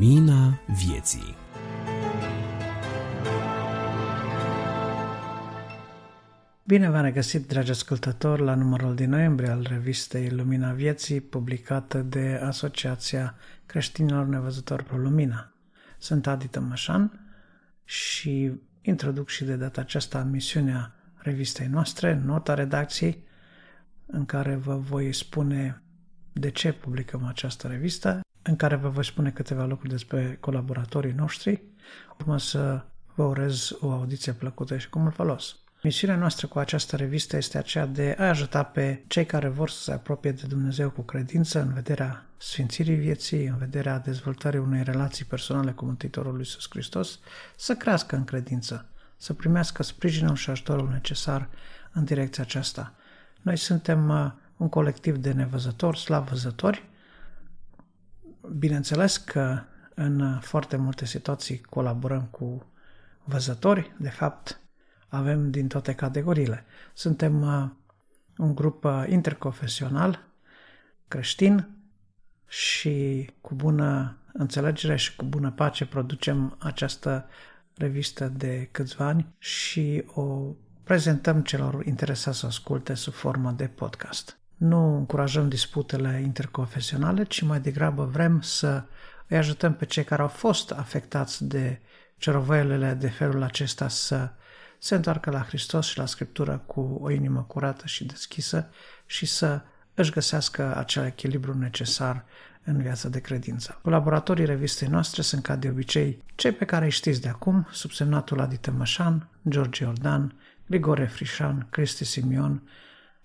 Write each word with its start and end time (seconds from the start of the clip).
Lumina 0.00 0.60
vieții 0.66 1.36
Bine 6.64 6.90
v-am 6.90 7.02
regăsit, 7.02 7.46
dragi 7.46 7.70
ascultători, 7.70 8.42
la 8.42 8.54
numărul 8.54 8.94
din 8.94 9.10
noiembrie 9.10 9.48
al 9.48 9.66
revistei 9.68 10.30
Lumina 10.30 10.72
Vieții, 10.72 11.20
publicată 11.20 11.98
de 11.98 12.40
Asociația 12.44 13.34
Creștinilor 13.66 14.26
Nevăzători 14.26 14.84
Pro 14.84 14.96
Lumina. 14.96 15.52
Sunt 15.98 16.26
Adi 16.26 16.48
Tămășan 16.48 17.20
și 17.84 18.52
introduc 18.82 19.28
și 19.28 19.44
de 19.44 19.56
data 19.56 19.80
aceasta 19.80 20.22
misiunea 20.22 20.94
revistei 21.16 21.66
noastre, 21.66 22.20
nota 22.24 22.54
redacției, 22.54 23.24
în 24.06 24.26
care 24.26 24.54
vă 24.54 24.76
voi 24.76 25.12
spune 25.12 25.82
de 26.32 26.50
ce 26.50 26.72
publicăm 26.72 27.24
această 27.24 27.66
revistă, 27.66 28.20
în 28.50 28.56
care 28.56 28.76
vă 28.76 28.88
voi 28.88 29.04
spune 29.04 29.30
câteva 29.30 29.64
lucruri 29.64 29.90
despre 29.90 30.36
colaboratorii 30.40 31.12
noștri, 31.12 31.62
urmă 32.18 32.38
să 32.38 32.84
vă 33.14 33.22
urez 33.22 33.76
o 33.80 33.90
audiție 33.90 34.32
plăcută 34.32 34.78
și 34.78 34.88
cu 34.88 34.98
mult 34.98 35.14
folos. 35.14 35.56
Misiunea 35.82 36.16
noastră 36.16 36.46
cu 36.46 36.58
această 36.58 36.96
revistă 36.96 37.36
este 37.36 37.58
aceea 37.58 37.86
de 37.86 38.16
a 38.18 38.24
ajuta 38.24 38.62
pe 38.62 39.04
cei 39.06 39.26
care 39.26 39.48
vor 39.48 39.70
să 39.70 39.82
se 39.82 39.92
apropie 39.92 40.32
de 40.32 40.46
Dumnezeu 40.46 40.90
cu 40.90 41.02
credință 41.02 41.60
în 41.60 41.72
vederea 41.72 42.24
sfințirii 42.36 42.94
vieții, 42.94 43.46
în 43.46 43.56
vederea 43.58 43.98
dezvoltării 43.98 44.58
unei 44.58 44.82
relații 44.82 45.24
personale 45.24 45.70
cu 45.70 45.84
Mântuitorul 45.84 46.30
lui 46.30 46.40
Iisus 46.40 46.66
Hristos, 46.70 47.18
să 47.56 47.74
crească 47.74 48.16
în 48.16 48.24
credință, 48.24 48.88
să 49.16 49.32
primească 49.32 49.82
sprijinul 49.82 50.36
și 50.36 50.50
ajutorul 50.50 50.88
necesar 50.88 51.48
în 51.92 52.04
direcția 52.04 52.42
aceasta. 52.42 52.94
Noi 53.42 53.56
suntem 53.56 54.08
uh, 54.08 54.30
un 54.56 54.68
colectiv 54.68 55.16
de 55.16 55.32
nevăzători, 55.32 55.98
slavăzători. 55.98 56.88
Bineînțeles 58.58 59.16
că 59.16 59.62
în 59.94 60.38
foarte 60.40 60.76
multe 60.76 61.04
situații 61.04 61.60
colaborăm 61.60 62.22
cu 62.30 62.66
văzători, 63.24 63.94
de 63.98 64.08
fapt 64.08 64.60
avem 65.08 65.50
din 65.50 65.68
toate 65.68 65.94
categoriile. 65.94 66.64
Suntem 66.94 67.42
uh, 67.42 67.70
un 68.36 68.54
grup 68.54 68.84
uh, 68.84 69.04
interconfesional, 69.08 70.24
creștin 71.08 71.68
și 72.48 73.26
cu 73.40 73.54
bună 73.54 74.16
înțelegere 74.32 74.96
și 74.96 75.16
cu 75.16 75.24
bună 75.24 75.50
pace 75.50 75.86
producem 75.86 76.56
această 76.58 77.28
revistă 77.76 78.28
de 78.28 78.68
câțiva 78.70 79.04
ani 79.04 79.34
și 79.38 80.04
o 80.14 80.54
prezentăm 80.84 81.42
celor 81.42 81.86
interesați 81.86 82.38
să 82.38 82.46
asculte 82.46 82.94
sub 82.94 83.12
formă 83.12 83.50
de 83.50 83.66
podcast. 83.66 84.39
Nu 84.60 84.96
încurajăm 84.96 85.48
disputele 85.48 86.20
interconfesionale, 86.24 87.24
ci 87.24 87.40
mai 87.40 87.60
degrabă 87.60 88.04
vrem 88.04 88.40
să 88.40 88.84
îi 89.28 89.36
ajutăm 89.36 89.74
pe 89.74 89.84
cei 89.84 90.04
care 90.04 90.22
au 90.22 90.28
fost 90.28 90.70
afectați 90.70 91.44
de 91.44 91.80
cerovoielele 92.16 92.92
de 92.92 93.08
felul 93.08 93.42
acesta 93.42 93.88
să 93.88 94.30
se 94.78 94.94
întoarcă 94.94 95.30
la 95.30 95.42
Hristos 95.42 95.86
și 95.86 95.98
la 95.98 96.06
Scriptură 96.06 96.62
cu 96.66 96.98
o 97.00 97.10
inimă 97.10 97.42
curată 97.42 97.86
și 97.86 98.04
deschisă 98.04 98.68
și 99.06 99.26
să 99.26 99.60
își 99.94 100.10
găsească 100.10 100.76
acel 100.76 101.04
echilibru 101.04 101.58
necesar 101.58 102.24
în 102.64 102.82
viața 102.82 103.08
de 103.08 103.20
credință. 103.20 103.78
Colaboratorii 103.82 104.44
revistei 104.44 104.88
noastre 104.88 105.22
sunt 105.22 105.42
ca 105.42 105.56
de 105.56 105.68
obicei 105.68 106.22
cei 106.34 106.52
pe 106.52 106.64
care 106.64 106.84
îi 106.84 106.90
știți 106.90 107.20
de 107.20 107.28
acum, 107.28 107.66
subsemnatul 107.70 108.40
Adi 108.40 108.56
Tămășan, 108.56 109.28
George 109.48 109.84
Iordan, 109.84 110.34
Grigore 110.66 111.06
Frișan, 111.06 111.66
Cristi 111.70 112.04
Simion, 112.04 112.62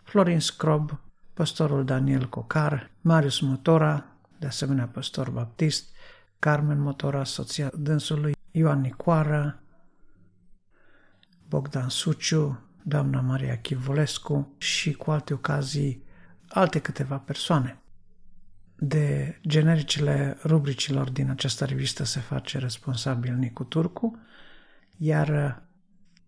Florin 0.03 0.39
Scrob, 0.39 1.00
pastorul 1.36 1.86
Daniel 1.86 2.30
Cocar, 2.30 2.91
Marius 3.02 3.39
Motora, 3.39 4.05
de 4.39 4.47
asemenea 4.47 4.88
pastor 4.88 5.30
baptist, 5.30 5.89
Carmen 6.39 6.80
Motora, 6.80 7.23
soția 7.23 7.72
dânsului, 7.78 8.35
Ioan 8.51 8.81
Nicoară, 8.81 9.59
Bogdan 11.47 11.90
Suciu, 11.90 12.59
doamna 12.84 13.22
Maria 13.22 13.57
Chivulescu 13.57 14.53
și 14.57 14.94
cu 14.94 15.12
alte 15.12 15.34
ocazii 15.34 16.03
alte 16.47 16.79
câteva 16.79 17.18
persoane. 17.18 17.79
De 18.75 19.40
genericile 19.47 20.38
rubricilor 20.44 21.09
din 21.09 21.29
această 21.29 21.66
revistă 21.66 22.03
se 22.03 22.19
face 22.19 22.57
responsabil 22.57 23.34
Nicu 23.34 23.63
Turcu, 23.63 24.19
iar 24.97 25.62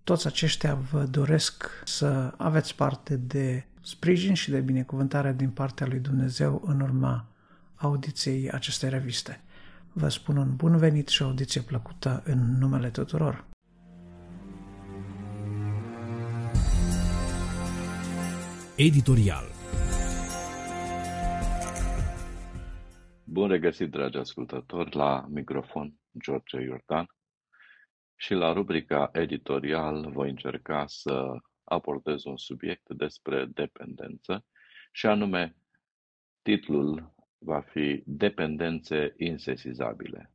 toți 0.03 0.27
aceștia 0.27 0.73
vă 0.73 1.03
doresc 1.03 1.81
să 1.85 2.33
aveți 2.37 2.75
parte 2.75 3.15
de 3.15 3.65
sprijin 3.87 4.33
și 4.33 4.49
de 4.49 4.59
binecuvântare 4.61 5.33
din 5.33 5.49
partea 5.49 5.87
lui 5.87 5.99
Dumnezeu 5.99 6.61
în 6.65 6.79
urma 6.79 7.27
audiției 7.75 8.51
acestei 8.51 8.89
reviste. 8.89 9.41
Vă 9.93 10.09
spun 10.09 10.37
un 10.37 10.55
bun 10.55 10.77
venit 10.77 11.07
și 11.07 11.21
o 11.21 11.25
audiție 11.25 11.61
plăcută 11.61 12.23
în 12.25 12.57
numele 12.59 12.89
tuturor. 12.89 13.45
Editorial 18.75 19.45
Bun 23.23 23.47
regăsit, 23.47 23.91
dragi 23.91 24.17
ascultători, 24.17 24.95
la 24.95 25.25
microfon 25.29 25.93
George 26.19 26.61
Iordan 26.61 27.05
și 28.15 28.33
la 28.33 28.53
rubrica 28.53 29.09
editorial 29.13 30.11
voi 30.11 30.29
încerca 30.29 30.83
să 30.87 31.37
abordez 31.67 32.23
un 32.23 32.37
subiect 32.37 32.89
despre 32.89 33.45
dependență 33.45 34.45
și 34.91 35.05
anume 35.05 35.55
titlul 36.41 37.15
va 37.37 37.59
fi 37.59 38.03
Dependențe 38.05 39.13
insesizabile. 39.17 40.31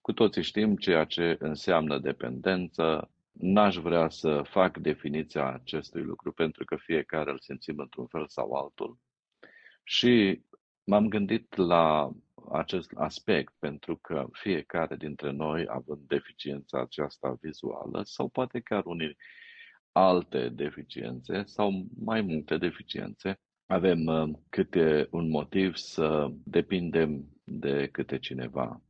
Cu 0.00 0.12
toții 0.12 0.42
știm 0.42 0.76
ceea 0.76 1.04
ce 1.04 1.36
înseamnă 1.40 1.98
dependență, 1.98 3.10
N-aș 3.32 3.76
vrea 3.76 4.08
să 4.08 4.42
fac 4.42 4.78
definiția 4.78 5.52
acestui 5.52 6.02
lucru 6.02 6.32
pentru 6.32 6.64
că 6.64 6.76
fiecare 6.76 7.30
îl 7.30 7.38
simțim 7.38 7.78
într-un 7.78 8.06
fel 8.06 8.28
sau 8.28 8.52
altul. 8.52 8.98
Și 9.84 10.42
m-am 10.84 11.08
gândit 11.08 11.56
la 11.56 12.10
acest 12.52 12.92
aspect 12.94 13.54
pentru 13.58 13.96
că 13.96 14.26
fiecare 14.32 14.96
dintre 14.96 15.30
noi, 15.30 15.64
având 15.68 16.00
deficiența 16.06 16.80
aceasta 16.80 17.38
vizuală 17.40 18.02
sau 18.04 18.28
poate 18.28 18.60
chiar 18.60 18.84
unii 18.84 19.16
alte 19.92 20.48
deficiențe 20.48 21.42
sau 21.46 21.86
mai 22.04 22.20
multe 22.20 22.56
deficiențe, 22.56 23.40
avem 23.66 24.06
uh, 24.06 24.28
câte 24.48 25.08
un 25.10 25.28
motiv 25.28 25.74
să 25.76 26.28
depindem 26.44 27.26
de 27.44 27.88
câte 27.92 28.18
cineva. 28.18 28.82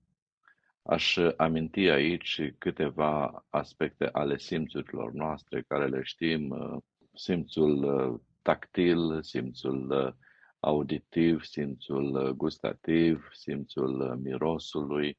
Aș 0.83 1.17
aminti 1.37 1.89
aici 1.89 2.53
câteva 2.59 3.45
aspecte 3.49 4.09
ale 4.13 4.39
simțurilor 4.39 5.13
noastre 5.13 5.63
care 5.63 5.87
le 5.87 6.03
știm, 6.03 6.51
uh, 6.51 6.83
simțul 7.15 7.85
uh, 7.85 8.21
tactil, 8.43 9.23
simțul 9.23 9.91
uh, 9.91 10.13
auditiv, 10.61 11.43
simțul 11.43 12.35
gustativ, 12.37 13.29
simțul 13.33 14.19
mirosului 14.23 15.19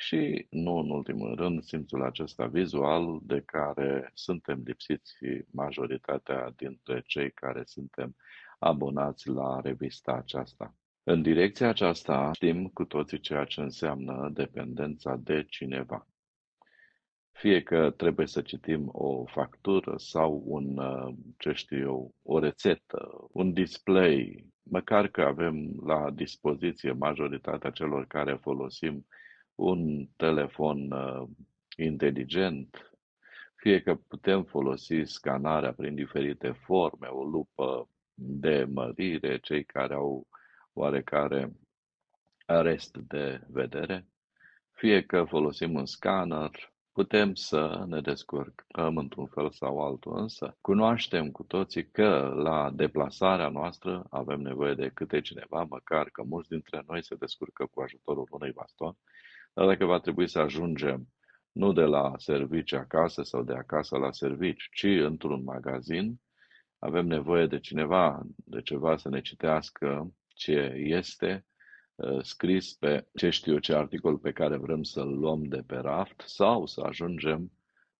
și, 0.00 0.46
nu 0.50 0.76
în 0.76 0.90
ultimul 0.90 1.34
rând, 1.34 1.62
simțul 1.62 2.02
acesta 2.02 2.46
vizual 2.46 3.20
de 3.22 3.40
care 3.40 4.10
suntem 4.14 4.62
lipsiți 4.64 5.14
majoritatea 5.50 6.52
dintre 6.56 7.02
cei 7.06 7.30
care 7.30 7.62
suntem 7.64 8.16
abonați 8.58 9.28
la 9.28 9.60
revista 9.60 10.12
aceasta. 10.12 10.74
În 11.02 11.22
direcția 11.22 11.68
aceasta 11.68 12.30
știm 12.32 12.66
cu 12.68 12.84
toții 12.84 13.20
ceea 13.20 13.44
ce 13.44 13.60
înseamnă 13.60 14.30
dependența 14.32 15.16
de 15.16 15.44
cineva. 15.48 16.06
Fie 17.32 17.62
că 17.62 17.90
trebuie 17.90 18.26
să 18.26 18.40
citim 18.42 18.88
o 18.92 19.24
factură 19.24 19.94
sau 19.96 20.42
un, 20.46 20.78
uh, 20.78 21.14
ce 21.38 21.52
știu 21.52 21.78
eu, 21.78 22.14
o 22.22 22.38
rețetă, 22.38 23.28
un 23.32 23.52
display, 23.52 24.46
măcar 24.62 25.08
că 25.08 25.20
avem 25.20 25.80
la 25.84 26.10
dispoziție 26.10 26.92
majoritatea 26.92 27.70
celor 27.70 28.06
care 28.06 28.34
folosim 28.34 29.06
un 29.60 30.06
telefon 30.16 30.90
uh, 30.92 31.28
inteligent, 31.76 32.92
fie 33.54 33.80
că 33.80 33.94
putem 33.94 34.42
folosi 34.42 35.02
scanarea 35.04 35.72
prin 35.72 35.94
diferite 35.94 36.50
forme, 36.50 37.06
o 37.06 37.24
lupă 37.24 37.88
de 38.14 38.66
mărire, 38.72 39.38
cei 39.38 39.64
care 39.64 39.94
au 39.94 40.26
oarecare 40.72 41.52
arest 42.46 42.96
de 42.96 43.40
vedere, 43.48 44.06
fie 44.72 45.02
că 45.02 45.24
folosim 45.24 45.74
un 45.74 45.86
scanner, 45.86 46.50
putem 46.92 47.34
să 47.34 47.84
ne 47.86 48.00
descurcăm 48.00 48.96
într-un 48.96 49.26
fel 49.26 49.50
sau 49.50 49.80
altul, 49.80 50.18
însă 50.18 50.56
cunoaștem 50.60 51.30
cu 51.30 51.42
toții 51.42 51.90
că 51.90 52.32
la 52.36 52.70
deplasarea 52.74 53.48
noastră 53.48 54.06
avem 54.10 54.40
nevoie 54.40 54.74
de 54.74 54.90
câte 54.94 55.20
cineva, 55.20 55.66
măcar 55.68 56.08
că 56.10 56.22
mulți 56.22 56.48
dintre 56.48 56.84
noi 56.86 57.04
se 57.04 57.14
descurcă 57.14 57.66
cu 57.74 57.80
ajutorul 57.80 58.28
unui 58.30 58.52
baston, 58.52 58.96
dar 59.52 59.66
dacă 59.66 59.84
va 59.84 59.98
trebui 59.98 60.28
să 60.28 60.38
ajungem 60.38 61.08
nu 61.52 61.72
de 61.72 61.82
la 61.82 62.12
servici 62.16 62.72
acasă 62.72 63.22
sau 63.22 63.42
de 63.42 63.52
acasă 63.52 63.96
la 63.96 64.12
servici, 64.12 64.68
ci 64.72 64.84
într-un 64.84 65.42
magazin, 65.42 66.20
avem 66.78 67.06
nevoie 67.06 67.46
de 67.46 67.58
cineva, 67.58 68.22
de 68.36 68.60
ceva 68.62 68.96
să 68.96 69.08
ne 69.08 69.20
citească 69.20 70.14
ce 70.28 70.72
este 70.76 71.46
uh, 71.94 72.22
scris 72.22 72.72
pe 72.72 73.06
ce 73.14 73.30
știu 73.30 73.58
ce 73.58 73.74
articol 73.74 74.18
pe 74.18 74.32
care 74.32 74.56
vrem 74.56 74.82
să-l 74.82 75.18
luăm 75.18 75.42
de 75.42 75.62
pe 75.66 75.76
raft 75.76 76.22
sau 76.26 76.66
să 76.66 76.80
ajungem 76.80 77.52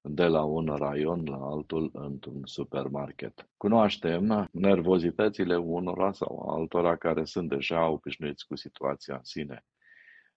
de 0.02 0.24
la 0.24 0.44
un 0.44 0.66
raion 0.66 1.24
la 1.24 1.36
altul 1.36 1.90
într-un 1.92 2.40
supermarket. 2.44 3.48
Cunoaștem 3.56 4.48
nervozitățile 4.52 5.56
unora 5.56 6.12
sau 6.12 6.50
altora 6.50 6.96
care 6.96 7.24
sunt 7.24 7.48
deja 7.48 7.88
obișnuiți 7.88 8.46
cu 8.46 8.56
situația 8.56 9.14
în 9.14 9.24
sine. 9.24 9.64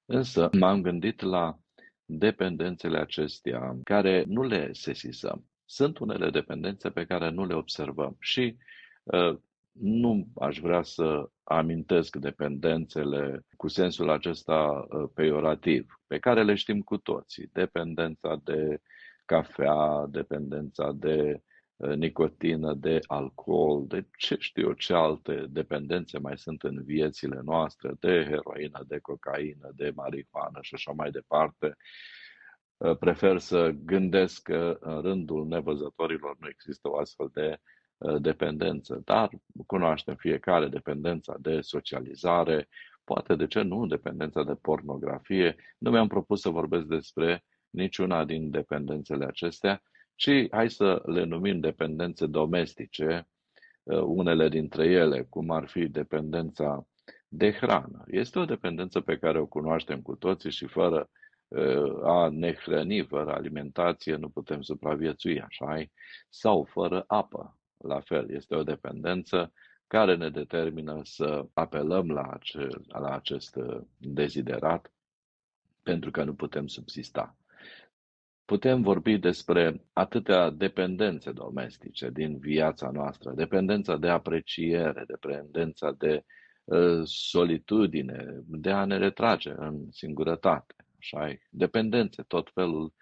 Însă 0.05 0.49
m-am 0.59 0.81
gândit 0.81 1.21
la 1.21 1.57
dependențele 2.05 2.97
acestea 2.99 3.77
care 3.83 4.23
nu 4.27 4.43
le 4.43 4.73
sesizăm. 4.73 5.45
Sunt 5.65 5.97
unele 5.97 6.29
dependențe 6.29 6.89
pe 6.89 7.05
care 7.05 7.29
nu 7.29 7.45
le 7.45 7.53
observăm 7.53 8.15
și 8.19 8.57
uh, 9.03 9.37
nu 9.71 10.27
aș 10.35 10.59
vrea 10.59 10.83
să 10.83 11.29
amintesc 11.43 12.15
dependențele 12.15 13.45
cu 13.57 13.67
sensul 13.67 14.09
acesta 14.09 14.87
uh, 14.89 15.09
peiorativ, 15.13 16.01
pe 16.07 16.19
care 16.19 16.43
le 16.43 16.55
știm 16.55 16.81
cu 16.81 16.97
toții. 16.97 17.49
Dependența 17.53 18.41
de 18.43 18.81
cafea, 19.25 20.05
dependența 20.09 20.91
de 20.91 21.33
uh, 21.33 21.52
nicotină, 21.95 22.73
de 22.73 22.99
alcool, 23.07 23.85
de 23.87 24.05
ce 24.17 24.35
știu 24.39 24.67
eu 24.67 24.73
ce 24.73 24.93
alte 24.93 25.45
dependențe 25.49 26.19
mai 26.19 26.37
sunt 26.37 26.63
în 26.63 26.83
viețile 26.83 27.41
noastre, 27.43 27.91
de 27.99 28.25
heroină, 28.29 28.83
de 28.87 28.99
cocaină, 28.99 29.71
de 29.75 29.91
marihuană 29.95 30.59
și 30.61 30.73
așa 30.73 30.91
mai 30.91 31.11
departe. 31.11 31.75
Uh, 32.77 32.97
prefer 32.97 33.37
să 33.37 33.69
gândesc 33.69 34.41
că 34.41 34.77
în 34.79 35.01
rândul 35.01 35.47
nevăzătorilor 35.47 36.35
nu 36.39 36.47
există 36.47 36.89
o 36.89 36.97
astfel 36.97 37.29
de 37.33 37.57
uh, 37.97 38.21
dependență, 38.21 39.01
dar 39.03 39.29
cunoaștem 39.65 40.15
fiecare 40.15 40.67
dependența 40.67 41.35
de 41.39 41.61
socializare, 41.61 42.67
poate 43.03 43.35
de 43.35 43.47
ce 43.47 43.61
nu 43.61 43.85
dependența 43.85 44.43
de 44.43 44.55
pornografie. 44.55 45.55
Nu 45.77 45.91
mi-am 45.91 46.07
propus 46.07 46.41
să 46.41 46.49
vorbesc 46.49 46.85
despre 46.85 47.43
niciuna 47.69 48.25
din 48.25 48.49
dependențele 48.49 49.25
acestea, 49.25 49.81
ci 50.15 50.47
hai 50.51 50.69
să 50.69 51.01
le 51.05 51.23
numim 51.23 51.59
dependențe 51.59 52.25
domestice, 52.25 53.27
uh, 53.83 54.01
unele 54.01 54.49
dintre 54.49 54.85
ele, 54.85 55.23
cum 55.23 55.51
ar 55.51 55.67
fi 55.67 55.87
dependența 55.87 56.87
de 57.27 57.51
hrană. 57.51 58.03
Este 58.07 58.39
o 58.39 58.45
dependență 58.45 59.01
pe 59.01 59.17
care 59.17 59.39
o 59.39 59.45
cunoaștem 59.45 60.01
cu 60.01 60.15
toții 60.15 60.51
și 60.51 60.67
fără 60.67 61.09
uh, 61.47 62.03
a 62.03 62.29
ne 62.29 62.53
hrăni, 62.53 63.05
fără 63.05 63.33
alimentație, 63.33 64.15
nu 64.15 64.29
putem 64.29 64.61
supraviețui, 64.61 65.41
așa 65.41 65.83
Sau 66.29 66.63
fără 66.63 67.03
apă, 67.07 67.57
la 67.77 67.99
fel. 67.99 68.29
Este 68.29 68.55
o 68.55 68.63
dependență 68.63 69.53
care 69.87 70.15
ne 70.15 70.29
determină 70.29 71.01
să 71.03 71.45
apelăm 71.53 72.11
la, 72.11 72.21
acel, 72.21 72.81
la 72.87 73.15
acest 73.15 73.55
uh, 73.55 73.81
deziderat 73.97 74.93
pentru 75.83 76.11
că 76.11 76.23
nu 76.23 76.33
putem 76.33 76.67
subsista. 76.67 77.37
Putem 78.45 78.81
vorbi 78.81 79.17
despre 79.17 79.81
atâtea 79.93 80.49
dependențe 80.49 81.31
domestice 81.31 82.09
din 82.09 82.37
viața 82.37 82.89
noastră, 82.89 83.31
dependența 83.31 83.97
de 83.97 84.09
apreciere, 84.09 85.03
dependența 85.07 85.91
de 85.91 86.23
uh, 86.63 87.01
solitudine, 87.03 88.25
de 88.45 88.69
a 88.71 88.85
ne 88.85 88.97
retrage 88.97 89.53
în 89.55 89.91
singurătate, 89.91 90.75
așa 90.99 91.33
dependențe, 91.49 92.23
tot 92.27 92.49
felul 92.53 92.93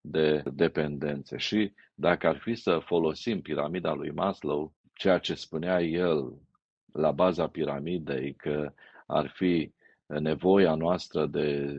de 0.00 0.42
dependențe. 0.52 1.36
Și 1.36 1.72
dacă 1.94 2.26
ar 2.26 2.38
fi 2.38 2.54
să 2.54 2.80
folosim 2.84 3.40
piramida 3.40 3.92
lui 3.92 4.10
Maslow, 4.10 4.74
ceea 4.92 5.18
ce 5.18 5.34
spunea 5.34 5.82
el 5.82 6.34
la 6.92 7.10
baza 7.10 7.46
piramidei, 7.48 8.34
că 8.34 8.72
ar 9.06 9.28
fi 9.34 9.72
nevoia 10.06 10.74
noastră 10.74 11.26
de 11.26 11.76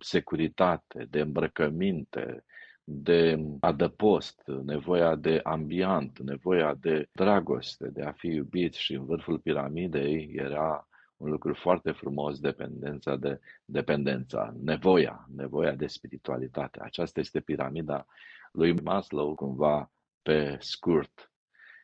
securitate, 0.00 1.06
de 1.10 1.20
îmbrăcăminte, 1.20 2.44
de 2.88 3.38
adăpost, 3.60 4.42
nevoia 4.64 5.14
de 5.14 5.40
ambiant, 5.42 6.18
nevoia 6.18 6.74
de 6.74 7.08
dragoste, 7.12 7.88
de 7.88 8.02
a 8.02 8.12
fi 8.12 8.26
iubit 8.26 8.74
și 8.74 8.94
în 8.94 9.04
vârful 9.04 9.38
piramidei 9.38 10.32
era 10.34 10.88
un 11.16 11.30
lucru 11.30 11.54
foarte 11.54 11.90
frumos, 11.90 12.40
dependența 12.40 13.16
de 13.16 13.40
dependența, 13.64 14.54
nevoia, 14.62 15.26
nevoia 15.36 15.72
de 15.72 15.86
spiritualitate. 15.86 16.78
Aceasta 16.82 17.20
este 17.20 17.40
piramida 17.40 18.06
lui 18.52 18.72
Maslow, 18.80 19.34
cumva 19.34 19.92
pe 20.22 20.56
scurt. 20.60 21.32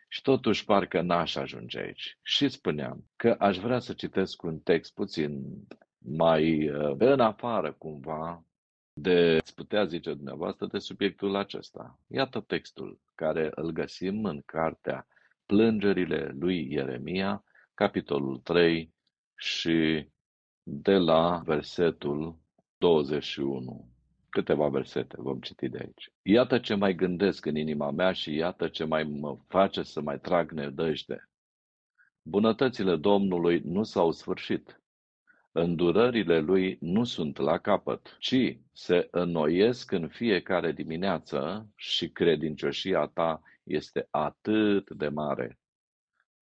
Și 0.08 0.22
totuși 0.22 0.64
parcă 0.64 1.00
n-aș 1.00 1.34
ajunge 1.34 1.78
aici. 1.78 2.18
Și 2.22 2.48
spuneam 2.48 3.04
că 3.16 3.36
aș 3.38 3.58
vrea 3.58 3.78
să 3.78 3.92
citesc 3.92 4.42
un 4.42 4.58
text 4.58 4.94
puțin 4.94 5.42
mai 5.98 6.68
uh, 6.68 6.94
în 6.98 7.20
afară 7.20 7.72
cumva 7.72 8.44
de, 8.92 9.36
îți 9.36 9.54
putea 9.54 9.84
zice 9.84 10.14
dumneavoastră, 10.14 10.66
de 10.66 10.78
subiectul 10.78 11.36
acesta. 11.36 11.98
Iată 12.06 12.40
textul 12.40 13.00
care 13.14 13.50
îl 13.54 13.70
găsim 13.70 14.24
în 14.24 14.42
cartea 14.46 15.06
Plângerile 15.46 16.34
lui 16.38 16.72
Ieremia, 16.72 17.44
capitolul 17.74 18.38
3 18.38 18.94
și 19.36 20.08
de 20.62 20.96
la 20.96 21.42
versetul 21.44 22.38
21. 22.76 23.88
Câteva 24.28 24.68
versete 24.68 25.16
vom 25.18 25.40
citi 25.40 25.68
de 25.68 25.78
aici. 25.78 26.12
Iată 26.22 26.58
ce 26.58 26.74
mai 26.74 26.94
gândesc 26.94 27.46
în 27.46 27.56
inima 27.56 27.90
mea 27.90 28.12
și 28.12 28.34
iată 28.34 28.68
ce 28.68 28.84
mai 28.84 29.02
mă 29.02 29.38
face 29.48 29.82
să 29.82 30.00
mai 30.00 30.18
trag 30.18 30.50
nedăjde. 30.50 31.30
Bunătățile 32.22 32.96
Domnului 32.96 33.60
nu 33.64 33.82
s-au 33.82 34.12
sfârșit 34.12 34.81
Îndurările 35.54 36.38
lui 36.38 36.76
nu 36.80 37.04
sunt 37.04 37.36
la 37.36 37.58
capăt, 37.58 38.16
ci 38.18 38.58
se 38.72 39.08
înnoiesc 39.10 39.90
în 39.90 40.08
fiecare 40.08 40.72
dimineață 40.72 41.68
și 41.74 42.10
credincioșia 42.10 43.06
ta 43.06 43.42
este 43.62 44.06
atât 44.10 44.90
de 44.90 45.08
mare. 45.08 45.58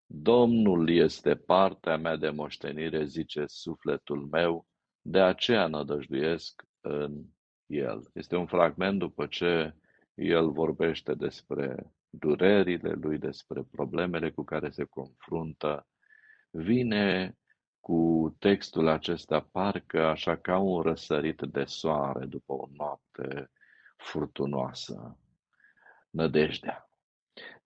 Domnul 0.05 0.89
este 0.89 1.35
partea 1.35 1.97
mea 1.97 2.15
de 2.15 2.29
moștenire, 2.29 3.05
zice 3.05 3.43
sufletul 3.47 4.27
meu, 4.31 4.67
de 5.01 5.19
aceea 5.19 5.67
nădăjduiesc 5.67 6.63
în 6.81 7.23
el. 7.65 8.09
Este 8.13 8.35
un 8.35 8.45
fragment 8.45 8.99
după 8.99 9.25
ce 9.25 9.75
el 10.13 10.51
vorbește 10.51 11.13
despre 11.13 11.93
durerile 12.09 12.91
lui, 12.91 13.17
despre 13.17 13.63
problemele 13.71 14.31
cu 14.31 14.43
care 14.43 14.69
se 14.69 14.83
confruntă. 14.83 15.87
Vine 16.49 17.35
cu 17.81 18.35
textul 18.39 18.87
acesta 18.87 19.47
parcă 19.51 20.05
așa 20.05 20.37
ca 20.37 20.57
un 20.57 20.81
răsărit 20.81 21.41
de 21.41 21.63
soare 21.63 22.25
după 22.25 22.53
o 22.53 22.67
noapte 22.71 23.51
furtunoasă. 23.97 25.17
Nădejdea. 26.09 26.89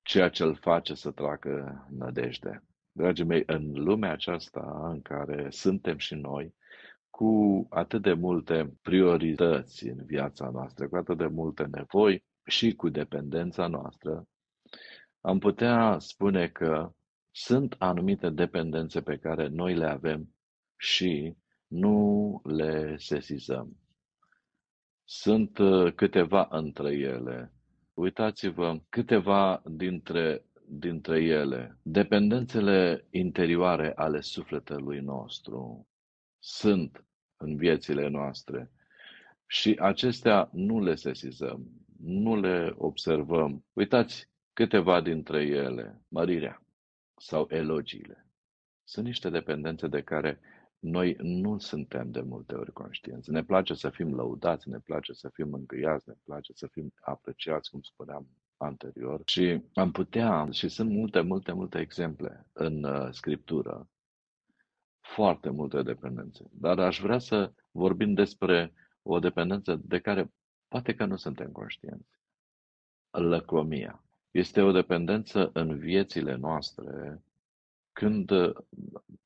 Ceea 0.01 0.29
ce 0.29 0.43
îl 0.43 0.55
face 0.55 0.93
să 0.93 1.11
tracă 1.11 1.85
nădejde. 1.89 2.63
Dragii 2.91 3.25
mei, 3.25 3.43
în 3.45 3.71
lumea 3.73 4.11
aceasta 4.11 4.89
în 4.91 5.01
care 5.01 5.49
suntem 5.49 5.97
și 5.97 6.15
noi, 6.15 6.55
cu 7.09 7.65
atât 7.69 8.01
de 8.01 8.13
multe 8.13 8.73
priorități 8.81 9.87
în 9.87 10.05
viața 10.05 10.49
noastră, 10.49 10.87
cu 10.87 10.95
atât 10.95 11.17
de 11.17 11.27
multe 11.27 11.63
nevoi 11.71 12.23
și 12.45 12.75
cu 12.75 12.89
dependența 12.89 13.67
noastră, 13.67 14.27
am 15.21 15.39
putea 15.39 15.99
spune 15.99 16.47
că 16.47 16.91
sunt 17.37 17.75
anumite 17.77 18.29
dependențe 18.29 19.01
pe 19.01 19.17
care 19.17 19.47
noi 19.47 19.75
le 19.75 19.85
avem 19.85 20.35
și 20.77 21.35
nu 21.67 22.41
le 22.43 22.97
sesizăm. 22.97 23.77
Sunt 25.03 25.57
uh, 25.57 25.93
câteva 25.93 26.47
între 26.49 26.93
ele. 26.93 27.53
Uitați-vă, 27.93 28.79
câteva 28.89 29.61
dintre, 29.65 30.45
dintre 30.67 31.23
ele, 31.23 31.77
dependențele 31.81 33.07
interioare 33.09 33.93
ale 33.95 34.21
sufletului 34.21 34.99
nostru 34.99 35.87
sunt 36.39 37.05
în 37.37 37.55
viețile 37.57 38.07
noastre 38.07 38.71
și 39.47 39.77
acestea 39.79 40.49
nu 40.53 40.83
le 40.83 40.95
sesizăm, 40.95 41.67
nu 41.99 42.39
le 42.39 42.73
observăm. 42.77 43.65
Uitați 43.73 44.29
câteva 44.53 45.01
dintre 45.01 45.43
ele, 45.43 46.01
mărirea, 46.07 46.64
sau 47.17 47.47
elogiile. 47.49 48.27
Sunt 48.83 49.05
niște 49.05 49.29
dependențe 49.29 49.87
de 49.87 50.01
care 50.01 50.39
noi 50.79 51.15
nu 51.19 51.57
suntem 51.57 52.11
de 52.11 52.21
multe 52.21 52.55
ori 52.55 52.71
conștienți. 52.71 53.31
Ne 53.31 53.43
place 53.43 53.73
să 53.73 53.89
fim 53.89 54.15
lăudați, 54.15 54.69
ne 54.69 54.79
place 54.79 55.13
să 55.13 55.29
fim 55.33 55.53
îngâiați, 55.53 56.09
ne 56.09 56.15
place 56.23 56.53
să 56.53 56.67
fim 56.67 56.93
apreciați, 57.01 57.69
cum 57.69 57.81
spuneam 57.81 58.27
anterior. 58.57 59.21
Și 59.25 59.61
am 59.73 59.91
putea, 59.91 60.47
și 60.51 60.69
sunt 60.69 60.89
multe, 60.89 61.21
multe, 61.21 61.51
multe 61.51 61.79
exemple 61.79 62.47
în 62.53 62.83
uh, 62.83 63.07
scriptură, 63.11 63.89
foarte 64.99 65.49
multe 65.49 65.81
dependențe. 65.81 66.49
Dar 66.51 66.79
aș 66.79 66.99
vrea 66.99 67.19
să 67.19 67.53
vorbim 67.71 68.13
despre 68.13 68.73
o 69.01 69.19
dependență 69.19 69.81
de 69.83 69.99
care 69.99 70.31
poate 70.67 70.95
că 70.95 71.05
nu 71.05 71.15
suntem 71.15 71.51
conștienți. 71.51 72.19
Lăcomia. 73.11 74.04
Este 74.35 74.61
o 74.61 74.71
dependență 74.71 75.49
în 75.53 75.77
viețile 75.77 76.35
noastre 76.35 77.21
când 77.91 78.31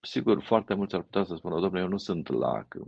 sigur, 0.01 0.43
foarte 0.43 0.73
mulți 0.73 0.95
ar 0.95 1.01
putea 1.01 1.23
să 1.23 1.35
spună, 1.35 1.59
domnule, 1.59 1.81
eu 1.81 1.87
nu 1.87 1.97
sunt 1.97 2.27
lacom, 2.27 2.87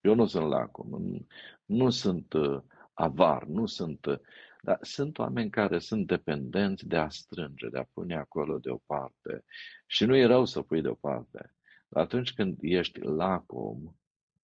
eu 0.00 0.14
nu 0.14 0.26
sunt 0.26 0.48
lacom, 0.48 0.88
nu, 0.88 1.26
nu 1.64 1.90
sunt 1.90 2.32
uh, 2.32 2.62
avar, 2.92 3.44
nu 3.44 3.66
sunt... 3.66 4.06
Uh, 4.06 4.18
dar 4.62 4.78
sunt 4.80 5.18
oameni 5.18 5.50
care 5.50 5.78
sunt 5.78 6.06
dependenți 6.06 6.86
de 6.86 6.96
a 6.96 7.08
strânge, 7.08 7.68
de 7.68 7.78
a 7.78 7.88
pune 7.92 8.16
acolo 8.16 8.58
deoparte. 8.58 9.44
Și 9.86 10.04
nu 10.04 10.16
e 10.16 10.26
rău 10.26 10.44
să 10.44 10.62
pui 10.62 10.82
deoparte. 10.82 11.54
Dar 11.88 12.02
atunci 12.02 12.34
când 12.34 12.58
ești 12.60 13.00
lacom, 13.00 13.94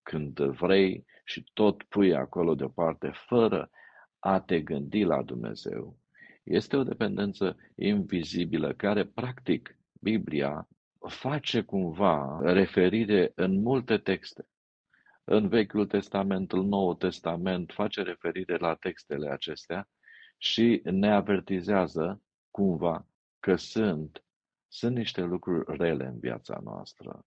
când 0.03 0.41
vrei 0.41 1.05
și 1.25 1.51
tot 1.53 1.83
pui 1.83 2.15
acolo 2.15 2.55
deoparte, 2.55 3.11
fără 3.15 3.71
a 4.19 4.41
te 4.41 4.61
gândi 4.61 5.03
la 5.03 5.23
Dumnezeu, 5.23 6.02
este 6.43 6.77
o 6.77 6.83
dependență 6.83 7.57
invizibilă 7.75 8.73
care, 8.73 9.05
practic, 9.05 9.77
Biblia 10.01 10.69
face 11.09 11.63
cumva 11.63 12.41
referire 12.43 13.33
în 13.35 13.61
multe 13.61 13.99
texte. 13.99 14.47
În 15.25 15.49
Vechiul 15.49 15.87
Testament, 15.87 16.53
în 16.53 16.69
Noul 16.69 16.95
Testament, 16.95 17.73
face 17.73 18.03
referire 18.03 18.57
la 18.57 18.75
textele 18.75 19.31
acestea 19.31 19.89
și 20.39 20.81
ne 20.85 21.13
avertizează 21.13 22.23
cumva 22.51 23.07
că 23.41 23.57
sunt, 23.57 24.25
sunt 24.69 24.97
niște 24.97 25.21
lucruri 25.21 25.77
rele 25.77 26.07
în 26.07 26.19
viața 26.19 26.61
noastră. 26.65 27.27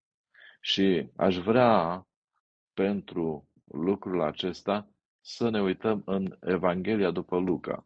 Și 0.61 1.09
aș 1.15 1.37
vrea 1.37 2.07
pentru 2.73 3.49
lucrul 3.65 4.21
acesta 4.21 4.89
să 5.21 5.49
ne 5.49 5.61
uităm 5.61 6.01
în 6.05 6.37
Evanghelia 6.41 7.11
după 7.11 7.37
Luca. 7.37 7.85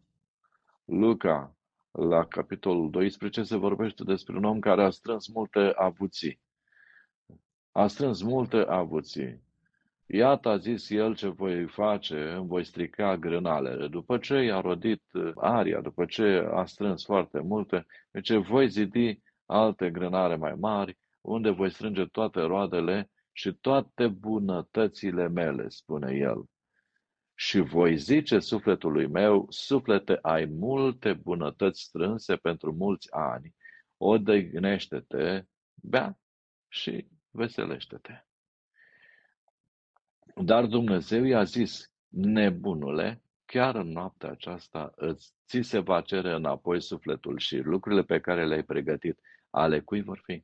Luca, 0.90 1.56
la 1.92 2.26
capitolul 2.26 2.90
12, 2.90 3.44
se 3.44 3.56
vorbește 3.56 4.04
despre 4.04 4.38
un 4.38 4.44
om 4.44 4.60
care 4.60 4.84
a 4.84 4.90
strâns 4.90 5.28
multe 5.28 5.74
avuții. 5.76 6.40
A 7.72 7.88
strâns 7.88 8.22
multe 8.22 8.58
avuții. 8.58 9.42
Iată, 10.06 10.50
a 10.50 10.58
zis 10.58 10.90
el, 10.90 11.16
ce 11.16 11.28
voi 11.28 11.66
face, 11.68 12.32
îmi 12.32 12.48
voi 12.48 12.64
strica 12.64 13.18
grânalele. 13.18 13.88
După 13.88 14.18
ce 14.18 14.36
i-a 14.36 14.62
rodit 14.62 15.04
uh, 15.14 15.32
aria, 15.36 15.82
după 15.82 16.06
ce 16.06 16.50
a 16.52 16.66
strâns 16.66 17.06
foarte 17.06 17.40
multe, 17.40 17.86
deci 18.12 18.34
voi 18.34 18.70
zidi 18.70 19.22
alte 19.46 19.90
grânare 19.90 20.36
mai 20.36 20.54
mari, 20.54 20.98
unde 21.22 21.50
voi 21.50 21.70
strânge 21.70 22.06
toate 22.06 22.42
roadele 22.42 23.10
și 23.32 23.54
toate 23.54 24.08
bunătățile 24.08 25.28
mele, 25.28 25.70
spune 25.70 26.16
el. 26.16 26.44
Și 27.42 27.60
voi 27.60 27.98
zice 27.98 28.40
sufletului 28.40 29.08
meu, 29.08 29.46
suflete, 29.50 30.20
ai 30.22 30.46
multe 30.46 31.14
bunătăți 31.14 31.82
strânse 31.82 32.36
pentru 32.36 32.74
mulți 32.74 33.12
ani, 33.12 33.56
odăignește-te, 33.98 35.44
bea 35.74 36.20
și 36.68 37.08
veselește-te. 37.30 38.26
Dar 40.36 40.66
Dumnezeu 40.66 41.24
i-a 41.24 41.44
zis, 41.44 41.92
nebunule, 42.08 43.22
chiar 43.46 43.76
în 43.76 43.92
noaptea 43.92 44.30
aceasta 44.30 44.92
îți, 44.96 45.34
ți 45.48 45.62
se 45.62 45.80
va 45.80 46.02
cere 46.02 46.34
înapoi 46.34 46.82
sufletul 46.82 47.38
și 47.38 47.58
lucrurile 47.58 48.04
pe 48.04 48.20
care 48.20 48.48
le-ai 48.48 48.64
pregătit, 48.64 49.20
ale 49.50 49.80
cui 49.80 50.02
vor 50.02 50.22
fi? 50.24 50.44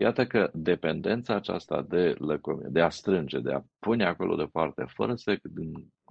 Iată 0.00 0.26
că 0.26 0.50
dependența 0.54 1.34
aceasta 1.34 1.82
de, 1.82 2.14
lăcomie, 2.18 2.66
de 2.70 2.80
a 2.80 2.88
strânge, 2.88 3.38
de 3.38 3.52
a 3.52 3.62
pune 3.78 4.04
acolo 4.04 4.36
deoparte, 4.36 4.84
fără 4.88 5.14
să, 5.14 5.40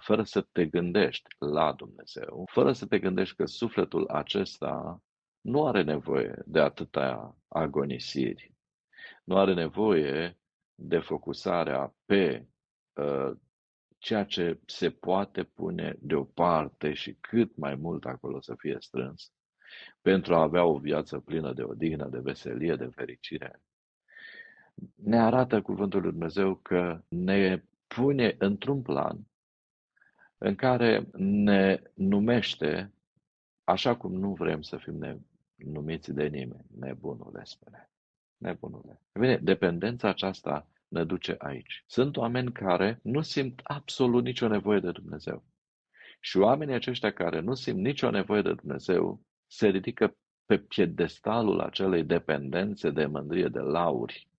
fără 0.02 0.24
să 0.24 0.42
te 0.52 0.66
gândești 0.66 1.28
la 1.38 1.74
Dumnezeu, 1.74 2.44
fără 2.52 2.72
să 2.72 2.86
te 2.86 3.00
gândești 3.00 3.36
că 3.36 3.46
sufletul 3.46 4.08
acesta 4.08 5.02
nu 5.42 5.66
are 5.66 5.84
nevoie 5.84 6.42
de 6.46 6.60
atâta 6.60 7.38
agonisiri, 7.48 8.54
nu 9.24 9.38
are 9.38 9.54
nevoie 9.54 10.38
de 10.76 11.00
focusarea 11.00 11.96
pe 12.06 12.48
uh, 12.94 13.32
ceea 13.98 14.24
ce 14.24 14.60
se 14.66 14.90
poate 14.90 15.44
pune 15.44 15.96
deoparte 16.00 16.94
și 16.94 17.14
cât 17.14 17.56
mai 17.56 17.76
mult 17.76 18.06
acolo 18.06 18.42
să 18.42 18.56
fie 18.58 18.78
strâns, 18.80 19.32
pentru 20.02 20.36
a 20.36 20.42
avea 20.42 20.66
o 20.66 20.78
viață 20.78 21.20
plină 21.20 21.54
de 21.54 21.64
odihnă, 21.64 22.08
de 22.08 22.20
veselie, 22.20 22.76
de 22.76 22.90
fericire, 22.96 23.62
ne 24.96 25.20
arată 25.20 25.62
cuvântul 25.62 26.02
lui 26.02 26.12
Dumnezeu 26.12 26.56
că 26.56 27.02
ne 27.08 27.64
pune 27.88 28.36
într-un 28.38 28.82
plan 28.82 29.28
în 30.38 30.56
care 30.56 31.08
ne 31.18 31.82
numește 31.94 32.94
așa 33.64 33.98
cum 33.98 34.14
nu 34.14 34.34
vrem 34.34 34.62
să 34.62 34.78
fim 34.78 34.98
ne, 34.98 35.18
numiți 35.56 36.14
de 36.14 36.28
nimeni, 36.28 36.66
nebunule, 36.80 37.42
spune. 37.44 37.90
Nebunule. 38.38 39.02
Bine, 39.20 39.38
dependența 39.38 40.10
aceasta 40.10 40.68
ne 40.88 41.04
duce 41.04 41.36
aici. 41.38 41.84
Sunt 41.88 42.18
oameni 42.18 42.52
care 42.52 43.00
nu 43.04 43.22
simt 43.22 43.62
absolut 43.64 44.24
nicio 44.24 44.48
nevoie 44.48 44.80
de 44.80 44.92
Dumnezeu. 44.92 45.44
Și 46.20 46.38
oamenii 46.38 46.74
aceștia 46.74 47.14
care 47.14 47.40
nu 47.40 47.54
simt 47.54 47.80
nicio 47.80 48.10
nevoie 48.10 48.42
de 48.42 48.54
Dumnezeu 48.54 49.22
se 49.48 49.68
ridică 49.68 50.18
pe 50.46 50.58
piedestalul 50.58 51.60
acelei 51.60 52.04
dependențe 52.04 52.90
de 52.90 53.06
mândrie, 53.06 53.48
de 53.48 53.60
lauri, 53.60 54.30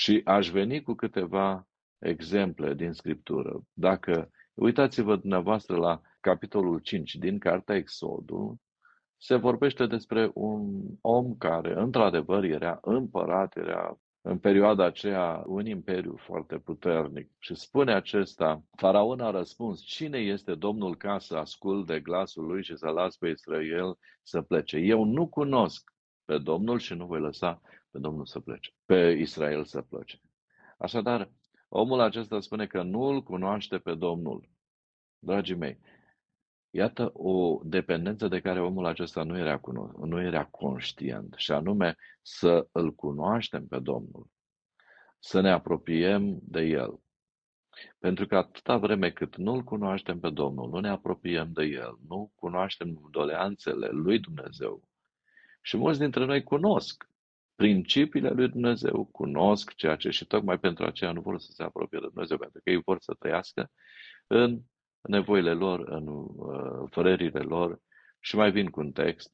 și 0.00 0.20
aș 0.24 0.50
veni 0.50 0.82
cu 0.82 0.94
câteva 0.94 1.68
exemple 1.98 2.74
din 2.74 2.92
Scriptură. 2.92 3.60
Dacă 3.72 4.30
uitați-vă 4.54 5.16
dumneavoastră 5.16 5.76
la 5.76 6.00
capitolul 6.20 6.78
5 6.78 7.14
din 7.14 7.38
Cartea 7.38 7.74
Exodul, 7.74 8.56
se 9.16 9.36
vorbește 9.36 9.86
despre 9.86 10.30
un 10.34 10.80
om 11.00 11.36
care, 11.36 11.80
într-adevăr, 11.80 12.44
era 12.44 12.78
împărat, 12.82 13.56
era 13.56 13.98
în 14.20 14.38
perioada 14.38 14.84
aceea 14.84 15.42
un 15.46 15.66
imperiu 15.66 16.16
foarte 16.16 16.58
puternic. 16.58 17.30
Și 17.38 17.54
spune 17.54 17.94
acesta, 17.94 18.62
faraon 18.76 19.20
a 19.20 19.30
răspuns, 19.30 19.82
cine 19.82 20.18
este 20.18 20.54
Domnul 20.54 20.96
ca 20.96 21.18
să 21.18 21.36
ascult 21.36 21.86
de 21.86 22.00
glasul 22.00 22.46
lui 22.46 22.62
și 22.62 22.76
să 22.76 22.88
las 22.88 23.16
pe 23.16 23.28
Israel 23.28 23.98
să 24.22 24.42
plece? 24.42 24.76
Eu 24.76 25.04
nu 25.04 25.28
cunosc 25.28 25.92
pe 26.24 26.38
Domnul 26.38 26.78
și 26.78 26.94
nu 26.94 27.06
voi 27.06 27.20
lăsa 27.20 27.60
pe 27.90 27.98
Domnul 27.98 28.26
să 28.26 28.40
plece, 28.40 28.70
pe 28.84 29.16
Israel 29.18 29.64
să 29.64 29.82
plece. 29.82 30.20
Așadar, 30.78 31.30
omul 31.68 32.00
acesta 32.00 32.40
spune 32.40 32.66
că 32.66 32.82
nu 32.82 33.02
îl 33.02 33.22
cunoaște 33.22 33.78
pe 33.78 33.94
Domnul. 33.94 34.48
Dragii 35.18 35.56
mei, 35.56 35.78
iată 36.70 37.10
o 37.12 37.60
dependență 37.64 38.28
de 38.28 38.40
care 38.40 38.60
omul 38.60 38.86
acesta 38.86 39.22
nu 39.22 39.38
era, 39.38 39.60
cuno- 39.60 40.04
nu 40.04 40.20
era 40.20 40.44
conștient, 40.44 41.34
și 41.36 41.52
anume 41.52 41.96
să 42.22 42.68
îl 42.72 42.94
cunoaștem 42.94 43.66
pe 43.66 43.78
Domnul, 43.78 44.26
să 45.18 45.40
ne 45.40 45.50
apropiem 45.50 46.38
de 46.42 46.60
El. 46.60 47.00
Pentru 47.98 48.26
că 48.26 48.36
atâta 48.36 48.76
vreme 48.76 49.10
cât 49.10 49.36
nu 49.36 49.52
îl 49.52 49.62
cunoaștem 49.62 50.20
pe 50.20 50.30
Domnul, 50.30 50.68
nu 50.68 50.80
ne 50.80 50.88
apropiem 50.88 51.52
de 51.52 51.64
El, 51.64 51.98
nu 52.08 52.32
cunoaștem 52.34 53.08
doleanțele 53.10 53.88
lui 53.88 54.18
Dumnezeu. 54.18 54.82
Și 55.62 55.76
mulți 55.76 55.98
dintre 55.98 56.24
noi 56.24 56.42
cunosc 56.42 57.09
principiile 57.60 58.30
lui 58.30 58.48
Dumnezeu, 58.48 59.08
cunosc 59.12 59.74
ceea 59.74 59.96
ce 59.96 60.10
și 60.10 60.26
tocmai 60.26 60.58
pentru 60.58 60.84
aceea 60.84 61.12
nu 61.12 61.20
vor 61.20 61.38
să 61.38 61.50
se 61.50 61.62
apropie 61.62 61.98
de 62.00 62.06
Dumnezeu, 62.06 62.38
pentru 62.38 62.60
că 62.64 62.70
ei 62.70 62.82
vor 62.84 62.96
să 63.00 63.14
trăiască 63.18 63.70
în 64.26 64.60
nevoile 65.00 65.52
lor, 65.52 65.88
în 65.88 66.06
uh, 66.06 66.88
fărările 66.90 67.40
lor 67.40 67.80
și 68.20 68.36
mai 68.36 68.50
vin 68.50 68.70
cu 68.70 68.80
un 68.80 68.92
text. 68.92 69.32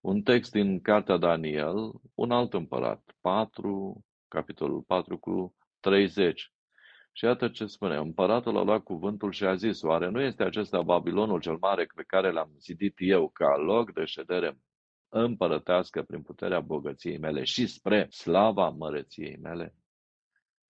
Un 0.00 0.22
text 0.22 0.52
din 0.52 0.80
Cartea 0.80 1.16
Daniel, 1.16 1.92
un 2.14 2.30
alt 2.30 2.54
împărat, 2.54 3.02
4, 3.20 4.04
capitolul 4.28 4.82
4 4.82 5.18
cu 5.18 5.54
30. 5.80 6.52
Și 7.12 7.24
iată 7.24 7.48
ce 7.48 7.66
spune, 7.66 7.96
împăratul 7.96 8.56
a 8.56 8.62
luat 8.62 8.82
cuvântul 8.82 9.32
și 9.32 9.44
a 9.44 9.54
zis, 9.54 9.82
oare 9.82 10.10
nu 10.10 10.20
este 10.20 10.42
acesta 10.42 10.82
Babilonul 10.82 11.40
cel 11.40 11.56
mare 11.60 11.86
pe 11.94 12.02
care 12.06 12.30
l-am 12.30 12.50
zidit 12.58 12.94
eu 12.96 13.28
ca 13.28 13.56
loc 13.56 13.92
de 13.92 14.04
ședere 14.04 14.58
împărătească 15.16 16.02
prin 16.02 16.22
puterea 16.22 16.60
bogăției 16.60 17.18
mele 17.18 17.44
și 17.44 17.66
spre 17.66 18.06
slava 18.10 18.68
măreției 18.68 19.38
mele. 19.42 19.74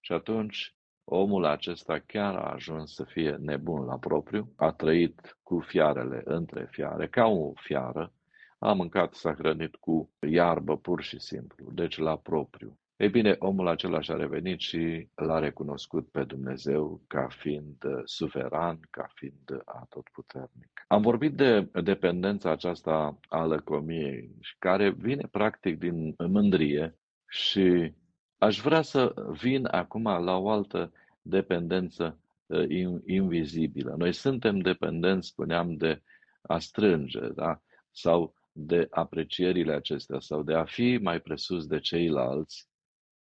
Și 0.00 0.12
atunci 0.12 0.76
omul 1.04 1.44
acesta 1.44 1.98
chiar 2.06 2.34
a 2.34 2.52
ajuns 2.52 2.94
să 2.94 3.04
fie 3.04 3.30
nebun 3.30 3.84
la 3.84 3.98
propriu, 3.98 4.52
a 4.56 4.72
trăit 4.72 5.38
cu 5.42 5.60
fiarele 5.60 6.22
între 6.24 6.68
fiare, 6.70 7.08
ca 7.08 7.26
o 7.26 7.52
fiară, 7.54 8.12
a 8.58 8.72
mâncat, 8.72 9.14
s-a 9.14 9.34
hrănit 9.34 9.76
cu 9.76 10.10
iarbă 10.20 10.76
pur 10.76 11.02
și 11.02 11.18
simplu, 11.18 11.70
deci 11.72 11.98
la 11.98 12.16
propriu. 12.16 12.78
Ei 12.96 13.08
bine, 13.08 13.36
omul 13.38 13.68
acela 13.68 14.00
și-a 14.00 14.14
revenit 14.16 14.60
și 14.60 15.08
l-a 15.14 15.38
recunoscut 15.38 16.10
pe 16.10 16.24
Dumnezeu 16.24 17.00
ca 17.06 17.28
fiind 17.28 17.84
uh, 17.84 18.00
suveran, 18.04 18.80
ca 18.90 19.08
fiind 19.14 19.62
atotputernic. 19.64 20.84
Am 20.88 21.02
vorbit 21.02 21.34
de 21.34 21.70
dependența 21.82 22.50
aceasta 22.50 23.18
a 23.28 23.44
lăcomiei, 23.44 24.30
care 24.58 24.90
vine 24.90 25.28
practic 25.30 25.78
din 25.78 26.14
mândrie 26.18 26.98
și 27.28 27.92
aș 28.38 28.60
vrea 28.60 28.82
să 28.82 29.14
vin 29.40 29.66
acum 29.70 30.02
la 30.02 30.36
o 30.36 30.50
altă 30.50 30.92
dependență 31.22 32.18
uh, 32.46 32.64
invizibilă. 33.06 33.94
Noi 33.98 34.12
suntem 34.12 34.58
dependenți, 34.58 35.28
spuneam, 35.28 35.76
de 35.76 36.02
a 36.42 36.58
strânge, 36.58 37.28
da? 37.28 37.62
sau 37.90 38.34
de 38.52 38.86
aprecierile 38.90 39.72
acestea, 39.72 40.20
sau 40.20 40.42
de 40.42 40.54
a 40.54 40.64
fi 40.64 40.98
mai 41.02 41.20
presus 41.20 41.66
de 41.66 41.78
ceilalți, 41.78 42.72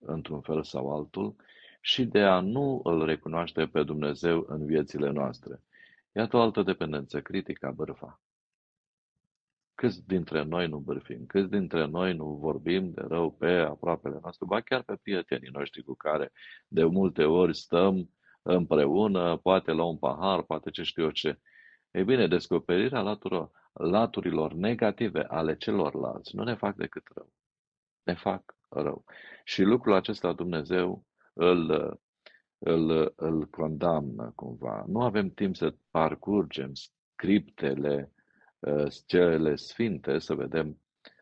într-un 0.06 0.42
fel 0.42 0.64
sau 0.64 0.96
altul 0.96 1.36
și 1.82 2.06
de 2.06 2.20
a 2.20 2.40
nu 2.40 2.82
îl 2.84 3.06
recunoaște 3.06 3.66
pe 3.66 3.84
Dumnezeu 3.84 4.46
în 4.48 4.66
viețile 4.66 5.10
noastre. 5.10 5.62
Iată 6.12 6.38
o 6.38 6.42
altă 6.42 6.62
dependență 6.62 7.22
critică 7.22 7.66
a 7.66 7.72
bârfa. 7.72 8.22
Câți 9.76 10.08
dintre 10.08 10.44
noi 10.44 10.68
nu 10.68 10.78
bârfim? 10.78 11.26
Câți 11.26 11.50
dintre 11.50 11.86
noi 11.86 12.14
nu 12.16 12.26
vorbim 12.26 12.92
de 12.92 13.02
rău 13.02 13.32
pe 13.32 13.52
aproapele 13.52 14.20
nostru, 14.22 14.46
ba 14.46 14.62
chiar 14.62 14.82
pe 14.82 14.96
prietenii 14.96 15.50
noștri 15.52 15.84
cu 15.84 15.94
care 15.94 16.32
de 16.68 16.84
multe 16.84 17.24
ori 17.24 17.56
stăm 17.56 18.10
împreună, 18.42 19.38
poate 19.38 19.72
la 19.72 19.84
un 19.84 19.98
pahar, 19.98 20.42
poate 20.42 20.70
ce 20.70 20.84
știu 20.84 21.04
eu 21.04 21.12
ce. 21.12 21.40
Ei 21.92 22.04
bine, 22.04 22.28
descoperirea 22.28 23.02
laturilor, 23.02 23.52
laturilor 23.74 24.54
negative 24.54 25.24
ale 25.24 25.58
celorlalți 25.58 26.36
nu 26.36 26.44
ne 26.44 26.56
fac 26.56 26.76
decât 26.76 27.04
rău. 27.16 27.32
Ne 28.04 28.14
fac 28.14 28.56
rău. 28.76 29.04
Și 29.44 29.64
lucrul 29.64 29.94
acesta 29.94 30.34
Dumnezeu 30.34 31.06
îl, 31.34 32.00
îl, 32.58 33.14
îl 33.16 33.46
condamnă 33.46 34.32
cumva. 34.36 34.84
Nu 34.88 35.02
avem 35.02 35.30
timp 35.30 35.56
să 35.56 35.76
parcurgem 35.92 36.72
scriptele 36.74 38.12
uh, 38.60 38.86
cele 39.06 39.56
sfinte, 39.56 40.20
să 40.20 40.34
vedem 40.34 40.78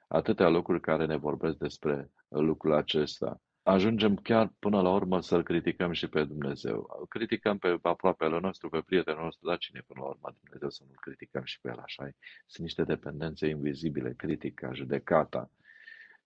atâtea 0.08 0.50
lucruri 0.50 0.82
care 0.82 1.06
ne 1.06 1.16
vorbesc 1.16 1.58
despre 1.58 2.12
lucrul 2.28 2.74
acesta 2.74 3.42
ajungem 3.64 4.16
chiar 4.16 4.54
până 4.60 4.82
la 4.82 4.90
urmă 4.90 5.22
să-L 5.22 5.44
criticăm 5.44 5.92
și 5.92 6.08
pe 6.08 6.24
Dumnezeu. 6.24 6.98
Îl 7.00 7.08
criticăm 7.08 7.58
pe 7.58 7.80
aproapele 7.82 8.40
nostru, 8.40 8.70
pe 8.70 8.82
prietenul 8.86 9.24
nostru, 9.24 9.48
dar 9.48 9.58
cine 9.58 9.84
până 9.88 10.00
la 10.00 10.08
urmă 10.08 10.36
Dumnezeu 10.42 10.70
să 10.70 10.84
nu-L 10.86 10.98
criticăm 11.00 11.44
și 11.44 11.60
pe 11.62 11.70
El 11.70 11.78
așa 11.78 12.10
Sunt 12.46 12.66
niște 12.66 12.84
dependențe 12.84 13.48
invizibile, 13.48 14.14
critica, 14.14 14.74
judecata. 14.74 15.52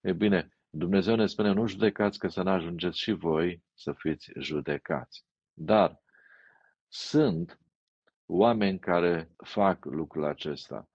E 0.00 0.12
bine, 0.12 0.48
Dumnezeu 0.76 1.16
ne 1.16 1.26
spune, 1.26 1.52
nu 1.52 1.66
judecați 1.66 2.18
că 2.18 2.28
să 2.28 2.42
nu 2.42 2.50
ajungeți 2.50 2.98
și 2.98 3.12
voi 3.12 3.62
să 3.74 3.92
fiți 3.92 4.32
judecați. 4.38 5.24
Dar 5.52 6.02
sunt 6.88 7.60
oameni 8.26 8.78
care 8.78 9.30
fac 9.44 9.84
lucrul 9.84 10.24
acesta. 10.24 10.88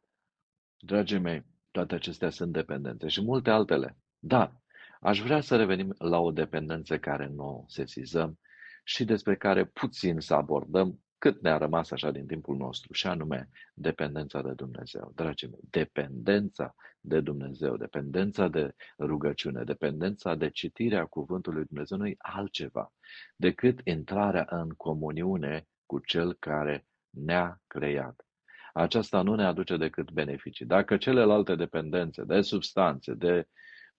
Dragii 0.77 1.19
mei, 1.19 1.45
toate 1.71 1.95
acestea 1.95 2.29
sunt 2.29 2.51
dependențe 2.51 3.07
și 3.07 3.21
multe 3.21 3.49
altele. 3.49 3.97
Dar 4.19 4.61
Aș 5.01 5.21
vrea 5.21 5.41
să 5.41 5.55
revenim 5.55 5.95
la 5.97 6.19
o 6.19 6.31
dependență 6.31 6.99
care 6.99 7.27
nu 7.27 7.65
sesizăm 7.67 8.39
și 8.83 9.05
despre 9.05 9.35
care 9.35 9.65
puțin 9.65 10.19
să 10.19 10.33
abordăm 10.33 11.03
cât 11.21 11.41
ne-a 11.41 11.57
rămas 11.57 11.91
așa 11.91 12.11
din 12.11 12.27
timpul 12.27 12.57
nostru, 12.57 12.93
și 12.93 13.07
anume 13.07 13.49
dependența 13.73 14.41
de 14.41 14.53
Dumnezeu. 14.53 15.11
Dragii 15.15 15.47
mei, 15.47 15.59
dependența 15.69 16.75
de 16.99 17.19
Dumnezeu, 17.19 17.77
dependența 17.77 18.47
de 18.47 18.75
rugăciune, 18.99 19.63
dependența 19.63 20.35
de 20.35 20.49
citirea 20.49 21.05
cuvântului 21.05 21.65
Dumnezeu 21.65 21.97
nu 21.97 22.07
e 22.07 22.15
altceva 22.17 22.93
decât 23.35 23.79
intrarea 23.83 24.45
în 24.49 24.69
comuniune 24.69 25.67
cu 25.85 25.99
Cel 25.99 26.33
care 26.33 26.85
ne-a 27.09 27.61
creat. 27.67 28.25
Aceasta 28.73 29.21
nu 29.21 29.35
ne 29.35 29.45
aduce 29.45 29.77
decât 29.77 30.11
beneficii. 30.11 30.65
Dacă 30.65 30.97
celelalte 30.97 31.55
dependențe 31.55 32.23
de 32.23 32.41
substanțe, 32.41 33.13
de 33.13 33.47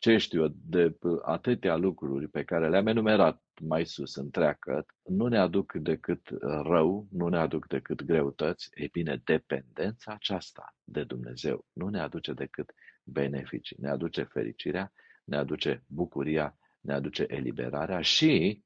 ce 0.03 0.17
știu 0.17 0.43
eu, 0.43 0.53
de 0.65 0.99
atâtea 1.23 1.77
lucruri 1.77 2.29
pe 2.29 2.45
care 2.45 2.69
le-am 2.69 2.87
enumerat 2.87 3.43
mai 3.61 3.87
sus 3.87 4.15
în 4.15 4.31
treacăt, 4.31 4.87
nu 5.05 5.27
ne 5.27 5.39
aduc 5.39 5.73
decât 5.73 6.29
rău, 6.41 7.07
nu 7.11 7.29
ne 7.29 7.39
aduc 7.39 7.67
decât 7.67 8.03
greutăți, 8.05 8.69
e 8.75 8.89
bine, 8.93 9.21
dependența 9.25 10.13
aceasta 10.13 10.75
de 10.85 11.05
Dumnezeu 11.05 11.67
nu 11.73 11.89
ne 11.89 12.01
aduce 12.01 12.33
decât 12.33 12.75
beneficii, 13.05 13.77
ne 13.81 13.89
aduce 13.89 14.23
fericirea, 14.23 14.93
ne 15.25 15.37
aduce 15.37 15.85
bucuria, 15.87 16.59
ne 16.81 16.93
aduce 16.93 17.25
eliberarea 17.29 18.01
și 18.01 18.63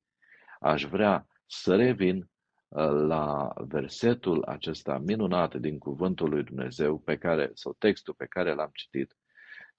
aș 0.61 0.85
vrea 0.85 1.27
să 1.47 1.77
revin 1.77 2.17
uh, 2.17 2.89
la 2.89 3.53
versetul 3.57 4.45
acesta 4.45 4.99
minunat 4.99 5.55
din 5.55 5.79
cuvântul 5.79 6.29
lui 6.29 6.43
Dumnezeu 6.43 6.99
pe 6.99 7.17
care, 7.17 7.51
sau 7.55 7.77
textul 7.79 8.15
pe 8.15 8.27
care 8.27 8.55
l-am 8.55 8.71
citit, 8.73 9.17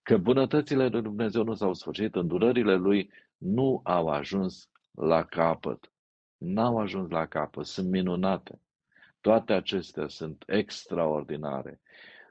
că 0.08 0.18
bunătățile 0.18 0.88
lui 0.88 1.02
Dumnezeu 1.02 1.44
nu 1.44 1.54
s-au 1.54 1.74
sfârșit, 1.74 2.16
îndurările 2.16 2.76
lui 2.76 3.12
nu 3.38 3.82
au 3.84 4.08
ajuns 4.08 4.70
la 4.92 5.24
capăt. 5.24 5.92
N-au 6.38 6.78
ajuns 6.78 7.10
la 7.10 7.26
capăt, 7.26 7.66
sunt 7.66 7.90
minunate. 7.90 8.62
Toate 9.22 9.54
acestea 9.54 10.08
sunt 10.08 10.44
extraordinare. 10.46 11.82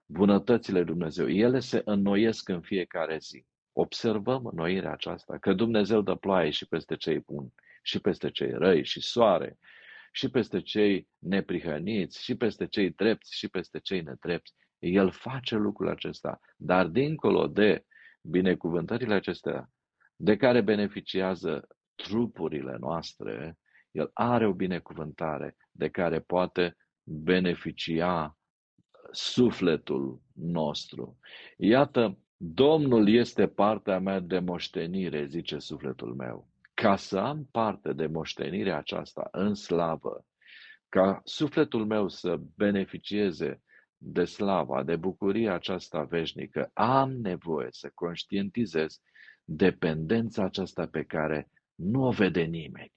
Bunătățile 0.07 0.79
lui 0.79 0.87
Dumnezeu, 0.87 1.29
ele 1.29 1.59
se 1.59 1.83
înnoiesc 1.85 2.49
în 2.49 2.61
fiecare 2.61 3.19
zi. 3.19 3.47
Observăm 3.73 4.47
înnoirea 4.47 4.93
aceasta, 4.93 5.39
că 5.39 5.53
Dumnezeu 5.53 6.01
dă 6.01 6.15
ploaie 6.15 6.51
și 6.51 6.67
peste 6.67 6.97
cei 6.97 7.19
buni, 7.19 7.55
și 7.83 8.01
peste 8.01 8.31
cei 8.31 8.51
răi, 8.51 8.85
și 8.85 9.01
soare, 9.01 9.59
și 10.13 10.31
peste 10.31 10.61
cei 10.61 11.09
neprihăniți, 11.19 12.23
și 12.23 12.37
peste 12.37 12.67
cei 12.67 12.91
drepți, 12.91 13.37
și 13.37 13.49
peste 13.49 13.79
cei 13.79 14.01
nedrepți. 14.01 14.55
El 14.87 15.11
face 15.11 15.57
lucrul 15.57 15.89
acesta, 15.89 16.41
dar 16.57 16.87
dincolo 16.87 17.47
de 17.47 17.85
binecuvântările 18.21 19.15
acestea 19.15 19.71
de 20.17 20.37
care 20.37 20.61
beneficiază 20.61 21.67
trupurile 21.95 22.77
noastre, 22.81 23.59
El 23.91 24.11
are 24.13 24.47
o 24.47 24.53
binecuvântare 24.53 25.57
de 25.71 25.89
care 25.89 26.21
poate 26.21 26.77
beneficia 27.03 28.39
sufletul 29.13 30.21
nostru. 30.33 31.19
Iată, 31.57 32.19
Domnul 32.39 33.09
este 33.09 33.49
partea 33.49 33.99
mea 33.99 34.21
de 34.21 34.39
moștenire, 34.39 35.27
zice 35.27 35.59
sufletul 35.59 36.15
meu. 36.15 36.49
Ca 36.75 36.97
să 36.97 37.19
am 37.19 37.49
parte 37.51 37.93
de 37.93 38.07
moștenirea 38.07 38.77
aceasta 38.77 39.29
în 39.31 39.55
slavă, 39.55 40.27
ca 40.89 41.21
sufletul 41.25 41.87
meu 41.87 42.09
să 42.09 42.41
beneficieze 42.57 43.63
de 43.99 44.25
slava, 44.25 44.83
de 44.83 44.97
bucuria 44.97 45.55
aceasta 45.55 46.03
veșnică, 46.03 46.71
am 46.75 47.13
nevoie 47.13 47.69
să 47.71 47.91
conștientizez 47.95 49.01
dependența 49.45 50.45
aceasta 50.45 50.87
pe 50.87 51.03
care 51.03 51.51
nu 51.75 52.03
o 52.03 52.11
vede 52.11 52.43
nimeni. 52.43 52.93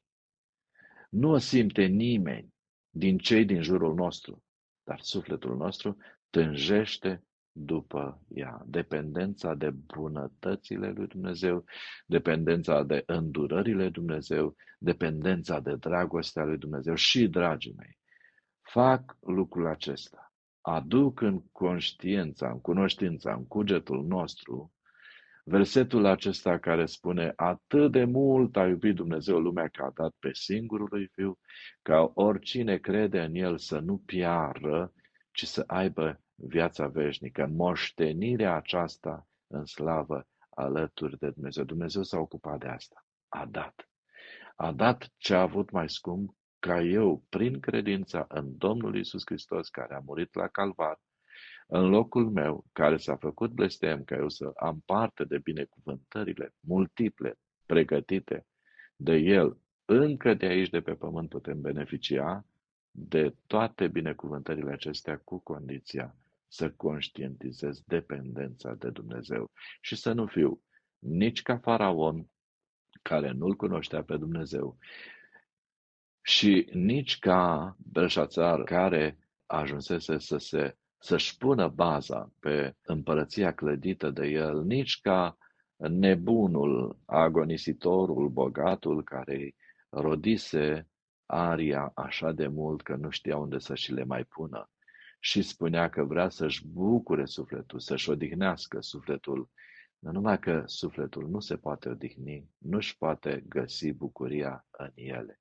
Nu 1.09 1.29
o 1.29 1.37
simte 1.37 1.85
nimeni 1.85 2.53
din 2.89 3.17
cei 3.17 3.45
din 3.45 3.61
jurul 3.61 3.93
nostru, 3.93 4.43
dar 4.83 4.99
sufletul 4.99 5.55
nostru 5.55 5.97
tânjește 6.29 7.23
după 7.51 8.21
ea. 8.27 8.63
Dependența 8.65 9.53
de 9.53 9.69
bunătățile 9.69 10.91
lui 10.91 11.07
Dumnezeu, 11.07 11.65
dependența 12.05 12.83
de 12.83 13.03
îndurările 13.05 13.81
lui 13.81 13.91
Dumnezeu, 13.91 14.55
dependența 14.79 15.59
de 15.59 15.75
dragostea 15.75 16.43
lui 16.43 16.57
Dumnezeu 16.57 16.95
și, 16.95 17.27
dragii 17.27 17.73
mei, 17.77 17.97
fac 18.61 19.17
lucrul 19.19 19.67
acesta 19.67 20.28
aduc 20.61 21.21
în 21.21 21.41
conștiința, 21.51 22.49
în 22.49 22.61
cunoștința, 22.61 23.33
în 23.33 23.47
cugetul 23.47 24.05
nostru, 24.05 24.73
versetul 25.43 26.05
acesta 26.05 26.59
care 26.59 26.85
spune 26.85 27.33
atât 27.35 27.91
de 27.91 28.03
mult 28.03 28.57
a 28.57 28.67
iubit 28.67 28.95
Dumnezeu 28.95 29.39
lumea 29.39 29.67
că 29.67 29.83
a 29.83 29.91
dat 29.95 30.15
pe 30.19 30.29
singurul 30.33 30.87
lui 30.91 31.07
Fiu, 31.13 31.39
ca 31.81 32.11
oricine 32.13 32.77
crede 32.77 33.21
în 33.21 33.35
El 33.35 33.57
să 33.57 33.79
nu 33.79 33.97
piară, 33.97 34.93
ci 35.31 35.43
să 35.43 35.63
aibă 35.67 36.21
viața 36.35 36.87
veșnică. 36.87 37.47
Moștenirea 37.47 38.55
aceasta 38.55 39.27
în 39.47 39.65
slavă 39.65 40.27
alături 40.49 41.17
de 41.17 41.29
Dumnezeu. 41.29 41.63
Dumnezeu 41.63 42.03
s-a 42.03 42.19
ocupat 42.19 42.59
de 42.59 42.67
asta. 42.67 43.05
A 43.27 43.45
dat. 43.45 43.89
A 44.55 44.71
dat 44.71 45.09
ce 45.17 45.33
a 45.35 45.41
avut 45.41 45.71
mai 45.71 45.89
scump 45.89 46.37
ca 46.59 46.81
eu, 46.81 47.23
prin 47.29 47.59
credința 47.59 48.25
în 48.29 48.57
Domnul 48.57 48.95
Isus 48.95 49.21
Hristos, 49.25 49.69
care 49.69 49.95
a 49.95 49.99
murit 49.99 50.35
la 50.35 50.47
calvar, 50.47 50.99
în 51.67 51.89
locul 51.89 52.29
meu, 52.29 52.65
care 52.71 52.97
s-a 52.97 53.15
făcut 53.15 53.51
blestem 53.51 54.03
ca 54.03 54.15
eu 54.15 54.29
să 54.29 54.51
am 54.55 54.81
parte 54.85 55.23
de 55.23 55.37
binecuvântările 55.37 56.53
multiple 56.59 57.37
pregătite 57.65 58.45
de 58.95 59.15
El, 59.15 59.57
încă 59.85 60.33
de 60.33 60.45
aici, 60.45 60.69
de 60.69 60.81
pe 60.81 60.93
pământ, 60.93 61.29
putem 61.29 61.61
beneficia 61.61 62.45
de 62.91 63.35
toate 63.47 63.87
binecuvântările 63.87 64.71
acestea 64.71 65.17
cu 65.17 65.39
condiția 65.39 66.15
să 66.47 66.71
conștientizez 66.71 67.81
dependența 67.85 68.73
de 68.73 68.89
Dumnezeu. 68.89 69.51
Și 69.81 69.95
să 69.95 70.13
nu 70.13 70.25
fiu 70.25 70.61
nici 70.99 71.41
ca 71.41 71.57
faraon, 71.57 72.29
care 73.01 73.31
nu-L 73.31 73.55
cunoștea 73.55 74.03
pe 74.03 74.17
Dumnezeu, 74.17 74.77
și 76.29 76.69
nici 76.73 77.19
ca 77.19 77.75
Belșațar, 77.91 78.63
care 78.63 79.17
ajunsese 79.45 80.17
să 80.17 80.37
se 80.37 80.77
să-și 80.97 81.37
pună 81.37 81.67
baza 81.67 82.33
pe 82.39 82.75
împărăția 82.81 83.53
clădită 83.53 84.09
de 84.09 84.27
el, 84.27 84.63
nici 84.63 84.99
ca 85.01 85.37
nebunul, 85.77 86.99
agonisitorul, 87.05 88.29
bogatul, 88.29 89.03
care 89.03 89.55
rodise 89.89 90.87
aria 91.25 91.91
așa 91.95 92.31
de 92.31 92.47
mult 92.47 92.81
că 92.81 92.95
nu 92.95 93.09
știa 93.09 93.37
unde 93.37 93.59
să 93.59 93.75
și 93.75 93.91
le 93.91 94.03
mai 94.03 94.23
pună 94.23 94.69
și 95.19 95.41
spunea 95.41 95.89
că 95.89 96.03
vrea 96.03 96.29
să-și 96.29 96.67
bucure 96.67 97.25
sufletul, 97.25 97.79
să-și 97.79 98.09
odihnească 98.09 98.81
sufletul 98.81 99.49
Nu 99.99 100.11
numai 100.11 100.39
că 100.39 100.63
sufletul 100.65 101.29
nu 101.29 101.39
se 101.39 101.57
poate 101.57 101.89
odihni, 101.89 102.49
nu-și 102.57 102.97
poate 102.97 103.43
găsi 103.47 103.93
bucuria 103.93 104.65
în 104.71 104.91
ele. 104.93 105.39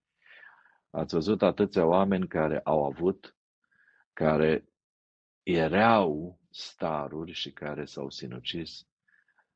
Ați 0.91 1.15
văzut 1.15 1.43
atâția 1.43 1.87
oameni 1.87 2.29
care 2.29 2.61
au 2.65 2.85
avut, 2.85 3.37
care 4.13 4.69
erau 5.43 6.39
staruri 6.51 7.33
și 7.33 7.53
care 7.53 7.85
s-au 7.85 8.11
sinucis, 8.11 8.87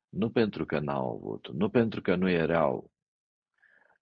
nu 0.09 0.31
pentru 0.31 0.65
că 0.65 0.79
n-au 0.79 1.15
avut, 1.15 1.47
nu 1.47 1.69
pentru 1.69 2.01
că 2.01 2.15
nu 2.15 2.29
erau, 2.29 2.91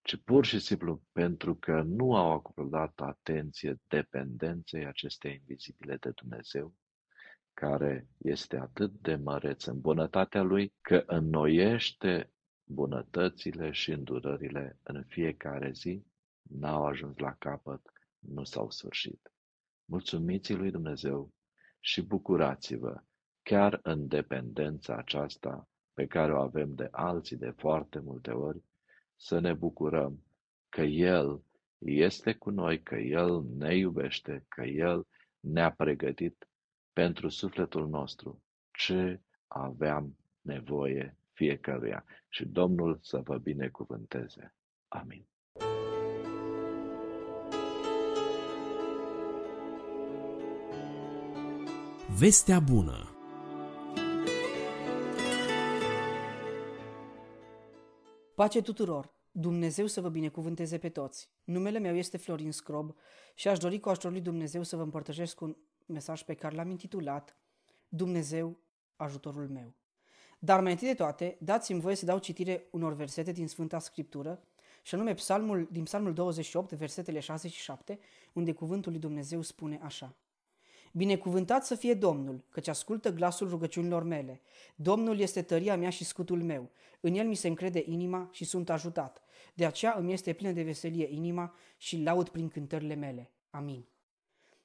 ci 0.02 0.16
pur 0.16 0.44
și 0.44 0.58
simplu 0.58 1.02
pentru 1.12 1.54
că 1.54 1.82
nu 1.82 2.16
au 2.16 2.32
acordat 2.32 3.00
atenție 3.00 3.80
dependenței 3.88 4.86
acestei 4.86 5.34
invizibile 5.34 5.96
de 5.96 6.10
Dumnezeu, 6.10 6.74
care 7.54 8.08
este 8.18 8.56
atât 8.56 8.92
de 8.92 9.14
măreț 9.16 9.64
în 9.64 9.80
bunătatea 9.80 10.42
Lui, 10.42 10.74
că 10.80 11.02
înnoiește 11.06 12.32
bunătățile 12.64 13.70
și 13.70 13.90
îndurările 13.90 14.78
în 14.82 15.04
fiecare 15.08 15.70
zi, 15.70 16.04
n-au 16.58 16.86
ajuns 16.86 17.16
la 17.16 17.34
capăt, 17.34 17.92
nu 18.18 18.44
s-au 18.44 18.70
sfârșit. 18.70 19.32
Mulțumiți 19.84 20.52
lui 20.52 20.70
Dumnezeu 20.70 21.32
și 21.80 22.02
bucurați-vă 22.02 23.02
chiar 23.42 23.80
în 23.82 24.06
dependența 24.06 24.96
aceasta 24.96 25.68
pe 25.92 26.06
care 26.06 26.32
o 26.32 26.40
avem 26.40 26.74
de 26.74 26.88
alții 26.90 27.36
de 27.36 27.50
foarte 27.50 27.98
multe 27.98 28.30
ori, 28.30 28.62
să 29.16 29.38
ne 29.38 29.52
bucurăm 29.52 30.24
că 30.68 30.80
El 30.82 31.42
este 31.78 32.34
cu 32.34 32.50
noi, 32.50 32.82
că 32.82 32.94
El 32.96 33.42
ne 33.42 33.76
iubește, 33.76 34.44
că 34.48 34.62
El 34.62 35.06
ne-a 35.40 35.72
pregătit 35.72 36.48
pentru 36.92 37.28
sufletul 37.28 37.88
nostru 37.88 38.42
ce 38.70 39.20
aveam 39.46 40.16
nevoie 40.40 41.16
fiecăruia. 41.32 42.04
Și 42.28 42.46
Domnul 42.46 42.98
să 43.02 43.18
vă 43.18 43.38
binecuvânteze. 43.38 44.54
Amin. 44.88 45.26
Vestea 52.18 52.60
bună 52.60 53.16
Pace 58.34 58.62
tuturor! 58.62 59.14
Dumnezeu 59.30 59.86
să 59.86 60.00
vă 60.00 60.08
binecuvânteze 60.08 60.78
pe 60.78 60.88
toți. 60.88 61.30
Numele 61.44 61.78
meu 61.78 61.96
este 61.96 62.16
Florin 62.16 62.52
Scrob 62.52 62.94
și 63.34 63.48
aș 63.48 63.58
dori 63.58 63.80
cu 63.80 63.88
ajutorul 63.88 64.12
lui 64.12 64.22
Dumnezeu 64.24 64.62
să 64.62 64.76
vă 64.76 64.82
împărtășesc 64.82 65.40
un 65.40 65.56
mesaj 65.86 66.22
pe 66.22 66.34
care 66.34 66.54
l-am 66.54 66.70
intitulat 66.70 67.36
Dumnezeu, 67.88 68.58
ajutorul 68.96 69.48
meu. 69.48 69.74
Dar 70.38 70.60
mai 70.60 70.72
întâi 70.72 70.88
de 70.88 70.94
toate, 70.94 71.36
dați-mi 71.40 71.80
voie 71.80 71.94
să 71.94 72.04
dau 72.04 72.18
citire 72.18 72.68
unor 72.70 72.92
versete 72.94 73.32
din 73.32 73.48
Sfânta 73.48 73.78
Scriptură, 73.78 74.42
și 74.82 74.94
anume 74.94 75.14
psalmul, 75.14 75.68
din 75.70 75.82
Psalmul 75.82 76.12
28, 76.12 76.72
versetele 76.72 77.20
6 77.20 77.48
și 77.48 77.60
7, 77.60 77.98
unde 78.32 78.52
cuvântul 78.52 78.92
lui 78.92 79.00
Dumnezeu 79.00 79.42
spune 79.42 79.80
așa. 79.82 80.16
Binecuvântat 80.92 81.64
să 81.66 81.74
fie 81.74 81.94
Domnul, 81.94 82.44
căci 82.50 82.68
ascultă 82.68 83.12
glasul 83.12 83.48
rugăciunilor 83.48 84.02
mele. 84.02 84.40
Domnul 84.74 85.18
este 85.18 85.42
tăria 85.42 85.76
mea 85.76 85.90
și 85.90 86.04
scutul 86.04 86.42
meu. 86.42 86.70
În 87.00 87.14
el 87.14 87.26
mi 87.26 87.34
se 87.34 87.48
încrede 87.48 87.82
inima 87.86 88.28
și 88.32 88.44
sunt 88.44 88.70
ajutat. 88.70 89.22
De 89.54 89.66
aceea 89.66 89.94
îmi 89.98 90.12
este 90.12 90.32
plină 90.32 90.52
de 90.52 90.62
veselie 90.62 91.08
inima 91.10 91.54
și 91.76 92.02
laud 92.02 92.28
prin 92.28 92.48
cântările 92.48 92.94
mele. 92.94 93.30
Amin. 93.50 93.84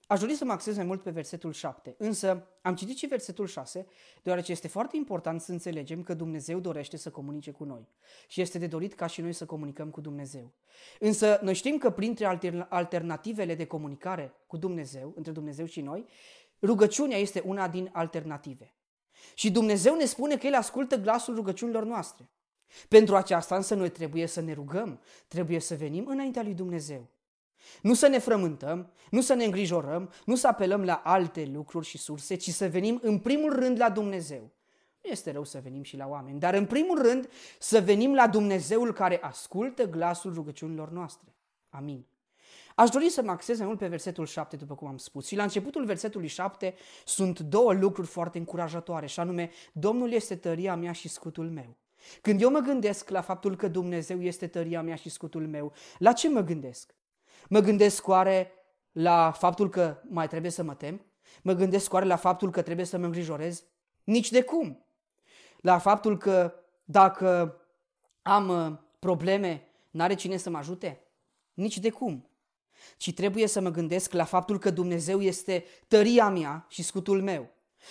Aș 0.07 0.19
dori 0.19 0.33
să 0.33 0.45
mă 0.45 0.51
axez 0.51 0.75
mai 0.75 0.85
mult 0.85 1.01
pe 1.01 1.09
versetul 1.09 1.51
7, 1.51 1.95
însă 1.97 2.47
am 2.61 2.75
citit 2.75 2.97
și 2.97 3.05
versetul 3.05 3.47
6, 3.47 3.87
deoarece 4.23 4.51
este 4.51 4.67
foarte 4.67 4.95
important 4.95 5.41
să 5.41 5.51
înțelegem 5.51 6.03
că 6.03 6.13
Dumnezeu 6.13 6.59
dorește 6.59 6.97
să 6.97 7.09
comunice 7.09 7.51
cu 7.51 7.63
noi 7.63 7.87
și 8.27 8.41
este 8.41 8.57
de 8.57 8.67
dorit 8.67 8.93
ca 8.93 9.07
și 9.07 9.21
noi 9.21 9.33
să 9.33 9.45
comunicăm 9.45 9.89
cu 9.89 10.01
Dumnezeu. 10.01 10.53
Însă 10.99 11.39
noi 11.43 11.53
știm 11.53 11.77
că 11.77 11.89
printre 11.89 12.39
alternativele 12.69 13.55
de 13.55 13.65
comunicare 13.65 14.33
cu 14.47 14.57
Dumnezeu, 14.57 15.13
între 15.15 15.31
Dumnezeu 15.31 15.65
și 15.65 15.81
noi, 15.81 16.05
rugăciunea 16.61 17.17
este 17.17 17.43
una 17.45 17.67
din 17.67 17.89
alternative. 17.93 18.73
Și 19.33 19.51
Dumnezeu 19.51 19.95
ne 19.95 20.05
spune 20.05 20.37
că 20.37 20.47
El 20.47 20.53
ascultă 20.53 20.95
glasul 20.95 21.35
rugăciunilor 21.35 21.83
noastre. 21.83 22.29
Pentru 22.87 23.15
aceasta 23.15 23.55
însă 23.55 23.75
noi 23.75 23.89
trebuie 23.89 24.25
să 24.25 24.41
ne 24.41 24.53
rugăm, 24.53 25.01
trebuie 25.27 25.59
să 25.59 25.75
venim 25.75 26.07
înaintea 26.07 26.43
lui 26.43 26.53
Dumnezeu. 26.53 27.09
Nu 27.81 27.93
să 27.93 28.07
ne 28.07 28.19
frământăm, 28.19 28.91
nu 29.09 29.21
să 29.21 29.33
ne 29.33 29.43
îngrijorăm, 29.43 30.11
nu 30.25 30.35
să 30.35 30.47
apelăm 30.47 30.83
la 30.83 31.01
alte 31.03 31.49
lucruri 31.53 31.85
și 31.85 31.97
surse, 31.97 32.35
ci 32.35 32.49
să 32.49 32.67
venim 32.67 32.99
în 33.03 33.19
primul 33.19 33.55
rând 33.59 33.79
la 33.79 33.89
Dumnezeu. 33.89 34.51
Nu 35.03 35.09
este 35.11 35.31
rău 35.31 35.43
să 35.43 35.59
venim 35.63 35.83
și 35.83 35.97
la 35.97 36.07
oameni, 36.07 36.39
dar 36.39 36.53
în 36.53 36.65
primul 36.65 37.01
rând 37.01 37.29
să 37.59 37.81
venim 37.81 38.13
la 38.13 38.27
Dumnezeul 38.27 38.93
care 38.93 39.19
ascultă 39.21 39.89
glasul 39.89 40.33
rugăciunilor 40.33 40.89
noastre. 40.89 41.35
Amin. 41.69 42.05
Aș 42.75 42.89
dori 42.89 43.09
să 43.09 43.21
mă 43.21 43.31
axez 43.31 43.57
mai 43.57 43.67
mult 43.67 43.79
pe 43.79 43.87
versetul 43.87 44.25
7, 44.25 44.55
după 44.55 44.75
cum 44.75 44.87
am 44.87 44.97
spus. 44.97 45.27
Și 45.27 45.35
la 45.35 45.43
începutul 45.43 45.85
versetului 45.85 46.27
7 46.27 46.75
sunt 47.05 47.39
două 47.39 47.73
lucruri 47.73 48.07
foarte 48.07 48.37
încurajatoare, 48.37 49.05
și 49.05 49.19
anume, 49.19 49.51
Domnul 49.73 50.11
este 50.11 50.35
tăria 50.35 50.75
mea 50.75 50.91
și 50.91 51.07
scutul 51.07 51.49
meu. 51.49 51.77
Când 52.21 52.41
eu 52.41 52.51
mă 52.51 52.59
gândesc 52.59 53.09
la 53.09 53.21
faptul 53.21 53.55
că 53.55 53.67
Dumnezeu 53.67 54.21
este 54.21 54.47
tăria 54.47 54.81
mea 54.81 54.95
și 54.95 55.09
scutul 55.09 55.47
meu, 55.47 55.73
la 55.97 56.13
ce 56.13 56.29
mă 56.29 56.41
gândesc? 56.41 56.95
Mă 57.49 57.59
gândesc 57.59 58.07
oare 58.07 58.51
la 58.91 59.31
faptul 59.31 59.69
că 59.69 59.97
mai 60.09 60.27
trebuie 60.27 60.51
să 60.51 60.63
mă 60.63 60.73
tem? 60.73 61.05
Mă 61.41 61.53
gândesc 61.53 61.93
oare 61.93 62.05
la 62.05 62.15
faptul 62.15 62.51
că 62.51 62.61
trebuie 62.61 62.85
să 62.85 62.97
mă 62.97 63.05
îngrijorez? 63.05 63.63
Nici 64.03 64.31
de 64.31 64.41
cum. 64.41 64.85
La 65.57 65.77
faptul 65.77 66.17
că 66.17 66.53
dacă 66.83 67.61
am 68.21 68.49
uh, 68.49 68.77
probleme, 68.99 69.67
n-are 69.91 70.13
cine 70.13 70.37
să 70.37 70.49
mă 70.49 70.57
ajute? 70.57 71.01
Nici 71.53 71.77
de 71.77 71.89
cum. 71.89 72.29
Ci 72.97 73.13
trebuie 73.13 73.47
să 73.47 73.61
mă 73.61 73.69
gândesc 73.69 74.13
la 74.13 74.23
faptul 74.23 74.59
că 74.59 74.69
Dumnezeu 74.69 75.21
este 75.21 75.65
tăria 75.87 76.29
mea 76.29 76.65
și 76.69 76.83
scutul 76.83 77.21
meu. 77.21 77.49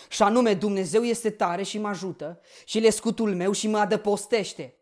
Și 0.09 0.23
anume, 0.23 0.55
Dumnezeu 0.55 1.03
este 1.03 1.31
tare 1.31 1.63
și 1.63 1.79
mă 1.79 1.89
ajută 1.89 2.41
și 2.65 2.79
El 2.79 2.85
e 2.85 2.91
scutul 2.91 3.35
meu 3.35 3.53
și 3.53 3.69
mă 3.69 3.79
adăpostește. 3.79 4.75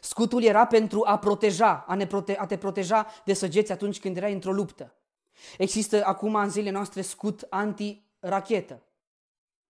Scutul 0.00 0.42
era 0.42 0.66
pentru 0.66 1.02
a 1.04 1.18
proteja, 1.18 1.84
a, 1.88 1.94
ne 1.94 2.06
prote- 2.06 2.38
a 2.38 2.46
te 2.46 2.56
proteja 2.56 3.06
de 3.24 3.32
săgeți 3.32 3.72
atunci 3.72 4.00
când 4.00 4.16
erai 4.16 4.32
într-o 4.32 4.52
luptă. 4.52 4.94
Există 5.58 6.04
acum 6.04 6.34
în 6.34 6.50
zilele 6.50 6.70
noastre 6.70 7.02
scut 7.02 7.46
anti-rachetă, 7.50 8.82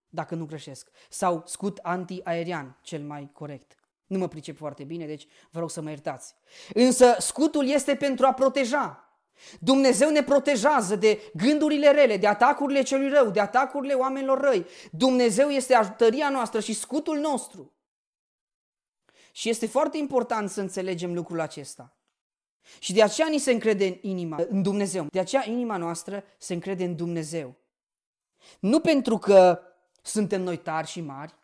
dacă 0.08 0.34
nu 0.34 0.44
greșesc, 0.44 0.88
sau 1.08 1.42
scut 1.46 1.78
anti-aerian, 1.82 2.78
cel 2.82 3.02
mai 3.02 3.30
corect. 3.32 3.76
Nu 4.06 4.18
mă 4.18 4.28
pricep 4.28 4.56
foarte 4.56 4.84
bine, 4.84 5.06
deci 5.06 5.26
vă 5.50 5.58
rog 5.58 5.70
să 5.70 5.80
mă 5.80 5.88
iertați. 5.88 6.34
Însă 6.74 7.14
scutul 7.18 7.66
este 7.66 7.94
pentru 7.94 8.26
a 8.26 8.32
proteja. 8.32 9.06
Dumnezeu 9.60 10.10
ne 10.10 10.22
protejează 10.22 10.96
de 10.96 11.30
gândurile 11.34 11.90
rele, 11.90 12.16
de 12.16 12.26
atacurile 12.26 12.82
celui 12.82 13.08
rău, 13.08 13.30
de 13.30 13.40
atacurile 13.40 13.92
oamenilor 13.92 14.40
răi. 14.40 14.66
Dumnezeu 14.90 15.48
este 15.48 15.74
ajutăria 15.74 16.28
noastră 16.28 16.60
și 16.60 16.72
scutul 16.72 17.18
nostru. 17.18 17.72
Și 19.32 19.48
este 19.48 19.66
foarte 19.66 19.98
important 19.98 20.50
să 20.50 20.60
înțelegem 20.60 21.14
lucrul 21.14 21.40
acesta. 21.40 21.96
Și 22.78 22.92
de 22.92 23.02
aceea 23.02 23.28
ni 23.28 23.38
se 23.38 23.52
încrede 23.52 23.86
în 23.86 23.96
inima, 24.00 24.44
în 24.48 24.62
Dumnezeu. 24.62 25.06
De 25.10 25.18
aceea 25.18 25.48
inima 25.48 25.76
noastră 25.76 26.24
se 26.38 26.54
încrede 26.54 26.84
în 26.84 26.96
Dumnezeu. 26.96 27.56
Nu 28.60 28.80
pentru 28.80 29.18
că 29.18 29.60
suntem 30.02 30.42
noi 30.42 30.56
tari 30.56 30.86
și 30.86 31.00
mari, 31.00 31.34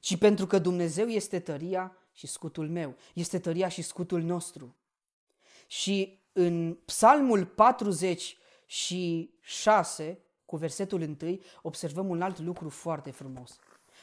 ci 0.00 0.18
pentru 0.18 0.46
că 0.46 0.58
Dumnezeu 0.58 1.06
este 1.06 1.40
tăria 1.40 1.96
și 2.12 2.26
scutul 2.26 2.68
meu. 2.68 2.96
Este 3.14 3.38
tăria 3.38 3.68
și 3.68 3.82
scutul 3.82 4.22
nostru. 4.22 4.76
Și 5.66 6.22
în 6.32 6.78
Psalmul 6.84 7.46
46, 7.46 10.18
cu 10.44 10.56
versetul 10.56 11.16
1, 11.20 11.40
observăm 11.62 12.08
un 12.08 12.22
alt 12.22 12.38
lucru 12.38 12.68
foarte 12.68 13.10
frumos 13.10 13.58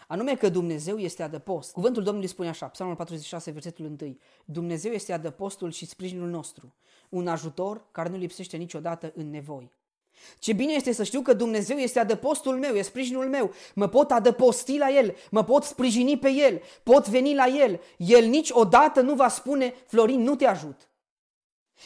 anume 0.08 0.36
că 0.36 0.50
Dumnezeu 0.50 0.98
este 0.98 1.24
adăpost. 1.24 1.72
Cuvântul 1.72 2.04
Domnului 2.04 2.30
spune 2.30 2.50
așa, 2.50 2.66
Psalmul 2.66 2.96
46, 2.96 3.52
versetul 3.52 3.86
1, 4.02 4.18
Dumnezeu 4.46 4.92
este 4.92 5.14
adăpostul 5.14 5.72
și 5.72 5.86
sprijinul 5.86 6.30
nostru, 6.30 6.74
un 7.10 7.28
ajutor 7.28 7.86
care 7.92 8.10
nu 8.10 8.18
lipsește 8.18 8.58
niciodată 8.58 9.12
în 9.16 9.30
nevoi. 9.30 9.72
Ce 10.40 10.54
bine 10.54 10.74
este 10.74 10.92
să 10.92 11.04
știu 11.04 11.22
că 11.22 11.34
Dumnezeu 11.34 11.78
este 11.78 12.00
adăpostul 12.00 12.58
meu, 12.58 12.76
e 12.76 12.82
sprijinul 12.82 13.30
meu. 13.30 13.52
Mă 13.76 13.88
pot 13.88 14.12
adăposti 14.12 14.78
la 14.78 14.90
El, 14.90 15.16
mă 15.32 15.44
pot 15.44 15.64
sprijini 15.64 16.18
pe 16.18 16.30
El, 16.30 16.62
pot 16.84 17.10
veni 17.10 17.36
la 17.36 17.48
El. 17.48 17.82
El 17.98 18.26
niciodată 18.26 19.02
nu 19.02 19.16
va 19.16 19.28
spune, 19.28 19.74
Florin, 19.86 20.22
nu 20.22 20.36
te 20.36 20.46
ajut. 20.46 20.90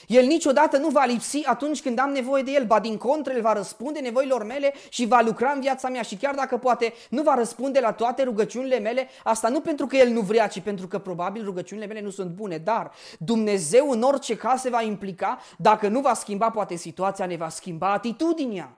El 0.08 0.26
niciodată 0.26 0.78
nu 0.78 0.88
va 0.88 1.06
lipsi 1.06 1.46
atunci 1.46 1.82
când 1.82 2.00
am 2.00 2.12
nevoie 2.12 2.44
de 2.44 2.52
El, 2.52 2.66
ba 2.66 2.80
din 2.80 2.98
contră, 2.98 3.34
El 3.34 3.42
va 3.42 3.54
răspunde 3.54 4.00
nevoilor 4.00 4.44
mele 4.44 4.74
și 4.90 5.06
va 5.06 5.22
lucra 5.22 5.52
în 5.52 5.60
viața 5.60 5.90
mea 5.90 6.02
și 6.02 6.16
chiar 6.16 6.36
dacă 6.36 6.58
poate 6.58 6.94
nu 7.10 7.22
va 7.22 7.36
răspunde 7.36 7.80
la 7.80 7.92
toate 7.92 8.24
rugăciunile 8.24 8.80
mele, 8.80 9.08
asta 9.24 9.50
nu 9.50 9.62
pentru 9.62 9.86
că 9.88 9.96
El 9.96 10.10
nu 10.10 10.22
vrea, 10.22 10.48
ci 10.48 10.60
pentru 10.60 10.88
că 10.88 11.00
probabil 11.00 11.44
rugăciunile 11.44 11.88
mele 11.88 12.02
nu 12.02 12.10
sunt 12.10 12.30
bune, 12.30 12.58
dar 12.58 12.92
Dumnezeu 13.20 13.90
în 13.90 14.02
orice 14.02 14.36
caz 14.36 14.62
se 14.62 14.70
va 14.70 14.82
implica, 14.82 15.40
dacă 15.58 15.88
nu 15.88 16.00
va 16.00 16.14
schimba 16.14 16.50
poate 16.50 16.76
situația, 16.76 17.26
ne 17.26 17.36
va 17.36 17.50
schimba 17.50 17.92
atitudinea. 17.92 18.78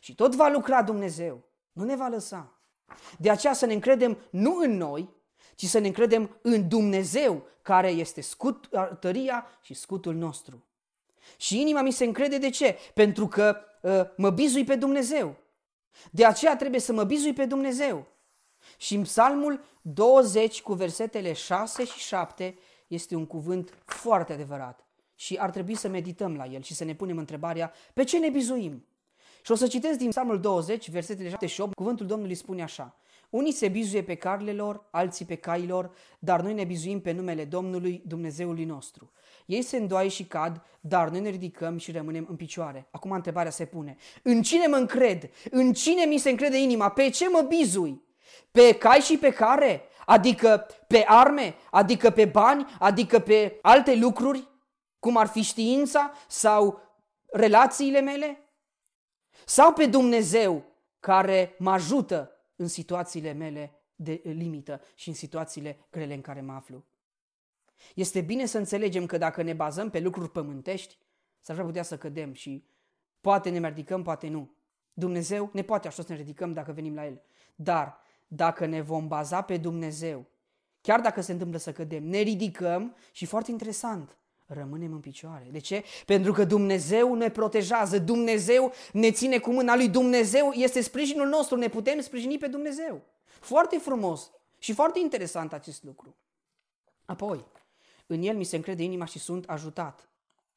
Și 0.00 0.14
tot 0.14 0.34
va 0.34 0.48
lucra 0.48 0.82
Dumnezeu, 0.82 1.42
nu 1.72 1.84
ne 1.84 1.96
va 1.96 2.08
lăsa. 2.08 2.52
De 3.18 3.30
aceea 3.30 3.52
să 3.52 3.66
ne 3.66 3.72
încredem 3.72 4.18
nu 4.30 4.56
în 4.56 4.76
noi, 4.76 5.08
ci 5.54 5.66
să 5.66 5.78
ne 5.78 5.86
încredem 5.86 6.38
în 6.42 6.68
Dumnezeu, 6.68 7.46
care 7.62 7.88
este 7.88 8.20
scut, 8.20 8.68
tăria 9.00 9.46
și 9.62 9.74
scutul 9.74 10.14
nostru. 10.14 10.64
Și 11.36 11.60
inima 11.60 11.82
mi 11.82 11.92
se 11.92 12.04
încrede 12.04 12.38
de 12.38 12.50
ce? 12.50 12.78
Pentru 12.94 13.28
că 13.28 13.56
uh, 13.82 14.00
mă 14.16 14.30
bizui 14.30 14.64
pe 14.64 14.74
Dumnezeu. 14.74 15.36
De 16.10 16.24
aceea 16.24 16.56
trebuie 16.56 16.80
să 16.80 16.92
mă 16.92 17.04
bizui 17.04 17.32
pe 17.32 17.44
Dumnezeu. 17.44 18.06
Și 18.76 18.94
în 18.94 19.02
Psalmul 19.02 19.64
20 19.80 20.62
cu 20.62 20.72
versetele 20.72 21.32
6 21.32 21.84
și 21.84 21.98
7 21.98 22.58
este 22.86 23.14
un 23.14 23.26
cuvânt 23.26 23.74
foarte 23.84 24.32
adevărat 24.32 24.84
și 25.14 25.36
ar 25.36 25.50
trebui 25.50 25.74
să 25.74 25.88
medităm 25.88 26.36
la 26.36 26.44
el 26.44 26.62
și 26.62 26.74
să 26.74 26.84
ne 26.84 26.94
punem 26.94 27.18
întrebarea 27.18 27.72
pe 27.92 28.04
ce 28.04 28.18
ne 28.18 28.28
bizuim. 28.28 28.86
Și 29.42 29.52
o 29.52 29.54
să 29.54 29.66
citesc 29.66 29.98
din 29.98 30.10
Psalmul 30.10 30.40
20, 30.40 30.90
versetele 30.90 31.28
7 31.28 31.46
și 31.46 31.60
8, 31.60 31.74
cuvântul 31.74 32.06
Domnului 32.06 32.34
spune 32.34 32.62
așa. 32.62 32.96
Unii 33.34 33.52
se 33.52 33.68
bizuie 33.68 34.02
pe 34.02 34.14
carele 34.14 34.52
lor, 34.52 34.86
alții 34.90 35.24
pe 35.24 35.34
cailor, 35.34 35.90
dar 36.18 36.40
noi 36.40 36.54
ne 36.54 36.64
bizuim 36.64 37.00
pe 37.00 37.12
numele 37.12 37.44
Domnului, 37.44 38.02
Dumnezeului 38.06 38.64
nostru. 38.64 39.12
Ei 39.46 39.62
se 39.62 39.76
îndoaie 39.76 40.08
și 40.08 40.24
cad, 40.24 40.62
dar 40.80 41.08
noi 41.08 41.20
ne 41.20 41.28
ridicăm 41.28 41.78
și 41.78 41.92
rămânem 41.92 42.26
în 42.28 42.36
picioare. 42.36 42.88
Acum 42.90 43.10
întrebarea 43.10 43.50
se 43.50 43.64
pune. 43.64 43.96
În 44.22 44.42
cine 44.42 44.66
mă 44.66 44.76
încred? 44.76 45.30
În 45.50 45.72
cine 45.72 46.04
mi 46.04 46.18
se 46.18 46.30
încrede 46.30 46.58
inima? 46.58 46.88
Pe 46.88 47.08
ce 47.08 47.28
mă 47.28 47.44
bizui? 47.48 48.02
Pe 48.50 48.74
cai 48.74 48.98
și 48.98 49.18
pe 49.18 49.30
care? 49.30 49.82
Adică 50.06 50.66
pe 50.86 51.04
arme? 51.06 51.54
Adică 51.70 52.10
pe 52.10 52.24
bani? 52.24 52.66
Adică 52.78 53.18
pe 53.18 53.58
alte 53.62 53.94
lucruri? 53.94 54.48
Cum 54.98 55.16
ar 55.16 55.26
fi 55.26 55.42
știința 55.42 56.12
sau 56.28 56.80
relațiile 57.32 58.00
mele? 58.00 58.48
Sau 59.44 59.72
pe 59.72 59.86
Dumnezeu 59.86 60.64
care 61.00 61.54
mă 61.58 61.70
ajută 61.70 62.33
în 62.56 62.66
situațiile 62.66 63.32
mele 63.32 63.72
de 63.96 64.20
limită 64.24 64.80
și 64.94 65.08
în 65.08 65.14
situațiile 65.14 65.78
grele 65.90 66.14
în 66.14 66.20
care 66.20 66.40
mă 66.40 66.52
aflu? 66.52 66.84
Este 67.94 68.20
bine 68.20 68.46
să 68.46 68.58
înțelegem 68.58 69.06
că 69.06 69.18
dacă 69.18 69.42
ne 69.42 69.52
bazăm 69.52 69.90
pe 69.90 70.00
lucruri 70.00 70.30
pământești, 70.30 70.98
s-ar 71.40 71.64
putea 71.64 71.82
să 71.82 71.98
cădem 71.98 72.32
și 72.32 72.68
poate 73.20 73.50
ne 73.50 73.68
ridicăm, 73.68 74.02
poate 74.02 74.28
nu. 74.28 74.54
Dumnezeu 74.92 75.50
ne 75.52 75.62
poate 75.62 75.86
așa 75.86 76.02
să 76.02 76.12
ne 76.12 76.18
ridicăm 76.18 76.52
dacă 76.52 76.72
venim 76.72 76.94
la 76.94 77.06
El. 77.06 77.22
Dar 77.54 78.00
dacă 78.26 78.66
ne 78.66 78.80
vom 78.80 79.08
baza 79.08 79.42
pe 79.42 79.56
Dumnezeu, 79.56 80.26
chiar 80.80 81.00
dacă 81.00 81.20
se 81.20 81.32
întâmplă 81.32 81.58
să 81.58 81.72
cădem, 81.72 82.04
ne 82.04 82.18
ridicăm 82.18 82.96
și 83.12 83.26
foarte 83.26 83.50
interesant, 83.50 84.18
rămânem 84.46 84.92
în 84.92 85.00
picioare. 85.00 85.48
De 85.50 85.58
ce? 85.58 85.84
Pentru 86.06 86.32
că 86.32 86.44
Dumnezeu 86.44 87.14
ne 87.14 87.30
protejează, 87.30 87.98
Dumnezeu 87.98 88.72
ne 88.92 89.10
ține 89.10 89.38
cu 89.38 89.52
mâna 89.52 89.76
lui, 89.76 89.88
Dumnezeu 89.88 90.50
este 90.52 90.80
sprijinul 90.80 91.26
nostru, 91.26 91.56
ne 91.56 91.68
putem 91.68 92.00
sprijini 92.00 92.38
pe 92.38 92.46
Dumnezeu. 92.46 93.02
Foarte 93.24 93.78
frumos 93.78 94.30
și 94.58 94.72
foarte 94.72 94.98
interesant 94.98 95.52
acest 95.52 95.82
lucru. 95.82 96.16
Apoi, 97.04 97.44
în 98.06 98.22
el 98.22 98.36
mi 98.36 98.44
se 98.44 98.56
încrede 98.56 98.82
inima 98.82 99.04
și 99.04 99.18
sunt 99.18 99.44
ajutat. 99.44 100.08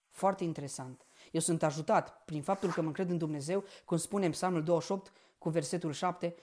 Foarte 0.10 0.44
interesant. 0.44 1.06
Eu 1.32 1.42
sunt 1.42 1.64
ajutat 1.64 2.22
prin 2.26 2.42
faptul 2.42 2.72
că 2.72 2.82
mă 2.82 2.88
încred 2.88 3.10
în 3.10 3.18
Dumnezeu, 3.18 3.64
cum 3.86 3.98
spune 3.98 4.26
în 4.26 4.32
Psalmul 4.32 4.64
28 4.64 5.12
cu 5.38 5.50
versetul 5.50 5.92
7, 5.92 6.36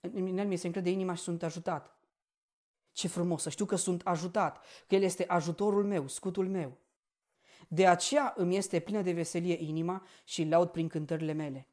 în 0.00 0.38
el 0.38 0.46
mi 0.46 0.56
se 0.56 0.66
încrede 0.66 0.90
inima 0.90 1.14
și 1.14 1.22
sunt 1.22 1.42
ajutat. 1.42 1.99
Ce 3.00 3.08
frumos 3.08 3.42
să 3.42 3.48
știu 3.48 3.64
că 3.64 3.76
sunt 3.76 4.00
ajutat, 4.04 4.64
că 4.86 4.94
El 4.94 5.02
este 5.02 5.24
ajutorul 5.28 5.84
meu, 5.84 6.08
scutul 6.08 6.48
meu. 6.48 6.76
De 7.68 7.86
aceea 7.86 8.32
îmi 8.36 8.56
este 8.56 8.80
plină 8.80 9.02
de 9.02 9.12
veselie 9.12 9.56
inima 9.60 10.06
și 10.24 10.44
laud 10.44 10.68
prin 10.68 10.88
cântările 10.88 11.32
mele. 11.32 11.68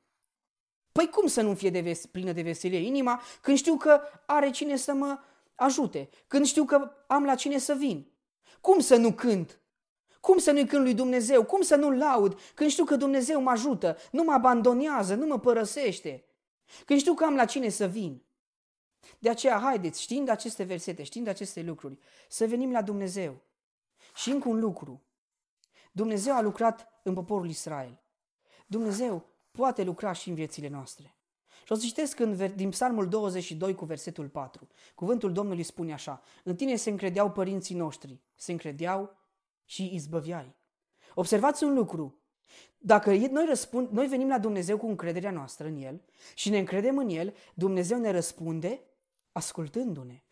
Păi 0.91 1.09
cum 1.09 1.27
să 1.27 1.41
nu 1.41 1.53
fie 1.53 1.69
de 1.69 1.79
ves- 1.79 2.05
plină 2.05 2.31
de 2.31 2.41
veselie 2.41 2.77
inima 2.77 3.21
când 3.41 3.57
știu 3.57 3.77
că 3.77 4.01
are 4.25 4.49
cine 4.49 4.75
să 4.75 4.93
mă 4.93 5.19
ajute, 5.55 6.09
când 6.27 6.45
știu 6.45 6.65
că 6.65 6.91
am 7.07 7.23
la 7.23 7.35
cine 7.35 7.57
să 7.57 7.73
vin? 7.73 8.11
Cum 8.61 8.79
să 8.79 8.95
nu 8.95 9.13
cânt? 9.13 9.59
Cum 10.19 10.37
să 10.37 10.51
nu-i 10.51 10.65
cânt 10.65 10.83
lui 10.83 10.93
Dumnezeu? 10.93 11.43
Cum 11.43 11.61
să 11.61 11.75
nu 11.75 11.91
laud 11.91 12.39
când 12.53 12.69
știu 12.69 12.83
că 12.83 12.95
Dumnezeu 12.95 13.41
mă 13.41 13.49
ajută, 13.49 13.97
nu 14.11 14.23
mă 14.23 14.31
abandonează, 14.31 15.15
nu 15.15 15.25
mă 15.25 15.39
părăsește? 15.39 16.25
Când 16.85 16.99
știu 16.99 17.13
că 17.13 17.25
am 17.25 17.35
la 17.35 17.45
cine 17.45 17.69
să 17.69 17.87
vin? 17.87 18.21
De 19.19 19.29
aceea, 19.29 19.59
haideți, 19.59 20.01
știind 20.01 20.29
aceste 20.29 20.63
versete, 20.63 21.03
știind 21.03 21.27
aceste 21.27 21.61
lucruri, 21.61 21.99
să 22.29 22.45
venim 22.45 22.71
la 22.71 22.81
Dumnezeu. 22.81 23.41
Și 24.15 24.29
încă 24.29 24.49
un 24.49 24.59
lucru. 24.59 25.01
Dumnezeu 25.91 26.35
a 26.35 26.41
lucrat 26.41 26.87
în 27.03 27.13
poporul 27.13 27.49
Israel. 27.49 27.99
Dumnezeu 28.65 29.25
poate 29.51 29.83
lucra 29.83 30.11
și 30.11 30.29
în 30.29 30.35
viețile 30.35 30.67
noastre. 30.67 31.15
Și 31.65 31.71
o 31.71 31.75
să 31.75 31.85
citesc 31.85 32.19
în, 32.19 32.51
din 32.55 32.69
Psalmul 32.69 33.07
22 33.07 33.75
cu 33.75 33.85
versetul 33.85 34.27
4. 34.27 34.67
Cuvântul 34.95 35.31
Domnului 35.31 35.63
spune 35.63 35.93
așa, 35.93 36.21
în 36.43 36.55
tine 36.55 36.75
se 36.75 36.89
încredeau 36.89 37.31
părinții 37.31 37.75
noștri, 37.75 38.21
se 38.35 38.51
încredeau 38.51 39.17
și 39.65 39.93
izbăviai. 39.93 40.55
Observați 41.15 41.63
un 41.63 41.73
lucru, 41.73 42.21
dacă 42.77 43.11
noi, 43.11 43.45
răspund, 43.47 43.89
noi 43.89 44.07
venim 44.07 44.27
la 44.27 44.39
Dumnezeu 44.39 44.77
cu 44.77 44.87
încrederea 44.87 45.31
noastră 45.31 45.67
în 45.67 45.77
El 45.77 46.01
și 46.35 46.49
ne 46.49 46.57
încredem 46.57 46.97
în 46.97 47.09
El, 47.09 47.35
Dumnezeu 47.53 47.99
ne 47.99 48.11
răspunde 48.11 48.81
ascultându-ne. 49.37 50.23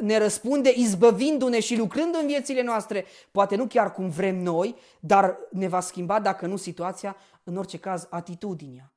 Ne 0.00 0.18
răspunde 0.18 0.72
izbăvindu-ne 0.76 1.60
și 1.60 1.76
lucrând 1.76 2.14
în 2.14 2.26
viețile 2.26 2.62
noastre. 2.62 3.04
Poate 3.30 3.56
nu 3.56 3.66
chiar 3.66 3.92
cum 3.92 4.08
vrem 4.08 4.36
noi, 4.36 4.76
dar 5.00 5.38
ne 5.50 5.68
va 5.68 5.80
schimba, 5.80 6.20
dacă 6.20 6.46
nu 6.46 6.56
situația, 6.56 7.16
în 7.44 7.56
orice 7.56 7.78
caz, 7.78 8.06
atitudinea. 8.10 8.92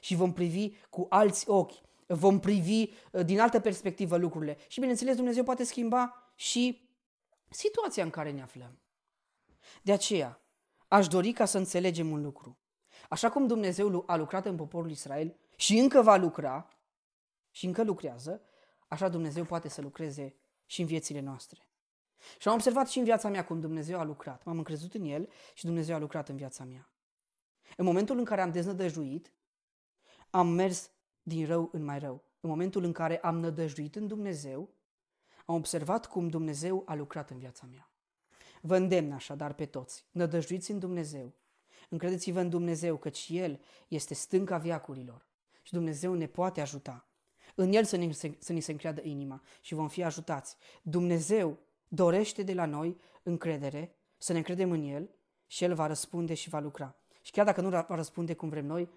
Și 0.00 0.14
vom 0.14 0.32
privi 0.32 0.70
cu 0.90 1.06
alți 1.08 1.48
ochi, 1.48 1.80
vom 2.06 2.40
privi 2.40 2.82
uh, 2.82 3.24
din 3.24 3.40
altă 3.40 3.60
perspectivă 3.60 4.16
lucrurile. 4.16 4.56
Și 4.68 4.80
bineînțeles, 4.80 5.16
Dumnezeu 5.16 5.44
poate 5.44 5.64
schimba 5.64 6.32
și 6.34 6.90
situația 7.48 8.04
în 8.04 8.10
care 8.10 8.30
ne 8.30 8.42
aflăm. 8.42 8.78
De 9.82 9.92
aceea, 9.92 10.40
aș 10.88 11.08
dori 11.08 11.32
ca 11.32 11.44
să 11.44 11.58
înțelegem 11.58 12.10
un 12.10 12.22
lucru. 12.22 12.58
Așa 13.08 13.30
cum 13.30 13.46
Dumnezeu 13.46 14.04
a 14.06 14.16
lucrat 14.16 14.46
în 14.46 14.56
poporul 14.56 14.90
Israel 14.90 15.36
și 15.56 15.78
încă 15.78 16.02
va 16.02 16.16
lucra 16.16 16.68
și 17.50 17.66
încă 17.66 17.82
lucrează, 17.82 18.40
așa 18.88 19.08
Dumnezeu 19.08 19.44
poate 19.44 19.68
să 19.68 19.80
lucreze 19.80 20.34
și 20.66 20.80
în 20.80 20.86
viețile 20.86 21.20
noastre. 21.20 21.68
Și 22.38 22.48
am 22.48 22.54
observat 22.54 22.88
și 22.88 22.98
în 22.98 23.04
viața 23.04 23.28
mea 23.28 23.44
cum 23.44 23.60
Dumnezeu 23.60 23.98
a 23.98 24.04
lucrat. 24.04 24.44
M-am 24.44 24.58
încrezut 24.58 24.94
în 24.94 25.04
El 25.04 25.28
și 25.54 25.64
Dumnezeu 25.64 25.94
a 25.94 25.98
lucrat 25.98 26.28
în 26.28 26.36
viața 26.36 26.64
mea. 26.64 26.90
În 27.76 27.84
momentul 27.84 28.18
în 28.18 28.24
care 28.24 28.40
am 28.40 28.50
deznădăjuit, 28.50 29.32
am 30.30 30.48
mers 30.48 30.90
din 31.22 31.46
rău 31.46 31.68
în 31.72 31.84
mai 31.84 31.98
rău. 31.98 32.24
În 32.40 32.50
momentul 32.50 32.84
în 32.84 32.92
care 32.92 33.18
am 33.18 33.38
nădăjuit 33.38 33.96
în 33.96 34.06
Dumnezeu, 34.06 34.70
am 35.44 35.54
observat 35.54 36.06
cum 36.06 36.28
Dumnezeu 36.28 36.82
a 36.86 36.94
lucrat 36.94 37.30
în 37.30 37.38
viața 37.38 37.66
mea. 37.70 37.90
Vă 38.60 38.76
îndemn 38.76 39.12
așadar 39.12 39.52
pe 39.52 39.66
toți, 39.66 40.06
nădăjduiți 40.10 40.70
în 40.70 40.78
Dumnezeu. 40.78 41.34
Încredeți-vă 41.88 42.40
în 42.40 42.48
Dumnezeu, 42.48 42.96
căci 42.96 43.26
El 43.30 43.60
este 43.88 44.14
stânca 44.14 44.58
viacurilor 44.58 45.26
și 45.62 45.72
Dumnezeu 45.72 46.14
ne 46.14 46.26
poate 46.26 46.60
ajuta. 46.60 47.08
În 47.58 47.72
El 47.72 47.84
să, 47.84 47.96
ne, 47.96 48.10
să 48.38 48.52
ni 48.52 48.60
se 48.60 48.70
încreadă 48.70 49.00
inima 49.04 49.42
și 49.60 49.74
vom 49.74 49.88
fi 49.88 50.02
ajutați. 50.02 50.56
Dumnezeu 50.82 51.58
dorește 51.88 52.42
de 52.42 52.54
la 52.54 52.66
noi 52.66 52.96
încredere, 53.22 53.96
să 54.16 54.32
ne 54.32 54.38
încredem 54.38 54.70
în 54.70 54.82
El 54.82 55.10
și 55.46 55.64
El 55.64 55.74
va 55.74 55.86
răspunde 55.86 56.34
și 56.34 56.48
va 56.48 56.58
lucra. 56.58 56.96
Și 57.22 57.30
chiar 57.30 57.44
dacă 57.44 57.60
nu 57.60 57.68
va 57.68 57.86
răspunde 57.88 58.34
cum 58.34 58.48
vrem 58.48 58.66
noi, 58.66 58.90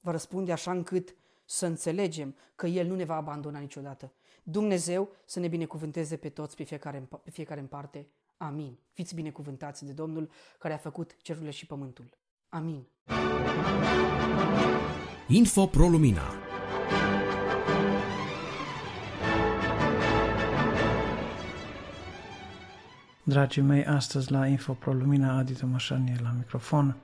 va 0.00 0.10
răspunde 0.10 0.52
așa 0.52 0.70
încât 0.70 1.16
să 1.44 1.66
înțelegem 1.66 2.36
că 2.54 2.66
El 2.66 2.86
nu 2.86 2.94
ne 2.94 3.04
va 3.04 3.16
abandona 3.16 3.58
niciodată. 3.58 4.12
Dumnezeu 4.42 5.08
să 5.24 5.40
ne 5.40 5.48
binecuvânteze 5.48 6.16
pe 6.16 6.28
toți, 6.28 6.56
pe 6.56 6.62
fiecare, 6.62 7.08
pe 7.22 7.30
fiecare 7.30 7.60
în 7.60 7.66
parte. 7.66 8.08
Amin. 8.36 8.78
Fiți 8.92 9.14
binecuvântați 9.14 9.84
de 9.84 9.92
Domnul 9.92 10.30
care 10.58 10.74
a 10.74 10.78
făcut 10.78 11.16
cerurile 11.22 11.50
și 11.50 11.66
pământul. 11.66 12.18
Amin. 12.48 12.86
Info 15.28 15.66
Pro 15.66 15.88
Lumina 15.88 16.45
Dragii 23.28 23.62
mei, 23.62 23.86
astăzi 23.86 24.32
la 24.32 24.46
Info 24.46 24.72
Pro 24.72 24.92
Lumina, 24.92 25.36
Adi 25.36 25.52
Tămășanie 25.52 26.16
la 26.22 26.34
microfon 26.36 26.96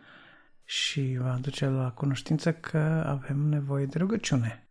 și 0.64 1.16
vă 1.20 1.28
aduce 1.28 1.66
la 1.66 1.90
cunoștință 1.90 2.52
că 2.52 3.04
avem 3.06 3.36
nevoie 3.36 3.86
de 3.86 3.98
rugăciune. 3.98 4.68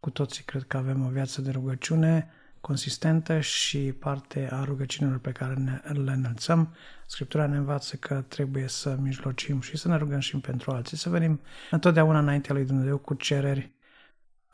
Cu 0.00 0.10
toții 0.10 0.44
cred 0.44 0.62
că 0.62 0.76
avem 0.76 1.04
o 1.04 1.08
viață 1.08 1.40
de 1.40 1.50
rugăciune, 1.50 2.30
consistentă 2.60 3.40
și 3.40 3.78
parte 3.78 4.48
a 4.52 4.64
rugăciunilor 4.64 5.18
pe 5.18 5.32
care 5.32 5.54
ne, 5.54 5.80
le 5.92 6.12
înălțăm. 6.12 6.74
Scriptura 7.06 7.46
ne 7.46 7.56
învață 7.56 7.96
că 7.96 8.24
trebuie 8.28 8.68
să 8.68 8.96
mijlocim 9.00 9.60
și 9.60 9.76
să 9.76 9.88
ne 9.88 9.96
rugăm 9.96 10.18
și 10.18 10.36
pentru 10.36 10.70
alții, 10.70 10.96
să 10.96 11.08
venim 11.08 11.40
întotdeauna 11.70 12.18
înaintea 12.18 12.54
lui 12.54 12.64
Dumnezeu 12.64 12.98
cu 12.98 13.14
cereri, 13.14 13.72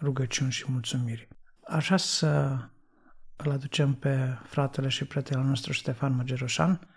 rugăciuni 0.00 0.50
și 0.50 0.64
mulțumiri. 0.68 1.28
Așa 1.64 1.96
să 1.96 2.58
îl 3.44 3.50
aducem 3.50 3.94
pe 3.94 4.38
fratele 4.44 4.88
și 4.88 5.04
prietele 5.04 5.42
nostru 5.42 5.72
Ștefan 5.72 6.14
Măgeroșan 6.14 6.88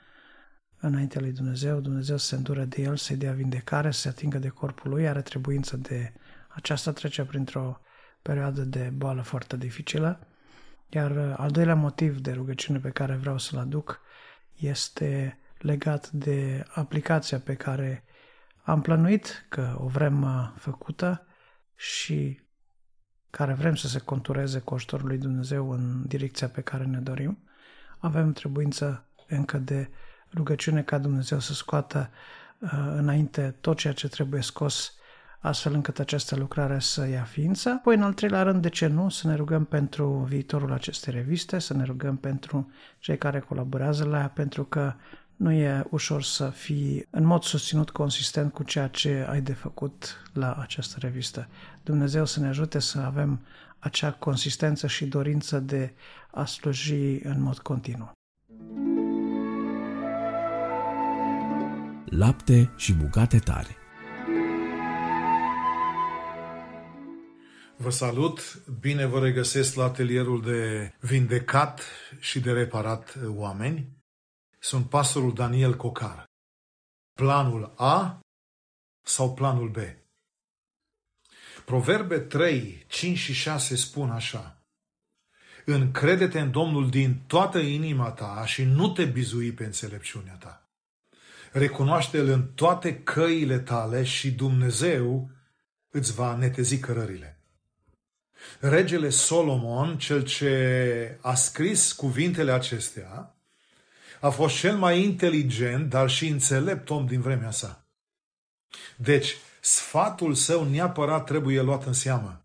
înaintea 0.82 1.21
lui 1.21 1.32
Dumnezeu, 1.32 1.80
Dumnezeu 1.80 2.17
să 2.17 2.25
se 2.25 2.36
îndure 2.36 2.65
de 2.65 2.82
el, 2.82 2.95
să-i 2.95 3.15
dea 3.15 3.32
vindecare, 3.32 3.91
să 3.91 3.99
se 3.99 4.08
atingă 4.08 4.38
de 4.38 4.47
corpul 4.47 4.89
lui, 4.89 5.08
are 5.08 5.21
trebuință 5.21 5.77
de 5.77 6.13
aceasta, 6.47 6.91
trece 6.91 7.23
printr-o 7.23 7.82
perioadă 8.21 8.62
de 8.62 8.91
boală 8.93 9.21
foarte 9.21 9.58
dificilă. 9.58 10.27
Iar 10.89 11.12
uh, 11.12 11.34
al 11.38 11.51
doilea 11.51 11.75
motiv 11.75 12.19
de 12.19 12.32
rugăciune 12.32 12.80
pe 12.80 12.89
care 12.89 13.15
vreau 13.15 13.38
să-l 13.38 13.60
aduc 13.60 14.01
este 14.56 15.39
legat 15.58 16.10
de 16.10 16.65
aplicația 16.73 17.39
pe 17.39 17.54
care 17.54 18.04
am 18.63 18.82
plănuit 18.82 19.45
că 19.49 19.75
o 19.80 19.88
vrem 19.88 20.21
uh, 20.21 20.51
făcută 20.58 21.25
și 21.75 22.39
care 23.32 23.54
vrem 23.54 23.76
să 23.76 23.88
se 23.88 24.00
contureze 24.00 24.60
cu 24.60 24.74
ajutorul 24.74 25.08
lui 25.08 25.17
Dumnezeu 25.17 25.72
în 25.72 26.04
direcția 26.08 26.48
pe 26.48 26.62
care 26.62 26.84
ne 26.84 27.00
dorim. 27.00 27.38
Avem 27.98 28.32
trebuință 28.32 29.06
încă 29.28 29.58
de 29.58 29.89
rugăciune 30.34 30.82
ca 30.82 30.98
Dumnezeu 30.98 31.39
să 31.39 31.54
scoată 31.54 32.10
uh, 32.60 32.70
înainte 32.96 33.56
tot 33.62 33.78
ceea 33.78 33.94
ce 33.94 34.08
trebuie 34.08 34.41
scos 34.41 34.96
astfel 35.39 35.74
încât 35.74 36.00
această 36.00 36.36
lucrare 36.36 36.80
să 36.80 37.08
ia 37.08 37.24
ființă. 37.24 37.70
Apoi, 37.70 37.96
în 37.96 38.02
al 38.02 38.13
treilea 38.13 38.44
rând, 38.44 38.62
de 38.62 38.70
ce 38.70 38.88
nu, 38.88 39.10
să 39.10 39.28
ne 39.28 39.36
rugăm 39.36 39.65
pentru 39.65 40.08
viitorul 40.08 40.72
acestei 40.72 41.13
reviste, 41.13 41.60
să 41.60 41.74
ne 41.74 41.84
rugăm 41.84 42.17
pentru 42.17 42.72
cei 43.00 43.17
care 43.17 43.39
colaborează 43.39 44.06
la 44.06 44.17
ea, 44.20 44.30
pentru 44.30 44.63
că 44.63 44.94
nu 45.41 45.51
e 45.51 45.84
ușor 45.89 46.23
să 46.23 46.49
fii 46.49 47.08
în 47.10 47.23
mod 47.23 47.43
susținut 47.43 47.89
consistent 47.89 48.54
cu 48.54 48.63
ceea 48.63 48.88
ce 48.88 49.25
ai 49.30 49.41
de 49.41 49.54
făcut 49.54 50.23
la 50.34 50.54
această 50.54 50.97
revistă. 50.99 51.47
Dumnezeu 51.84 52.25
să 52.25 52.39
ne 52.39 52.47
ajute 52.47 52.80
să 52.80 52.99
avem 52.99 53.45
acea 53.80 54.12
consistență 54.12 54.88
și 54.88 55.06
dorință 55.06 55.60
de 55.60 55.93
a 56.32 56.45
sluji 56.45 57.19
în 57.23 57.41
mod 57.41 57.60
continuu. 57.60 58.12
Lapte 62.06 62.73
și 62.75 62.93
bucate 62.93 63.39
tare 63.39 63.75
Vă 67.77 67.89
salut, 67.89 68.63
bine 68.80 69.06
vă 69.06 69.19
regăsesc 69.19 69.75
la 69.75 69.84
atelierul 69.84 70.41
de 70.41 70.91
vindecat 70.99 71.82
și 72.19 72.39
de 72.39 72.51
reparat 72.51 73.17
oameni. 73.27 74.01
Sunt 74.63 74.89
pastorul 74.89 75.34
Daniel 75.34 75.76
Cocar. 75.76 76.24
Planul 77.13 77.74
A 77.76 78.19
sau 79.06 79.34
planul 79.34 79.69
B? 79.69 79.78
Proverbe 81.65 82.19
3, 82.19 82.86
5 82.88 83.17
și 83.17 83.34
6 83.34 83.76
spun 83.76 84.10
așa. 84.10 84.62
Încrede-te 85.65 86.39
în 86.39 86.52
Domnul 86.52 86.89
din 86.89 87.21
toată 87.28 87.60
inima 87.60 88.12
ta 88.12 88.45
și 88.45 88.63
nu 88.63 88.91
te 88.91 89.06
bizui 89.06 89.52
pe 89.52 89.65
înțelepciunea 89.65 90.36
ta. 90.36 90.69
Recunoaște-L 91.52 92.28
în 92.28 92.47
toate 92.47 93.04
căile 93.04 93.60
tale 93.60 94.04
și 94.04 94.32
Dumnezeu 94.32 95.30
îți 95.89 96.13
va 96.13 96.36
netezi 96.36 96.80
cărările. 96.80 97.39
Regele 98.60 99.10
Solomon, 99.10 99.97
cel 99.97 100.24
ce 100.24 101.17
a 101.21 101.34
scris 101.34 101.93
cuvintele 101.93 102.52
acestea, 102.52 103.36
a 104.21 104.29
fost 104.29 104.55
cel 104.55 104.77
mai 104.77 105.03
inteligent, 105.03 105.89
dar 105.89 106.10
și 106.10 106.27
înțelept 106.27 106.89
om 106.89 107.05
din 107.05 107.21
vremea 107.21 107.51
sa. 107.51 107.86
Deci, 108.95 109.38
sfatul 109.60 110.34
său 110.34 110.63
neapărat 110.63 111.25
trebuie 111.25 111.62
luat 111.62 111.86
în 111.86 111.93
seamă. 111.93 112.41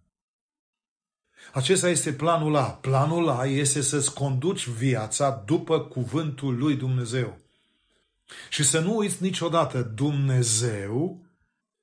Acesta 1.52 1.88
este 1.88 2.12
planul 2.12 2.56
A. 2.56 2.70
Planul 2.70 3.28
A 3.28 3.44
este 3.44 3.80
să-ți 3.80 4.14
conduci 4.14 4.66
viața 4.66 5.42
după 5.46 5.80
cuvântul 5.80 6.56
lui 6.56 6.76
Dumnezeu. 6.76 7.38
Și 8.48 8.64
să 8.64 8.80
nu 8.80 8.96
uiți 8.96 9.22
niciodată, 9.22 9.82
Dumnezeu 9.82 11.24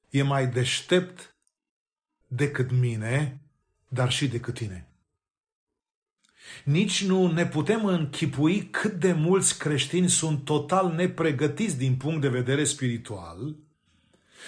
e 0.09 0.21
mai 0.21 0.47
deștept 0.47 1.35
decât 2.27 2.71
mine 2.71 3.43
dar 3.93 4.11
și 4.11 4.27
decât 4.27 4.53
tine. 4.53 4.87
Nici 6.63 7.03
nu 7.03 7.31
ne 7.31 7.45
putem 7.45 7.85
închipui 7.85 8.67
cât 8.71 8.93
de 8.93 9.13
mulți 9.13 9.57
creștini 9.57 10.09
sunt 10.09 10.45
total 10.45 10.93
nepregătiți 10.95 11.77
din 11.77 11.95
punct 11.95 12.21
de 12.21 12.27
vedere 12.27 12.63
spiritual 12.63 13.55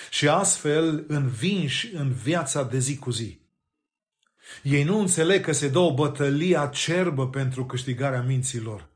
și 0.10 0.28
astfel 0.28 1.06
învinși 1.08 1.96
în 1.96 2.12
viața 2.12 2.64
de 2.64 2.80
zi 2.80 2.98
cu 2.98 3.12
zi. 3.12 3.40
Ei 4.64 4.84
nu 4.84 5.00
înțeleg 5.00 5.44
că 5.44 5.52
se 5.52 5.70
dă 5.70 5.80
o 5.80 5.94
bătălie 5.94 6.58
acerbă 6.58 7.30
pentru 7.30 7.66
câștigarea 7.66 8.22
minților. 8.22 8.90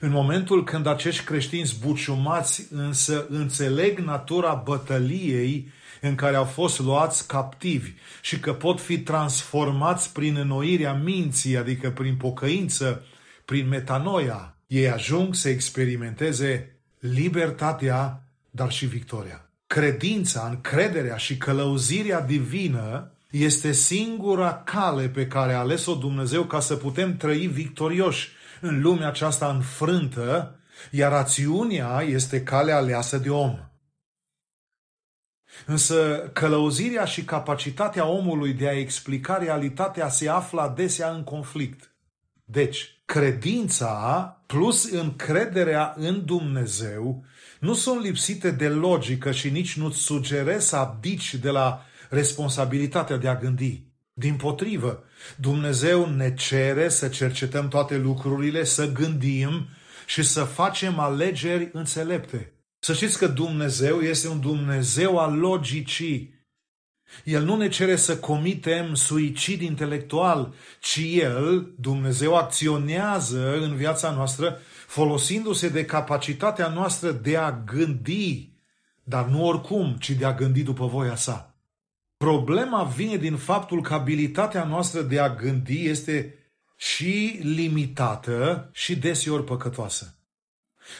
În 0.00 0.10
momentul 0.10 0.64
când 0.64 0.86
acești 0.86 1.24
creștini 1.24 1.64
zbuciumați 1.64 2.66
însă 2.70 3.26
înțeleg 3.28 3.98
natura 3.98 4.54
bătăliei 4.54 5.70
în 6.00 6.14
care 6.14 6.36
au 6.36 6.44
fost 6.44 6.78
luați 6.78 7.26
captivi 7.26 7.90
și 8.22 8.40
că 8.40 8.52
pot 8.52 8.80
fi 8.80 8.98
transformați 8.98 10.12
prin 10.12 10.36
înnoirea 10.36 10.92
minții, 10.92 11.56
adică 11.56 11.90
prin 11.90 12.16
pocăință, 12.16 13.04
prin 13.44 13.68
metanoia, 13.68 14.56
ei 14.66 14.90
ajung 14.90 15.34
să 15.34 15.48
experimenteze 15.48 16.76
libertatea, 16.98 18.22
dar 18.50 18.70
și 18.70 18.86
victoria. 18.86 19.50
Credința, 19.66 20.46
încrederea 20.50 21.16
și 21.16 21.36
călăuzirea 21.36 22.20
divină 22.20 23.12
este 23.30 23.72
singura 23.72 24.62
cale 24.64 25.08
pe 25.08 25.26
care 25.26 25.52
a 25.52 25.58
ales-o 25.58 25.94
Dumnezeu 25.94 26.44
ca 26.44 26.60
să 26.60 26.74
putem 26.76 27.16
trăi 27.16 27.46
victorioși 27.46 28.28
în 28.60 28.80
lumea 28.80 29.08
aceasta 29.08 29.48
înfrântă, 29.48 30.58
iar 30.90 31.10
rațiunea 31.10 32.04
este 32.06 32.42
calea 32.42 32.76
aleasă 32.76 33.18
de 33.18 33.30
om. 33.30 33.58
Însă 35.66 36.30
călăuzirea 36.32 37.04
și 37.04 37.24
capacitatea 37.24 38.06
omului 38.06 38.52
de 38.52 38.68
a 38.68 38.78
explica 38.78 39.36
realitatea 39.36 40.08
se 40.08 40.28
află 40.28 40.60
adesea 40.60 41.10
în 41.10 41.24
conflict. 41.24 41.92
Deci, 42.44 43.00
credința 43.04 44.36
plus 44.46 44.90
încrederea 44.90 45.94
în 45.96 46.24
Dumnezeu 46.24 47.24
nu 47.60 47.74
sunt 47.74 48.02
lipsite 48.02 48.50
de 48.50 48.68
logică 48.68 49.30
și 49.30 49.50
nici 49.50 49.76
nu-ți 49.76 49.98
sugerez 49.98 50.64
să 50.64 50.76
abdici 50.76 51.34
de 51.34 51.50
la 51.50 51.82
responsabilitatea 52.08 53.16
de 53.16 53.28
a 53.28 53.36
gândi. 53.36 53.82
Din 54.12 54.36
potrivă, 54.36 55.04
Dumnezeu 55.36 56.10
ne 56.10 56.34
cere 56.34 56.88
să 56.88 57.08
cercetăm 57.08 57.68
toate 57.68 57.96
lucrurile, 57.96 58.64
să 58.64 58.92
gândim 58.92 59.68
și 60.06 60.22
să 60.22 60.44
facem 60.44 60.98
alegeri 60.98 61.70
înțelepte. 61.72 62.52
Să 62.78 62.92
știți 62.92 63.18
că 63.18 63.26
Dumnezeu 63.26 64.00
este 64.00 64.28
un 64.28 64.40
Dumnezeu 64.40 65.18
al 65.18 65.38
logicii. 65.38 66.36
El 67.24 67.44
nu 67.44 67.56
ne 67.56 67.68
cere 67.68 67.96
să 67.96 68.18
comitem 68.18 68.94
suicid 68.94 69.60
intelectual, 69.60 70.54
ci 70.80 71.00
El, 71.12 71.74
Dumnezeu, 71.78 72.36
acționează 72.36 73.62
în 73.62 73.76
viața 73.76 74.10
noastră 74.10 74.58
folosindu-se 74.86 75.68
de 75.68 75.84
capacitatea 75.84 76.68
noastră 76.68 77.10
de 77.10 77.36
a 77.36 77.52
gândi, 77.52 78.52
dar 79.04 79.26
nu 79.26 79.46
oricum, 79.46 79.96
ci 79.98 80.10
de 80.10 80.24
a 80.24 80.34
gândi 80.34 80.62
după 80.62 80.86
voia 80.86 81.14
sa. 81.14 81.54
Problema 82.16 82.82
vine 82.82 83.16
din 83.16 83.36
faptul 83.36 83.82
că 83.82 83.94
abilitatea 83.94 84.64
noastră 84.64 85.02
de 85.02 85.20
a 85.20 85.34
gândi 85.34 85.88
este 85.88 86.34
și 86.76 87.40
limitată 87.42 88.68
și 88.72 88.96
deseori 88.96 89.44
păcătoasă. 89.44 90.18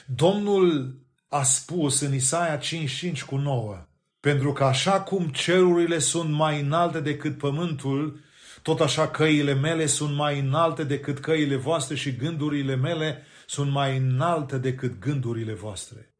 Domnul 0.07 0.97
a 1.29 1.43
spus 1.43 2.01
în 2.01 2.15
Isaia 2.15 2.57
55 2.57 3.25
cu 3.25 3.37
9, 3.37 3.87
pentru 4.21 4.53
că 4.53 4.65
așa 4.65 5.01
cum 5.01 5.29
cerurile 5.29 5.99
sunt 5.99 6.31
mai 6.31 6.61
înalte 6.61 7.01
decât 7.01 7.39
pământul, 7.39 8.21
tot 8.63 8.81
așa 8.81 9.09
căile 9.09 9.55
mele 9.55 9.87
sunt 9.87 10.15
mai 10.15 10.39
înalte 10.39 10.85
decât 10.85 11.19
căile 11.19 11.57
voastre 11.57 11.95
și 11.97 12.17
gândurile 12.17 12.77
mele 12.77 13.23
sunt 13.47 13.71
mai 13.71 13.97
înalte 13.97 14.59
decât 14.59 14.99
gândurile 14.99 15.53
voastre. 15.53 16.13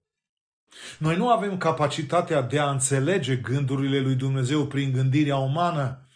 Noi 0.99 1.17
nu 1.17 1.29
avem 1.31 1.59
capacitatea 1.59 2.43
de 2.43 2.59
a 2.59 2.71
înțelege 2.71 3.37
gândurile 3.37 4.01
lui 4.01 4.15
Dumnezeu 4.15 4.67
prin 4.67 4.93
gândirea 4.93 5.37
umană, 5.37 6.09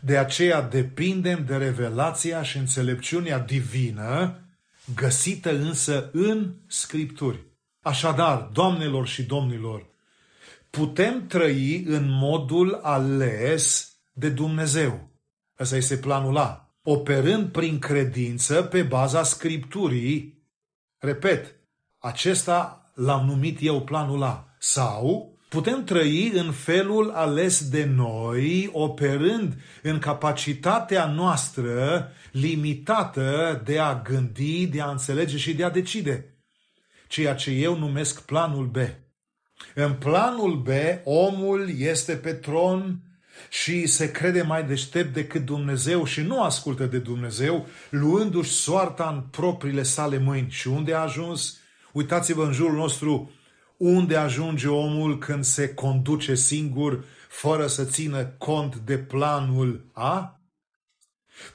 de 0.00 0.18
aceea 0.18 0.62
depindem 0.62 1.44
de 1.44 1.56
revelația 1.56 2.42
și 2.42 2.56
înțelepciunea 2.56 3.38
divină, 3.38 4.40
găsită 4.94 5.50
însă 5.50 6.10
în 6.12 6.54
Scripturi. 6.66 7.44
Așadar, 7.86 8.48
doamnelor 8.52 9.06
și 9.06 9.22
domnilor, 9.22 9.86
putem 10.70 11.26
trăi 11.26 11.82
în 11.84 12.06
modul 12.08 12.80
ales 12.82 13.96
de 14.12 14.28
Dumnezeu. 14.28 15.08
Ăsta 15.60 15.76
este 15.76 15.96
planul 15.96 16.36
A. 16.36 16.74
Operând 16.82 17.48
prin 17.48 17.78
credință 17.78 18.62
pe 18.62 18.82
baza 18.82 19.22
Scripturii, 19.22 20.42
repet, 20.98 21.54
acesta 21.98 22.90
l-am 22.94 23.26
numit 23.26 23.58
eu 23.60 23.82
planul 23.82 24.22
A. 24.22 24.56
Sau 24.58 25.36
putem 25.48 25.84
trăi 25.84 26.30
în 26.34 26.52
felul 26.52 27.10
ales 27.10 27.68
de 27.68 27.84
noi, 27.84 28.70
operând 28.72 29.60
în 29.82 29.98
capacitatea 29.98 31.06
noastră 31.06 32.08
limitată 32.32 33.60
de 33.64 33.78
a 33.78 34.02
gândi, 34.02 34.66
de 34.66 34.80
a 34.80 34.90
înțelege 34.90 35.36
și 35.36 35.54
de 35.54 35.64
a 35.64 35.70
decide 35.70 36.35
ceea 37.16 37.34
ce 37.34 37.50
eu 37.50 37.78
numesc 37.78 38.22
planul 38.22 38.66
B. 38.66 38.76
În 39.74 39.92
planul 39.92 40.56
B, 40.56 40.68
omul 41.04 41.70
este 41.78 42.16
pe 42.16 42.32
tron 42.32 43.00
și 43.50 43.86
se 43.86 44.10
crede 44.10 44.42
mai 44.42 44.64
deștept 44.64 45.14
decât 45.14 45.44
Dumnezeu 45.44 46.04
și 46.04 46.20
nu 46.20 46.42
ascultă 46.42 46.84
de 46.84 46.98
Dumnezeu, 46.98 47.66
luându-și 47.90 48.50
soarta 48.50 49.12
în 49.14 49.20
propriile 49.30 49.82
sale 49.82 50.18
mâini. 50.18 50.50
Și 50.50 50.68
unde 50.68 50.94
a 50.94 51.00
ajuns? 51.00 51.58
Uitați-vă 51.92 52.44
în 52.44 52.52
jurul 52.52 52.76
nostru 52.76 53.30
unde 53.76 54.16
ajunge 54.16 54.68
omul 54.68 55.18
când 55.18 55.44
se 55.44 55.74
conduce 55.74 56.34
singur, 56.34 57.04
fără 57.28 57.66
să 57.66 57.84
țină 57.84 58.24
cont 58.24 58.76
de 58.76 58.98
planul 58.98 59.84
A? 59.92 60.35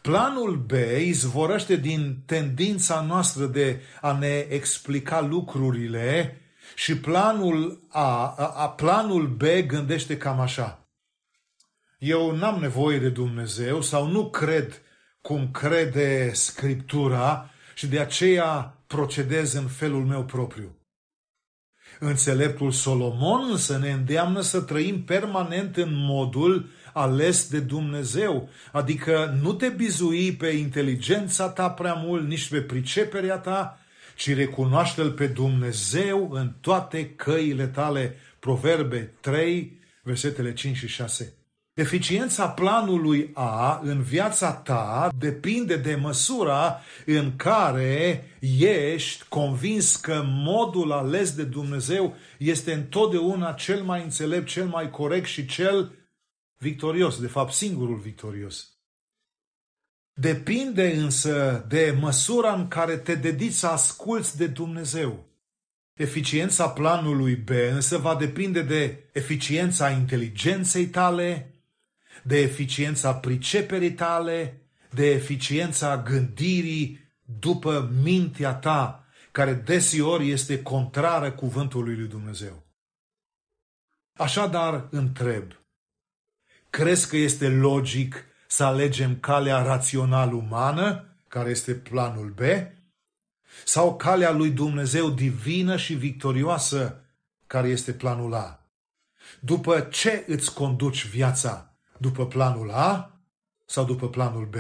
Planul 0.02 0.56
B 0.56 0.72
izvorăște 1.00 1.76
din 1.76 2.24
tendința 2.26 3.02
noastră 3.02 3.46
de 3.46 3.82
a 4.02 4.18
ne 4.18 4.46
explica 4.50 5.22
lucrurile 5.22 6.36
și 6.76 6.98
planul 6.98 7.88
A, 7.90 8.36
a 8.56 8.70
planul 8.70 9.28
B 9.28 9.44
gândește 9.68 10.18
cam 10.18 10.40
așa. 10.40 10.88
Eu 11.98 12.36
n-am 12.36 12.60
nevoie 12.60 13.00
de 13.00 13.10
Dumnezeu 13.10 13.82
sau 13.82 14.08
nu 14.08 14.30
cred 14.30 14.82
cum 15.22 15.52
crede 15.52 16.32
Scriptura 16.34 17.50
și 17.76 17.88
de 17.88 18.00
aceea 18.00 18.84
procedez 18.88 19.54
în 19.54 19.68
felul 19.68 20.06
meu 20.06 20.24
propriu. 20.24 20.76
Înțeleptul 22.00 22.72
Solomon 22.72 23.50
însă 23.50 23.78
ne 23.78 23.92
îndeamnă 23.92 24.42
să 24.42 24.62
trăim 24.62 25.04
permanent 25.04 25.78
în 25.78 25.90
modul 25.94 26.70
ales 26.94 27.50
de 27.50 27.60
Dumnezeu, 27.60 28.50
adică 28.72 29.38
nu 29.42 29.54
te 29.54 29.70
bizui 29.70 30.32
pe 30.32 30.48
inteligența 30.48 31.50
ta 31.50 31.70
prea 31.70 31.94
mult, 31.94 32.28
nici 32.28 32.50
pe 32.50 32.62
priceperea 32.62 33.38
ta, 33.38 33.80
ci 34.16 34.36
recunoaște-L 34.36 35.12
pe 35.12 35.28
Dumnezeu 35.28 36.30
în 36.32 36.52
toate 36.62 37.10
căile 37.10 37.68
tale. 37.68 38.16
Proverbe 38.40 39.14
3, 39.20 39.80
versetele 40.04 40.54
5 40.54 40.78
și 40.78 40.88
6. 40.88 41.34
Eficiența 41.74 42.48
planului 42.50 43.32
A 43.34 43.82
în 43.84 44.02
viața 44.02 44.52
ta 44.52 45.10
depinde 45.18 45.76
de 45.76 45.96
măsura 45.96 46.82
în 47.06 47.36
care 47.36 48.24
ești 48.60 49.24
convins 49.30 49.96
că 49.96 50.24
modul 50.26 50.92
ales 50.92 51.32
de 51.32 51.44
Dumnezeu 51.44 52.16
este 52.38 52.74
întotdeauna 52.74 53.52
cel 53.52 53.82
mai 53.84 54.04
înțelept, 54.04 54.48
cel 54.48 54.66
mai 54.66 54.90
corect 54.90 55.26
și 55.26 55.46
cel 55.46 55.92
victorios, 56.62 57.20
de 57.20 57.28
fapt 57.28 57.54
singurul 57.54 57.98
victorios. 57.98 58.70
Depinde 60.14 60.92
însă 60.92 61.66
de 61.68 61.98
măsura 62.00 62.54
în 62.54 62.68
care 62.68 62.98
te 62.98 63.16
dedici 63.16 63.54
să 63.54 63.68
asculți 63.68 64.38
de 64.38 64.48
Dumnezeu. 64.48 65.26
Eficiența 65.94 66.70
planului 66.70 67.36
B 67.36 67.50
însă 67.50 67.98
va 67.98 68.16
depinde 68.16 68.62
de 68.62 69.10
eficiența 69.14 69.90
inteligenței 69.90 70.88
tale, 70.88 71.54
de 72.24 72.40
eficiența 72.40 73.16
priceperii 73.16 73.94
tale, 73.94 74.62
de 74.90 75.10
eficiența 75.10 76.02
gândirii 76.02 77.00
după 77.40 77.92
mintea 78.04 78.54
ta, 78.54 79.06
care 79.32 79.54
desiori 79.54 80.30
este 80.30 80.62
contrară 80.62 81.32
cuvântului 81.32 81.96
lui 81.96 82.08
Dumnezeu. 82.08 82.64
Așadar, 84.14 84.88
întreb, 84.92 85.61
crezi 86.72 87.08
că 87.08 87.18
este 87.18 87.50
logic 87.50 88.26
să 88.48 88.64
alegem 88.64 89.20
calea 89.20 89.62
rațional-umană, 89.62 91.16
care 91.28 91.50
este 91.50 91.74
planul 91.74 92.30
B, 92.30 92.40
sau 93.66 93.96
calea 93.96 94.32
lui 94.32 94.50
Dumnezeu 94.50 95.10
divină 95.10 95.78
și 95.78 95.94
victorioasă, 95.94 97.02
care 97.48 97.68
este 97.68 97.94
planul 97.94 98.34
A? 98.34 98.66
După 99.40 99.80
ce 99.80 100.24
îți 100.28 100.54
conduci 100.54 101.06
viața? 101.06 101.72
după 102.02 102.28
planul 102.28 102.72
A 102.72 103.20
sau 103.66 103.86
după 103.86 104.10
planul 104.10 104.46
B. 104.46 104.56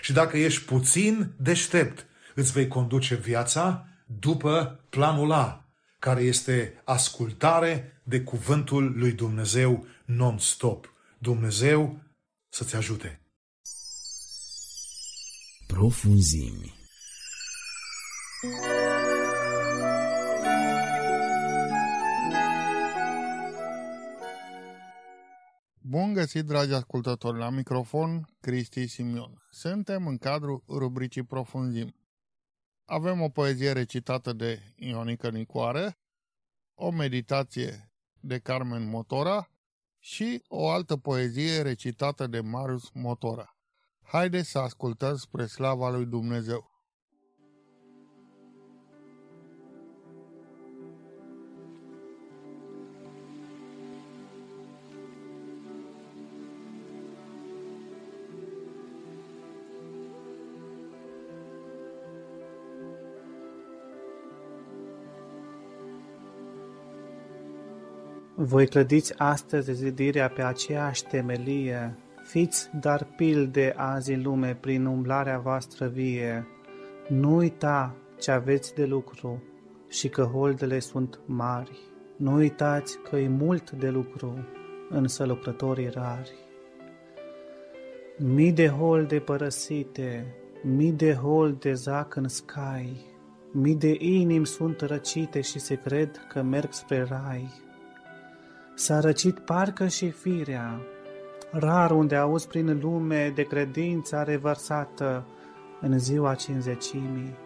Și 0.00 0.12
dacă 0.12 0.36
ești 0.36 0.64
puțin 0.64 1.32
deștept, 1.36 2.06
îți 2.34 2.52
vei 2.52 2.68
conduce 2.68 3.14
viața 3.14 3.86
după 4.06 4.80
planul 4.88 5.32
A, 5.32 5.64
care 5.98 6.20
este 6.20 6.80
ascultare 6.84 8.00
de 8.02 8.20
cuvântul 8.20 8.92
lui 8.96 9.12
Dumnezeu 9.12 9.86
non-stop. 10.04 10.92
Dumnezeu 11.22 12.02
să-ți 12.48 12.76
ajute. 12.76 13.20
Profunzimi. 15.66 16.74
Bun 25.80 26.12
găsit, 26.12 26.44
dragi 26.44 26.72
ascultători, 26.72 27.38
la 27.38 27.50
microfon, 27.50 28.36
Cristi 28.40 28.86
Simion. 28.86 29.46
Suntem 29.50 30.06
în 30.06 30.18
cadrul 30.18 30.64
rubricii 30.68 31.24
Profunzim. 31.24 31.94
Avem 32.84 33.20
o 33.20 33.28
poezie 33.28 33.72
recitată 33.72 34.32
de 34.32 34.74
Ionica 34.76 35.30
Nicoare, 35.30 35.98
o 36.74 36.90
meditație 36.90 37.92
de 38.20 38.38
Carmen 38.38 38.88
Motora 38.88 39.50
și 40.00 40.42
o 40.48 40.68
altă 40.68 40.96
poezie 40.96 41.62
recitată 41.62 42.26
de 42.26 42.40
Marius 42.40 42.90
Motora. 42.92 43.56
Haideți 44.02 44.50
să 44.50 44.58
ascultăm 44.58 45.16
spre 45.16 45.46
slava 45.46 45.90
lui 45.90 46.06
Dumnezeu. 46.06 46.69
Voi 68.42 68.66
clădiți 68.66 69.18
astăzi 69.18 69.72
zidirea 69.72 70.28
pe 70.28 70.42
aceeași 70.42 71.04
temelie, 71.04 71.96
fiți 72.22 72.70
dar 72.80 73.06
pilde 73.16 73.74
azi 73.76 74.12
în 74.12 74.22
lume 74.22 74.56
prin 74.60 74.86
umblarea 74.86 75.38
voastră 75.38 75.86
vie. 75.86 76.46
Nu 77.08 77.36
uita 77.36 77.96
ce 78.18 78.30
aveți 78.30 78.74
de 78.74 78.84
lucru 78.84 79.42
și 79.88 80.08
că 80.08 80.22
holdele 80.22 80.78
sunt 80.78 81.20
mari. 81.26 81.78
Nu 82.16 82.34
uitați 82.34 82.98
că 82.98 83.16
e 83.16 83.28
mult 83.28 83.70
de 83.70 83.88
lucru, 83.88 84.46
însă 84.90 85.24
lucrătorii 85.24 85.88
rari. 85.88 86.32
Mii 88.18 88.52
de 88.52 88.68
holde 88.68 89.18
părăsite, 89.18 90.34
mii 90.62 90.92
de 90.92 91.14
holde 91.14 91.72
zac 91.72 92.16
în 92.16 92.28
scai, 92.28 93.06
mii 93.52 93.76
de 93.76 93.96
inimi 93.98 94.46
sunt 94.46 94.80
răcite 94.80 95.40
și 95.40 95.58
se 95.58 95.74
cred 95.74 96.26
că 96.28 96.42
merg 96.42 96.72
spre 96.72 97.06
rai. 97.08 97.68
S-a 98.80 99.00
răcit 99.00 99.38
parcă 99.38 99.86
și 99.86 100.10
firea, 100.10 100.80
rar 101.50 101.90
unde 101.90 102.16
auzi 102.16 102.46
prin 102.46 102.78
lume 102.82 103.32
de 103.34 103.42
credința 103.42 104.22
revărsată 104.22 105.26
în 105.80 105.98
ziua 105.98 106.34
cinzecimii. 106.34 107.36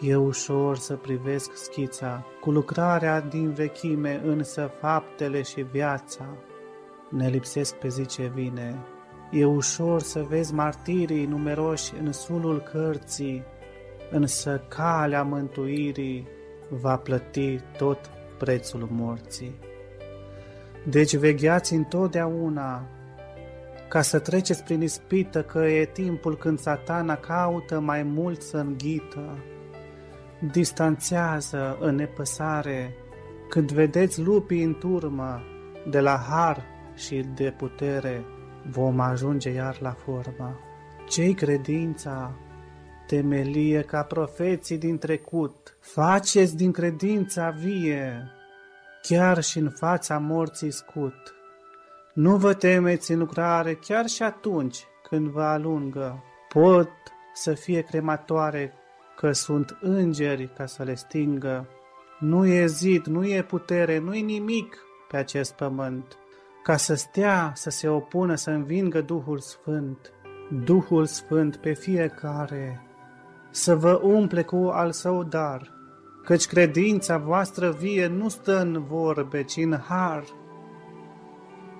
E 0.00 0.16
ușor 0.16 0.76
să 0.76 0.94
privesc 0.94 1.56
schița, 1.56 2.26
cu 2.40 2.50
lucrarea 2.50 3.20
din 3.20 3.52
vechime, 3.52 4.20
însă 4.24 4.70
faptele 4.80 5.42
și 5.42 5.66
viața 5.72 6.26
ne 7.10 7.28
lipsesc 7.28 7.74
pe 7.74 7.88
zi 7.88 8.06
ce 8.06 8.30
vine. 8.34 8.78
E 9.30 9.44
ușor 9.44 10.00
să 10.00 10.22
vezi 10.28 10.54
martirii 10.54 11.26
numeroși 11.26 11.92
în 12.04 12.12
sulul 12.12 12.60
cărții, 12.60 13.42
însă 14.10 14.64
calea 14.68 15.22
mântuirii 15.22 16.26
va 16.68 16.96
plăti 16.96 17.60
tot 17.76 18.10
prețul 18.38 18.88
morții. 18.90 19.72
Deci 20.84 21.16
vegheați 21.16 21.74
întotdeauna 21.74 22.86
ca 23.88 24.02
să 24.02 24.18
treceți 24.18 24.64
prin 24.64 24.82
ispită 24.82 25.42
că 25.42 25.58
e 25.58 25.84
timpul 25.84 26.36
când 26.36 26.58
satana 26.58 27.16
caută 27.16 27.80
mai 27.80 28.02
mult 28.02 28.42
să 28.42 28.56
înghită. 28.56 29.38
Distanțează 30.52 31.76
în 31.80 31.94
nepăsare 31.94 32.94
când 33.48 33.72
vedeți 33.72 34.20
lupii 34.20 34.62
în 34.62 34.74
turmă, 34.74 35.42
de 35.90 36.00
la 36.00 36.24
har 36.28 36.64
și 36.94 37.24
de 37.34 37.54
putere 37.56 38.24
vom 38.70 39.00
ajunge 39.00 39.50
iar 39.50 39.76
la 39.80 39.90
formă. 39.90 40.58
Cei 41.08 41.34
credința, 41.34 42.34
temelie 43.06 43.80
ca 43.80 44.02
profeții 44.02 44.78
din 44.78 44.98
trecut, 44.98 45.76
faceți 45.80 46.56
din 46.56 46.70
credința 46.72 47.50
vie, 47.50 48.33
chiar 49.08 49.42
și 49.42 49.58
în 49.58 49.70
fața 49.70 50.18
morții 50.18 50.70
scut. 50.70 51.34
Nu 52.14 52.36
vă 52.36 52.54
temeți 52.54 53.12
în 53.12 53.18
lucrare 53.18 53.74
chiar 53.74 54.06
și 54.06 54.22
atunci 54.22 54.86
când 55.08 55.28
vă 55.28 55.42
alungă. 55.42 56.22
Pot 56.48 56.90
să 57.34 57.54
fie 57.54 57.80
crematoare 57.80 58.72
că 59.16 59.32
sunt 59.32 59.78
îngeri 59.80 60.52
ca 60.56 60.66
să 60.66 60.82
le 60.82 60.94
stingă. 60.94 61.68
Nu 62.20 62.46
e 62.46 62.66
zid, 62.66 63.06
nu 63.06 63.26
e 63.26 63.42
putere, 63.42 63.98
nu 63.98 64.14
e 64.14 64.20
nimic 64.20 64.78
pe 65.08 65.16
acest 65.16 65.52
pământ. 65.52 66.18
ca 66.62 66.76
să 66.76 66.94
stea, 66.94 67.52
să 67.54 67.70
se 67.70 67.88
opună, 67.88 68.34
să 68.34 68.50
învingă 68.50 69.00
Duhul 69.00 69.38
Sfânt, 69.38 70.12
Duhul 70.64 71.06
Sfânt 71.06 71.56
pe 71.56 71.72
fiecare, 71.72 72.86
să 73.50 73.76
vă 73.76 74.00
umple 74.02 74.42
cu 74.42 74.56
al 74.56 74.92
său 74.92 75.22
dar, 75.22 75.73
căci 76.24 76.46
credința 76.46 77.18
voastră 77.18 77.70
vie 77.70 78.06
nu 78.06 78.28
stă 78.28 78.60
în 78.60 78.84
vorbe, 78.88 79.42
ci 79.42 79.56
în 79.56 79.78
har, 79.88 80.24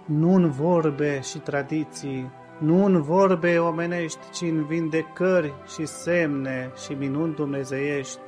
nu 0.06 0.34
în 0.34 0.50
vorbe 0.50 1.20
și 1.20 1.38
tradiții, 1.38 2.30
nu 2.58 2.84
în 2.84 3.02
vorbe 3.02 3.58
omenești, 3.58 4.30
ci 4.32 4.40
în 4.40 4.64
vindecări 4.64 5.52
și 5.74 5.86
semne 5.86 6.72
și 6.84 6.92
minuni 6.92 7.34
dumnezeiești. 7.34 8.18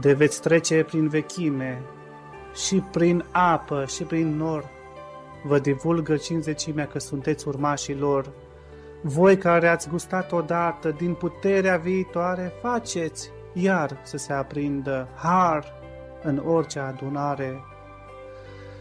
De 0.00 0.12
veți 0.12 0.40
trece 0.40 0.82
prin 0.82 1.08
vechime, 1.08 1.82
și 2.54 2.84
prin 2.90 3.24
apă, 3.30 3.84
și 3.84 4.02
prin 4.02 4.36
nor, 4.36 4.64
vă 5.44 5.58
divulgă 5.58 6.16
cinzecimea 6.16 6.86
că 6.86 6.98
sunteți 6.98 7.48
urmașii 7.48 7.98
lor. 7.98 8.32
Voi 9.02 9.36
care 9.36 9.68
ați 9.68 9.88
gustat 9.88 10.32
odată 10.32 10.90
din 10.90 11.14
puterea 11.14 11.76
viitoare, 11.76 12.52
faceți 12.62 13.30
iar 13.52 14.00
să 14.02 14.16
se 14.16 14.32
aprindă 14.32 15.08
har 15.14 15.72
în 16.22 16.42
orice 16.46 16.78
adunare. 16.78 17.60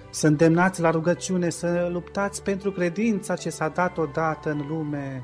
Să 0.09 0.27
îndemnați 0.27 0.81
la 0.81 0.89
rugăciune, 0.89 1.49
să 1.49 1.89
luptați 1.91 2.43
pentru 2.43 2.71
credința 2.71 3.35
ce 3.35 3.49
s-a 3.49 3.67
dat 3.67 3.97
odată 3.97 4.49
în 4.49 4.65
lume, 4.67 5.23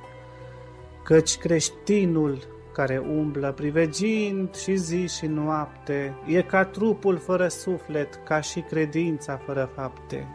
căci 1.04 1.38
creștinul 1.38 2.54
care 2.74 2.98
umblă 2.98 3.52
privegind 3.52 4.56
și 4.56 4.76
zi 4.76 5.08
și 5.08 5.26
noapte, 5.26 6.18
e 6.28 6.41
ca 6.41 6.66
trupul 6.66 7.18
fără 7.18 7.48
suflet, 7.48 8.20
ca 8.26 8.41
și 8.41 8.60
credința 8.60 9.41
fără 9.46 9.72
fapte. 9.76 10.28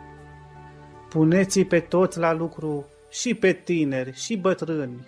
Puneți-i 1.09 1.65
pe 1.65 1.81
toți 1.81 2.19
la 2.19 2.33
lucru, 2.33 2.87
și 3.09 3.35
pe 3.35 3.53
tineri, 3.53 4.13
și 4.13 4.37
bătrâni, 4.37 5.07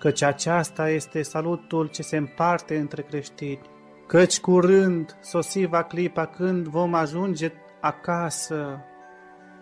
căci 0.00 0.22
aceasta 0.22 0.90
este 0.90 1.22
salutul 1.22 1.86
ce 1.86 2.02
se 2.02 2.16
împarte 2.16 2.76
între 2.76 3.02
creștini, 3.02 3.60
căci 4.06 4.40
curând 4.40 5.16
sosiva 5.20 5.82
clipa 5.82 6.26
când 6.26 6.66
vom 6.66 6.94
ajunge 6.94 7.52
acasă, 7.80 8.84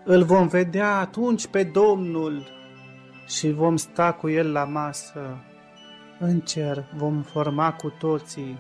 îl 0.05 0.25
vom 0.25 0.47
vedea 0.47 0.99
atunci 0.99 1.47
pe 1.47 1.63
Domnul 1.63 2.47
și 3.27 3.51
vom 3.51 3.77
sta 3.77 4.13
cu 4.13 4.29
el 4.29 4.53
la 4.53 4.65
masă. 4.65 5.45
În 6.19 6.41
cer 6.41 6.85
vom 6.97 7.23
forma 7.23 7.73
cu 7.73 7.89
toții 7.89 8.59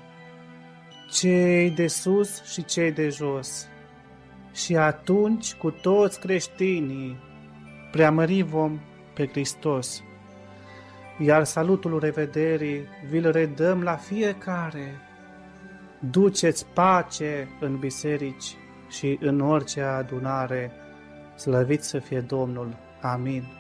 cei 1.10 1.70
de 1.70 1.86
sus 1.86 2.44
și 2.44 2.64
cei 2.64 2.92
de 2.92 3.08
jos. 3.08 3.66
Și 4.52 4.76
atunci 4.76 5.54
cu 5.54 5.70
toți 5.70 6.20
creștinii 6.20 7.16
preamări 7.90 8.42
vom 8.42 8.80
pe 9.14 9.26
Hristos. 9.26 10.02
Iar 11.18 11.44
salutul 11.44 11.98
revederii 11.98 12.86
vi-l 13.08 13.30
redăm 13.30 13.82
la 13.82 13.96
fiecare. 13.96 15.00
Duceți 15.98 16.66
pace 16.66 17.48
în 17.60 17.76
biserici 17.76 18.56
și 18.88 19.18
în 19.20 19.40
orice 19.40 19.80
adunare. 19.80 20.70
Slăvit 21.36 21.82
să 21.82 21.98
fie 21.98 22.20
Domnul. 22.20 22.76
Amin. 23.00 23.57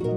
Credința 0.00 0.12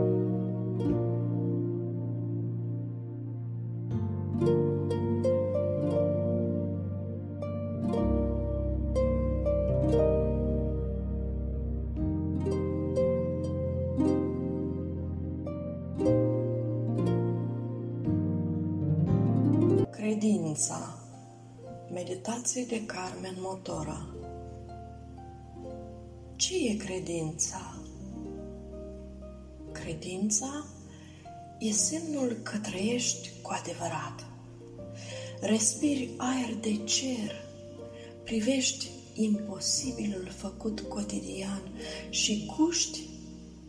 Meditații 21.91 22.65
de 22.65 22.85
Carmen 22.85 23.35
Motora 23.39 24.07
Ce 26.35 26.69
e 26.69 26.75
credința? 26.75 27.72
Credința 30.03 30.65
e 31.59 31.71
semnul 31.71 32.39
că 32.43 32.57
trăiești 32.57 33.29
cu 33.41 33.51
adevărat. 33.61 34.25
Respiri 35.41 36.09
aer 36.17 36.55
de 36.61 36.75
cer, 36.83 37.45
privești 38.23 38.89
imposibilul 39.13 40.31
făcut 40.35 40.79
cotidian 40.79 41.61
și 42.09 42.53
cuști 42.57 42.99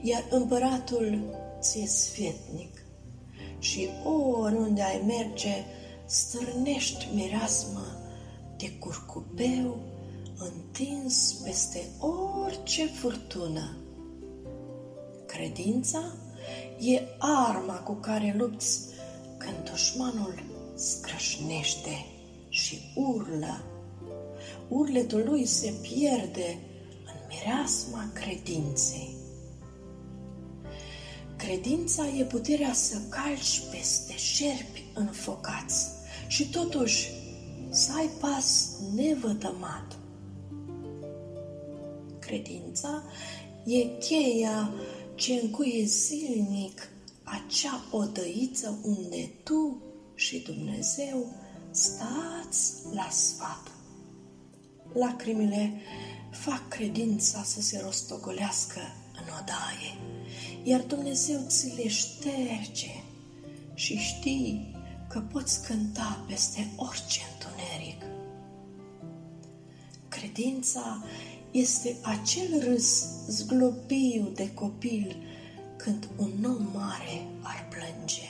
iar 0.01 0.25
împăratul 0.29 1.35
ți 1.59 1.85
sfetnic 1.85 2.83
și 3.59 3.87
oriunde 4.03 4.81
ai 4.81 5.03
merge, 5.05 5.65
stârnești 6.09 7.07
mireasmă 7.13 7.85
de 8.57 8.71
curcubeu 8.71 9.77
întins 10.37 11.33
peste 11.43 11.87
orice 11.99 12.85
furtună. 12.85 13.77
Credința 15.25 16.03
e 16.79 17.01
arma 17.17 17.73
cu 17.73 17.93
care 17.93 18.35
lupți 18.37 18.79
când 19.37 19.69
dușmanul 19.69 20.43
scrășnește 20.75 22.05
și 22.49 22.79
urlă 22.95 23.63
urletul 24.67 25.23
lui 25.25 25.45
se 25.45 25.73
pierde 25.81 26.57
în 27.05 27.19
mireasma 27.27 28.09
credinței. 28.13 29.15
Credința 31.35 32.07
e 32.07 32.23
puterea 32.23 32.73
să 32.73 32.97
calci 33.09 33.61
peste 33.71 34.17
șerpi 34.17 34.83
înfocați 34.93 35.98
și 36.29 36.49
totuși 36.49 37.09
să 37.69 37.91
ai 37.95 38.09
pas 38.19 38.69
nevătămat. 38.95 39.97
Credința 42.19 43.03
e 43.65 43.85
cheia 43.85 44.73
ce 45.15 45.33
încuie 45.33 45.85
zilnic 45.85 46.89
acea 47.23 47.83
odăiță 47.91 48.79
unde 48.83 49.31
tu 49.43 49.81
și 50.15 50.39
Dumnezeu 50.39 51.25
stați 51.71 52.73
la 52.93 53.07
sfat. 53.09 53.71
Lacrimile 54.93 55.73
fac 56.31 56.67
credința 56.67 57.43
să 57.43 57.61
se 57.61 57.81
rostogolească 57.83 58.79
în 59.13 59.33
odaie, 59.41 60.17
iar 60.63 60.81
Dumnezeu 60.81 61.39
ți 61.47 61.73
le 61.75 61.87
șterge 61.87 63.03
și 63.73 63.95
știi 63.95 64.78
că 65.09 65.19
poți 65.19 65.67
cânta 65.67 66.23
peste 66.27 66.67
orice 66.75 67.19
întuneric. 67.33 68.01
Credința 70.07 71.03
este 71.51 71.95
acel 72.01 72.63
râs 72.63 73.05
zglobiu 73.27 74.31
de 74.35 74.53
copil 74.53 75.15
când 75.77 76.09
un 76.17 76.43
om 76.45 76.67
mare 76.73 77.25
ar 77.41 77.67
plânge. 77.69 78.29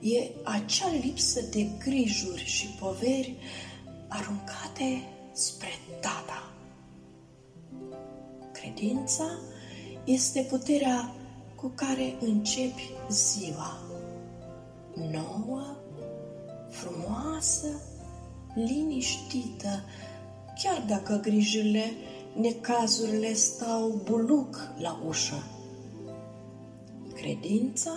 E 0.00 0.30
acea 0.44 0.92
lipsă 1.02 1.40
de 1.50 1.66
grijuri 1.78 2.44
și 2.44 2.66
poveri 2.66 3.36
aruncate 4.08 5.02
spre 5.32 5.78
Tata. 6.00 6.52
Credința 8.52 9.38
este 10.04 10.40
puterea 10.40 11.14
cu 11.54 11.72
care 11.74 12.16
începi 12.20 12.90
ziua. 13.10 13.89
Nouă, 15.10 15.76
frumoasă, 16.70 17.68
liniștită, 18.54 19.84
chiar 20.62 20.84
dacă 20.88 21.20
grijile, 21.22 21.92
necazurile 22.34 23.32
stau 23.32 24.00
buluc 24.04 24.56
la 24.78 25.02
ușă. 25.06 25.42
Credința 27.14 27.92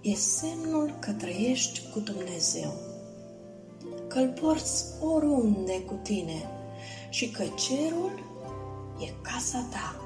e 0.00 0.14
semnul 0.14 0.94
că 0.98 1.12
trăiești 1.12 1.82
cu 1.92 1.98
Dumnezeu, 2.00 2.72
că-L 4.08 4.32
porți 4.40 4.84
oriunde 5.00 5.80
cu 5.80 5.94
tine, 6.02 6.50
și 7.10 7.30
că 7.30 7.42
cerul 7.42 8.24
e 8.98 9.12
casa 9.22 9.66
ta. 9.70 10.00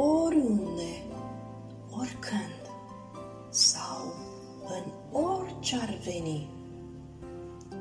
Oriunde, 0.00 1.02
oricând, 1.90 2.70
în 4.70 5.18
orice 5.20 5.76
ar 5.76 5.98
veni. 6.04 6.48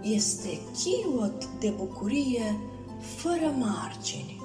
Este 0.02 0.60
chiot 0.74 1.46
de 1.60 1.70
bucurie 1.70 2.60
fără 3.00 3.54
margini. 3.58 4.39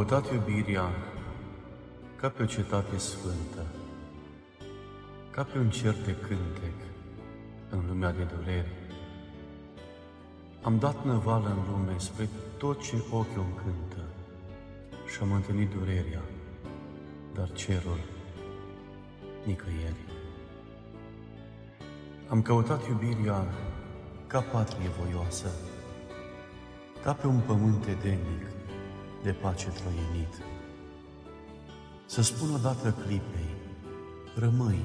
Căutat 0.00 0.32
iubirea 0.32 0.90
ca 2.16 2.28
pe 2.28 2.42
o 2.42 2.46
cetate 2.46 2.96
sfântă, 2.96 3.66
ca 5.30 5.42
pe 5.42 5.58
un 5.58 5.70
cer 5.70 5.92
de 5.92 6.16
cântec 6.16 6.74
în 7.70 7.80
lumea 7.88 8.12
de 8.12 8.22
durere. 8.22 8.72
Am 10.62 10.78
dat 10.78 11.04
năvală 11.04 11.48
în 11.48 11.72
lume 11.72 11.98
spre 11.98 12.28
tot 12.56 12.82
ce 12.82 12.96
ochiul 13.10 13.44
încântă 13.48 14.04
și 15.12 15.18
am 15.22 15.32
întâlnit 15.32 15.70
durerea, 15.70 16.22
dar 17.34 17.52
cerul 17.52 18.00
nicăieri. 19.44 20.04
Am 22.28 22.42
căutat 22.42 22.88
iubirea 22.88 23.44
ca 24.26 24.40
patrie 24.40 24.88
voioasă, 24.88 25.48
ca 27.02 27.12
pe 27.12 27.26
un 27.26 27.40
pământ 27.46 27.86
edenic 27.86 28.49
de 29.22 29.32
pace 29.32 29.68
trăienit. 29.68 30.34
Să 32.06 32.22
spun 32.22 32.54
odată 32.54 32.92
clipei, 32.92 33.50
rămâi, 34.34 34.80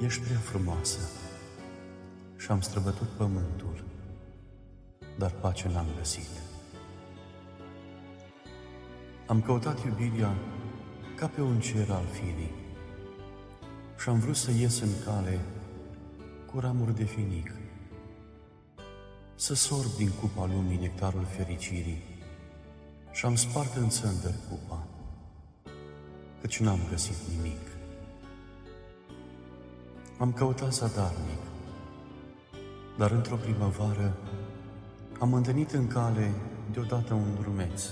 ești 0.00 0.22
prea 0.22 0.38
frumoasă. 0.38 0.98
Și 2.36 2.50
am 2.50 2.60
străbătut 2.60 3.08
pământul, 3.08 3.84
dar 5.18 5.30
pace 5.30 5.68
n-am 5.68 5.86
găsit. 5.96 6.28
Am 9.26 9.42
căutat 9.42 9.84
iubirea 9.84 10.34
ca 11.16 11.26
pe 11.26 11.40
un 11.40 11.60
cer 11.60 11.90
al 11.90 12.06
firii 12.12 12.54
și 13.98 14.08
am 14.08 14.18
vrut 14.18 14.36
să 14.36 14.50
ies 14.50 14.80
în 14.80 14.90
cale 15.04 15.40
cu 16.52 16.58
ramuri 16.58 16.96
de 16.96 17.04
finic, 17.04 17.54
să 19.34 19.54
sorb 19.54 19.90
din 19.96 20.10
cupa 20.20 20.46
lumii 20.46 20.78
nectarul 20.78 21.24
fericirii 21.24 22.09
și 23.12 23.24
am 23.24 23.34
spart 23.34 23.76
în 23.76 23.88
țândări 23.88 24.38
cupa, 24.48 24.86
căci 26.40 26.60
n-am 26.60 26.80
găsit 26.90 27.16
nimic. 27.36 27.68
Am 30.18 30.32
căutat 30.32 30.72
zadarnic, 30.72 31.42
dar 32.98 33.10
într-o 33.10 33.36
primăvară 33.36 34.16
am 35.18 35.34
întâlnit 35.34 35.70
în 35.70 35.86
cale 35.86 36.30
deodată 36.72 37.14
un 37.14 37.34
drumeț. 37.40 37.82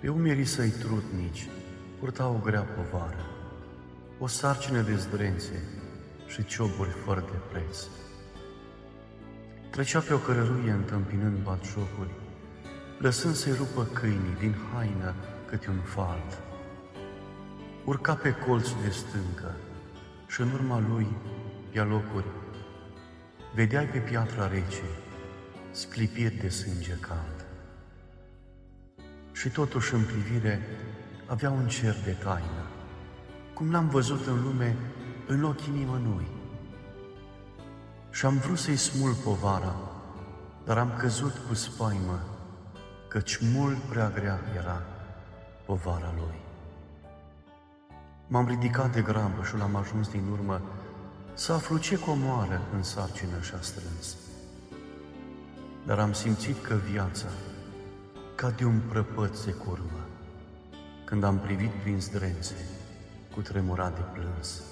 Pe 0.00 0.08
umerii 0.08 0.44
săi 0.44 0.70
trutnici 0.70 1.48
purta 1.98 2.28
o 2.28 2.38
grea 2.44 2.62
povară, 2.62 3.26
o 4.18 4.26
sarcină 4.26 4.80
de 4.80 4.96
zdrențe 4.96 5.62
și 6.26 6.44
cioburi 6.44 6.90
fără 6.90 7.20
de 7.20 7.38
preț. 7.50 7.78
Trecea 9.70 10.00
pe 10.00 10.14
o 10.14 10.18
cărăruie 10.18 10.70
întâmpinând 10.70 11.42
batjocuri, 11.42 12.10
lăsând 13.04 13.34
să-i 13.34 13.52
rupă 13.52 13.82
câinii 13.92 14.36
din 14.38 14.54
haină 14.72 15.14
câte 15.46 15.70
un 15.70 15.80
falt. 15.80 16.42
Urca 17.84 18.14
pe 18.14 18.34
colț 18.46 18.68
de 18.82 18.90
stâncă 18.90 19.54
și 20.26 20.40
în 20.40 20.52
urma 20.52 20.84
lui, 20.88 21.06
pe 21.72 21.80
locuri, 21.80 22.26
vedeai 23.54 23.86
pe 23.86 23.98
piatra 23.98 24.48
rece 24.48 24.82
sclipiri 25.70 26.34
de 26.34 26.48
sânge 26.48 26.96
cald. 27.00 27.46
Și 29.32 29.48
totuși 29.48 29.94
în 29.94 30.02
privire 30.04 30.60
avea 31.26 31.50
un 31.50 31.68
cer 31.68 31.96
de 32.04 32.16
taină, 32.22 32.66
cum 33.54 33.70
l-am 33.70 33.88
văzut 33.88 34.26
în 34.26 34.42
lume 34.42 34.76
în 35.26 35.42
ochii 35.42 35.72
nimănui. 35.72 36.26
Și 38.10 38.26
am 38.26 38.36
vrut 38.36 38.58
să-i 38.58 38.76
smul 38.76 39.14
povara, 39.24 39.74
dar 40.64 40.78
am 40.78 40.96
căzut 40.98 41.34
cu 41.48 41.54
spaimă 41.54 42.33
căci 43.14 43.38
mult 43.54 43.76
prea 43.76 44.10
grea 44.10 44.40
era 44.56 44.82
povara 45.66 46.12
lui. 46.16 46.34
M-am 48.26 48.46
ridicat 48.46 48.92
de 48.92 49.00
grabă 49.00 49.42
și 49.44 49.56
l-am 49.56 49.76
ajuns 49.76 50.08
din 50.08 50.28
urmă 50.32 50.60
să 51.34 51.52
aflu 51.52 51.78
ce 51.78 51.98
comoară 51.98 52.60
în 52.74 52.82
sarcină 52.82 53.40
și-a 53.40 53.58
strâns. 53.60 54.16
Dar 55.86 55.98
am 55.98 56.12
simțit 56.12 56.62
că 56.62 56.74
viața, 56.74 57.26
ca 58.34 58.50
de 58.50 58.64
un 58.64 58.80
prăpăt 58.88 59.34
se 59.34 59.50
curmă, 59.50 60.06
când 61.04 61.24
am 61.24 61.38
privit 61.38 61.70
prin 61.70 62.00
zdrențe, 62.00 62.56
cu 63.34 63.40
tremurat 63.40 63.94
de 63.94 64.04
plâns. 64.12 64.62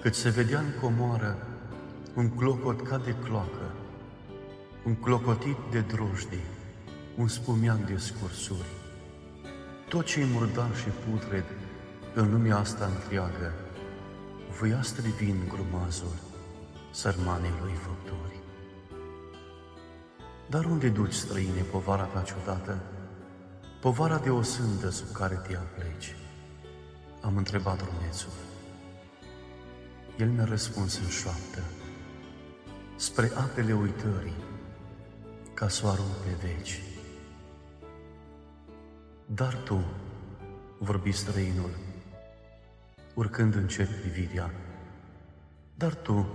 Cât 0.00 0.14
se 0.14 0.28
vedea 0.28 0.58
în 0.58 0.72
comoară 0.80 1.36
un 2.14 2.28
clocot 2.28 2.88
ca 2.88 2.98
de 2.98 3.14
cloacă, 3.24 3.72
un 4.88 4.94
clocotit 4.94 5.56
de 5.70 5.80
drojdii, 5.80 6.44
un 7.16 7.28
spumian 7.28 7.84
de 7.84 7.96
scursuri. 7.96 8.72
Tot 9.88 10.04
ce 10.04 10.20
e 10.20 10.24
murdar 10.24 10.76
și 10.76 10.88
putred 11.10 11.44
în 12.14 12.30
lumea 12.32 12.56
asta 12.56 12.84
întreagă, 12.84 13.52
voia 14.58 14.82
strivi 14.82 15.30
în 15.30 15.48
grumazul 15.48 16.14
sărmanei 16.90 17.52
lui 17.62 17.72
făpturi. 17.72 18.40
Dar 20.46 20.64
unde 20.64 20.88
duci, 20.88 21.12
străine, 21.12 21.60
povara 21.60 22.04
ta 22.04 22.20
ciudată? 22.20 22.78
Povara 23.80 24.18
de 24.18 24.30
o 24.30 24.42
sândă 24.42 24.90
sub 24.90 25.12
care 25.12 25.34
te 25.34 25.56
apleci? 25.56 26.16
Am 27.20 27.36
întrebat 27.36 27.80
runețul. 27.80 28.32
El 30.18 30.28
mi-a 30.28 30.44
răspuns 30.44 30.98
în 30.98 31.08
șoaptă, 31.08 31.62
spre 32.96 33.30
apele 33.34 33.72
uitării, 33.72 34.46
ca 35.58 35.68
să 35.68 35.86
o 35.86 35.88
arunc 35.88 36.14
pe 36.24 36.46
veci. 36.46 36.82
Dar 39.26 39.54
tu, 39.54 39.84
vorbi 40.78 41.12
străinul, 41.12 41.70
urcând 43.14 43.54
încet 43.54 43.88
privirea, 43.88 44.50
dar 45.74 45.94
tu, 45.94 46.28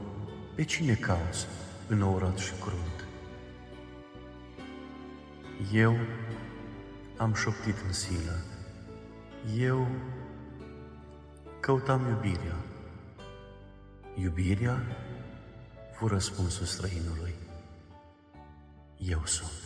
pe 0.55 0.63
cine 0.63 0.93
cauți 0.93 1.47
înourat 1.87 2.37
și 2.37 2.51
crunt? 2.61 3.07
Eu 5.71 5.97
am 7.17 7.33
șoptit 7.33 7.75
în 7.85 7.93
silă, 7.93 8.43
eu 9.57 9.87
căutam 11.59 12.07
iubirea. 12.07 12.57
Iubirea? 14.15 14.81
Fu 15.91 16.07
răspunsul 16.07 16.65
străinului 16.65 17.32
eu 19.07 19.21
sunt. 19.25 19.62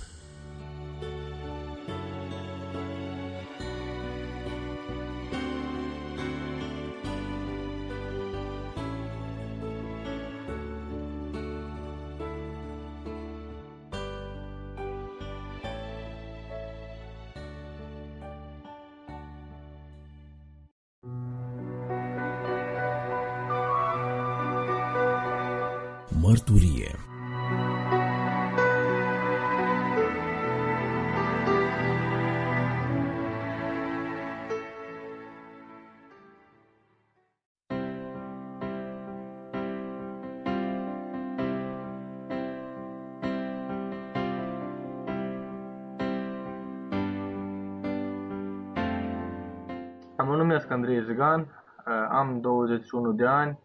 21 52.68 53.12
de 53.12 53.26
ani, 53.26 53.60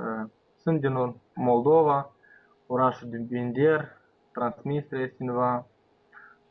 uh, 0.00 0.30
sunt 0.56 0.80
din 0.80 1.14
Moldova, 1.34 2.10
orașul 2.66 3.08
din 3.08 3.26
Binder, 3.26 3.98
Transnistria, 4.32 5.06
cineva. 5.06 5.66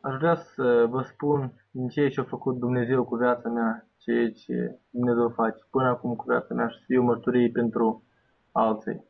Aș 0.00 0.16
vrea 0.16 0.34
să 0.34 0.86
vă 0.88 1.02
spun 1.02 1.52
din 1.70 1.88
ceea 1.88 2.08
ce 2.08 2.20
a 2.20 2.24
făcut 2.24 2.58
Dumnezeu 2.58 3.04
cu 3.04 3.16
viața 3.16 3.48
mea, 3.48 3.88
ceea 3.98 4.30
ce 4.30 4.78
Dumnezeu 4.90 5.28
face 5.28 5.58
până 5.70 5.88
acum 5.88 6.14
cu 6.16 6.24
viața 6.28 6.54
mea 6.54 6.68
și 6.68 6.78
să 6.78 6.84
fiu 6.86 7.02
mărturie 7.02 7.50
pentru 7.50 8.04
alții. 8.52 9.04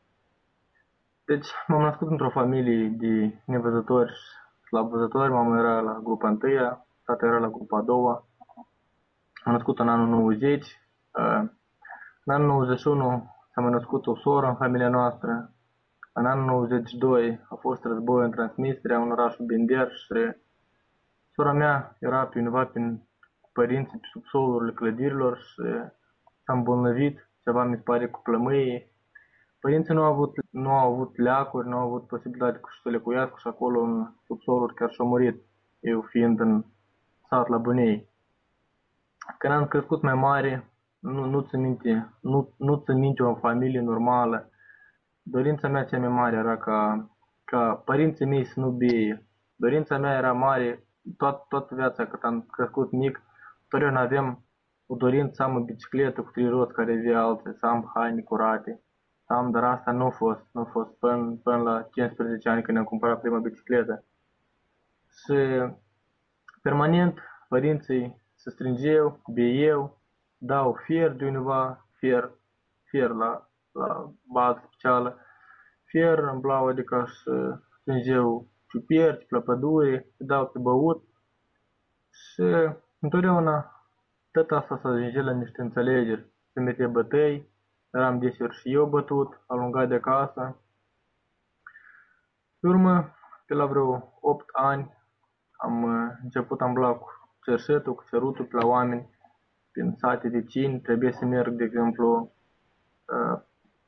Deci 1.24 1.48
m-am 1.66 1.82
născut 1.82 2.10
într-o 2.10 2.30
familie 2.30 2.88
de 2.88 3.42
nevăzători 3.46 4.12
la 4.70 4.82
văzători, 4.82 5.32
mama 5.32 5.58
era 5.58 5.80
la 5.80 6.00
grupa 6.02 6.28
1, 6.28 6.38
tata 7.04 7.26
era 7.26 7.38
la 7.38 7.48
grupa 7.48 7.80
2. 7.80 7.96
Am 9.44 9.52
născut 9.52 9.78
în 9.78 9.88
anul 9.88 10.08
90. 10.08 10.66
În 12.24 12.34
anul 12.34 12.46
91 12.46 13.30
s-a 13.52 13.60
mai 13.60 13.70
născut 13.70 14.06
o 14.06 14.16
soră 14.16 14.46
în 14.46 14.56
familia 14.56 14.88
noastră. 14.88 15.52
În 16.12 16.26
anul 16.26 16.44
92 16.44 17.40
a 17.48 17.54
fost 17.54 17.84
război 17.84 18.24
în 18.24 18.30
Transnistria, 18.30 19.02
în 19.02 19.10
orașul 19.10 19.44
Bender 19.44 19.92
și 19.92 20.36
sora 21.32 21.52
mea 21.52 21.96
era 21.98 22.26
pe 22.26 22.38
undeva 22.38 22.64
prin 22.64 23.02
părinții 23.52 23.98
pe 23.98 24.06
subsolurile 24.12 24.72
clădirilor 24.72 25.36
și 25.36 25.62
s-a 26.44 26.52
îmbolnăvit, 26.52 27.30
ceva 27.42 27.64
mi 27.64 27.76
se 27.76 27.82
pare 27.82 28.08
cu 28.08 28.20
plămâie. 28.22 28.92
Părinții 29.60 29.94
nu 29.94 30.02
au 30.02 30.12
avut, 30.12 30.34
nu 30.50 30.70
au 30.70 30.92
avut 30.92 31.16
leacuri, 31.16 31.68
nu 31.68 31.76
au 31.76 31.86
avut 31.86 32.06
posibilitate 32.06 32.60
să 32.82 32.88
le 32.88 32.98
cuiască 32.98 33.34
și 33.38 33.46
acolo 33.48 33.80
în 33.80 34.12
subsoluri 34.26 34.74
chiar 34.74 34.90
și-au 34.90 35.06
murit, 35.08 35.42
eu 35.80 36.00
fiind 36.00 36.40
în 36.40 36.64
sat 37.28 37.48
la 37.48 37.58
Bunei. 37.58 38.08
Când 39.38 39.52
am 39.52 39.66
crescut 39.66 40.02
mai 40.02 40.14
mare, 40.14 40.70
nu, 41.00 41.24
nu 41.24 41.40
ți 41.40 41.56
minte, 41.56 42.14
nu, 42.20 42.54
nu 42.56 42.76
ți 42.76 42.92
minte 42.92 43.22
o 43.22 43.34
familie 43.34 43.80
normală. 43.80 44.50
Dorința 45.22 45.68
mea 45.68 45.84
cea 45.84 45.98
mai 45.98 46.08
mare 46.08 46.36
era 46.36 46.56
ca, 46.56 47.10
ca 47.44 47.82
părinții 47.84 48.26
mei 48.26 48.44
să 48.44 48.60
nu 48.60 48.70
beie. 48.70 49.26
Dorința 49.56 49.98
mea 49.98 50.16
era 50.16 50.32
mare 50.32 50.84
toată, 51.16 51.44
toată 51.48 51.74
viața 51.74 52.06
cât 52.06 52.22
am 52.22 52.46
crescut 52.50 52.90
mic. 52.90 53.22
Totdeauna 53.68 54.00
avem 54.00 54.44
o 54.86 54.94
dorință 54.94 55.32
să 55.34 55.42
am 55.42 55.56
o 55.56 55.60
bicicletă 55.60 56.22
cu 56.22 56.30
trei 56.30 56.48
roți 56.48 56.74
care 56.74 56.94
via 56.94 57.20
alte, 57.22 57.52
să 57.58 57.66
am 57.66 57.90
haine 57.94 58.20
curate. 58.20 58.82
Să 59.26 59.32
am, 59.32 59.50
dar 59.50 59.64
asta 59.64 59.92
nu 59.92 60.04
a 60.04 60.10
fost, 60.10 60.46
nu 60.52 60.60
a 60.60 60.64
fost 60.64 60.90
până, 60.98 61.38
până 61.42 61.56
la 61.56 61.82
15 61.82 62.48
ani 62.48 62.62
când 62.62 62.78
am 62.78 62.84
cumpărat 62.84 63.20
prima 63.20 63.38
bicicletă. 63.38 64.04
Și 65.24 65.34
permanent 66.62 67.18
părinții 67.48 68.22
se 68.34 68.50
strângeau, 68.50 69.22
eu, 69.36 69.99
dau 70.40 70.74
fier 70.84 71.10
de 71.12 71.26
undeva, 71.26 71.86
fier, 71.98 72.30
fier 72.84 73.10
la, 73.10 73.48
la 73.72 74.12
bază 74.32 74.62
specială, 74.66 75.18
fier 75.84 76.18
în 76.18 76.40
blau, 76.40 76.68
adică 76.68 77.06
să 77.24 77.58
strângeau 77.80 78.48
ciuperci, 78.68 79.28
la 79.28 79.40
pădure, 79.40 80.06
dau 80.16 80.46
pe 80.46 80.58
băut 80.58 81.04
și 82.10 82.74
întotdeauna 83.00 83.84
tot 84.30 84.50
asta 84.50 84.78
să 84.82 84.88
ajunge 84.88 85.20
la 85.20 85.32
niște 85.32 85.60
înțelegeri. 85.62 86.26
Se 86.52 86.60
mete 86.60 86.86
bătăi, 86.86 87.48
eram 87.90 88.18
deseori 88.18 88.56
și 88.56 88.72
eu 88.72 88.86
bătut, 88.86 89.40
alungat 89.46 89.88
de 89.88 89.94
acasă. 89.94 90.56
Pe 92.60 92.68
urmă, 92.68 93.14
pe 93.46 93.54
la 93.54 93.66
vreo 93.66 94.18
8 94.20 94.44
ani, 94.52 94.98
am 95.56 95.84
început 96.22 96.60
am 96.60 96.74
cu 96.74 97.06
cerșetul, 97.44 97.94
cu 97.94 98.04
cerutul 98.10 98.44
pe 98.44 98.56
la 98.56 98.66
oameni 98.66 99.18
prin 99.72 99.94
sate 99.98 100.28
vecini, 100.28 100.80
trebuie 100.80 101.12
să 101.12 101.24
merg, 101.24 101.52
de 101.52 101.64
exemplu, 101.64 102.32
uh, 103.04 103.40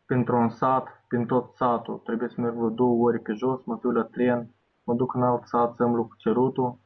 printr-un 0.07 0.49
sat, 0.49 1.05
prin 1.09 1.27
tot 1.27 1.55
satul, 1.55 1.99
trebuie 1.99 2.29
să 2.29 2.41
merg 2.41 2.55
vreo 2.55 2.69
două 2.69 3.05
ori 3.09 3.21
pe 3.21 3.33
jos, 3.33 3.65
mă 3.65 3.79
duc 3.81 3.93
la 3.93 4.03
tren, 4.03 4.51
mă 4.85 4.95
duc 4.95 5.15
în 5.15 5.23
alt 5.23 5.47
sat 5.47 5.75
să 5.75 5.83
îmblu 5.83 6.05
cu 6.05 6.15
cerutul, 6.17 6.79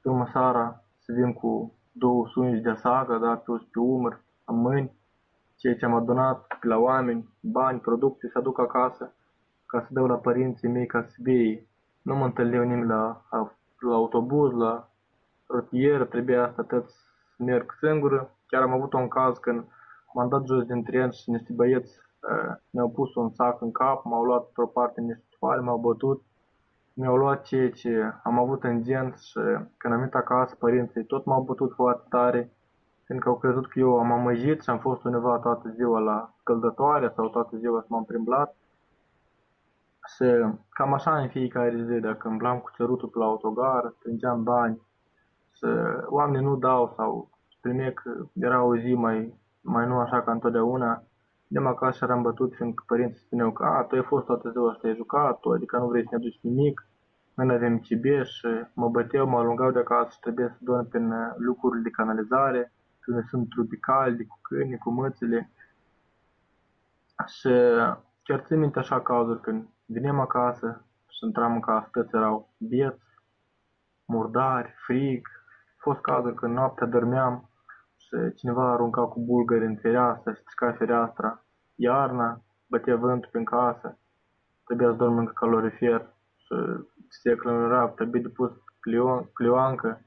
pe 0.00 0.08
urmă 0.08 0.26
seara 0.32 0.84
să 0.98 1.12
vin 1.12 1.32
cu 1.32 1.74
două 1.92 2.28
sungi 2.28 2.60
de 2.60 2.72
sagă, 2.72 3.18
da, 3.18 3.36
pe, 3.36 3.52
pe 3.72 3.78
umăr, 3.78 4.20
în 4.44 4.56
mâini, 4.56 4.92
ceea 5.56 5.76
ce 5.76 5.84
am 5.84 5.94
adunat 5.94 6.46
pe 6.60 6.66
la 6.66 6.76
oameni, 6.76 7.28
bani, 7.40 7.80
producții, 7.80 8.30
să 8.30 8.38
aduc 8.38 8.58
acasă, 8.58 9.14
ca 9.66 9.80
să 9.80 9.88
dau 9.90 10.06
la 10.06 10.16
părinții 10.16 10.68
mei 10.68 10.86
ca 10.86 11.02
să 11.02 11.16
bei. 11.22 11.68
Nu 12.02 12.16
mă 12.16 12.24
întâlneau 12.24 12.64
nimeni 12.64 12.86
la, 12.86 13.22
la 13.78 13.94
autobuz, 13.94 14.52
la 14.52 14.88
rotier, 15.46 16.06
trebuia 16.06 16.44
asta 16.44 16.62
tot 16.62 16.88
să 16.88 17.42
merg 17.42 17.72
singură. 17.80 18.36
Chiar 18.54 18.62
am 18.62 18.72
avut 18.72 18.92
un 18.92 19.08
caz 19.08 19.38
când 19.38 19.64
m-am 20.12 20.28
dat 20.28 20.46
jos 20.46 20.64
din 20.64 20.82
tren 20.82 21.10
și 21.10 21.30
niște 21.30 21.52
băieți 21.52 21.98
uh, 22.30 22.56
mi-au 22.70 22.90
pus 22.90 23.14
un 23.14 23.30
sac 23.30 23.60
în 23.60 23.72
cap, 23.72 24.04
m-au 24.04 24.22
luat 24.22 24.44
într-o 24.46 24.66
parte 24.66 25.00
niște 25.00 25.24
toale, 25.38 25.60
m-au 25.60 25.78
bătut, 25.78 26.22
mi-au 26.92 27.16
luat 27.16 27.42
ceea 27.42 27.70
ce 27.70 28.12
am 28.22 28.38
avut 28.38 28.64
în 28.64 28.82
gen 28.82 29.14
și 29.16 29.40
când 29.76 29.92
am 29.94 29.98
venit 29.98 30.14
acasă, 30.14 30.54
părinții 30.54 31.04
tot 31.04 31.24
m-au 31.24 31.42
bătut 31.42 31.72
foarte 31.72 32.06
tare, 32.08 32.52
fiindcă 33.04 33.28
au 33.28 33.38
crezut 33.38 33.68
că 33.68 33.78
eu 33.78 33.98
am 33.98 34.12
amăjit 34.12 34.62
și 34.62 34.70
am 34.70 34.78
fost 34.78 35.04
undeva 35.04 35.38
toată 35.38 35.68
ziua 35.68 35.98
la 35.98 36.34
scăldătoare 36.38 37.12
sau 37.14 37.28
toată 37.28 37.56
ziua 37.56 37.80
să 37.80 37.86
m-am 37.88 38.04
primblat. 38.04 38.56
Și 40.14 40.24
cam 40.68 40.92
așa 40.92 41.18
în 41.18 41.28
fiecare 41.28 41.84
zi, 41.88 42.00
dacă 42.00 42.28
îmblam 42.28 42.58
cu 42.58 42.70
cerutul 42.76 43.08
pe 43.08 43.18
la 43.18 43.24
autogar, 43.24 43.92
strângeam 43.98 44.42
bani 44.42 44.80
și 45.52 45.66
oamenii 46.06 46.46
nu 46.46 46.56
dau 46.56 46.92
sau 46.96 47.32
prime 47.64 47.90
că 47.90 48.10
era 48.32 48.62
o 48.62 48.76
zi 48.76 48.94
mai, 48.94 49.34
mai 49.60 49.86
nu 49.86 49.98
așa 49.98 50.22
ca 50.22 50.32
întotdeauna, 50.32 51.02
de 51.46 51.58
acasă 51.58 52.04
eram 52.04 52.22
bătut 52.22 52.54
fiindcă 52.54 52.84
părinții 52.86 53.20
spuneau 53.20 53.52
că 53.52 53.64
a, 53.64 53.82
tu 53.82 53.94
ai 53.94 54.02
fost 54.02 54.26
toată 54.26 54.50
ziua 54.50 54.70
asta, 54.70 54.88
ai 54.88 54.94
jucat, 54.94 55.40
tu, 55.40 55.50
adică 55.50 55.78
nu 55.78 55.88
vrei 55.88 56.02
să 56.02 56.08
ne 56.10 56.16
aduci 56.16 56.38
nimic, 56.40 56.86
noi 57.34 57.46
nu 57.46 57.52
avem 57.52 57.78
ce 57.78 57.96
bea 57.96 58.22
și 58.22 58.46
mă 58.74 58.88
băteau, 58.88 59.26
mă 59.26 59.38
alungau 59.38 59.70
de 59.70 59.78
acasă 59.78 60.10
și 60.12 60.20
trebuie 60.20 60.48
să 60.48 60.56
dorm 60.60 60.88
prin 60.88 61.10
uh, 61.10 61.34
lucruri 61.36 61.82
de 61.82 61.90
canalizare, 61.90 62.72
când 63.00 63.24
sunt 63.28 63.48
trupicali, 63.48 64.26
cu 64.26 64.38
câini, 64.42 64.78
cu 64.78 64.90
mățile. 64.90 65.50
Și 67.26 67.50
chiar 68.22 68.40
țin 68.46 68.58
minte 68.58 68.78
așa 68.78 69.00
cazuri 69.00 69.40
când 69.40 69.68
veneam 69.86 70.20
acasă 70.20 70.84
și 71.08 71.24
intram 71.24 71.52
în 71.52 71.60
casă, 71.60 71.88
toți 71.92 72.14
erau 72.14 72.48
bieți, 72.58 73.04
murdari, 74.04 74.74
frig. 74.84 75.28
A 75.76 75.80
fost 75.80 76.00
cazuri 76.00 76.34
când 76.34 76.54
noaptea 76.54 76.86
dormeam 76.86 77.48
și 77.48 77.53
cineva 78.36 78.72
arunca 78.72 79.02
cu 79.02 79.20
bulgări 79.20 79.66
în 79.66 79.76
fereastră 79.76 80.32
și 80.32 80.40
strica 80.40 80.72
fereastra. 80.72 81.44
Iarna, 81.74 82.40
bătea 82.66 82.96
vântul 82.96 83.28
prin 83.32 83.44
casă, 83.44 83.98
trebuia 84.64 84.88
să 84.90 84.94
dorm 84.94 85.18
în 85.18 85.26
calorifer 85.26 86.14
și 86.36 86.54
se 87.08 87.36
clănăra, 87.36 87.88
trebuie 87.88 88.22
de 88.22 88.28
pus 88.28 88.50
clioancă. 89.32 90.00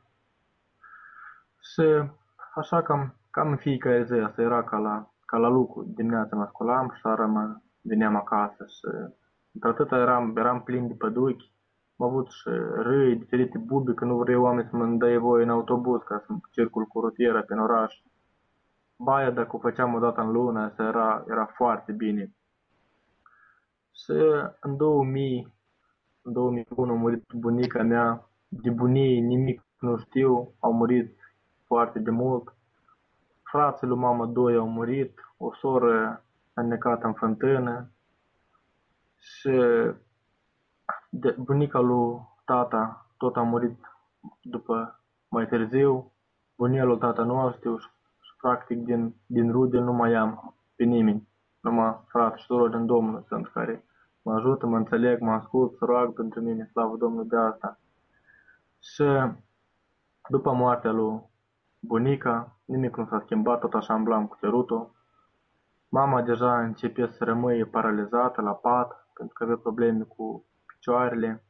Și 1.59 2.09
așa 2.55 2.81
cam, 2.81 3.15
cam 3.31 3.49
în 3.49 3.57
fiecare 3.57 4.03
zi, 4.03 4.13
asta 4.13 4.41
era 4.41 4.63
ca 4.63 4.77
la, 4.77 5.11
ca 5.25 5.37
la 5.37 5.47
lucru. 5.47 5.83
Dimineața 5.95 6.35
mă 6.35 6.45
scolam 6.45 6.91
și 6.93 7.01
seara 7.01 7.25
mă 7.25 7.55
veneam 7.81 8.15
acasă 8.15 8.65
și 8.65 9.13
într-atâta 9.53 9.97
eram, 9.97 10.37
eram 10.37 10.63
plin 10.63 10.87
de 10.87 10.93
păduchi. 10.93 11.55
Am 11.97 12.07
avut 12.07 12.29
și 12.29 12.49
râi, 12.75 13.15
diferite 13.15 13.57
bubi, 13.57 13.93
că 13.93 14.05
nu 14.05 14.17
vreau 14.17 14.43
oameni 14.43 14.67
să 14.69 14.75
mă 14.75 14.85
dăie 14.85 15.17
voie 15.17 15.43
în 15.43 15.49
autobuz 15.49 16.01
ca 16.03 16.23
să 16.25 16.33
circul 16.51 16.85
cu 16.85 16.99
rutiera 16.99 17.41
pe 17.41 17.53
oraș. 17.53 18.01
Baia, 18.95 19.31
dacă 19.31 19.55
o 19.55 19.59
făceam 19.59 19.93
o 19.93 19.99
dată 19.99 20.21
în 20.21 20.31
lună, 20.31 20.59
asta 20.59 20.83
era, 20.83 21.23
era 21.27 21.45
foarte 21.45 21.91
bine. 21.91 22.35
Și 23.91 24.13
în 24.59 24.77
2000, 24.77 25.53
în 26.21 26.33
2001 26.33 26.91
a 26.91 26.95
murit 26.95 27.31
bunica 27.33 27.83
mea, 27.83 28.29
de 28.47 28.69
bunii 28.69 29.19
nimic 29.19 29.61
nu 29.79 29.97
știu, 29.97 30.53
au 30.59 30.73
murit 30.73 31.17
foarte 31.65 31.99
de 31.99 32.09
mult. 32.09 32.55
Frații 33.43 33.87
lui 33.87 33.97
mama 33.97 34.25
doi 34.25 34.55
au 34.55 34.69
murit, 34.69 35.19
o 35.37 35.53
soră 35.53 36.23
a 36.53 36.61
necat 36.61 37.03
în 37.03 37.13
fântână 37.13 37.91
și 39.19 39.51
de, 41.09 41.35
bunica 41.39 41.79
lui 41.79 42.19
tata 42.45 43.05
tot 43.17 43.35
a 43.35 43.41
murit 43.41 43.77
după 44.41 44.99
mai 45.27 45.47
târziu. 45.47 46.11
Bunia 46.55 46.83
lui 46.83 46.97
tata 46.97 47.23
nu 47.23 47.39
a 47.39 47.51
știu 47.51 47.77
și, 47.77 47.87
și 48.21 48.35
practic 48.41 48.77
din, 48.77 49.15
din 49.25 49.51
rude 49.51 49.79
nu 49.79 49.93
mai 49.93 50.13
am 50.13 50.55
pe 50.75 50.83
nimeni. 50.83 51.27
Numai 51.59 51.99
frate 52.07 52.37
și 52.37 52.45
soră 52.45 52.69
din 52.69 52.85
Domnul 52.85 53.23
sunt 53.27 53.47
care 53.47 53.85
mă 54.21 54.33
ajută, 54.33 54.65
mă 54.65 54.77
înțeleg, 54.77 55.19
mă 55.19 55.31
ascult, 55.31 55.77
să 55.77 55.85
roag 55.85 56.13
pentru 56.13 56.41
mine, 56.41 56.69
slavă 56.71 56.97
Domnului 56.97 57.29
de 57.29 57.37
asta. 57.37 57.79
Și 58.79 59.03
după 60.29 60.53
moartea 60.53 60.91
lui 60.91 61.21
bunica, 61.79 62.57
nimic 62.65 62.97
nu 62.97 63.05
s-a 63.05 63.19
schimbat, 63.19 63.59
tot 63.59 63.73
așa 63.73 63.93
îmblam 63.93 64.27
cu 64.27 64.37
cerutul. 64.39 64.95
Mama 65.89 66.21
deja 66.21 66.59
începe 66.59 67.07
să 67.07 67.23
rămâie 67.23 67.65
paralizată 67.65 68.41
la 68.41 68.53
pat, 68.53 69.07
pentru 69.13 69.33
că 69.33 69.43
avea 69.43 69.57
probleme 69.57 70.03
cu 70.03 70.45
picioarele. 70.87 71.43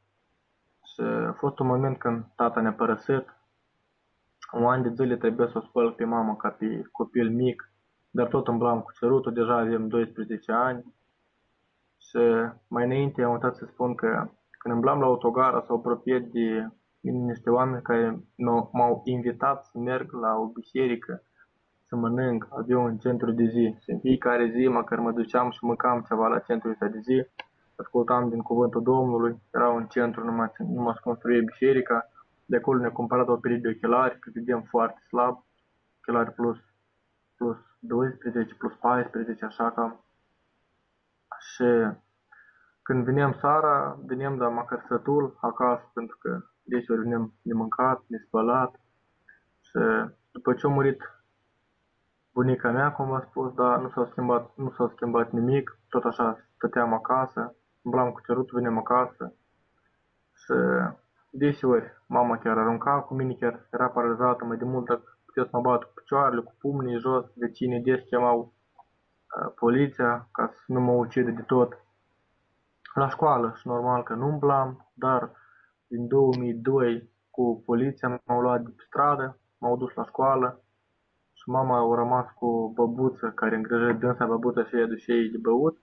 Și 0.83 1.01
a 1.01 1.31
fost 1.31 1.59
un 1.59 1.67
moment 1.67 1.97
când 1.97 2.25
tata 2.35 2.61
ne-a 2.61 2.73
părăsit. 2.73 3.25
Un 4.51 4.65
an 4.65 4.81
de 4.81 4.89
zile 4.89 5.17
trebuie 5.17 5.47
să 5.47 5.57
o 5.57 5.61
spăl 5.61 5.91
pe 5.91 6.03
mama 6.03 6.35
ca 6.35 6.49
pe 6.49 6.81
copil 6.91 7.29
mic, 7.29 7.71
dar 8.09 8.27
tot 8.27 8.47
îmblam 8.47 8.81
cu 8.81 8.91
cerutul, 8.99 9.33
deja 9.33 9.57
avem 9.57 9.87
12 9.87 10.51
ani. 10.51 10.95
Și 11.97 12.17
mai 12.67 12.85
înainte 12.85 13.23
am 13.23 13.31
uitat 13.31 13.55
să 13.55 13.65
spun 13.65 13.95
că 13.95 14.29
când 14.59 14.73
îmblam 14.73 14.99
la 14.99 15.05
autogara 15.05 15.63
s-au 15.65 15.75
apropiat 15.75 16.21
de 16.21 16.67
mine 16.99 17.17
niște 17.17 17.49
oameni 17.49 17.81
care 17.81 18.19
m-au 18.71 19.01
invitat 19.03 19.65
să 19.65 19.77
merg 19.77 20.11
la 20.11 20.35
o 20.35 20.45
biserică 20.45 21.21
să 21.87 21.95
mănânc, 21.95 22.47
aveau 22.49 22.83
un 22.83 22.97
centru 22.97 23.31
de 23.31 23.45
zi. 23.45 23.75
Și 23.83 23.89
în 23.89 23.99
fiecare 23.99 24.51
zi, 24.55 24.67
măcar 24.67 24.99
mă 24.99 25.11
duceam 25.11 25.51
și 25.51 25.59
mâncam 25.61 26.05
ceva 26.07 26.27
la 26.27 26.39
centrul 26.39 26.71
ăsta 26.71 26.87
de 26.87 26.99
zi, 26.99 27.27
ascultam 27.81 28.29
din 28.29 28.41
cuvântul 28.41 28.83
Domnului, 28.83 29.41
era 29.53 29.69
un 29.69 29.85
centru, 29.85 30.23
numai, 30.23 30.51
numai 30.57 30.93
să 30.93 30.99
construie 31.03 31.41
biserica, 31.41 32.09
de 32.45 32.55
acolo 32.55 32.79
ne-a 32.79 32.91
cumpărat 32.91 33.27
o 33.27 33.35
pereche 33.35 33.61
de 33.61 33.67
ochelari, 33.67 34.19
că 34.19 34.29
vedem 34.33 34.61
foarte 34.61 34.99
slab, 35.07 35.43
ochelari 35.99 36.31
plus, 36.31 36.57
plus 37.35 37.57
12, 37.79 38.55
plus 38.55 38.73
14, 38.73 39.45
așa 39.45 39.71
că 39.71 39.95
și 41.39 41.97
când 42.81 43.03
veneam 43.03 43.37
seara, 43.39 43.99
veneam 44.05 44.37
de 44.37 44.45
măcar 44.45 44.85
sătul 44.87 45.37
acasă, 45.41 45.91
pentru 45.93 46.17
că 46.17 46.39
deseori 46.63 47.01
veneam 47.01 47.33
de 47.41 47.53
mâncat, 47.53 48.03
de 48.07 48.17
spălat. 48.25 48.79
Și 49.61 49.79
după 50.31 50.53
ce 50.53 50.65
a 50.65 50.69
murit 50.69 51.01
bunica 52.33 52.71
mea, 52.71 52.91
cum 52.91 53.07
v-am 53.07 53.25
spus, 53.29 53.53
dar 53.53 53.79
nu 53.79 53.89
s-a 53.89 54.07
schimbat, 54.11 54.51
nu 54.55 54.71
s-a 54.71 54.91
schimbat 54.95 55.31
nimic, 55.31 55.79
tot 55.89 56.03
așa 56.03 56.37
stăteam 56.55 56.93
acasă, 56.93 57.55
umblam 57.87 58.11
cu 58.11 58.21
cerutul, 58.25 58.57
veneam 58.57 58.77
acasă. 58.77 59.33
Și 60.41 60.53
deseori 61.29 61.87
mama 62.07 62.37
chiar 62.37 62.57
arunca 62.57 63.01
cu 63.01 63.13
mine, 63.13 63.33
chiar 63.33 63.67
era 63.71 63.87
paralizată 63.87 64.45
mai 64.45 64.57
de 64.57 64.65
mult, 64.65 64.85
dacă 64.85 65.17
puteți 65.25 65.49
să 65.49 65.55
mă 65.55 65.61
bat 65.61 65.83
cu 65.83 65.91
picioarele, 65.95 66.41
cu 66.41 66.53
pumnii 66.59 66.99
jos, 66.99 67.25
vecinii 67.35 67.81
des 67.81 68.01
chemau 68.09 68.39
uh, 68.39 69.51
poliția 69.55 70.27
ca 70.31 70.47
să 70.53 70.63
nu 70.67 70.79
mă 70.81 70.91
ucide 70.91 71.31
de 71.31 71.41
tot 71.41 71.71
la 72.93 73.09
școală 73.09 73.53
și 73.55 73.67
normal 73.67 74.03
că 74.03 74.13
nu 74.13 74.27
umblam, 74.27 74.91
dar 74.93 75.31
din 75.87 76.07
2002 76.07 77.09
cu 77.29 77.63
poliția 77.65 78.21
m-au 78.25 78.41
luat 78.41 78.61
de 78.61 78.69
pe 78.75 78.83
stradă, 78.85 79.39
m-au 79.57 79.77
dus 79.77 79.93
la 79.93 80.03
școală 80.05 80.61
și 81.33 81.49
mama 81.49 81.77
a 81.77 81.95
rămas 81.95 82.25
cu 82.35 82.45
o 82.45 82.69
băbuță 82.69 83.31
care 83.35 83.55
îngrijea 83.55 83.93
dânsa 83.93 84.25
băbuța 84.25 84.63
și 84.63 84.75
aduce 84.75 85.11
ei 85.11 85.29
de 85.29 85.37
băut. 85.41 85.77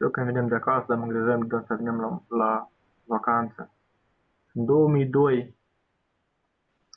Și 0.00 0.06
eu 0.06 0.12
când 0.12 0.26
venim 0.26 0.48
de 0.48 0.54
acasă, 0.54 0.84
dar 0.88 0.96
mă 0.96 1.02
îngrijăm 1.02 1.40
de 1.40 1.46
dânsa, 1.46 1.74
venim 1.74 2.00
la, 2.00 2.22
la 2.28 2.68
vacanță. 3.04 3.70
În 4.54 4.64
2002, 4.64 5.56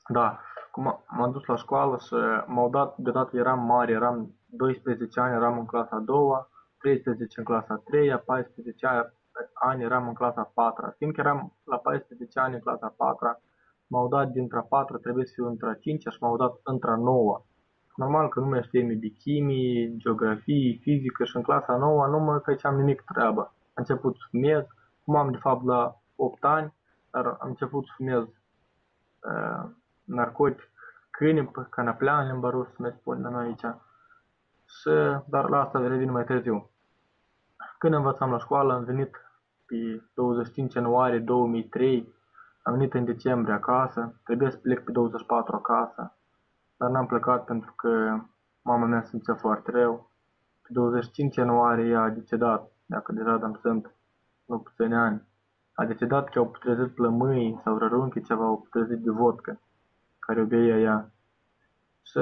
da, 0.08 0.40
cum 0.72 1.04
m-am 1.08 1.32
dus 1.32 1.46
la 1.46 1.56
școală 1.56 1.98
și 1.98 2.16
m-au 2.46 2.70
dat, 2.70 2.98
deodată 2.98 3.38
eram 3.38 3.60
mare, 3.60 3.92
eram 3.92 4.36
12 4.46 5.20
ani, 5.20 5.36
eram 5.36 5.58
în 5.58 5.66
clasa 5.66 5.96
a 5.96 6.00
doua, 6.00 6.50
13 6.78 7.40
în 7.40 7.46
clasa 7.46 7.74
a 7.74 7.82
treia, 7.84 8.18
14 8.18 8.88
ani, 8.88 9.14
ani 9.54 9.84
eram 9.84 10.08
în 10.08 10.14
clasa 10.14 10.52
4 10.54 10.94
Fiindcă 10.98 11.22
eram 11.22 11.54
la 11.64 11.78
14 11.78 12.40
ani 12.40 12.54
în 12.54 12.60
clasa 12.60 12.94
4 12.98 13.42
m-au 13.88 14.08
dat 14.08 14.32
dintre 14.32 14.58
a 14.58 14.62
4 14.62 14.98
trebuie 14.98 15.26
să 15.26 15.32
fiu 15.36 15.48
între 15.48 15.70
a 15.70 15.74
5 15.74 16.02
și 16.02 16.18
m-au 16.20 16.38
dat 16.38 16.60
între 16.64 16.90
a 16.90 16.96
9 16.96 17.46
Normal 17.96 18.30
că 18.30 18.40
nu 18.40 18.46
mai 18.46 18.64
știam 18.64 19.00
bichimie, 19.00 19.96
geografie, 19.98 20.78
fizică 20.82 21.24
și 21.24 21.36
în 21.36 21.42
clasa 21.42 21.78
9 21.78 22.08
nu 22.08 22.20
mă 22.20 22.38
făceam 22.38 22.76
nimic 22.76 23.02
treabă. 23.02 23.42
Am 23.42 23.54
început 23.74 24.16
să 24.16 24.22
fumez, 24.30 24.64
fumam 25.04 25.32
de 25.32 25.38
fapt 25.38 25.66
la 25.66 26.02
8 26.16 26.44
ani, 26.44 26.74
dar 27.12 27.26
am 27.26 27.48
început 27.48 27.86
să 27.86 27.92
fumez 27.96 28.24
uh, 28.24 29.70
narcotic, 30.04 30.70
câine, 31.10 31.52
canaplea 31.70 32.20
în 32.20 32.28
limba 32.28 32.50
rusă, 32.50 32.76
mai 32.78 32.96
spune 33.00 33.22
la 33.22 33.30
noi 33.30 33.46
aici. 33.46 33.76
Și, 34.66 35.22
dar 35.26 35.50
la 35.50 35.62
asta 35.62 35.88
revin 35.88 36.12
mai 36.12 36.24
târziu. 36.24 36.70
Când 37.78 37.94
învățam 37.94 38.32
la 38.32 38.38
școală, 38.38 38.74
am 38.74 38.84
venit 38.84 39.16
pe 39.66 40.04
25 40.14 40.74
ianuarie 40.74 41.20
2003, 41.20 42.14
am 42.64 42.74
venit 42.74 42.94
în 42.94 43.06
decembrie 43.06 43.54
acasă, 43.54 44.20
trebuie 44.24 44.52
să 44.52 44.58
plec 44.58 44.84
pe 44.84 44.92
24 44.92 45.56
acasă, 45.56 46.18
dar 46.84 46.92
n-am 46.92 47.06
plecat 47.06 47.46
pentru 47.46 47.74
că 47.76 48.20
mama 48.62 48.86
mea 48.86 49.04
simțea 49.04 49.36
foarte 49.36 49.72
rău. 49.72 50.12
Pe 50.62 50.70
25 50.72 51.36
ianuarie 51.36 51.90
ea 51.90 52.02
a 52.02 52.10
decedat, 52.10 52.72
dacă 52.86 53.12
deja 53.12 53.40
am 53.44 53.60
sunt 53.62 53.96
nu 54.46 54.60
puțini 54.60 54.96
ani. 54.96 55.28
A 55.74 55.86
decedat 55.86 56.30
că 56.30 56.40
au 56.40 56.50
putrezit 56.50 56.94
plămâi 56.94 57.60
sau 57.64 57.78
rărunchi 57.78 58.24
ceva, 58.24 58.44
au 58.44 58.58
putrezit 58.58 59.04
de 59.04 59.10
vodcă, 59.10 59.60
care 60.20 60.42
o 60.42 60.46
beia 60.46 60.80
ea. 60.80 61.12
Și 62.02 62.20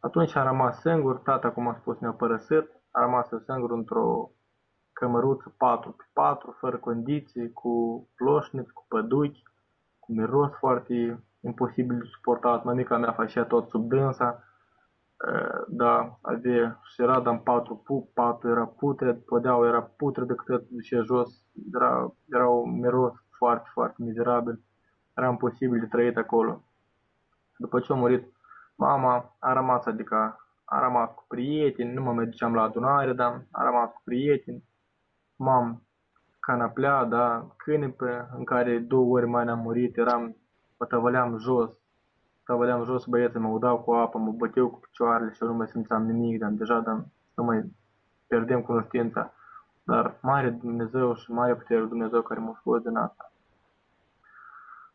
atunci 0.00 0.34
am 0.36 0.46
rămas 0.46 0.80
singur, 0.80 1.16
tata, 1.18 1.50
cum 1.50 1.68
a 1.68 1.74
spus, 1.74 1.98
ne-a 1.98 2.12
părăsit, 2.12 2.70
a 2.90 3.00
rămas 3.00 3.28
singur 3.46 3.70
într-o 3.70 4.30
cămăruță 4.92 5.54
4 5.56 5.90
pe 5.90 6.04
4, 6.12 6.56
fără 6.58 6.76
condiții, 6.76 7.52
cu 7.52 8.06
ploșniți, 8.14 8.72
cu 8.72 8.84
păduchi, 8.88 9.42
cu 9.98 10.12
miros 10.12 10.52
foarte 10.52 11.24
imposibil 11.44 11.98
de 11.98 12.04
suportat. 12.04 12.64
Mămica 12.64 12.98
mea 12.98 13.12
făcea 13.12 13.44
tot 13.44 13.68
sub 13.68 13.88
dânsa, 13.88 14.44
da, 15.68 16.18
avea 16.22 16.80
și 16.82 17.02
era 17.02 17.22
în 17.24 17.38
patru 17.38 17.76
pup, 17.76 18.12
patul 18.12 18.50
era 18.50 18.66
putred, 18.66 19.16
podeaua 19.16 19.66
era 19.66 19.82
putred 19.82 20.26
de 20.26 20.34
cât 20.34 20.68
ducea 20.68 21.02
jos, 21.02 21.44
era, 21.74 22.14
era 22.28 22.48
un 22.48 22.80
miros 22.80 23.12
foarte, 23.30 23.68
foarte 23.72 24.02
mizerabil, 24.02 24.60
era 25.16 25.28
imposibil 25.28 25.80
de 25.80 25.86
trăit 25.86 26.16
acolo. 26.16 26.62
După 27.56 27.80
ce 27.80 27.92
a 27.92 27.96
murit 27.96 28.32
mama, 28.74 29.36
a 29.38 29.52
rămas, 29.52 29.86
adică 29.86 30.38
a 30.64 30.80
rămas 30.80 31.10
cu 31.14 31.24
prieteni, 31.28 31.92
nu 31.92 32.02
mă 32.02 32.12
mai 32.12 32.24
duceam 32.24 32.54
la 32.54 32.62
adunare, 32.62 33.12
dar 33.12 33.46
a 33.50 33.64
rămas 33.64 33.90
cu 33.90 34.00
prieteni, 34.04 34.64
m-am 35.36 35.82
canaplea, 36.40 37.04
da, 37.04 37.46
cânipe, 37.56 38.28
în 38.36 38.44
care 38.44 38.78
două 38.78 39.16
ori 39.16 39.26
mai 39.26 39.44
am 39.44 39.58
murit, 39.58 39.96
eram, 39.96 40.36
mă 40.84 40.90
tăvăleam 40.90 41.38
jos, 41.38 41.70
tăvăleam 42.44 42.84
jos, 42.84 43.04
băieții 43.04 43.40
mă 43.40 43.48
udau 43.48 43.78
cu 43.82 43.92
apă, 43.92 44.18
mă 44.18 44.32
băteau 44.32 44.68
cu 44.68 44.78
picioarele 44.78 45.32
și 45.32 45.42
eu 45.42 45.48
nu 45.48 45.54
mai 45.54 45.68
simțeam 45.68 46.02
nimic, 46.02 46.38
dar 46.38 46.50
deja 46.50 46.80
dar 46.80 47.04
nu 47.34 47.44
mai 47.44 47.72
pierdem 48.26 48.62
cunoștința. 48.62 49.32
Dar 49.82 50.18
mare 50.20 50.50
Dumnezeu 50.50 51.14
și 51.14 51.32
mare 51.32 51.54
putere 51.54 51.84
Dumnezeu 51.84 52.22
care 52.22 52.40
m-a 52.40 52.56
scos 52.58 52.82
din 52.82 52.96
asta. 52.96 53.32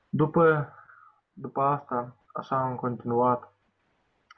După, 0.09 0.73
după 1.33 1.61
asta, 1.61 2.15
așa 2.33 2.55
am 2.55 2.75
continuat, 2.75 3.53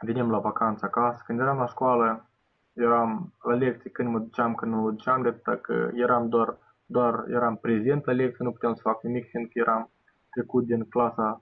venim 0.01 0.31
la 0.31 0.39
vacanță 0.39 0.85
acasă. 0.85 1.23
Când 1.25 1.39
eram 1.39 1.57
la 1.57 1.65
școală, 1.65 2.29
eram 2.73 3.33
la 3.43 3.53
lecții 3.53 3.91
când 3.91 4.09
mă 4.09 4.19
duceam, 4.19 4.55
când 4.55 4.71
nu 4.71 4.81
mă 4.81 4.89
duceam, 4.89 5.21
de 5.21 5.41
că 5.61 5.89
eram 5.93 6.29
doar, 6.29 6.57
doar 6.85 7.23
eram 7.27 7.55
prezent 7.55 8.05
la 8.05 8.11
lecții, 8.11 8.45
nu 8.45 8.51
puteam 8.51 8.73
să 8.73 8.81
fac 8.81 9.03
nimic, 9.03 9.29
fiindcă 9.29 9.59
eram 9.59 9.89
trecut 10.31 10.65
din 10.65 10.85
clasa 10.89 11.41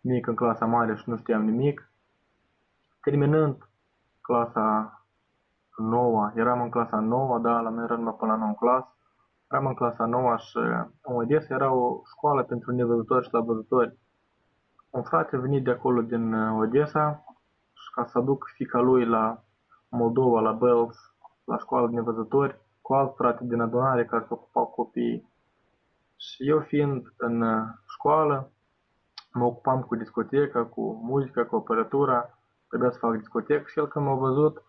mică 0.00 0.30
în 0.30 0.36
clasa 0.36 0.66
mare 0.66 0.94
și 0.96 1.08
nu 1.08 1.16
știam 1.16 1.44
nimic. 1.44 1.90
Terminând 3.00 3.68
clasa 4.20 4.96
nouă, 5.76 6.32
eram 6.34 6.60
în 6.62 6.70
clasa 6.70 6.98
nouă, 7.00 7.38
da, 7.38 7.60
la 7.60 7.70
mine 7.70 7.82
eram 7.82 8.16
până 8.18 8.32
la 8.32 8.38
nouă 8.38 8.54
clasă, 8.58 8.96
eram 9.50 9.66
în 9.66 9.74
clasa 9.74 10.06
nouă 10.06 10.36
și 10.36 10.58
în 11.02 11.14
Odessa 11.14 11.54
era 11.54 11.72
o 11.72 12.00
școală 12.10 12.42
pentru 12.42 12.72
nevăzători 12.72 13.24
și 13.24 13.32
la 13.32 13.40
văzători. 13.40 13.98
Un 14.90 15.02
frate 15.02 15.36
a 15.36 15.38
venit 15.38 15.64
de 15.64 15.70
acolo 15.70 16.02
din 16.02 16.34
Odessa 16.34 17.24
și 17.72 17.90
ca 17.94 18.04
să 18.04 18.18
aduc 18.18 18.50
fica 18.54 18.80
lui 18.80 19.04
la 19.04 19.42
Moldova, 19.88 20.40
la 20.40 20.52
Bells, 20.52 20.96
la 21.44 21.58
școală 21.58 21.86
de 21.86 21.94
nevăzători, 21.94 22.60
cu 22.80 22.94
alți 22.94 23.16
frate 23.16 23.44
din 23.44 23.60
adunare 23.60 24.04
care 24.04 24.24
se 24.26 24.32
ocupau 24.32 24.66
copiii. 24.66 25.31
Și 26.24 26.48
eu 26.48 26.60
fiind 26.60 27.12
în 27.16 27.42
uh, 27.42 27.68
școală, 27.86 28.50
mă 29.32 29.44
ocupam 29.44 29.82
cu 29.82 29.96
discoteca, 29.96 30.64
cu 30.64 31.00
muzica, 31.02 31.44
cu 31.44 31.56
apărătura, 31.56 32.38
trebuia 32.68 32.90
să 32.90 32.98
fac 32.98 33.16
discotecă 33.16 33.64
și 33.66 33.78
el 33.78 33.88
când 33.88 34.04
m-a 34.04 34.14
văzut 34.14 34.62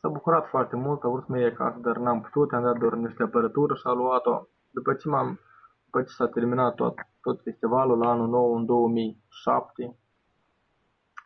s-a 0.00 0.08
bucurat 0.08 0.48
foarte 0.48 0.76
mult, 0.76 1.04
a 1.04 1.08
vrut 1.08 1.24
să 1.24 1.32
mă 1.32 1.38
iei 1.38 1.50
acasă, 1.50 1.78
dar 1.78 1.96
n-am 1.96 2.20
putut, 2.20 2.52
am 2.52 2.62
dat 2.62 2.78
doar 2.78 2.92
niște 2.92 3.22
apărătură 3.22 3.74
și 3.74 3.86
a 3.86 3.92
luat-o. 3.92 4.46
După 4.70 4.94
ce 4.94 5.08
m-am, 5.08 5.40
după 5.84 6.02
ce 6.02 6.12
s-a 6.12 6.26
terminat 6.26 6.74
tot, 6.74 6.94
tot 7.20 7.42
festivalul 7.42 7.98
la 7.98 8.10
anul 8.10 8.28
nou 8.28 8.56
în 8.56 8.64
2007, 8.64 9.96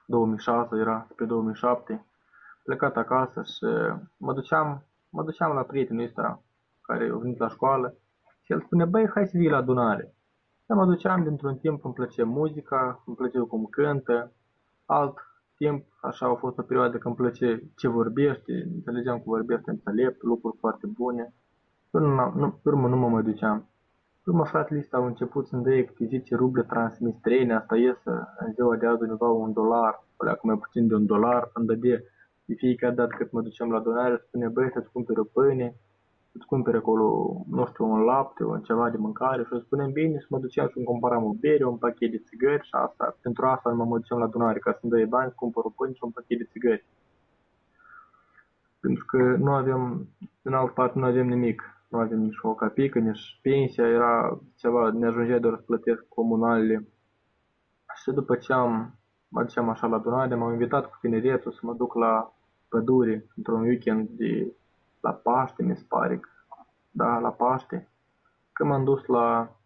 2006 0.06 0.76
era 0.76 1.06
pe 1.16 1.24
2007, 1.24 2.06
plecat 2.64 2.96
acasă 2.96 3.42
și 3.42 3.66
mă 4.16 4.32
duceam, 4.32 4.84
mă 5.11 5.22
duceam 5.22 5.54
la 5.54 5.62
prietenul 5.62 6.04
ăsta 6.04 6.42
care 6.82 7.11
a 7.12 7.16
venit 7.16 7.38
la 7.38 7.48
școală 7.48 7.94
și 8.49 8.55
el 8.55 8.62
spune, 8.62 8.84
băi, 8.84 9.09
hai 9.09 9.26
să 9.26 9.36
vii 9.36 9.49
la 9.49 9.57
adunare. 9.57 10.14
Și 10.64 10.72
mă 10.72 10.84
duceam 10.84 11.22
dintr-un 11.22 11.57
timp, 11.57 11.84
îmi 11.84 11.94
plăcea 11.94 12.24
muzica, 12.24 13.03
îmi 13.07 13.16
plăcea 13.16 13.40
cum 13.40 13.64
cântă, 13.64 14.32
alt 14.86 15.14
timp, 15.57 15.84
așa 16.01 16.26
a 16.26 16.34
fost 16.34 16.59
o 16.59 16.62
perioadă 16.62 16.99
când 16.99 17.18
îmi 17.18 17.28
plăcea 17.28 17.61
ce 17.76 17.88
vorbește, 17.88 18.53
înțelegeam 18.74 19.16
că 19.16 19.22
vorbește 19.26 19.70
înțelept, 19.70 20.22
lucruri 20.22 20.57
foarte 20.61 20.86
bune. 20.86 21.34
Până, 21.90 22.32
nu, 22.36 22.61
urmă 22.64 22.88
nu 22.88 22.96
mă 22.96 23.09
mai 23.09 23.22
duceam. 23.22 23.68
Urmă 24.24 24.44
fratele 24.44 24.80
ăsta 24.80 24.96
au 24.96 25.07
început 25.07 25.46
să-mi 25.46 25.62
dea 25.62 25.84
câte 25.84 26.07
10 26.07 26.34
ruble 26.34 26.62
transmis 26.62 27.14
străine, 27.16 27.55
asta 27.55 27.76
iesă 27.76 28.34
în 28.38 28.53
ziua 28.53 28.76
de 28.76 28.86
azi 28.86 29.03
undeva 29.03 29.28
un 29.28 29.53
dolar, 29.53 30.05
o 30.16 30.24
mai 30.42 30.59
puțin 30.59 30.86
de 30.86 30.94
un 30.94 31.07
dolar, 31.07 31.51
îmi 31.55 31.66
dădea 31.66 31.99
de 32.44 32.55
fiecare 32.55 32.94
dată 32.94 33.14
când 33.16 33.30
mă 33.32 33.40
duceam 33.40 33.70
la 33.70 33.80
donare, 33.80 34.22
spune, 34.26 34.49
băi, 34.49 34.70
să-ți 34.72 34.92
cumperi 34.92 35.18
o 35.18 35.24
pâine, 35.24 35.76
să-ți 36.39 36.51
cumpere 36.51 36.76
acolo, 36.76 37.36
nu 37.49 37.66
știu, 37.66 37.84
un 37.84 38.01
lapte, 38.01 38.45
un 38.45 38.61
ceva 38.62 38.91
de 38.91 38.97
mâncare 38.97 39.43
și 39.43 39.53
o 39.53 39.59
spunem 39.59 39.91
bine 39.93 40.18
și 40.18 40.26
mă 40.28 40.39
duceam 40.39 40.68
și 40.68 40.76
îmi 40.76 40.86
cumpăram 40.86 41.24
o 41.24 41.32
bere, 41.32 41.64
un 41.64 41.76
pachet 41.76 42.11
de 42.11 42.22
țigări 42.26 42.66
și 42.66 42.74
asta, 42.74 43.16
pentru 43.20 43.47
asta 43.47 43.70
mă 43.70 43.99
duceam 43.99 44.18
la 44.18 44.24
adunare, 44.24 44.59
ca 44.59 44.72
să-mi 44.72 44.93
dai 44.93 45.05
bani, 45.05 45.30
să 45.30 45.36
cumpăr 45.36 45.64
o 45.64 45.68
pâine 45.76 45.95
și 45.95 46.05
un 46.05 46.11
pachet 46.11 46.39
de 46.39 46.49
țigări. 46.51 46.84
Pentru 48.80 49.05
că 49.05 49.16
nu 49.16 49.51
avem, 49.53 50.09
în 50.43 50.55
altă 50.55 50.72
parte 50.74 50.99
nu 50.99 51.05
avem 51.05 51.26
nimic, 51.26 51.62
nu 51.89 51.99
avem 51.99 52.18
nici 52.18 52.39
o 52.43 52.55
capică, 52.55 52.99
nici 52.99 53.39
pensia, 53.43 53.86
era 53.86 54.41
ceva, 54.57 54.91
ne 54.91 55.07
ajungea 55.07 55.39
doar 55.39 55.55
să 55.57 55.62
plătesc 55.66 56.05
comunalele. 56.09 56.89
Și 58.03 58.11
după 58.11 58.36
ce 58.36 58.53
am, 58.53 58.95
mă 59.28 59.43
duceam 59.43 59.68
așa 59.68 59.86
la 59.86 59.97
adunare, 59.97 60.34
m-am 60.34 60.53
invitat 60.53 60.86
cu 60.86 60.97
tineretul 61.01 61.53
să 61.53 61.61
mă 61.62 61.74
duc 61.74 61.95
la 61.95 62.32
pădure 62.68 63.26
într-un 63.36 63.61
weekend 63.61 64.09
de 64.09 64.53
la 65.01 65.12
Paște, 65.12 65.62
mi 65.62 65.76
se 65.76 65.84
pare, 65.88 66.20
da, 66.90 67.18
la 67.18 67.30
Paște. 67.30 67.88
Când 68.53 68.70
m-am 68.70 68.84
dus 68.84 69.07
la, 69.07 69.57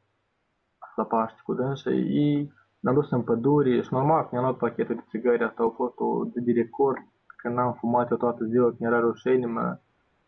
la 0.96 1.04
Paște 1.04 1.40
cu 1.44 1.54
dânsa, 1.54 1.90
ei 1.90 2.52
ne-am 2.80 2.94
dus 2.94 3.10
în 3.10 3.22
pădure 3.22 3.80
și 3.82 3.92
normal, 3.92 4.28
mi-am 4.30 4.44
luat 4.44 4.56
pachetul 4.56 4.94
de 4.94 5.04
țigări, 5.08 5.44
asta 5.44 5.62
a 5.62 5.68
fost 5.68 5.94
o 5.96 6.24
zi 6.24 6.40
de 6.40 6.52
record, 6.52 6.98
când 7.36 7.54
n-am 7.54 7.72
fumat 7.72 8.10
eu 8.10 8.16
toată 8.16 8.44
ziua, 8.44 8.66
când 8.66 8.80
era 8.80 9.00
rușine, 9.00 9.46
mă 9.46 9.78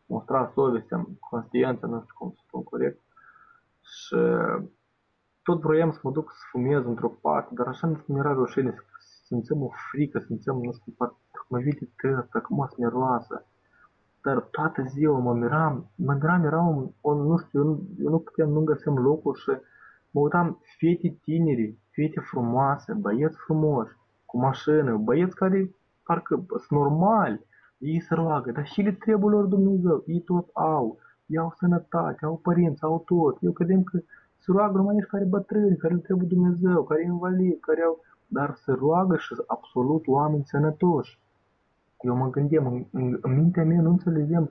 mostra 0.06 0.50
sovestea, 0.54 1.06
conștiința, 1.20 1.86
nu 1.86 2.00
știu 2.00 2.14
cum 2.18 2.30
să 2.30 2.42
spun 2.46 2.62
corect. 2.62 3.00
Și 3.80 4.16
tot 5.42 5.60
vroiam 5.60 5.90
să 5.92 6.00
mă 6.02 6.10
duc 6.10 6.30
să 6.32 6.42
fumez 6.50 6.84
într-o 6.84 7.08
parte, 7.08 7.54
dar 7.54 7.66
așa 7.66 7.86
nu 7.86 8.04
mi 8.06 8.18
era 8.18 8.32
rușine, 8.32 8.74
să 8.98 9.20
simțeam 9.24 9.62
o 9.62 9.68
frică, 9.90 10.18
simțeam, 10.18 10.56
nu 10.62 10.72
știu, 10.72 10.92
parcă 10.96 11.16
mă 11.48 11.58
vede 11.58 11.90
tăsta, 11.96 12.40
cum 12.40 12.58
o 12.58 12.66
miroasă 12.76 13.46
dar 14.24 14.40
toată 14.40 14.82
ziua 14.82 15.18
mă 15.18 15.34
miram, 15.34 15.90
mă 15.94 16.12
miram, 16.12 16.44
era 16.44 16.60
un, 16.60 16.90
un 17.00 17.18
nu 17.26 17.36
știu, 17.36 17.60
eu 17.60 17.66
nu, 17.66 17.82
eu 18.04 18.10
nu 18.10 18.18
puteam, 18.18 18.50
nu 18.50 18.60
găseam 18.60 18.96
locul 18.98 19.34
și 19.34 19.50
mă 20.10 20.20
uitam 20.20 20.58
fete 20.78 21.18
tineri, 21.22 21.78
fete 21.90 22.20
frumoase, 22.20 22.92
băieți 22.92 23.36
frumoși, 23.36 23.92
cu 24.24 24.38
mașină, 24.38 24.96
băieți 24.96 25.34
care 25.34 25.70
parcă 26.04 26.44
sunt 26.48 26.80
normali, 26.80 27.46
ei 27.78 28.00
se 28.00 28.14
roagă, 28.14 28.50
dar 28.52 28.66
și 28.66 28.80
le 28.82 28.92
trebuie 28.92 29.30
lor 29.30 29.44
Dumnezeu, 29.44 30.02
ei 30.06 30.20
tot 30.20 30.48
au, 30.52 30.98
ei 31.26 31.38
au 31.38 31.52
sănătate, 31.58 32.24
au 32.24 32.36
părinți, 32.42 32.82
au 32.82 33.02
tot. 33.06 33.36
Eu 33.40 33.52
credem 33.52 33.82
că 33.82 33.98
se 34.38 34.52
roagă 34.52 34.76
numai 34.76 34.94
nici 34.94 35.06
care 35.06 35.24
bătrâni, 35.24 35.76
care 35.76 35.94
le 35.94 36.00
trebuie 36.00 36.28
Dumnezeu, 36.28 36.84
care 36.84 37.00
e 37.00 37.04
invalid, 37.04 37.60
care 37.60 37.82
au, 37.82 38.00
dar 38.26 38.54
se 38.54 38.72
roagă 38.72 39.16
și 39.16 39.34
absolut 39.46 40.06
oameni 40.06 40.44
sănătoși. 40.44 41.18
Eu 42.04 42.16
mă 42.16 42.30
gândeam, 42.30 42.66
în, 42.66 42.84
în, 42.90 43.18
în 43.20 43.34
mintea 43.34 43.64
mea 43.64 43.80
nu 43.80 43.90
înțelegem 43.90 44.50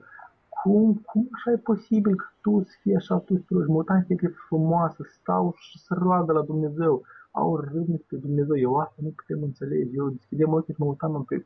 cum, 0.62 1.02
cum 1.06 1.28
așa 1.32 1.50
e 1.50 1.56
posibil 1.56 2.16
că 2.16 2.24
tu 2.40 2.62
să 2.62 2.74
fii 2.80 2.96
așa, 2.96 3.16
tu 3.18 3.34
să 3.48 3.64
mă 3.66 3.74
uitam 3.74 4.04
fete 4.06 4.26
frumoasă, 4.46 5.06
stau 5.20 5.54
și 5.56 5.78
să 5.78 5.94
roagă 5.98 6.32
la 6.32 6.42
Dumnezeu, 6.42 7.02
au 7.30 7.56
râvnit 7.56 8.02
pe 8.02 8.16
Dumnezeu, 8.16 8.56
eu 8.58 8.74
asta 8.74 8.94
nu 8.96 9.12
putem 9.16 9.42
înțelege, 9.42 9.90
eu 9.94 10.08
deschidem 10.08 10.52
ochii 10.52 10.74
și 10.74 10.80
mă 10.80 10.86
uitam 10.86 11.14
în, 11.14 11.22
pe, 11.22 11.44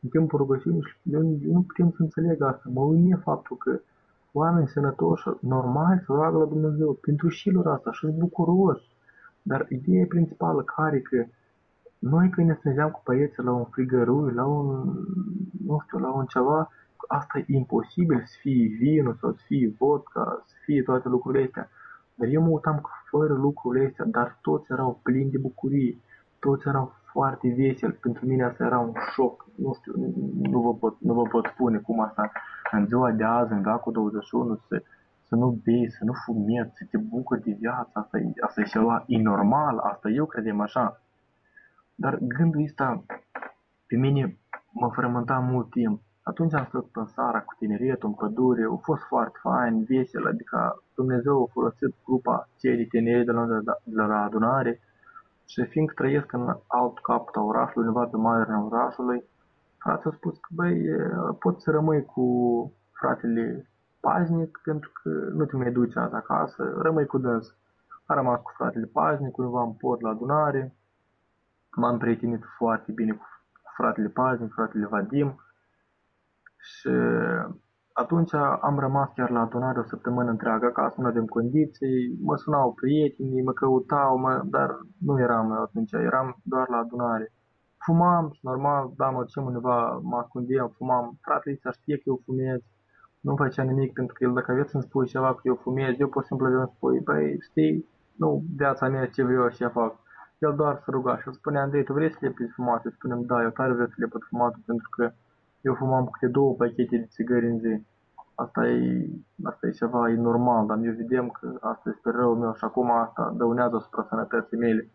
în 0.00 0.08
timpul 0.08 0.38
rugăciunii 0.38 0.82
și 0.82 0.96
eu, 1.02 1.20
eu 1.20 1.52
nu 1.52 1.62
putem 1.62 1.90
să 1.90 2.02
înțeleg 2.02 2.42
asta, 2.42 2.70
mă 2.72 2.80
uimie 2.80 3.16
faptul 3.22 3.56
că 3.56 3.80
oameni 4.32 4.68
sănătoși, 4.68 5.28
normal 5.40 6.02
să 6.06 6.12
roagă 6.12 6.38
la 6.38 6.44
Dumnezeu, 6.44 6.92
pentru 6.92 7.28
și 7.28 7.50
lor 7.50 7.66
asta, 7.66 7.92
și 7.92 8.06
bucuroși, 8.06 8.88
dar 9.42 9.66
ideea 9.68 10.06
principală 10.08 10.62
care 10.62 11.00
că 11.00 11.24
noi 12.10 12.28
când 12.28 12.46
ne 12.48 12.54
strângeam 12.54 12.90
cu 12.90 13.00
băieții 13.04 13.42
la 13.42 13.52
un 13.52 13.64
frigărui, 13.64 14.32
la 14.32 14.44
un, 14.44 14.66
nu 15.66 15.78
știu, 15.84 15.98
la 15.98 16.10
un 16.10 16.26
ceva, 16.26 16.70
asta 17.08 17.38
e 17.38 17.44
imposibil 17.46 18.22
să 18.26 18.36
fie 18.40 18.76
vinul 18.78 19.16
sau 19.20 19.32
să 19.32 19.42
fie 19.46 19.74
vodka, 19.78 20.42
să 20.46 20.54
fie 20.64 20.82
toate 20.82 21.08
lucrurile 21.08 21.44
astea. 21.44 21.68
Dar 22.14 22.28
eu 22.28 22.42
mă 22.42 22.48
uitam 22.48 22.76
că 22.80 22.90
fără 23.10 23.34
lucrurile 23.34 23.86
astea, 23.86 24.04
dar 24.04 24.38
toți 24.42 24.72
erau 24.72 25.00
plini 25.02 25.30
de 25.30 25.38
bucurie, 25.38 25.98
toți 26.38 26.68
erau 26.68 26.94
foarte 27.12 27.54
veseli. 27.56 27.92
Pentru 27.92 28.26
mine 28.26 28.44
asta 28.44 28.64
era 28.64 28.78
un 28.78 28.92
șoc. 29.12 29.46
Nu 29.54 29.74
știu, 29.74 29.92
nu 30.52 30.60
vă 30.60 30.74
pot, 30.74 31.00
nu 31.00 31.14
vă 31.14 31.22
pot 31.22 31.46
spune 31.46 31.78
cum 31.78 32.00
asta 32.00 32.32
în 32.70 32.86
ziua 32.86 33.10
de 33.10 33.24
azi, 33.24 33.52
în 33.52 33.62
veacul 33.62 33.92
21, 33.92 34.60
să, 34.68 34.82
să 35.28 35.34
nu 35.34 35.60
bei, 35.64 35.90
să 35.90 36.04
nu 36.04 36.12
fumezi, 36.24 36.70
să 36.74 36.84
te 36.90 36.96
bucuri 36.96 37.42
de 37.42 37.56
viață. 37.60 37.90
Asta 37.92 38.18
e, 38.18 38.32
asta 38.40 38.60
e 38.60 38.64
ceva 38.64 39.04
inormal, 39.06 39.78
asta 39.78 40.08
eu 40.08 40.26
credem 40.26 40.60
așa. 40.60 41.00
Dar 41.98 42.18
gândul 42.20 42.62
ăsta 42.64 43.04
pe 43.86 43.96
mine 43.96 44.38
mă 44.70 44.90
frământa 44.92 45.38
mult 45.38 45.70
timp. 45.70 46.00
Atunci 46.22 46.54
am 46.54 46.64
stat 46.64 46.84
în 46.92 47.06
sara 47.06 47.40
cu 47.40 47.54
tineretul, 47.58 48.08
în 48.08 48.14
pădure, 48.14 48.68
a 48.72 48.76
fost 48.76 49.02
foarte 49.02 49.38
fain, 49.42 49.84
vesel, 49.84 50.26
adică 50.26 50.82
Dumnezeu 50.94 51.42
a 51.42 51.52
folosit 51.52 51.94
grupa 52.04 52.48
cei 52.58 52.76
de 52.76 52.84
tineri 52.84 53.24
de 53.24 53.32
la, 53.32 53.46
de 53.84 54.02
la 54.02 54.22
adunare 54.22 54.80
și 55.46 55.64
fiindcă 55.64 55.94
trăiesc 55.96 56.32
în 56.32 56.56
alt 56.66 56.98
capăt 56.98 57.36
a 57.36 57.40
orașului, 57.40 57.86
undeva 57.86 58.06
pe 58.06 58.16
marginea 58.16 58.64
orașului, 58.64 59.24
frații 59.78 60.04
au 60.04 60.12
spus 60.12 60.38
că, 60.38 60.48
băi, 60.54 60.86
poți 61.38 61.62
să 61.62 61.70
rămâi 61.70 62.04
cu 62.04 62.24
fratele 62.92 63.70
paznic 64.00 64.60
pentru 64.64 64.90
că 65.02 65.08
nu 65.08 65.44
te 65.44 65.56
mai 65.56 65.72
duci 65.72 65.96
acasă, 65.96 66.74
rămâi 66.78 67.06
cu 67.06 67.18
dâns. 67.18 67.54
A 68.06 68.14
rămas 68.14 68.40
cu 68.42 68.52
fratele 68.56 68.86
paznic, 68.86 69.36
undeva 69.36 69.62
în 69.62 69.72
port 69.72 70.00
la 70.00 70.08
adunare, 70.08 70.74
m-am 71.76 71.98
prietenit 71.98 72.44
foarte 72.56 72.92
bine 72.92 73.12
cu 73.12 73.24
fratele 73.76 74.08
Pazin, 74.08 74.48
fratele 74.48 74.86
Vadim 74.86 75.40
și 76.58 76.90
atunci 77.92 78.34
am 78.60 78.78
rămas 78.78 79.12
chiar 79.14 79.30
la 79.30 79.40
adunare 79.40 79.78
o 79.78 79.82
săptămână 79.82 80.30
întreagă 80.30 80.66
acasă, 80.66 81.00
nu 81.00 81.06
avem 81.06 81.24
condiții, 81.26 82.18
mă 82.22 82.36
sunau 82.36 82.72
prietenii, 82.72 83.42
mă 83.42 83.52
căutau, 83.52 84.18
mă, 84.18 84.42
dar 84.44 84.70
nu 84.98 85.20
eram 85.20 85.52
atunci, 85.52 85.92
eram 85.92 86.36
doar 86.42 86.68
la 86.68 86.76
adunare. 86.76 87.32
Fumam 87.84 88.30
și 88.32 88.40
normal, 88.42 88.92
da, 88.96 89.10
mă 89.10 89.20
duceam 89.20 89.46
undeva, 89.46 90.00
mă 90.02 90.16
ascundeam, 90.16 90.72
fumam, 90.76 91.18
fratele 91.20 91.58
să 91.62 91.70
știe 91.72 91.96
că 91.96 92.02
eu 92.06 92.20
fumez, 92.24 92.60
nu 93.20 93.36
făcea 93.36 93.62
nimic 93.62 93.92
pentru 93.92 94.14
că 94.14 94.24
el 94.24 94.32
dacă 94.32 94.52
aveți 94.52 94.70
să-mi 94.70 94.82
spui 94.82 95.06
ceva 95.06 95.34
că 95.34 95.40
eu 95.42 95.54
fumez, 95.54 95.94
eu 95.98 96.08
pot 96.08 96.24
simplu 96.24 96.50
să-mi 96.50 96.72
spui, 96.74 97.00
băi, 97.00 97.36
știi, 97.40 97.88
nu, 98.16 98.44
viața 98.56 98.88
mea 98.88 99.06
ce 99.06 99.22
vreau 99.22 99.48
și 99.48 99.68
fac. 99.72 99.94
El 100.38 100.54
doar 100.56 100.82
se 100.84 100.90
ruga 100.90 101.18
și 101.18 101.26
îl 101.26 101.32
spunea, 101.32 101.62
Andrei, 101.62 101.84
tu 101.84 101.92
vrei 101.92 102.12
să 102.12 102.18
lepezi 102.20 102.52
fumatul? 102.52 102.90
Spunem, 102.90 103.22
da, 103.22 103.42
eu 103.42 103.50
tare 103.50 103.72
vreau 103.72 103.86
să 103.86 103.94
lepăd 103.96 104.22
fumatul 104.22 104.62
pentru 104.66 104.88
că 104.90 105.12
eu 105.60 105.74
fumam 105.74 106.06
câte 106.06 106.32
două 106.32 106.54
pachete 106.54 106.96
de 106.96 107.06
țigări 107.06 107.46
în 107.50 107.58
zi. 107.58 107.82
Asta 108.34 108.66
e, 108.66 109.08
asta 109.44 109.66
e 109.66 109.70
ceva, 109.70 110.10
e 110.10 110.14
normal, 110.14 110.66
dar 110.66 110.78
eu 110.78 110.92
vedem 110.92 111.28
că 111.28 111.56
asta 111.60 111.92
este 111.96 112.10
rău 112.10 112.34
meu 112.34 112.54
și 112.54 112.64
acum 112.64 112.90
asta 112.90 113.34
dăunează 113.36 113.76
asupra 113.76 114.06
sănătății 114.08 114.56
mele. 114.56 114.90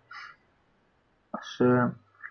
Și 1.42 1.64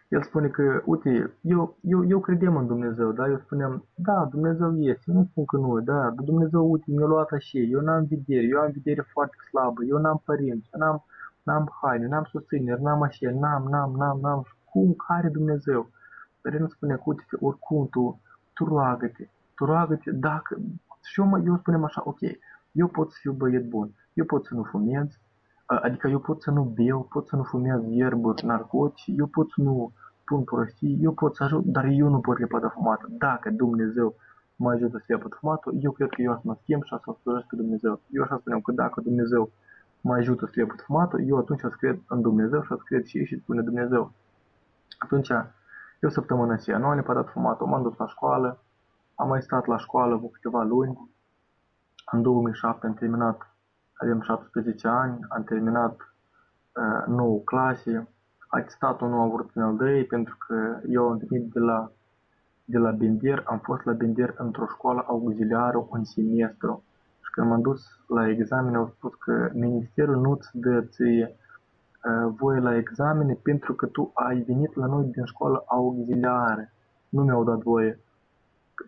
el 0.08 0.22
spune 0.22 0.48
că, 0.48 0.82
uite, 0.84 1.34
eu, 1.40 1.76
eu, 1.80 2.06
eu 2.06 2.20
credem 2.20 2.56
în 2.56 2.66
Dumnezeu, 2.66 3.12
da? 3.12 3.28
Eu 3.28 3.38
spuneam, 3.38 3.84
da, 3.94 4.28
Dumnezeu 4.30 4.80
este, 4.80 5.02
eu 5.06 5.14
nu 5.14 5.24
spun 5.30 5.44
că 5.44 5.56
nu, 5.56 5.80
da, 5.80 6.10
Dumnezeu, 6.10 6.70
uite, 6.70 6.84
mi-a 6.90 7.06
luat 7.06 7.30
așa, 7.30 7.58
eu 7.58 7.80
n-am 7.80 8.06
vedere, 8.08 8.46
eu 8.46 8.60
am 8.60 8.70
vedere 8.72 9.06
foarte 9.12 9.36
slabă, 9.48 9.84
eu 9.84 9.98
n-am 9.98 10.22
părinți, 10.24 10.68
eu 10.72 10.80
n-am, 10.80 11.04
n-am 11.50 11.66
haine, 11.80 12.06
n-am 12.06 12.24
susținere, 12.24 12.80
n-am 12.80 13.02
așa, 13.02 13.30
n-am, 13.30 13.62
n-am, 13.72 13.92
n-am, 13.96 14.18
n-am, 14.20 14.46
cum, 14.70 14.94
care 15.06 15.28
Dumnezeu? 15.28 15.90
Dar 16.42 16.52
el 16.54 16.60
nu 16.60 16.68
spune 16.68 16.94
că, 16.94 17.02
uite, 17.04 17.24
oricum 17.40 17.88
tu, 17.88 18.20
tu 18.52 18.64
roagă-te, 18.64 19.28
tu 19.54 19.64
roagă-te, 19.64 20.10
dacă, 20.10 20.58
și 21.02 21.20
eu, 21.20 21.26
mă, 21.26 21.38
eu 21.46 21.56
spunem 21.56 21.84
așa, 21.84 22.00
ok, 22.04 22.20
eu 22.72 22.88
pot 22.88 23.10
să 23.10 23.16
fiu 23.20 23.32
băiet 23.32 23.68
bun, 23.68 23.88
eu 24.12 24.24
pot 24.24 24.44
să 24.44 24.54
nu 24.54 24.62
fumez, 24.62 25.08
adică 25.66 26.08
eu 26.08 26.18
pot 26.18 26.42
să 26.42 26.50
nu 26.50 26.62
beau, 26.62 27.02
pot 27.02 27.28
să 27.28 27.36
nu 27.36 27.42
fumez 27.42 27.80
ierburi, 27.88 28.44
narcotici, 28.44 29.12
eu 29.16 29.26
pot 29.26 29.50
să 29.50 29.60
nu 29.60 29.92
pun 30.24 30.44
prostii, 30.44 30.98
eu 31.02 31.12
pot 31.12 31.34
să 31.36 31.42
ajut, 31.44 31.64
dar 31.64 31.84
eu 31.84 32.08
nu 32.08 32.20
pot 32.20 32.38
lepăda 32.38 32.68
fumatul. 32.68 33.08
Dacă 33.18 33.50
Dumnezeu 33.50 34.14
mă 34.56 34.70
ajută 34.70 34.96
să 34.98 35.04
lepăd 35.06 35.34
fumatul, 35.34 35.72
eu 35.80 35.90
cred 35.90 36.08
că 36.08 36.22
eu 36.22 36.32
să 36.32 36.40
mă 36.44 36.56
schimb 36.60 36.82
și 36.84 36.94
să 37.04 37.16
slujesc 37.20 37.46
pe 37.46 37.56
Dumnezeu. 37.56 38.00
Eu 38.16 38.22
așa 38.22 38.36
spuneam 38.38 38.60
că 38.60 38.72
dacă 38.72 39.00
Dumnezeu 39.00 39.50
mă 40.00 40.14
ajută 40.14 40.46
să 40.46 40.52
lepăd 40.54 40.80
fumatul, 40.80 41.26
eu 41.26 41.36
atunci 41.36 41.60
să 41.60 41.68
cred 41.68 41.98
în 42.08 42.20
Dumnezeu 42.20 42.62
și 42.62 42.68
să 42.68 42.76
cred 42.84 43.04
și 43.04 43.24
și 43.24 43.40
spune 43.40 43.62
Dumnezeu. 43.62 44.12
Atunci, 44.98 45.28
eu 46.00 46.10
săptămâna 46.10 46.52
aceea 46.52 46.78
nu 46.78 46.86
am 46.86 46.94
lepădat 46.94 47.28
fumatul, 47.28 47.66
m-am 47.66 47.82
dus 47.82 47.96
la 47.96 48.06
școală, 48.06 48.62
am 49.14 49.28
mai 49.28 49.42
stat 49.42 49.66
la 49.66 49.78
școală 49.78 50.18
cu 50.18 50.30
câteva 50.30 50.62
luni. 50.62 51.10
În 52.12 52.22
2007 52.22 52.86
am 52.86 52.94
terminat, 52.94 53.54
avem 53.94 54.20
17 54.20 54.88
ani, 54.88 55.18
am 55.28 55.44
terminat 55.44 56.14
uh, 56.72 57.06
9 57.06 57.40
clase. 57.40 58.08
Atestatul 58.48 59.08
nu 59.08 59.20
a 59.20 59.26
vrut 59.28 59.50
în 59.54 59.62
al 59.62 60.04
pentru 60.08 60.36
că 60.46 60.80
eu 60.88 61.08
am 61.08 61.22
venit 61.28 61.52
de 61.52 61.58
la, 61.58 61.90
de 62.64 62.78
la 62.78 62.90
Bender, 62.90 63.42
am 63.46 63.58
fost 63.58 63.84
la 63.84 63.92
Bender 63.92 64.34
într-o 64.36 64.66
școală 64.66 65.04
auxiliară 65.06 65.86
un 65.90 66.04
semestru. 66.04 66.84
Și 67.30 67.36
când 67.36 67.48
m-am 67.50 67.60
dus 67.60 67.82
la 68.08 68.28
examene, 68.28 68.76
au 68.76 68.92
spus 68.96 69.14
că 69.14 69.50
ministerul 69.54 70.16
nu-ți 70.16 70.48
dă 70.52 70.80
ție 70.80 71.36
uh, 71.36 72.34
voie 72.36 72.60
la 72.60 72.76
examene 72.76 73.34
pentru 73.42 73.74
că 73.74 73.86
tu 73.86 74.10
ai 74.14 74.40
venit 74.40 74.74
la 74.74 74.86
noi 74.86 75.04
din 75.04 75.24
școală 75.24 75.64
auxiliară. 75.66 76.72
Nu 77.08 77.22
mi-au 77.22 77.44
dat 77.44 77.58
voie 77.58 78.00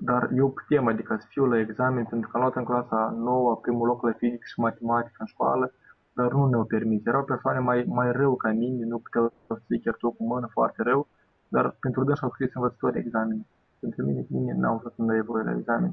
dar 0.01 0.31
eu 0.37 0.51
putem, 0.51 0.87
adică 0.87 1.17
să 1.21 1.27
fiu 1.29 1.45
la 1.45 1.59
examen, 1.59 2.05
pentru 2.05 2.29
că 2.29 2.37
am 2.37 2.43
luat 2.43 2.57
în 2.57 2.65
clasa 2.65 3.15
9 3.19 3.57
primul 3.57 3.87
loc 3.87 4.03
la 4.03 4.13
fizică 4.13 4.45
și 4.45 4.61
matematică 4.61 5.17
în 5.19 5.27
școală, 5.27 5.73
dar 6.13 6.33
nu 6.33 6.47
ne-au 6.47 6.65
permis. 6.65 7.07
Erau 7.07 7.25
persoane 7.25 7.59
mai, 7.59 7.85
mai 7.87 8.13
rău 8.13 8.35
ca 8.35 8.51
mine, 8.51 8.85
nu 8.85 8.99
puteau 8.99 9.33
să 9.47 9.59
zic 9.69 9.83
chiar 9.83 9.95
cu 9.95 10.17
mână 10.19 10.49
foarte 10.51 10.83
rău, 10.83 11.07
dar 11.49 11.77
pentru 11.81 12.05
dânsul 12.05 12.25
au 12.25 12.33
scris 12.33 12.55
învățători 12.55 12.99
examen. 12.99 13.47
Pentru 13.81 14.05
mine, 14.05 14.27
mine 14.29 14.55
n-au 14.57 14.79
fost 14.83 14.95
să-mi 14.95 15.23
voie 15.23 15.45
la 15.45 15.57
examen. 15.57 15.93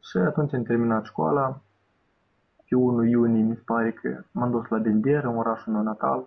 Și 0.00 0.16
atunci 0.16 0.52
am 0.52 0.62
terminat 0.62 1.04
școala, 1.04 1.60
pe 2.68 2.74
1 2.74 3.04
iunie 3.04 3.42
mi 3.42 3.54
se 3.54 3.62
pare 3.64 3.92
că 3.92 4.22
m-am 4.30 4.50
dus 4.50 4.68
la 4.68 4.78
Dender, 4.78 5.24
în 5.24 5.36
orașul 5.36 5.72
meu 5.72 5.82
natal, 5.82 6.24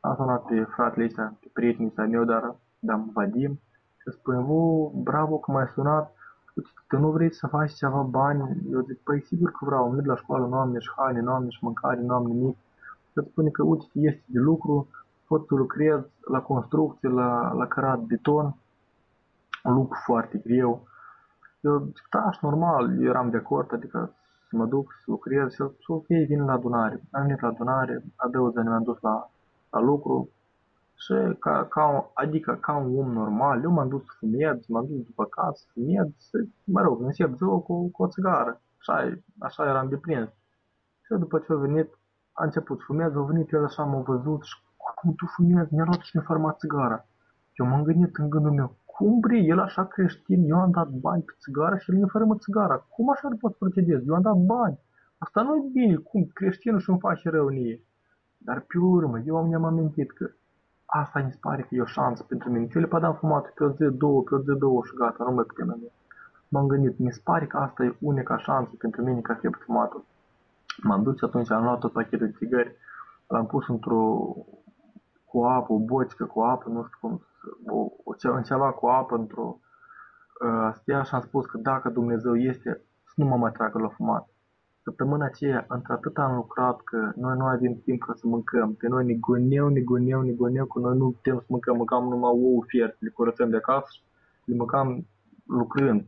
am 0.00 0.14
sunat 0.14 0.44
pe 0.44 0.64
fratele 0.64 1.04
ăsta, 1.04 1.34
pe 1.40 1.50
prietenii 1.52 1.88
ăsta 1.88 2.06
meu, 2.06 2.24
dar 2.24 2.54
da, 2.78 3.04
Vadim, 3.12 3.60
și 4.00 4.10
spune, 4.10 4.38
vă, 4.38 4.90
bravo 4.94 5.38
că 5.38 5.50
m-ai 5.52 5.66
sunat, 5.74 6.14
tu 6.88 6.98
nu 6.98 7.10
vrei 7.10 7.34
să 7.34 7.46
faci 7.46 7.72
ceva 7.72 8.02
bani? 8.02 8.62
Eu 8.70 8.80
zic, 8.80 8.98
păi 8.98 9.22
sigur 9.22 9.50
că 9.50 9.64
vreau, 9.64 9.84
am 9.84 10.00
la 10.04 10.16
școală, 10.16 10.46
nu 10.46 10.58
am 10.58 10.70
nici 10.70 10.92
haine, 10.96 11.20
nu 11.20 11.32
am 11.32 11.42
nici 11.42 11.60
mâncare, 11.60 12.00
nu 12.00 12.14
am 12.14 12.26
nimic. 12.26 12.56
Și 13.12 13.28
spune 13.30 13.48
că, 13.48 13.62
uite, 13.62 13.84
este 13.92 14.24
de 14.26 14.38
lucru, 14.38 14.88
pot 15.26 15.46
să 15.46 15.54
lucrez 15.54 16.00
la 16.30 16.40
construcție, 16.40 17.08
la, 17.08 17.52
la 17.52 17.66
cărat 17.66 17.98
beton, 17.98 18.54
un 19.64 19.74
lucru 19.74 19.98
foarte 20.04 20.38
greu. 20.38 20.82
Eu 21.64 21.78
zic, 21.84 22.06
da, 22.10 22.30
normal, 22.40 23.02
eu 23.02 23.08
eram 23.08 23.30
de 23.30 23.36
acord, 23.36 23.72
adică 23.72 24.14
să 24.48 24.56
mă 24.56 24.66
duc 24.66 24.92
să 24.98 25.04
lucrez 25.06 25.50
și 25.50 25.56
să 25.56 25.72
ok, 25.86 26.06
vin 26.06 26.44
la 26.44 26.52
adunare. 26.52 27.02
Am 27.10 27.22
venit 27.22 27.40
la 27.40 27.48
adunare, 27.48 28.04
a 28.16 28.28
doua 28.28 28.50
zi 28.50 28.56
mi-am 28.56 28.82
dus 28.82 29.00
la, 29.00 29.30
la 29.70 29.80
lucru, 29.80 30.30
și 30.96 31.36
ca, 31.38 31.64
ca, 31.64 32.10
adică 32.14 32.58
ca 32.60 32.76
un 32.76 32.98
om 32.98 33.12
normal, 33.12 33.62
eu 33.62 33.70
m-am 33.70 33.88
dus 33.88 34.04
să 34.04 34.12
fumez, 34.18 34.66
m-am 34.66 34.86
dus 34.86 35.06
după 35.06 35.24
casă 35.24 35.64
să 35.64 35.70
fumez, 35.72 36.08
să, 36.16 36.44
mă 36.64 36.80
rog, 36.80 37.02
încep 37.02 37.36
ziua 37.36 37.58
cu, 37.58 37.88
cu 37.88 38.02
o 38.02 38.08
țigară. 38.08 38.60
Așa, 38.78 39.18
așa 39.38 39.64
eram 39.64 39.88
deprins. 39.88 40.28
Și 41.04 41.14
după 41.18 41.38
ce 41.38 41.52
a 41.52 41.56
venit, 41.56 41.88
a 42.32 42.44
început 42.44 42.78
să 42.78 42.84
fumez, 42.86 43.16
a 43.16 43.20
venit 43.22 43.52
el 43.52 43.64
așa, 43.64 43.84
m-a 43.84 44.00
văzut 44.00 44.42
și 44.42 44.54
cum 44.94 45.14
tu 45.14 45.26
fumezi, 45.26 45.74
mi-a 45.74 45.84
luat 45.84 46.00
și 46.00 46.16
mi-a 46.16 46.24
farmat 46.26 46.58
țigară. 46.58 47.06
Eu 47.52 47.66
m-am 47.66 47.82
gândit 47.82 48.16
în 48.16 48.28
gândul 48.30 48.52
meu, 48.52 48.76
cum 48.96 49.20
vrei, 49.20 49.48
el 49.48 49.58
așa 49.58 49.84
creștin, 49.86 50.50
eu 50.50 50.60
am 50.60 50.70
dat 50.70 50.88
bani 50.88 51.22
pe 51.22 51.32
țigară 51.38 51.76
și 51.76 51.90
el 51.90 51.96
mi-a 51.96 52.06
fără 52.10 52.26
țigară. 52.38 52.86
Cum 52.88 53.10
așa 53.10 53.28
ar 53.28 53.36
pot 53.40 53.54
procedez? 53.54 54.06
Eu 54.06 54.14
am 54.14 54.22
dat 54.22 54.36
bani. 54.36 54.78
Asta 55.18 55.42
nu 55.42 55.56
e 55.56 55.68
bine, 55.72 55.94
cum 55.96 56.30
creștinul 56.34 56.80
și-mi 56.80 56.98
face 56.98 57.30
rău 57.30 57.48
nie. 57.48 57.80
Dar 58.38 58.60
pe 58.60 58.78
urmă, 58.78 59.18
eu 59.18 59.46
mi-am 59.46 59.64
amintit 59.64 60.10
că 60.10 60.30
asta 60.84 61.20
mi 61.20 61.30
se 61.30 61.38
pare 61.40 61.62
că 61.62 61.74
e 61.74 61.80
o 61.80 61.84
șansă 61.84 62.22
pentru 62.22 62.50
mine. 62.50 62.68
Eu 62.74 62.80
le 62.80 62.86
padam 62.86 63.14
fumat 63.14 63.52
pe 63.52 63.64
o 63.64 63.70
zi, 63.70 63.84
două, 63.84 64.22
pe 64.22 64.34
o 64.34 64.38
zi, 64.38 64.58
două 64.58 64.80
și 64.84 64.94
gata, 64.96 65.24
nu 65.24 65.34
mai 65.34 65.44
putem 65.44 65.66
mai 65.66 65.92
M-am 66.48 66.66
gândit, 66.66 66.98
mi 66.98 67.12
se 67.12 67.20
pare 67.24 67.46
că 67.46 67.56
asta 67.56 67.84
e 67.84 67.96
unica 68.00 68.38
șansă 68.38 68.72
pentru 68.78 69.02
mine 69.02 69.20
ca 69.20 69.34
fi 69.34 69.48
fumatul. 69.48 70.04
M-am 70.82 71.02
dus 71.02 71.22
atunci, 71.22 71.50
am 71.50 71.62
luat 71.62 71.78
tot 71.78 71.92
pachetul 71.92 72.26
de 72.26 72.32
țigări, 72.36 72.76
l-am 73.26 73.46
pus 73.46 73.68
într-o 73.68 74.34
cu 75.34 75.42
apă, 75.42 75.72
o 75.72 75.78
bocică 75.78 76.24
cu 76.24 76.40
apă, 76.40 76.68
nu 76.68 76.84
știu 76.84 76.98
cum, 77.00 77.22
o, 77.66 77.88
o, 78.04 78.40
ceva 78.42 78.72
cu 78.72 78.86
apă 78.86 79.14
într-o 79.14 79.58
uh, 80.46 80.70
stea 80.74 81.02
și 81.02 81.14
am 81.14 81.20
spus 81.20 81.46
că 81.46 81.58
dacă 81.58 81.88
Dumnezeu 81.88 82.36
este, 82.36 82.70
să 83.04 83.14
nu 83.16 83.24
mă 83.26 83.36
mai 83.36 83.52
tragă 83.52 83.78
la 83.78 83.88
fumat. 83.88 84.28
Săptămâna 84.82 85.24
aceea, 85.24 85.64
într-atât 85.68 86.18
am 86.18 86.34
lucrat 86.34 86.80
că 86.80 87.12
noi 87.16 87.36
nu 87.36 87.44
avem 87.44 87.74
timp 87.84 88.02
ca 88.02 88.12
să 88.14 88.26
mâncăm. 88.26 88.74
Pe 88.74 88.88
noi 88.88 89.04
ne 89.04 89.14
goneu, 89.14 89.68
ne 89.68 89.80
goneu, 89.80 90.20
ne 90.20 90.32
goneu, 90.32 90.66
că 90.66 90.78
noi 90.78 90.96
nu 90.96 91.10
putem 91.10 91.38
să 91.38 91.46
mâncăm. 91.48 91.76
Mâncam 91.76 92.08
numai 92.08 92.30
ouă 92.30 92.62
fiert, 92.66 92.96
le 92.98 93.08
curățăm 93.08 93.50
de 93.50 93.56
acasă 93.56 93.86
și 93.90 94.02
le 94.44 94.54
mâncam 94.56 95.06
lucrând. 95.46 96.06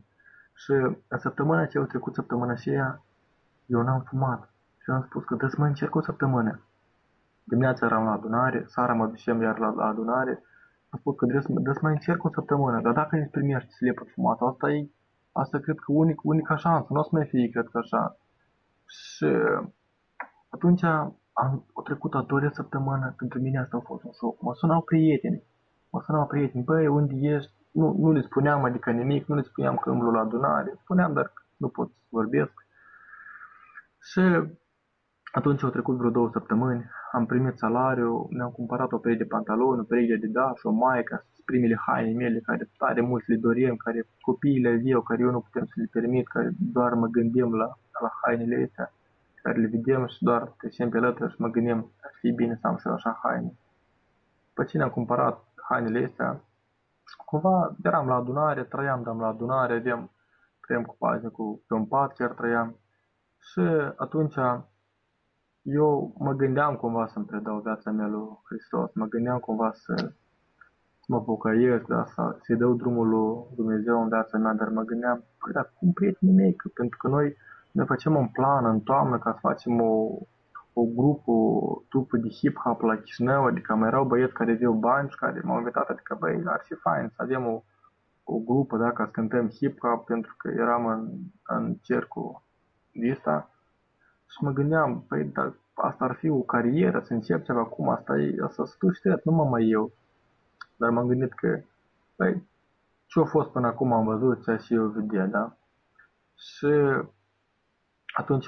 Și 0.53 0.71
în 1.07 1.17
săptămâna 1.17 1.61
aceea, 1.61 1.83
au 1.83 1.89
trecut 1.89 2.13
săptămâna 2.13 2.51
aceea, 2.51 3.03
eu 3.65 3.81
n-am 3.81 4.01
fumat. 4.01 4.53
Și 4.77 4.89
am 4.89 5.01
spus 5.01 5.23
că 5.23 5.35
dă 5.35 5.47
să 5.47 5.55
mai 5.59 5.69
încerc 5.69 5.95
o 5.95 6.01
săptămână. 6.01 6.61
Dimineața 7.49 7.85
eram 7.85 8.03
la 8.03 8.11
adunare, 8.11 8.63
seara 8.67 8.93
mă 8.93 9.07
ducem 9.07 9.41
iar 9.41 9.57
la, 9.57 9.69
la 9.69 9.85
adunare. 9.85 10.43
Am 10.89 10.99
spus 10.99 11.15
că 11.15 11.25
trebuie 11.25 11.73
să 11.73 11.79
mai 11.81 11.91
încerc 11.91 12.23
o 12.23 12.29
săptămână, 12.33 12.81
dar 12.81 12.93
dacă 12.93 13.17
îți 13.17 13.29
primești 13.29 13.73
slepă 13.73 14.03
fumat, 14.13 14.41
asta 14.41 14.71
e, 14.71 14.89
asta 15.31 15.59
cred 15.59 15.75
că 15.75 15.91
unic, 15.91 16.23
unica 16.23 16.55
șansă, 16.55 16.87
nu 16.89 16.99
o 16.99 17.03
să 17.03 17.09
mai 17.11 17.25
fie, 17.25 17.49
cred 17.49 17.67
că 17.71 17.77
așa. 17.77 18.17
Și 18.85 19.27
atunci 20.49 20.83
am, 21.33 21.65
o 21.73 21.81
trecut 21.81 22.13
a 22.13 22.21
doua 22.21 22.49
săptămână, 22.51 23.13
pentru 23.17 23.39
mine 23.39 23.59
asta 23.59 23.77
a 23.77 23.85
fost 23.85 24.03
un 24.03 24.11
șoc. 24.11 24.41
Mă 24.41 24.53
sunau 24.53 24.81
prieteni, 24.81 25.43
mă 25.89 26.01
sunau 26.01 26.27
prieteni, 26.27 26.63
băi, 26.63 26.87
unde 26.87 27.13
ești? 27.15 27.51
Nu, 27.71 27.95
nu 27.97 28.11
le 28.11 28.21
spuneam, 28.21 28.63
adică 28.63 28.91
nimic, 28.91 29.25
nu 29.25 29.35
le 29.35 29.41
spuneam 29.41 29.75
că 29.75 29.89
îmblu 29.89 30.11
la 30.11 30.19
adunare, 30.19 30.73
spuneam, 30.81 31.13
dar 31.13 31.33
nu 31.57 31.67
pot 31.67 31.91
să 31.91 31.99
vorbesc. 32.09 32.53
Și 33.99 34.21
atunci 35.31 35.63
au 35.63 35.69
trecut 35.69 35.97
vreo 35.97 36.09
două 36.09 36.29
săptămâni, 36.31 36.85
am 37.11 37.25
primit 37.25 37.57
salariu, 37.57 38.27
mi-am 38.29 38.51
cumpărat 38.51 38.91
o 38.91 38.97
pereche 38.97 39.23
de 39.23 39.29
pantaloni, 39.29 39.79
o 39.79 39.83
pereche 39.83 40.07
de 40.07 40.13
Adidas, 40.13 40.63
o 40.63 40.71
maică, 40.71 41.25
primele 41.45 41.77
haine 41.85 42.13
mele, 42.13 42.39
care 42.39 42.69
tare 42.77 43.01
mult 43.01 43.27
le 43.27 43.35
dorim, 43.35 43.75
care 43.75 44.07
copiii 44.21 44.61
le 44.61 44.81
eu, 44.83 45.01
care 45.01 45.21
eu 45.21 45.31
nu 45.31 45.39
putem 45.39 45.65
să 45.65 45.73
le 45.75 45.87
permit, 45.91 46.27
care 46.27 46.49
doar 46.57 46.93
mă 46.93 47.07
gândim 47.07 47.55
la, 47.55 47.77
la 48.01 48.11
hainele 48.21 48.63
astea, 48.63 48.93
care 49.43 49.59
le 49.59 49.67
vedem 49.67 50.07
și 50.07 50.23
doar 50.23 50.41
trecem 50.57 50.89
pe 50.89 50.97
lătră 50.97 51.27
și 51.27 51.41
mă 51.41 51.47
gândim, 51.47 51.91
ar 52.01 52.11
fi 52.19 52.31
bine 52.31 52.57
să 52.61 52.67
am 52.67 52.77
și 52.77 52.87
eu 52.87 52.93
așa 52.93 53.19
haine. 53.23 53.57
Pe 54.53 54.63
cine 54.63 54.83
am 54.83 54.89
cumpărat 54.89 55.43
hainele 55.69 56.05
astea, 56.05 56.41
cumva 57.25 57.75
eram 57.83 58.07
la 58.07 58.15
adunare, 58.15 58.63
trăiam, 58.63 59.03
dam 59.03 59.19
la 59.19 59.27
adunare, 59.27 59.73
aveam, 59.73 60.11
trăiam 60.61 60.83
cu 60.83 60.97
cu 61.31 61.63
pe 61.67 61.73
un 61.73 61.85
pat 61.85 62.13
chiar 62.13 62.31
trăiam. 62.31 62.79
Și 63.39 63.61
atunci 63.95 64.35
eu 65.69 66.13
mă 66.17 66.33
gândeam 66.33 66.75
cumva 66.75 67.07
să-mi 67.07 67.25
predau 67.25 67.59
viața 67.59 67.91
mea 67.91 68.07
lui 68.07 68.39
Hristos, 68.43 68.91
mă 68.93 69.05
gândeam 69.05 69.39
cumva 69.39 69.71
să, 69.73 69.93
să 70.99 71.05
mă 71.07 71.21
pocăiesc, 71.21 71.85
da, 71.85 72.05
să, 72.05 72.37
să-i 72.41 72.55
dau 72.55 72.73
drumul 72.73 73.07
lui 73.07 73.55
Dumnezeu 73.55 74.01
în 74.01 74.07
viața 74.07 74.37
mea, 74.37 74.53
dar 74.53 74.69
mă 74.69 74.81
gândeam, 74.81 75.23
păi, 75.39 75.51
dar 75.53 75.73
cum 75.79 75.91
prietenii 75.91 76.35
mei, 76.35 76.53
că, 76.55 76.69
pentru 76.73 76.97
că 76.97 77.07
noi 77.07 77.35
ne 77.71 77.83
facem 77.83 78.15
un 78.15 78.27
plan 78.27 78.65
în 78.65 78.79
toamnă 78.79 79.17
ca 79.19 79.31
să 79.31 79.39
facem 79.41 79.81
o, 79.81 80.17
o 80.73 80.83
grupă, 80.95 81.31
o 81.31 81.81
trupă 81.89 82.17
de 82.17 82.27
hip-hop 82.27 82.79
la 82.79 82.95
Chișinău, 82.95 83.45
adică 83.45 83.75
mai 83.75 83.87
erau 83.87 84.05
băieți 84.05 84.33
care 84.33 84.51
aveau 84.51 84.73
bani 84.73 85.09
și 85.09 85.17
care 85.17 85.41
m-au 85.43 85.57
invitat, 85.57 85.89
adică 85.89 86.17
băi, 86.19 86.43
ar 86.45 86.61
fi 86.63 86.73
fain 86.73 87.11
să 87.15 87.21
avem 87.21 87.45
o, 87.45 87.63
o 88.23 88.37
grupă, 88.37 88.77
da, 88.77 88.91
ca 88.91 89.05
să 89.05 89.11
cântăm 89.11 89.49
hip-hop, 89.49 90.05
pentru 90.05 90.35
că 90.37 90.49
eram 90.49 90.85
în, 90.85 91.09
în 91.43 91.73
cercul 91.81 92.41
ăsta 93.11 93.49
și 94.27 94.43
mă 94.43 94.51
gândeam, 94.51 95.01
păi, 95.07 95.23
dar 95.23 95.53
asta 95.73 96.03
ar 96.03 96.15
fi 96.15 96.29
o 96.29 96.41
carieră, 96.41 97.01
să 97.01 97.13
încep 97.13 97.43
ceva 97.43 97.59
acum, 97.59 97.89
asta 97.89 98.17
e, 98.17 98.35
asta 98.43 98.65
să 98.65 98.75
tu 98.79 98.91
știi, 98.91 99.21
nu 99.23 99.31
mă 99.31 99.45
mai 99.45 99.69
eu. 99.69 99.91
Dar 100.75 100.89
m-am 100.89 101.07
gândit 101.07 101.33
că, 101.33 101.61
păi, 102.15 102.47
ce 103.05 103.19
a 103.19 103.25
fost 103.25 103.49
până 103.49 103.67
acum 103.67 103.93
am 103.93 104.05
văzut, 104.05 104.43
ce 104.43 104.55
și 104.55 104.73
eu 104.73 104.87
vedea, 104.87 105.25
da? 105.25 105.57
Și 106.35 106.67
atunci 108.15 108.47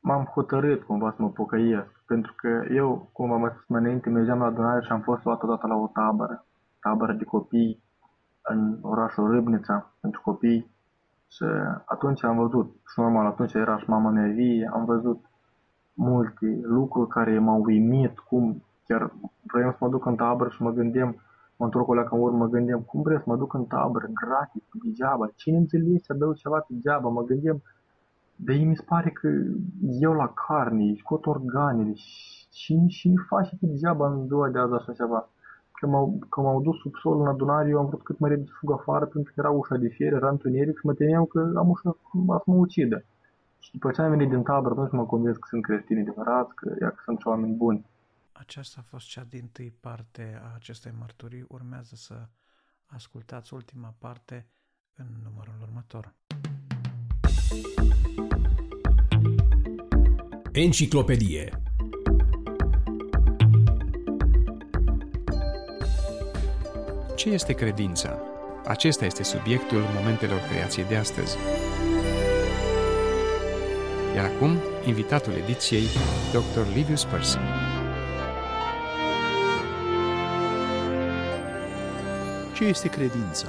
m-am 0.00 0.24
hotărât 0.24 0.82
cumva 0.82 1.10
să 1.10 1.22
mă 1.22 1.30
pocăiesc, 1.30 2.02
pentru 2.06 2.34
că 2.36 2.64
eu, 2.70 3.10
cum 3.12 3.32
am 3.32 3.40
mai 3.40 3.50
spus 3.50 3.66
mai 3.66 3.80
înainte, 3.80 4.10
mergeam 4.10 4.38
la 4.38 4.44
adunare 4.44 4.84
și 4.84 4.92
am 4.92 5.00
fost 5.00 5.24
luat 5.24 5.42
odată 5.42 5.66
la 5.66 5.74
o 5.74 5.86
tabără, 5.86 6.46
tabără 6.80 7.12
de 7.12 7.24
copii 7.24 7.82
în 8.42 8.78
orașul 8.82 9.30
Râbnița, 9.30 9.94
pentru 10.00 10.20
copii 10.20 10.73
și 11.34 11.44
atunci 11.84 12.24
am 12.24 12.36
văzut, 12.36 12.66
și 12.92 13.00
normal, 13.00 13.26
atunci 13.26 13.52
era 13.52 13.78
și 13.78 13.88
mama 13.88 14.10
mea 14.10 14.32
vie, 14.32 14.70
am 14.72 14.84
văzut 14.84 15.20
multe 15.94 16.60
lucruri 16.62 17.08
care 17.08 17.38
m-au 17.38 17.62
uimit, 17.64 18.18
cum 18.18 18.62
chiar 18.86 19.12
vreau 19.42 19.70
să 19.70 19.76
mă 19.80 19.88
duc 19.88 20.06
în 20.06 20.16
tabără 20.16 20.50
și 20.50 20.62
mă 20.62 20.70
gândeam, 20.70 21.16
mă 21.56 21.64
întorc 21.64 21.88
o 21.88 21.94
leacă 21.94 22.14
în 22.14 22.20
urmă, 22.20 22.36
mă 22.36 22.48
gândeam, 22.48 22.80
cum 22.80 23.02
vreau 23.02 23.18
să 23.18 23.24
mă 23.26 23.36
duc 23.36 23.54
în 23.54 23.64
tabără, 23.64 24.06
gratis, 24.24 24.62
degeaba, 24.82 25.30
cine 25.34 25.56
înțelege 25.56 25.98
să 25.98 26.14
dau 26.14 26.32
ceva 26.32 26.58
pe 26.58 26.66
degeaba, 26.68 27.08
mă 27.08 27.22
gândeam, 27.22 27.62
dar 28.36 28.56
mi 28.56 28.76
se 28.76 28.84
pare 28.86 29.10
că 29.10 29.28
eu 30.00 30.12
la 30.12 30.32
carne, 30.46 30.94
scot 30.98 31.26
organele 31.26 31.92
și, 31.94 32.46
și, 32.52 32.86
și 32.88 33.08
nu 33.08 33.22
faci 33.26 33.48
pe 33.48 33.66
degeaba 33.66 34.08
în 34.08 34.26
ziua 34.26 34.48
de 34.48 34.58
azi 34.58 34.72
așa 34.72 34.92
ceva 34.92 35.28
că 35.80 35.86
m-au, 35.86 36.18
că 36.28 36.40
m-au 36.40 36.60
dus 36.62 36.76
sub 36.78 36.94
sol 37.02 37.20
în 37.20 37.26
adunare, 37.26 37.68
eu 37.68 37.78
am 37.78 37.86
vrut 37.86 38.02
cât 38.02 38.18
mai 38.18 38.30
repede 38.30 38.48
să 38.48 38.56
fug 38.60 38.72
afară 38.72 39.04
pentru 39.06 39.32
că 39.32 39.40
era 39.40 39.50
ușa 39.50 39.76
de 39.76 39.88
fier, 39.88 40.12
era 40.12 40.28
întuneric 40.30 40.78
și 40.78 40.86
mă 40.86 40.94
temeam 40.94 41.24
că 41.24 41.52
am 41.56 41.68
ușa 41.68 41.96
să 42.36 42.42
mă 42.44 42.54
ucidă. 42.54 43.04
Și 43.58 43.72
după 43.72 43.90
ce 43.90 44.02
am 44.02 44.10
venit 44.10 44.28
din 44.28 44.42
tabără, 44.42 44.74
atunci 44.74 44.90
mă 44.90 45.06
convins 45.06 45.36
că 45.36 45.46
sunt 45.48 45.62
creștini 45.62 46.00
adevărați, 46.00 46.54
că, 46.54 46.74
ia, 46.80 46.90
că 46.90 47.00
sunt 47.04 47.18
și 47.18 47.28
oameni 47.28 47.54
buni. 47.56 47.86
Aceasta 48.32 48.76
a 48.80 48.86
fost 48.88 49.06
cea 49.08 49.26
din 49.28 49.48
tâi 49.52 49.72
parte 49.80 50.40
a 50.42 50.52
acestei 50.54 50.92
mărturii. 50.98 51.44
Urmează 51.48 51.94
să 51.94 52.14
ascultați 52.86 53.54
ultima 53.54 53.94
parte 53.98 54.46
în 54.96 55.06
numărul 55.24 55.54
următor. 55.62 56.14
Enciclopedie 60.52 61.62
Ce 67.24 67.30
este 67.30 67.52
credința? 67.52 68.18
Acesta 68.64 69.04
este 69.04 69.22
subiectul 69.22 69.78
momentelor 69.94 70.38
creației 70.50 70.84
de 70.84 70.96
astăzi. 70.96 71.36
Iar 74.14 74.24
acum, 74.24 74.56
invitatul 74.86 75.32
ediției, 75.32 75.82
Dr. 76.32 76.74
Livius 76.74 77.04
Percy. 77.04 77.36
Ce 82.54 82.64
este 82.64 82.88
credința? 82.88 83.48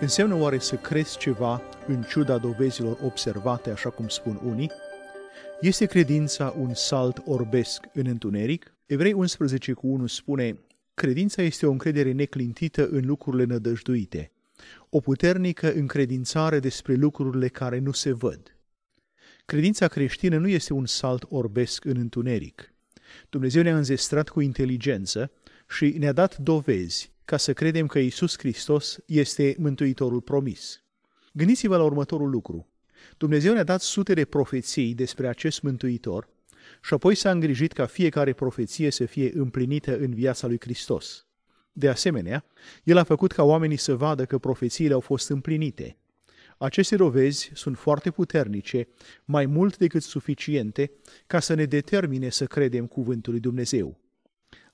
Înseamnă 0.00 0.34
oare 0.34 0.58
să 0.58 0.76
crezi 0.76 1.18
ceva 1.18 1.62
în 1.86 2.02
ciuda 2.02 2.38
dovezilor 2.38 2.98
observate, 3.04 3.70
așa 3.70 3.90
cum 3.90 4.08
spun 4.08 4.40
unii? 4.44 4.70
Este 5.60 5.86
credința 5.86 6.54
un 6.58 6.74
salt 6.74 7.22
orbesc 7.24 7.86
în 7.92 8.06
întuneric? 8.06 8.74
Evrei 8.86 9.12
11 9.12 9.72
cu 9.72 9.86
1 9.86 10.06
spune, 10.06 10.58
Credința 10.94 11.42
este 11.42 11.66
o 11.66 11.70
încredere 11.70 12.12
neclintită 12.12 12.88
în 12.88 13.06
lucrurile 13.06 13.44
nădăjduite, 13.44 14.32
o 14.88 15.00
puternică 15.00 15.72
încredințare 15.72 16.58
despre 16.58 16.94
lucrurile 16.94 17.48
care 17.48 17.78
nu 17.78 17.92
se 17.92 18.12
văd. 18.12 18.56
Credința 19.44 19.88
creștină 19.88 20.38
nu 20.38 20.48
este 20.48 20.72
un 20.72 20.86
salt 20.86 21.24
orbesc 21.28 21.84
în 21.84 21.96
întuneric. 21.96 22.74
Dumnezeu 23.28 23.62
ne-a 23.62 23.76
înzestrat 23.76 24.28
cu 24.28 24.40
inteligență 24.40 25.32
și 25.68 25.94
ne-a 25.98 26.12
dat 26.12 26.36
dovezi 26.36 27.12
ca 27.24 27.36
să 27.36 27.52
credem 27.52 27.86
că 27.86 27.98
Isus 27.98 28.38
Hristos 28.38 28.98
este 29.06 29.56
Mântuitorul 29.58 30.20
promis. 30.20 30.82
Gândiți-vă 31.32 31.76
la 31.76 31.82
următorul 31.82 32.30
lucru. 32.30 32.68
Dumnezeu 33.16 33.52
ne-a 33.52 33.64
dat 33.64 33.80
sute 33.80 34.14
de 34.14 34.24
profeții 34.24 34.94
despre 34.94 35.28
acest 35.28 35.62
Mântuitor 35.62 36.28
și 36.82 36.94
apoi 36.94 37.14
s-a 37.14 37.30
îngrijit 37.30 37.72
ca 37.72 37.86
fiecare 37.86 38.32
profeție 38.32 38.90
să 38.90 39.04
fie 39.04 39.32
împlinită 39.34 39.98
în 39.98 40.14
viața 40.14 40.46
lui 40.46 40.60
Hristos. 40.60 41.26
De 41.72 41.88
asemenea, 41.88 42.44
El 42.84 42.96
a 42.96 43.02
făcut 43.02 43.32
ca 43.32 43.42
oamenii 43.42 43.76
să 43.76 43.94
vadă 43.94 44.24
că 44.24 44.38
profețiile 44.38 44.94
au 44.94 45.00
fost 45.00 45.30
împlinite. 45.30 45.96
Aceste 46.58 46.96
dovezi 46.96 47.50
sunt 47.54 47.78
foarte 47.78 48.10
puternice, 48.10 48.88
mai 49.24 49.46
mult 49.46 49.76
decât 49.76 50.02
suficiente, 50.02 50.90
ca 51.26 51.40
să 51.40 51.54
ne 51.54 51.64
determine 51.64 52.28
să 52.28 52.44
credem 52.46 52.86
cuvântul 52.86 53.32
lui 53.32 53.40
Dumnezeu. 53.40 54.00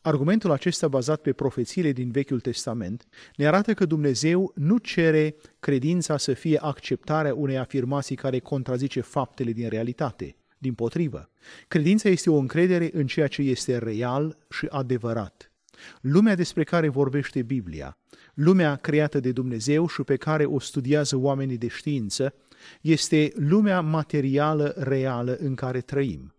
Argumentul 0.01 0.51
acesta 0.51 0.89
bazat 0.89 1.21
pe 1.21 1.33
profețiile 1.33 1.93
din 1.93 2.11
Vechiul 2.11 2.41
Testament 2.41 3.07
ne 3.37 3.47
arată 3.47 3.75
că 3.75 3.85
Dumnezeu 3.85 4.53
nu 4.55 4.79
cere 4.79 5.37
credința 5.61 6.17
să 6.17 6.33
fie 6.33 6.59
acceptarea 6.59 7.35
unei 7.35 7.59
afirmații 7.59 8.17
care 8.17 8.39
contrazice 8.39 9.01
faptele 9.01 9.53
din 9.53 9.69
realitate. 9.69 10.37
Din 10.59 10.75
potrivă, 10.75 11.31
credința 11.69 12.09
este 12.09 12.31
o 12.31 12.37
încredere 12.37 12.91
în 12.93 13.07
ceea 13.07 13.27
ce 13.27 13.43
este 13.43 13.79
real 13.79 14.39
și 14.51 14.67
adevărat. 14.71 15.53
Lumea 16.01 16.35
despre 16.35 16.65
care 16.65 16.89
vorbește 16.89 17.43
Biblia, 17.43 17.99
lumea 18.35 18.77
creată 18.77 19.21
de 19.21 19.33
Dumnezeu 19.33 19.89
și 19.89 20.03
pe 20.03 20.17
care 20.17 20.45
o 20.45 20.59
studiază 20.59 21.17
oamenii 21.17 21.59
de 21.59 21.69
știință, 21.69 22.35
este 22.81 23.33
lumea 23.37 23.81
materială 23.81 24.75
reală 24.77 25.37
în 25.41 25.55
care 25.55 25.81
trăim. 25.81 26.33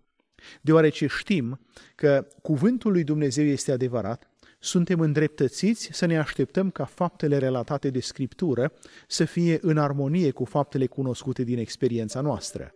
Deoarece 0.61 1.07
știm 1.07 1.59
că 1.95 2.27
cuvântul 2.41 2.91
lui 2.91 3.03
Dumnezeu 3.03 3.45
este 3.45 3.71
adevărat, 3.71 4.29
suntem 4.59 4.99
îndreptățiți 4.99 5.89
să 5.91 6.05
ne 6.05 6.17
așteptăm 6.17 6.69
ca 6.69 6.85
faptele 6.85 7.37
relatate 7.37 7.89
de 7.89 7.99
Scriptură 7.99 8.73
să 9.07 9.25
fie 9.25 9.57
în 9.61 9.77
armonie 9.77 10.31
cu 10.31 10.45
faptele 10.45 10.85
cunoscute 10.85 11.43
din 11.43 11.57
experiența 11.57 12.21
noastră. 12.21 12.73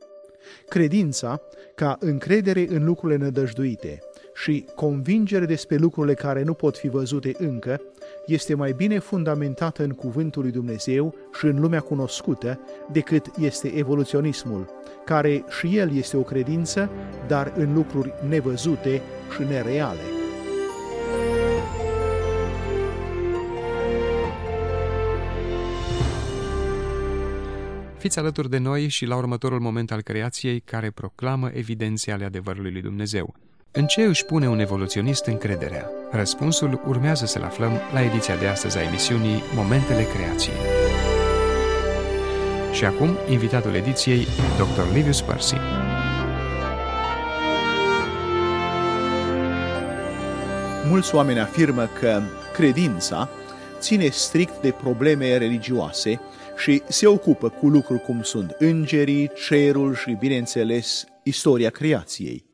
Credința, 0.68 1.42
ca 1.76 1.98
încredere 2.00 2.66
în 2.70 2.86
lucrurile 2.86 3.24
nădăjduite 3.24 4.00
și 4.34 4.66
convingere 4.76 5.46
despre 5.46 5.76
lucrurile 5.76 6.14
care 6.14 6.44
nu 6.44 6.54
pot 6.54 6.78
fi 6.78 6.90
văzute 6.90 7.32
încă, 7.38 7.82
este 8.26 8.56
mai 8.56 8.72
bine 8.72 9.00
fundamentată 9.00 9.84
în 9.84 9.90
cuvântul 9.90 10.42
lui 10.42 10.52
Dumnezeu 10.52 11.16
și 11.40 11.46
în 11.46 11.60
lumea 11.60 11.80
cunoscută 11.80 12.60
decât 12.92 13.26
este 13.40 13.68
evoluționismul, 13.68 14.70
care 15.06 15.44
și 15.60 15.78
el 15.78 15.96
este 15.96 16.18
o 16.18 16.22
credință, 16.22 16.90
dar 17.28 17.54
în 17.58 17.74
lucruri 17.74 18.14
nevăzute 18.28 19.02
și 19.36 19.44
nereale. 19.44 20.23
Fiți 28.04 28.20
alături 28.20 28.50
de 28.50 28.58
noi 28.58 28.88
și 28.88 29.06
la 29.06 29.16
următorul 29.16 29.60
moment 29.60 29.92
al 29.92 30.02
creației 30.02 30.60
care 30.60 30.92
proclamă 30.92 31.50
evidențe 31.54 32.12
ale 32.12 32.26
adevărului 32.26 32.72
lui 32.72 32.82
Dumnezeu. 32.82 33.36
În 33.72 33.86
ce 33.86 34.02
își 34.02 34.26
pune 34.26 34.50
un 34.50 34.60
evoluționist 34.60 35.26
încrederea? 35.26 35.90
Răspunsul 36.12 36.82
urmează 36.88 37.26
să-l 37.26 37.44
aflăm 37.44 37.72
la 37.94 38.02
ediția 38.02 38.36
de 38.36 38.48
astăzi 38.48 38.78
a 38.78 38.82
emisiunii 38.82 39.44
Momentele 39.56 40.04
Creației. 40.04 40.56
Și 42.74 42.86
acum, 42.86 43.18
invitatul 43.30 43.74
ediției, 43.74 44.26
Dr. 44.58 44.94
Livius 44.94 45.22
Percy. 45.22 45.56
Mulți 50.90 51.16
oameni 51.16 51.40
afirmă 51.40 51.90
că 52.00 52.22
credința 52.54 53.30
ține 53.80 54.10
strict 54.10 54.62
de 54.62 54.72
probleme 54.72 55.38
religioase 55.38 56.20
și 56.58 56.82
se 56.90 57.08
ocupă 57.08 57.50
cu 57.50 57.68
lucruri 57.68 58.02
cum 58.02 58.22
sunt 58.22 58.56
îngerii, 58.60 59.32
cerul 59.48 59.96
și, 59.96 60.18
bineînțeles, 60.20 61.06
istoria 61.24 61.70
creației. 61.70 62.46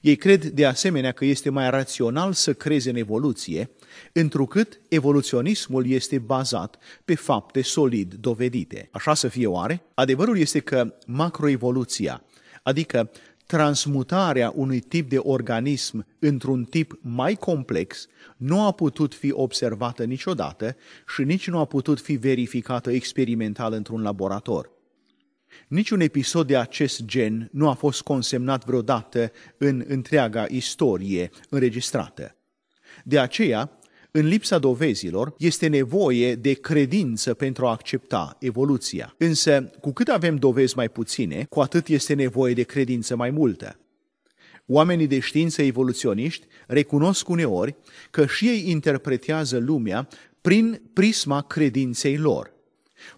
Ei 0.00 0.16
cred 0.16 0.44
de 0.44 0.66
asemenea 0.66 1.12
că 1.12 1.24
este 1.24 1.50
mai 1.50 1.70
rațional 1.70 2.32
să 2.32 2.52
creze 2.52 2.90
în 2.90 2.96
evoluție, 2.96 3.70
întrucât 4.12 4.80
evoluționismul 4.88 5.86
este 5.86 6.18
bazat 6.18 6.78
pe 7.04 7.14
fapte 7.14 7.62
solid 7.62 8.14
dovedite. 8.14 8.88
Așa 8.92 9.14
să 9.14 9.28
fie 9.28 9.46
oare? 9.46 9.82
Adevărul 9.94 10.38
este 10.38 10.58
că 10.58 10.94
macroevoluția, 11.06 12.24
adică 12.62 13.10
transmutarea 13.52 14.52
unui 14.54 14.80
tip 14.80 15.08
de 15.08 15.18
organism 15.18 16.06
într-un 16.18 16.64
tip 16.64 16.98
mai 17.00 17.34
complex 17.34 18.06
nu 18.36 18.66
a 18.66 18.72
putut 18.72 19.14
fi 19.14 19.32
observată 19.32 20.04
niciodată 20.04 20.76
și 21.14 21.22
nici 21.22 21.48
nu 21.48 21.58
a 21.58 21.64
putut 21.64 22.00
fi 22.00 22.14
verificată 22.14 22.90
experimental 22.90 23.72
într-un 23.72 24.02
laborator. 24.02 24.70
Niciun 25.68 26.00
episod 26.00 26.46
de 26.46 26.56
acest 26.56 27.04
gen 27.04 27.48
nu 27.52 27.68
a 27.68 27.72
fost 27.72 28.02
consemnat 28.02 28.64
vreodată 28.64 29.32
în 29.58 29.84
întreaga 29.88 30.46
istorie 30.48 31.30
înregistrată. 31.48 32.36
De 33.04 33.18
aceea, 33.18 33.78
în 34.14 34.26
lipsa 34.26 34.58
dovezilor, 34.58 35.34
este 35.38 35.66
nevoie 35.66 36.34
de 36.34 36.52
credință 36.52 37.34
pentru 37.34 37.66
a 37.66 37.70
accepta 37.70 38.36
evoluția. 38.40 39.14
Însă, 39.18 39.70
cu 39.80 39.92
cât 39.92 40.08
avem 40.08 40.36
dovezi 40.36 40.76
mai 40.76 40.88
puține, 40.88 41.46
cu 41.48 41.60
atât 41.60 41.88
este 41.88 42.14
nevoie 42.14 42.54
de 42.54 42.62
credință 42.62 43.16
mai 43.16 43.30
multă. 43.30 43.76
Oamenii 44.66 45.06
de 45.06 45.18
știință 45.18 45.62
evoluționiști 45.62 46.46
recunosc 46.66 47.28
uneori 47.28 47.76
că 48.10 48.26
și 48.26 48.48
ei 48.48 48.70
interpretează 48.70 49.58
lumea 49.58 50.08
prin 50.40 50.82
prisma 50.92 51.42
credinței 51.42 52.16
lor. 52.16 52.52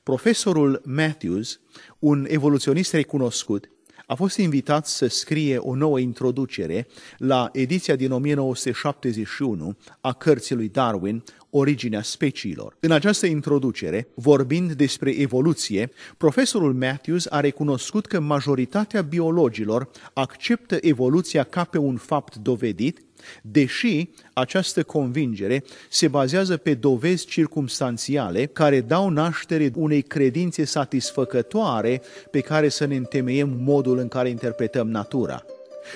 Profesorul 0.02 0.82
Matthews, 0.84 1.60
un 1.98 2.26
evoluționist 2.28 2.92
recunoscut, 2.92 3.70
a 4.06 4.14
fost 4.14 4.38
invitat 4.38 4.86
să 4.86 5.06
scrie 5.06 5.56
o 5.56 5.74
nouă 5.74 5.98
introducere 5.98 6.86
la 7.18 7.48
ediția 7.52 7.96
din 7.96 8.12
1971 8.12 9.76
a 10.00 10.12
cărții 10.12 10.54
lui 10.54 10.68
Darwin, 10.68 11.22
Originea 11.56 12.02
speciilor. 12.02 12.76
În 12.80 12.90
această 12.90 13.26
introducere, 13.26 14.08
vorbind 14.14 14.72
despre 14.72 15.10
evoluție, 15.10 15.90
profesorul 16.16 16.74
Matthews 16.74 17.26
a 17.30 17.40
recunoscut 17.40 18.06
că 18.06 18.20
majoritatea 18.20 19.02
biologilor 19.02 19.90
acceptă 20.12 20.78
evoluția 20.80 21.42
ca 21.42 21.64
pe 21.64 21.78
un 21.78 21.96
fapt 21.96 22.36
dovedit 22.36 23.03
deși 23.42 24.08
această 24.32 24.82
convingere 24.82 25.64
se 25.90 26.08
bazează 26.08 26.56
pe 26.56 26.74
dovezi 26.74 27.26
circumstanțiale 27.26 28.46
care 28.46 28.80
dau 28.80 29.08
naștere 29.08 29.70
unei 29.74 30.02
credințe 30.02 30.64
satisfăcătoare 30.64 32.02
pe 32.30 32.40
care 32.40 32.68
să 32.68 32.84
ne 32.84 32.96
întemeiem 32.96 33.56
modul 33.60 33.98
în 33.98 34.08
care 34.08 34.28
interpretăm 34.28 34.90
natura. 34.90 35.44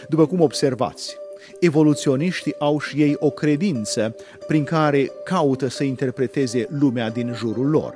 După 0.09 0.27
cum 0.27 0.41
observați, 0.41 1.17
evoluționiștii 1.61 2.55
au 2.59 2.81
și 2.81 3.01
ei 3.01 3.17
o 3.19 3.31
credință 3.31 4.15
prin 4.47 4.65
care 4.65 5.11
caută 5.25 5.69
să 5.69 5.85
interpreteze 5.85 6.67
lumea 6.71 7.11
din 7.11 7.33
jurul 7.35 7.69
lor. 7.69 7.95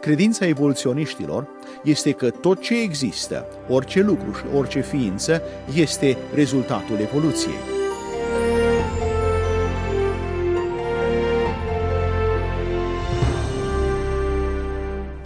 Credința 0.00 0.46
evoluționiștilor 0.46 1.46
este 1.84 2.10
că 2.10 2.30
tot 2.30 2.60
ce 2.60 2.80
există, 2.80 3.46
orice 3.68 4.00
lucru 4.00 4.32
și 4.32 4.56
orice 4.56 4.80
ființă, 4.80 5.42
este 5.74 6.16
rezultatul 6.34 6.98
evoluției. 7.00 7.85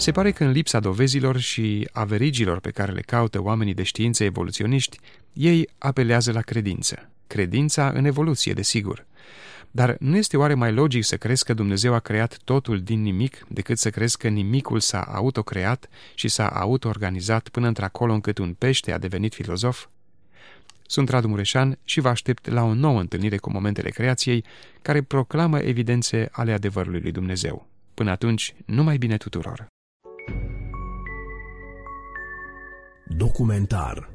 Se 0.00 0.12
pare 0.12 0.30
că 0.30 0.44
în 0.44 0.50
lipsa 0.50 0.80
dovezilor 0.80 1.38
și 1.38 1.88
a 1.92 2.04
verigilor 2.04 2.60
pe 2.60 2.70
care 2.70 2.92
le 2.92 3.00
caută 3.00 3.42
oamenii 3.42 3.74
de 3.74 3.82
știință 3.82 4.24
evoluționiști, 4.24 4.98
ei 5.32 5.68
apelează 5.78 6.32
la 6.32 6.40
credință. 6.40 7.10
credința 7.26 7.88
în 7.94 8.04
evoluție, 8.04 8.52
desigur. 8.52 9.06
Dar 9.70 9.96
nu 9.98 10.16
este 10.16 10.36
oare 10.36 10.54
mai 10.54 10.72
logic 10.72 11.04
să 11.04 11.16
crezi 11.16 11.44
că 11.44 11.54
Dumnezeu 11.54 11.94
a 11.94 11.98
creat 11.98 12.38
totul 12.44 12.80
din 12.80 13.02
nimic 13.02 13.46
decât 13.48 13.78
să 13.78 13.90
crezi 13.90 14.18
că 14.18 14.28
nimicul 14.28 14.80
s-a 14.80 15.00
autocreat 15.00 15.88
și 16.14 16.28
s-a 16.28 16.48
autoorganizat 16.48 17.48
până 17.48 17.66
într-acolo 17.66 18.12
încât 18.12 18.38
un 18.38 18.54
pește 18.54 18.92
a 18.92 18.98
devenit 18.98 19.34
filozof? 19.34 19.86
Sunt 20.86 21.08
Radu 21.08 21.28
Mureșan 21.28 21.78
și 21.84 22.00
vă 22.00 22.08
aștept 22.08 22.48
la 22.48 22.62
o 22.62 22.74
nouă 22.74 23.00
întâlnire 23.00 23.36
cu 23.36 23.50
momentele 23.50 23.90
creației 23.90 24.44
care 24.82 25.02
proclamă 25.02 25.58
evidențe 25.58 26.28
ale 26.32 26.52
adevărului 26.52 27.00
lui 27.00 27.12
Dumnezeu. 27.12 27.66
Până 27.94 28.10
atunci, 28.10 28.54
numai 28.64 28.96
bine 28.96 29.16
tuturor! 29.16 29.68
Documentar 33.16 34.08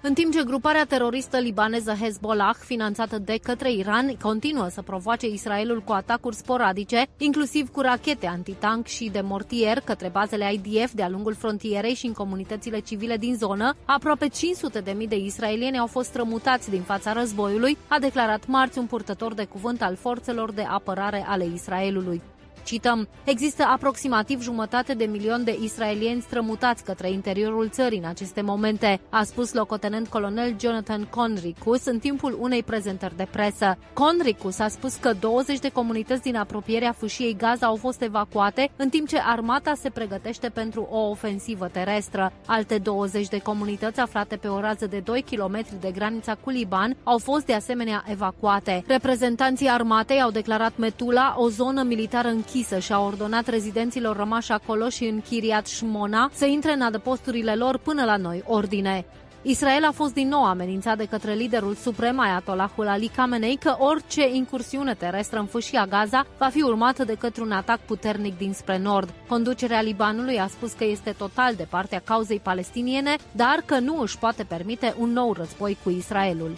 În 0.00 0.14
timp 0.14 0.32
ce 0.32 0.42
gruparea 0.44 0.84
teroristă 0.84 1.38
libaneză 1.38 1.92
Hezbollah, 1.92 2.54
finanțată 2.64 3.18
de 3.18 3.38
către 3.42 3.72
Iran, 3.72 4.16
continuă 4.22 4.68
să 4.68 4.82
provoace 4.82 5.26
Israelul 5.26 5.80
cu 5.80 5.92
atacuri 5.92 6.36
sporadice, 6.36 7.06
inclusiv 7.18 7.68
cu 7.68 7.80
rachete 7.80 8.26
antitank 8.26 8.86
și 8.86 9.08
de 9.12 9.20
mortier 9.20 9.80
către 9.80 10.08
bazele 10.08 10.52
IDF 10.52 10.92
de-a 10.92 11.08
lungul 11.08 11.34
frontierei 11.34 11.94
și 11.94 12.06
în 12.06 12.12
comunitățile 12.12 12.78
civile 12.78 13.16
din 13.16 13.36
zonă, 13.36 13.74
aproape 13.84 14.28
500 14.28 14.80
de 14.80 14.90
mii 14.90 15.08
de 15.08 15.16
israelieni 15.16 15.78
au 15.78 15.86
fost 15.86 16.08
strămutați 16.08 16.70
din 16.70 16.82
fața 16.82 17.12
războiului, 17.12 17.76
a 17.88 17.98
declarat 17.98 18.46
marți 18.46 18.78
un 18.78 18.86
purtător 18.86 19.34
de 19.34 19.44
cuvânt 19.44 19.82
al 19.82 19.96
forțelor 19.96 20.52
de 20.52 20.62
apărare 20.62 21.24
ale 21.28 21.44
Israelului. 21.54 22.22
Cităm, 22.68 23.08
există 23.24 23.62
aproximativ 23.62 24.42
jumătate 24.42 24.94
de 24.94 25.04
milion 25.04 25.44
de 25.44 25.58
israelieni 25.62 26.20
strămutați 26.20 26.84
către 26.84 27.10
interiorul 27.10 27.68
țării 27.68 27.98
în 27.98 28.04
aceste 28.04 28.40
momente, 28.40 29.00
a 29.10 29.22
spus 29.22 29.52
locotenent 29.52 30.08
colonel 30.08 30.56
Jonathan 30.60 31.04
Conricus 31.04 31.84
în 31.84 31.98
timpul 31.98 32.36
unei 32.40 32.62
prezentări 32.62 33.16
de 33.16 33.26
presă. 33.30 33.78
Conricus 33.92 34.58
a 34.58 34.68
spus 34.68 34.94
că 34.94 35.12
20 35.20 35.58
de 35.58 35.68
comunități 35.68 36.22
din 36.22 36.36
apropierea 36.36 36.92
fâșiei 36.92 37.36
Gaza 37.36 37.66
au 37.66 37.76
fost 37.76 38.02
evacuate, 38.02 38.70
în 38.76 38.88
timp 38.88 39.08
ce 39.08 39.18
armata 39.24 39.72
se 39.74 39.90
pregătește 39.90 40.48
pentru 40.48 40.88
o 40.90 40.98
ofensivă 40.98 41.66
terestră. 41.66 42.32
Alte 42.46 42.78
20 42.78 43.28
de 43.28 43.38
comunități 43.38 44.00
aflate 44.00 44.36
pe 44.36 44.48
o 44.48 44.60
rază 44.60 44.86
de 44.86 44.98
2 44.98 45.24
km 45.30 45.64
de 45.80 45.90
granița 45.90 46.34
cu 46.34 46.50
Liban 46.50 46.96
au 47.04 47.18
fost 47.18 47.46
de 47.46 47.54
asemenea 47.54 48.04
evacuate. 48.06 48.84
Reprezentanții 48.86 49.68
armatei 49.68 50.22
au 50.22 50.30
declarat 50.30 50.72
Metula 50.76 51.34
o 51.38 51.48
zonă 51.48 51.82
militară 51.82 52.28
închisă 52.28 52.56
închisă 52.58 52.78
și 52.78 52.92
a 52.92 53.04
ordonat 53.04 53.48
rezidenților 53.48 54.16
rămași 54.16 54.52
acolo 54.52 54.88
și 54.88 55.04
în 55.04 55.20
Chiriat 55.20 55.66
Shmona 55.66 56.30
să 56.32 56.44
intre 56.46 56.72
în 56.72 56.80
adăposturile 56.80 57.54
lor 57.54 57.78
până 57.78 58.04
la 58.04 58.16
noi 58.16 58.42
ordine. 58.46 59.04
Israel 59.42 59.84
a 59.84 59.90
fost 59.90 60.14
din 60.14 60.28
nou 60.28 60.44
amenințat 60.44 60.96
de 60.96 61.04
către 61.04 61.32
liderul 61.32 61.74
suprem 61.74 62.18
Ayatollahul 62.18 62.88
Ali 62.88 63.10
Khamenei 63.14 63.56
că 63.56 63.76
orice 63.78 64.34
incursiune 64.34 64.94
terestră 64.94 65.38
în 65.38 65.46
fâșia 65.46 65.86
Gaza 65.86 66.26
va 66.38 66.48
fi 66.48 66.62
urmată 66.62 67.04
de 67.04 67.14
către 67.14 67.42
un 67.42 67.52
atac 67.52 67.78
puternic 67.78 68.38
dinspre 68.38 68.78
nord. 68.78 69.12
Conducerea 69.28 69.80
Libanului 69.80 70.40
a 70.40 70.46
spus 70.46 70.72
că 70.72 70.84
este 70.84 71.14
total 71.18 71.54
de 71.54 71.66
partea 71.70 72.00
cauzei 72.04 72.40
palestiniene, 72.40 73.16
dar 73.32 73.62
că 73.66 73.78
nu 73.78 74.00
își 74.00 74.18
poate 74.18 74.44
permite 74.44 74.94
un 74.98 75.12
nou 75.12 75.32
război 75.32 75.76
cu 75.82 75.90
Israelul. 75.90 76.52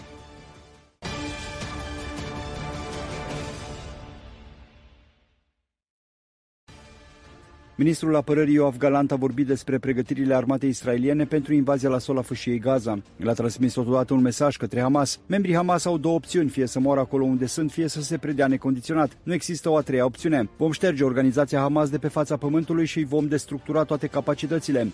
Ministrul 7.82 8.16
apărării 8.16 8.54
Ioav 8.54 8.76
Galant 8.76 9.12
a 9.12 9.16
vorbit 9.16 9.46
despre 9.46 9.78
pregătirile 9.78 10.34
armatei 10.34 10.68
israeliene 10.68 11.24
pentru 11.24 11.54
invazia 11.54 11.88
la 11.88 11.98
sola 11.98 12.22
fâșiei 12.22 12.58
Gaza. 12.58 13.02
El 13.20 13.28
a 13.28 13.32
transmis 13.32 13.72
totodată 13.72 14.14
un 14.14 14.20
mesaj 14.20 14.56
către 14.56 14.80
Hamas. 14.80 15.20
Membrii 15.26 15.54
Hamas 15.54 15.84
au 15.84 15.98
două 15.98 16.14
opțiuni, 16.14 16.48
fie 16.48 16.66
să 16.66 16.80
moară 16.80 17.00
acolo 17.00 17.24
unde 17.24 17.46
sunt, 17.46 17.70
fie 17.70 17.88
să 17.88 18.02
se 18.02 18.18
predea 18.18 18.46
necondiționat. 18.46 19.16
Nu 19.22 19.32
există 19.32 19.70
o 19.70 19.76
a 19.76 19.80
treia 19.80 20.04
opțiune. 20.04 20.48
Vom 20.56 20.70
șterge 20.70 21.04
organizația 21.04 21.58
Hamas 21.58 21.90
de 21.90 21.98
pe 21.98 22.08
fața 22.08 22.36
pământului 22.36 22.86
și 22.86 23.04
vom 23.04 23.26
destructura 23.26 23.84
toate 23.84 24.06
capacitățile. 24.06 24.86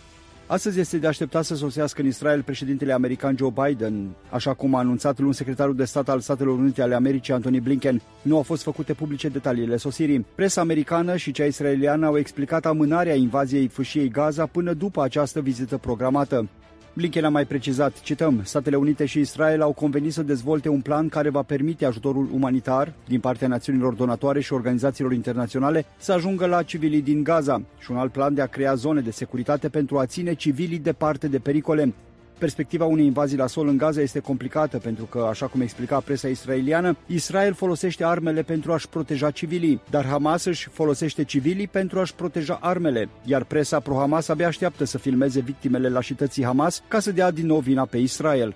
Astăzi 0.48 0.80
este 0.80 0.98
de 0.98 1.06
așteptat 1.06 1.44
să 1.44 1.54
sosească 1.54 2.00
în 2.00 2.06
Israel 2.06 2.42
președintele 2.42 2.92
american 2.92 3.36
Joe 3.36 3.52
Biden, 3.64 4.08
așa 4.30 4.54
cum 4.54 4.74
a 4.74 4.78
anunțat 4.78 5.18
luni 5.18 5.34
secretarul 5.34 5.76
de 5.76 5.84
stat 5.84 6.08
al 6.08 6.20
Statelor 6.20 6.58
Unite 6.58 6.82
ale 6.82 6.94
Americii 6.94 7.32
Antony 7.32 7.60
Blinken. 7.60 8.02
Nu 8.22 8.36
au 8.36 8.42
fost 8.42 8.62
făcute 8.62 8.92
publice 8.92 9.28
detaliile 9.28 9.76
sosirii. 9.76 10.26
Presa 10.34 10.60
americană 10.60 11.16
și 11.16 11.32
cea 11.32 11.44
israeliană 11.44 12.06
au 12.06 12.18
explicat 12.18 12.66
amânarea 12.66 13.14
invaziei 13.14 13.68
fâșiei 13.68 14.08
Gaza 14.08 14.46
până 14.46 14.72
după 14.72 15.02
această 15.02 15.40
vizită 15.40 15.76
programată. 15.76 16.48
Blinken 16.96 17.24
a 17.24 17.28
mai 17.28 17.44
precizat, 17.44 18.00
cităm, 18.00 18.40
Statele 18.44 18.76
Unite 18.76 19.04
și 19.06 19.20
Israel 19.20 19.62
au 19.62 19.72
convenit 19.72 20.12
să 20.12 20.22
dezvolte 20.22 20.68
un 20.68 20.80
plan 20.80 21.08
care 21.08 21.30
va 21.30 21.42
permite 21.42 21.84
ajutorul 21.84 22.28
umanitar 22.32 22.92
din 23.08 23.20
partea 23.20 23.48
națiunilor 23.48 23.94
donatoare 23.94 24.40
și 24.40 24.52
organizațiilor 24.52 25.12
internaționale 25.12 25.84
să 25.98 26.12
ajungă 26.12 26.46
la 26.46 26.62
civilii 26.62 27.02
din 27.02 27.22
Gaza 27.22 27.62
și 27.78 27.90
un 27.90 27.96
alt 27.96 28.12
plan 28.12 28.34
de 28.34 28.40
a 28.40 28.46
crea 28.46 28.74
zone 28.74 29.00
de 29.00 29.10
securitate 29.10 29.68
pentru 29.68 29.98
a 29.98 30.06
ține 30.06 30.34
civilii 30.34 30.78
departe 30.78 31.28
de 31.28 31.38
pericole. 31.38 31.94
Perspectiva 32.38 32.84
unei 32.84 33.04
invazii 33.04 33.36
la 33.36 33.46
sol 33.46 33.68
în 33.68 33.76
Gaza 33.76 34.00
este 34.00 34.18
complicată 34.18 34.78
pentru 34.78 35.04
că, 35.04 35.26
așa 35.30 35.46
cum 35.46 35.60
explica 35.60 36.00
presa 36.00 36.28
israeliană, 36.28 36.96
Israel 37.06 37.54
folosește 37.54 38.04
armele 38.04 38.42
pentru 38.42 38.72
a-și 38.72 38.88
proteja 38.88 39.30
civilii, 39.30 39.80
dar 39.90 40.06
Hamas 40.06 40.44
își 40.44 40.68
folosește 40.68 41.24
civilii 41.24 41.68
pentru 41.68 42.00
a-și 42.00 42.14
proteja 42.14 42.58
armele, 42.62 43.08
iar 43.24 43.44
presa 43.44 43.80
pro-Hamas 43.80 44.28
abia 44.28 44.46
așteaptă 44.46 44.84
să 44.84 44.98
filmeze 44.98 45.40
victimele 45.40 45.88
lașității 45.88 46.44
Hamas 46.44 46.82
ca 46.88 46.98
să 46.98 47.12
dea 47.12 47.30
din 47.30 47.46
nou 47.46 47.58
vina 47.58 47.84
pe 47.84 47.96
Israel. 47.96 48.54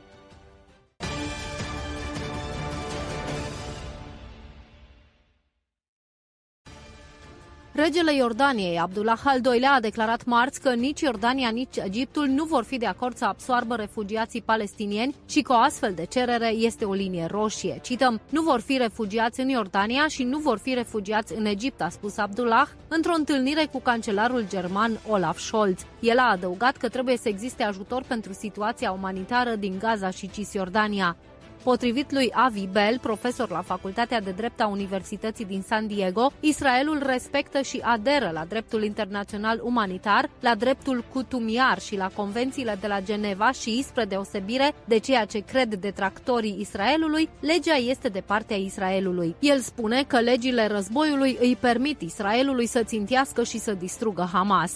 Regele 7.73 8.15
Iordaniei, 8.15 8.79
Abdullah 8.79 9.21
al 9.25 9.41
II-lea, 9.45 9.73
a 9.73 9.81
declarat 9.81 10.25
marți 10.25 10.61
că 10.61 10.75
nici 10.75 11.01
Iordania, 11.01 11.49
nici 11.49 11.77
Egiptul 11.77 12.27
nu 12.27 12.45
vor 12.45 12.65
fi 12.65 12.77
de 12.77 12.87
acord 12.87 13.17
să 13.17 13.25
absoarbă 13.25 13.75
refugiații 13.75 14.43
palestinieni 14.43 15.15
și 15.29 15.41
că 15.43 15.53
o 15.53 15.57
astfel 15.57 15.93
de 15.95 16.05
cerere 16.05 16.49
este 16.49 16.85
o 16.85 16.93
linie 16.93 17.27
roșie. 17.31 17.79
Cităm, 17.83 18.21
nu 18.29 18.43
vor 18.43 18.61
fi 18.61 18.77
refugiați 18.77 19.41
în 19.41 19.49
Iordania 19.49 20.09
și 20.09 20.23
nu 20.23 20.39
vor 20.39 20.59
fi 20.59 20.75
refugiați 20.75 21.35
în 21.35 21.45
Egipt, 21.45 21.83
a 21.83 21.89
spus 21.89 22.17
Abdullah 22.17 22.69
într-o 22.89 23.15
întâlnire 23.17 23.69
cu 23.73 23.81
cancelarul 23.81 24.45
german 24.49 24.99
Olaf 25.09 25.39
Scholz. 25.39 25.87
El 26.01 26.19
a 26.19 26.31
adăugat 26.31 26.77
că 26.77 26.89
trebuie 26.89 27.17
să 27.17 27.29
existe 27.29 27.63
ajutor 27.63 28.03
pentru 28.07 28.33
situația 28.33 28.93
umanitară 28.93 29.55
din 29.55 29.79
Gaza 29.79 30.11
și 30.11 30.31
Cisjordania. 30.31 31.17
Potrivit 31.63 32.13
lui 32.13 32.31
Avi 32.33 32.67
Bell, 32.67 32.99
profesor 32.99 33.51
la 33.51 33.63
Facultatea 33.63 34.21
de 34.21 34.31
Drept 34.31 34.61
a 34.61 34.67
Universității 34.67 35.45
din 35.45 35.63
San 35.67 35.87
Diego, 35.87 36.33
Israelul 36.41 37.03
respectă 37.07 37.61
și 37.61 37.81
aderă 37.83 38.31
la 38.33 38.45
dreptul 38.49 38.83
internațional 38.83 39.61
umanitar, 39.63 40.31
la 40.41 40.55
dreptul 40.55 41.05
cutumiar 41.13 41.81
și 41.81 41.97
la 41.97 42.11
convențiile 42.15 42.79
de 42.81 42.87
la 42.87 43.01
Geneva 43.01 43.53
și, 43.53 43.83
spre 43.83 44.05
deosebire 44.05 44.75
de 44.85 44.99
ceea 44.99 45.25
ce 45.25 45.39
cred 45.39 45.75
detractorii 45.75 46.57
Israelului, 46.61 47.29
legea 47.41 47.75
este 47.75 48.09
de 48.09 48.23
partea 48.27 48.57
Israelului. 48.57 49.35
El 49.39 49.59
spune 49.59 50.05
că 50.07 50.21
legile 50.21 50.67
războiului 50.67 51.37
îi 51.41 51.57
permit 51.61 52.01
Israelului 52.01 52.67
să 52.67 52.83
țintească 52.83 53.43
și 53.43 53.59
să 53.59 53.73
distrugă 53.73 54.29
Hamas. 54.33 54.73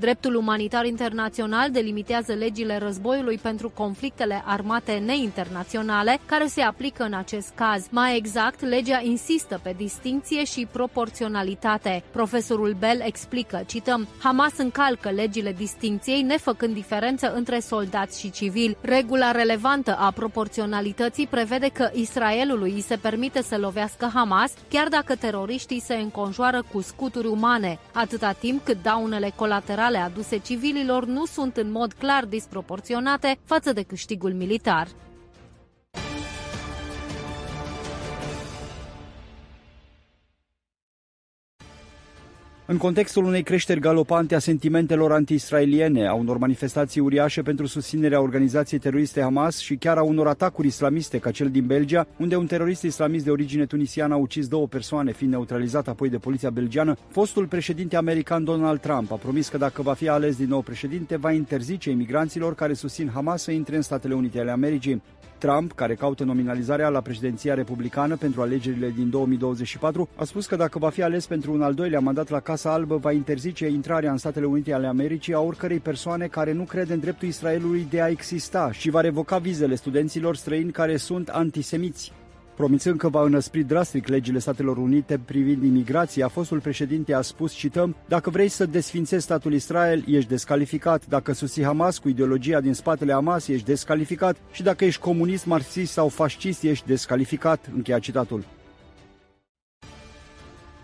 Dreptul 0.00 0.34
umanitar 0.34 0.84
internațional 0.84 1.70
delimitează 1.70 2.32
legile 2.32 2.78
războiului 2.78 3.38
pentru 3.38 3.70
conflictele 3.70 4.42
armate 4.46 4.92
neinternaționale 4.92 6.18
care 6.26 6.46
se 6.46 6.60
aplică 6.60 7.02
în 7.02 7.14
acest 7.14 7.52
caz. 7.54 7.86
Mai 7.90 8.16
exact, 8.16 8.60
legea 8.60 9.00
insistă 9.02 9.60
pe 9.62 9.74
distinție 9.76 10.44
și 10.44 10.66
proporționalitate. 10.70 12.02
Profesorul 12.10 12.76
Bell 12.78 13.02
explică, 13.04 13.62
cităm, 13.66 14.08
Hamas 14.22 14.52
încalcă 14.56 15.10
legile 15.10 15.52
distinției 15.52 16.22
nefăcând 16.22 16.74
diferență 16.74 17.32
între 17.34 17.60
soldați 17.60 18.20
și 18.20 18.30
civili. 18.30 18.76
Regula 18.80 19.30
relevantă 19.30 19.96
a 20.00 20.10
proporționalității 20.10 21.26
prevede 21.26 21.68
că 21.68 21.90
Israelului 21.92 22.72
îi 22.72 22.80
se 22.80 22.96
permite 22.96 23.42
să 23.42 23.56
lovească 23.56 24.10
Hamas, 24.14 24.52
chiar 24.68 24.88
dacă 24.88 25.14
teroriștii 25.14 25.80
se 25.80 25.94
înconjoară 25.94 26.64
cu 26.72 26.80
scuturi 26.80 27.26
umane, 27.26 27.78
atâta 27.92 28.32
timp 28.32 28.64
cât 28.64 28.82
daunele 28.82 29.32
colaterale 29.36 29.86
materiale 29.87 29.87
aduse 29.96 30.38
civililor 30.38 31.04
nu 31.04 31.24
sunt 31.24 31.56
în 31.56 31.70
mod 31.70 31.92
clar 31.92 32.24
disproporționate 32.24 33.38
față 33.44 33.72
de 33.72 33.82
câștigul 33.82 34.32
militar. 34.32 34.88
În 42.70 42.76
contextul 42.76 43.24
unei 43.24 43.42
creșteri 43.42 43.80
galopante 43.80 44.34
a 44.34 44.38
sentimentelor 44.38 45.12
anti-israeliene, 45.12 46.06
a 46.06 46.14
unor 46.14 46.38
manifestații 46.38 47.00
uriașe 47.00 47.42
pentru 47.42 47.66
susținerea 47.66 48.20
organizației 48.20 48.80
teroriste 48.80 49.20
Hamas 49.20 49.58
și 49.58 49.76
chiar 49.76 49.96
a 49.96 50.02
unor 50.02 50.26
atacuri 50.26 50.66
islamiste 50.66 51.18
ca 51.18 51.30
cel 51.30 51.50
din 51.50 51.66
Belgia, 51.66 52.06
unde 52.16 52.36
un 52.36 52.46
terorist 52.46 52.82
islamist 52.82 53.24
de 53.24 53.30
origine 53.30 53.66
tunisiană 53.66 54.14
a 54.14 54.16
ucis 54.16 54.48
două 54.48 54.66
persoane, 54.66 55.12
fiind 55.12 55.32
neutralizat 55.32 55.88
apoi 55.88 56.08
de 56.08 56.16
poliția 56.16 56.50
belgiană, 56.50 56.96
fostul 57.10 57.46
președinte 57.46 57.96
american 57.96 58.44
Donald 58.44 58.80
Trump 58.80 59.12
a 59.12 59.16
promis 59.16 59.48
că 59.48 59.56
dacă 59.56 59.82
va 59.82 59.92
fi 59.92 60.08
ales 60.08 60.36
din 60.36 60.48
nou 60.48 60.60
președinte, 60.60 61.16
va 61.16 61.32
interzice 61.32 61.90
imigranților 61.90 62.54
care 62.54 62.72
susțin 62.72 63.10
Hamas 63.14 63.42
să 63.42 63.50
intre 63.50 63.76
în 63.76 63.82
Statele 63.82 64.14
Unite 64.14 64.40
ale 64.40 64.50
Americii. 64.50 65.02
Trump, 65.38 65.72
care 65.72 65.94
caută 65.94 66.24
nominalizarea 66.24 66.88
la 66.88 67.00
președinția 67.00 67.54
republicană 67.54 68.16
pentru 68.16 68.40
alegerile 68.40 68.92
din 68.96 69.10
2024, 69.10 70.08
a 70.16 70.24
spus 70.24 70.46
că 70.46 70.56
dacă 70.56 70.78
va 70.78 70.88
fi 70.88 71.02
ales 71.02 71.26
pentru 71.26 71.52
un 71.52 71.62
al 71.62 71.74
doilea 71.74 72.00
mandat 72.00 72.28
la 72.28 72.40
Casa 72.40 72.72
Albă, 72.72 72.96
va 72.96 73.12
interzice 73.12 73.66
intrarea 73.66 74.10
în 74.10 74.16
Statele 74.16 74.46
Unite 74.46 74.72
ale 74.72 74.86
Americii 74.86 75.34
a 75.34 75.40
oricărei 75.40 75.78
persoane 75.78 76.26
care 76.26 76.52
nu 76.52 76.62
crede 76.62 76.92
în 76.92 77.00
dreptul 77.00 77.28
Israelului 77.28 77.86
de 77.90 78.00
a 78.00 78.08
exista 78.08 78.72
și 78.72 78.90
va 78.90 79.00
revoca 79.00 79.38
vizele 79.38 79.74
studenților 79.74 80.36
străini 80.36 80.70
care 80.70 80.96
sunt 80.96 81.28
antisemiți. 81.28 82.12
Promițând 82.58 82.98
că 82.98 83.08
va 83.08 83.22
înăspri 83.22 83.62
drastic 83.62 84.08
legile 84.08 84.38
Statelor 84.38 84.76
Unite 84.76 85.20
privind 85.24 85.62
imigrația, 85.62 86.28
fostul 86.28 86.60
președinte 86.60 87.14
a 87.14 87.20
spus, 87.20 87.52
cităm, 87.52 87.96
Dacă 88.08 88.30
vrei 88.30 88.48
să 88.48 88.66
desfințezi 88.66 89.24
statul 89.24 89.52
Israel, 89.52 90.04
ești 90.06 90.28
descalificat. 90.28 91.06
Dacă 91.06 91.32
susții 91.32 91.64
Hamas 91.64 91.98
cu 91.98 92.08
ideologia 92.08 92.60
din 92.60 92.74
spatele 92.74 93.12
Hamas, 93.12 93.48
ești 93.48 93.66
descalificat. 93.66 94.36
Și 94.52 94.62
dacă 94.62 94.84
ești 94.84 95.00
comunist, 95.00 95.46
marxist 95.46 95.92
sau 95.92 96.08
fascist, 96.08 96.62
ești 96.62 96.86
descalificat. 96.86 97.70
Încheia 97.74 97.98
citatul. 97.98 98.44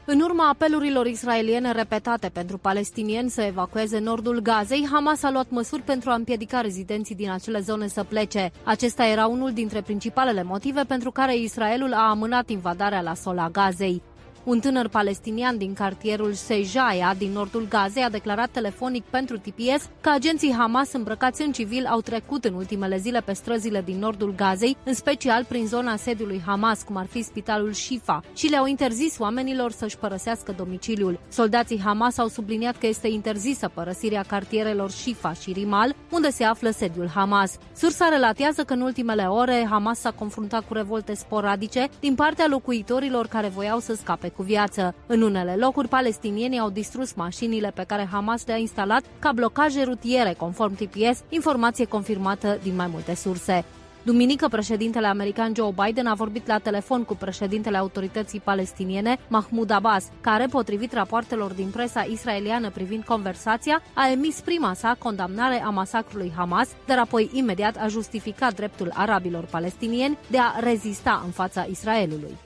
În 0.07 0.21
urma 0.21 0.49
apelurilor 0.49 1.07
israeliene 1.07 1.73
repetate 1.73 2.29
pentru 2.29 2.59
palestinieni 2.59 3.31
să 3.31 3.43
evacueze 3.43 3.99
nordul 3.99 4.41
Gazei, 4.41 4.89
Hamas 4.91 5.23
a 5.23 5.31
luat 5.31 5.47
măsuri 5.51 5.83
pentru 5.83 6.11
a 6.11 6.15
împiedica 6.15 6.61
rezidenții 6.61 7.15
din 7.15 7.31
acele 7.31 7.61
zone 7.61 7.87
să 7.87 8.05
plece. 8.05 8.51
Acesta 8.65 9.07
era 9.07 9.27
unul 9.27 9.53
dintre 9.53 9.81
principalele 9.81 10.43
motive 10.43 10.83
pentru 10.83 11.11
care 11.11 11.37
Israelul 11.37 11.93
a 11.93 12.09
amânat 12.09 12.49
invadarea 12.49 13.01
la 13.01 13.15
sola 13.15 13.49
Gazei. 13.49 14.03
Un 14.45 14.61
tânăr 14.61 14.89
palestinian 14.89 15.59
din 15.59 15.73
cartierul 15.75 16.33
Sejaia, 16.33 17.15
din 17.19 17.31
nordul 17.31 17.67
Gazei, 17.69 18.03
a 18.03 18.11
declarat 18.11 18.51
telefonic 18.51 19.05
pentru 19.05 19.39
TPS 19.39 19.89
că 20.01 20.11
agenții 20.11 20.55
Hamas 20.59 20.93
îmbrăcați 20.93 21.43
în 21.43 21.53
civil 21.53 21.87
au 21.87 22.01
trecut 22.01 22.45
în 22.45 22.55
ultimele 22.55 22.99
zile 22.99 23.21
pe 23.21 23.33
străzile 23.33 23.83
din 23.83 23.99
nordul 23.99 24.35
Gazei, 24.37 24.77
în 24.85 24.95
special 24.95 25.45
prin 25.45 25.67
zona 25.67 25.97
sediului 25.97 26.43
Hamas, 26.47 26.83
cum 26.83 26.97
ar 26.97 27.07
fi 27.07 27.23
spitalul 27.23 27.73
Shifa, 27.73 28.23
și 28.35 28.47
le-au 28.47 28.67
interzis 28.67 29.19
oamenilor 29.19 29.71
să-și 29.71 29.99
părăsească 29.99 30.55
domiciliul. 30.57 31.21
Soldații 31.29 31.81
Hamas 31.81 32.19
au 32.19 32.29
subliniat 32.29 32.77
că 32.77 32.87
este 32.87 33.09
interzisă 33.09 33.71
părăsirea 33.75 34.25
cartierelor 34.27 34.91
Shifa 34.91 35.33
și 35.33 35.53
Rimal, 35.53 35.95
unde 36.11 36.31
se 36.31 36.45
află 36.45 36.71
sediul 36.71 37.09
Hamas. 37.09 37.57
Sursa 37.77 38.09
relatează 38.09 38.65
că 38.65 38.73
în 38.73 38.81
ultimele 38.81 39.23
ore 39.23 39.67
Hamas 39.71 39.99
s-a 39.99 40.11
confruntat 40.11 40.67
cu 40.67 40.75
revolte 40.75 41.15
sporadice 41.15 41.89
din 42.01 42.15
partea 42.15 42.47
locuitorilor 42.49 43.27
care 43.27 43.49
voiau 43.49 43.79
să 43.79 43.95
scape 43.95 44.33
cu 44.37 44.43
viață. 44.43 44.95
În 45.07 45.23
unele 45.23 45.57
locuri, 45.57 45.89
palestinienii 45.89 46.59
au 46.59 46.71
distrus 46.71 47.13
mașinile 47.13 47.73
pe 47.75 47.85
care 47.87 48.09
Hamas 48.11 48.47
le-a 48.47 48.57
instalat 48.57 49.03
ca 49.19 49.33
blocaje 49.33 49.83
rutiere, 49.83 50.35
conform 50.39 50.75
TPS, 50.75 51.23
informație 51.29 51.85
confirmată 51.85 52.59
din 52.63 52.75
mai 52.75 52.87
multe 52.87 53.15
surse. 53.15 53.65
Duminică, 54.05 54.49
președintele 54.49 55.07
american 55.07 55.53
Joe 55.55 55.75
Biden 55.85 56.07
a 56.07 56.15
vorbit 56.15 56.47
la 56.47 56.59
telefon 56.59 57.05
cu 57.05 57.17
președintele 57.17 57.77
autorității 57.77 58.41
palestiniene, 58.41 59.19
Mahmoud 59.29 59.71
Abbas, 59.71 60.05
care, 60.21 60.47
potrivit 60.47 60.93
rapoartelor 60.93 61.53
din 61.53 61.69
presa 61.69 62.01
israeliană 62.01 62.71
privind 62.71 63.05
conversația, 63.05 63.83
a 63.95 64.11
emis 64.11 64.41
prima 64.41 64.75
sa 64.75 64.97
condamnare 64.99 65.63
a 65.63 65.69
masacrului 65.69 66.33
Hamas, 66.37 66.69
dar 66.87 66.99
apoi 66.99 67.31
imediat 67.33 67.77
a 67.77 67.87
justificat 67.89 68.55
dreptul 68.55 68.91
arabilor 68.95 69.45
palestinieni 69.45 70.19
de 70.31 70.39
a 70.39 70.59
rezista 70.61 71.23
în 71.25 71.31
fața 71.31 71.67
Israelului. 71.71 72.37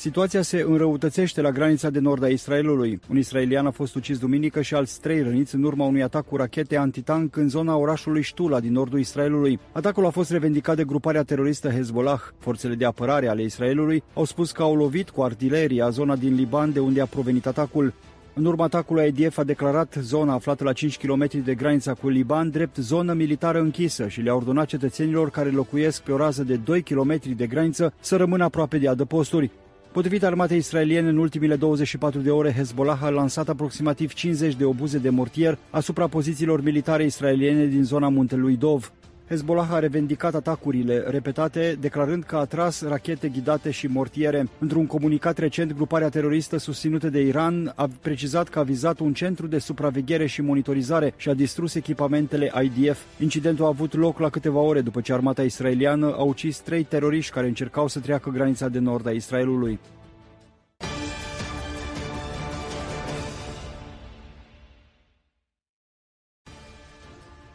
Situația 0.00 0.42
se 0.42 0.64
înrăutățește 0.66 1.40
la 1.40 1.50
granița 1.50 1.90
de 1.90 1.98
nord 1.98 2.22
a 2.22 2.28
Israelului. 2.28 3.00
Un 3.10 3.16
israelian 3.16 3.66
a 3.66 3.70
fost 3.70 3.94
ucis 3.94 4.18
duminică 4.18 4.60
și 4.62 4.74
alți 4.74 5.00
trei 5.00 5.22
răniți 5.22 5.54
în 5.54 5.62
urma 5.62 5.84
unui 5.84 6.02
atac 6.02 6.26
cu 6.26 6.36
rachete 6.36 6.76
antitank 6.76 7.36
în 7.36 7.48
zona 7.48 7.76
orașului 7.76 8.22
Ștula 8.22 8.60
din 8.60 8.72
nordul 8.72 8.98
Israelului. 8.98 9.58
Atacul 9.72 10.06
a 10.06 10.10
fost 10.10 10.30
revendicat 10.30 10.76
de 10.76 10.84
gruparea 10.84 11.22
teroristă 11.22 11.68
Hezbollah. 11.70 12.20
Forțele 12.38 12.74
de 12.74 12.84
apărare 12.84 13.28
ale 13.28 13.42
Israelului 13.42 14.02
au 14.14 14.24
spus 14.24 14.52
că 14.52 14.62
au 14.62 14.76
lovit 14.76 15.10
cu 15.10 15.22
artileria 15.22 15.90
zona 15.90 16.16
din 16.16 16.34
Liban 16.34 16.72
de 16.72 16.80
unde 16.80 17.00
a 17.00 17.06
provenit 17.06 17.46
atacul. 17.46 17.92
În 18.34 18.44
urma 18.44 18.64
atacului, 18.64 19.14
IDF 19.16 19.38
a 19.38 19.44
declarat 19.44 19.96
zona 20.00 20.32
aflată 20.32 20.64
la 20.64 20.72
5 20.72 20.98
km 20.98 21.28
de 21.44 21.54
granița 21.54 21.94
cu 21.94 22.08
Liban 22.08 22.50
drept 22.50 22.76
zonă 22.76 23.12
militară 23.12 23.58
închisă 23.58 24.08
și 24.08 24.20
le-a 24.20 24.34
ordonat 24.34 24.66
cetățenilor 24.66 25.30
care 25.30 25.50
locuiesc 25.50 26.02
pe 26.02 26.12
o 26.12 26.16
rază 26.16 26.42
de 26.42 26.56
2 26.56 26.82
km 26.82 27.20
de 27.36 27.46
graniță 27.46 27.92
să 28.00 28.16
rămână 28.16 28.44
aproape 28.44 28.78
de 28.78 28.88
adăposturi. 28.88 29.50
Potrivit 29.98 30.24
armatei 30.24 30.56
israeliene, 30.56 31.08
în 31.08 31.16
ultimile 31.16 31.56
24 31.56 32.20
de 32.20 32.30
ore, 32.30 32.52
Hezbollah 32.52 33.02
a 33.02 33.08
lansat 33.08 33.48
aproximativ 33.48 34.12
50 34.12 34.54
de 34.54 34.64
obuze 34.64 34.98
de 34.98 35.08
mortier 35.08 35.58
asupra 35.70 36.06
pozițiilor 36.06 36.62
militare 36.62 37.04
israeliene 37.04 37.64
din 37.64 37.84
zona 37.84 38.08
muntelui 38.08 38.56
Dov. 38.56 38.92
Hezbollah 39.28 39.72
a 39.72 39.78
revendicat 39.78 40.34
atacurile 40.34 41.04
repetate, 41.06 41.76
declarând 41.80 42.24
că 42.24 42.36
a 42.36 42.44
tras 42.44 42.82
rachete 42.82 43.28
ghidate 43.28 43.70
și 43.70 43.86
mortiere. 43.86 44.48
Într-un 44.58 44.86
comunicat 44.86 45.38
recent, 45.38 45.72
gruparea 45.72 46.08
teroristă 46.08 46.56
susținută 46.56 47.08
de 47.08 47.20
Iran 47.20 47.72
a 47.76 47.88
precizat 48.00 48.48
că 48.48 48.58
a 48.58 48.62
vizat 48.62 48.98
un 48.98 49.12
centru 49.12 49.46
de 49.46 49.58
supraveghere 49.58 50.26
și 50.26 50.42
monitorizare 50.42 51.14
și 51.16 51.28
a 51.28 51.34
distrus 51.34 51.74
echipamentele 51.74 52.52
IDF. 52.62 53.00
Incidentul 53.20 53.64
a 53.64 53.68
avut 53.68 53.94
loc 53.94 54.18
la 54.18 54.28
câteva 54.28 54.60
ore 54.60 54.80
după 54.80 55.00
ce 55.00 55.12
armata 55.12 55.42
israeliană 55.42 56.14
a 56.16 56.22
ucis 56.22 56.58
trei 56.58 56.84
teroriști 56.84 57.32
care 57.32 57.46
încercau 57.46 57.88
să 57.88 58.00
treacă 58.00 58.30
granița 58.30 58.68
de 58.68 58.78
nord 58.78 59.06
a 59.06 59.10
Israelului. 59.10 59.78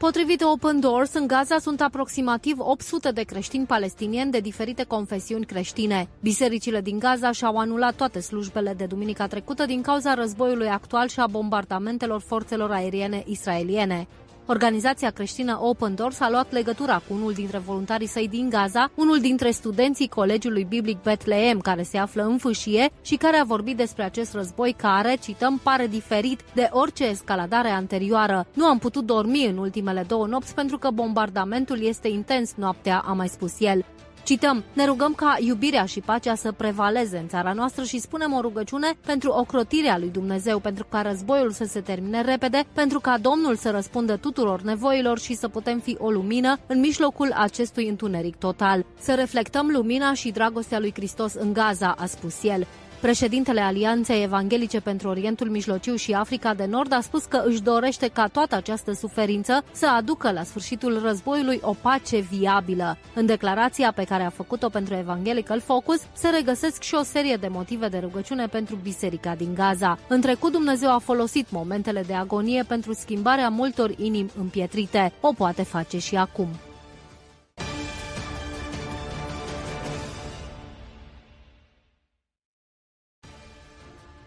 Potrivit 0.03 0.41
Open 0.41 0.80
Doors, 0.80 1.13
în 1.13 1.27
Gaza 1.27 1.57
sunt 1.57 1.81
aproximativ 1.81 2.55
800 2.59 3.11
de 3.11 3.23
creștini 3.23 3.65
palestinieni 3.65 4.31
de 4.31 4.39
diferite 4.39 4.84
confesiuni 4.84 5.45
creștine. 5.45 6.07
Bisericile 6.21 6.81
din 6.81 6.99
Gaza 6.99 7.31
și-au 7.31 7.57
anulat 7.57 7.95
toate 7.95 8.19
slujbele 8.19 8.73
de 8.73 8.85
duminica 8.85 9.27
trecută 9.27 9.65
din 9.65 9.81
cauza 9.81 10.13
războiului 10.13 10.67
actual 10.67 11.07
și 11.07 11.19
a 11.19 11.27
bombardamentelor 11.27 12.21
forțelor 12.21 12.71
aeriene 12.71 13.23
israeliene. 13.25 14.07
Organizația 14.45 15.10
creștină 15.10 15.60
Open 15.61 15.95
Doors 15.95 16.20
a 16.20 16.30
luat 16.30 16.52
legătura 16.52 17.02
cu 17.07 17.14
unul 17.14 17.34
dintre 17.34 17.57
voluntarii 17.57 18.07
săi 18.07 18.28
din 18.28 18.49
Gaza, 18.49 18.91
unul 18.95 19.20
dintre 19.20 19.52
studenții 19.52 20.07
Colegiului 20.07 20.64
Biblic 20.64 21.02
Bethlehem, 21.02 21.60
care 21.60 21.84
se 21.84 21.98
află 21.98 22.24
în 22.24 22.38
fâșie 22.38 22.90
și 23.02 23.15
care 23.15 23.38
a 23.38 23.44
vorbit 23.44 23.78
despre 23.78 24.03
acest 24.03 24.34
război 24.34 24.76
care, 24.78 25.15
cităm, 25.22 25.60
pare 25.64 25.88
diferit 25.88 26.40
de 26.53 26.70
orice 26.72 27.06
escaladare 27.06 27.70
anterioară. 27.70 28.48
Nu 28.53 28.65
am 28.65 28.78
putut 28.78 29.06
dormi 29.06 29.45
în 29.45 29.57
ultimele 29.57 30.03
două 30.07 30.28
nopți 30.28 30.53
pentru 30.53 30.78
că 30.78 30.90
bombardamentul 30.90 31.84
este 31.84 32.07
intens 32.07 32.53
noaptea, 32.56 33.03
a 33.06 33.14
mai 33.14 33.28
spus 33.28 33.60
el. 33.60 33.86
Cităm, 34.23 34.63
ne 34.73 34.85
rugăm 34.85 35.13
ca 35.13 35.37
iubirea 35.39 35.85
și 35.85 35.99
pacea 35.99 36.35
să 36.35 36.51
prevaleze 36.51 37.17
în 37.17 37.27
țara 37.27 37.53
noastră 37.53 37.83
și 37.83 37.99
spunem 37.99 38.33
o 38.33 38.41
rugăciune 38.41 38.93
pentru 39.05 39.31
ocrotirea 39.31 39.97
lui 39.97 40.09
Dumnezeu, 40.09 40.59
pentru 40.59 40.85
ca 40.89 41.01
războiul 41.01 41.51
să 41.51 41.63
se 41.63 41.81
termine 41.81 42.21
repede, 42.21 42.63
pentru 42.73 42.99
ca 42.99 43.17
Domnul 43.17 43.55
să 43.55 43.69
răspundă 43.69 44.17
tuturor 44.17 44.61
nevoilor 44.61 45.19
și 45.19 45.33
să 45.33 45.47
putem 45.47 45.79
fi 45.79 45.97
o 45.99 46.09
lumină 46.09 46.59
în 46.67 46.79
mijlocul 46.79 47.31
acestui 47.35 47.87
întuneric 47.87 48.35
total. 48.35 48.85
Să 48.99 49.13
reflectăm 49.13 49.69
lumina 49.71 50.13
și 50.13 50.31
dragostea 50.31 50.79
lui 50.79 50.91
Hristos 50.95 51.33
în 51.33 51.53
Gaza, 51.53 51.95
a 51.97 52.05
spus 52.05 52.43
el. 52.43 52.67
Președintele 53.03 53.61
Alianței 53.61 54.23
Evanghelice 54.23 54.80
pentru 54.80 55.07
Orientul 55.07 55.49
Mijlociu 55.49 55.95
și 55.95 56.13
Africa 56.13 56.53
de 56.53 56.65
Nord 56.65 56.93
a 56.93 57.01
spus 57.01 57.23
că 57.23 57.43
își 57.45 57.61
dorește 57.61 58.07
ca 58.07 58.27
toată 58.27 58.55
această 58.55 58.93
suferință 58.93 59.63
să 59.71 59.88
aducă 59.88 60.31
la 60.31 60.43
sfârșitul 60.43 61.01
războiului 61.05 61.59
o 61.61 61.75
pace 61.81 62.19
viabilă. 62.19 62.97
În 63.15 63.25
declarația 63.25 63.91
pe 63.91 64.03
care 64.03 64.23
a 64.23 64.30
făcut-o 64.30 64.69
pentru 64.69 64.93
Evangelical 64.93 65.59
Focus 65.59 66.01
se 66.13 66.30
regăsesc 66.30 66.81
și 66.81 66.95
o 66.95 67.03
serie 67.03 67.35
de 67.35 67.47
motive 67.47 67.88
de 67.88 67.97
rugăciune 67.97 68.47
pentru 68.47 68.80
biserica 68.84 69.35
din 69.35 69.53
Gaza. 69.53 69.97
În 70.07 70.21
trecut 70.21 70.51
Dumnezeu 70.51 70.93
a 70.93 70.97
folosit 70.97 71.51
momentele 71.51 72.03
de 72.07 72.13
agonie 72.13 72.63
pentru 72.67 72.93
schimbarea 72.93 73.49
multor 73.49 73.91
inimi 73.97 74.31
împietrite. 74.39 75.13
O 75.21 75.34
poate 75.34 75.63
face 75.63 75.97
și 75.97 76.15
acum. 76.15 76.47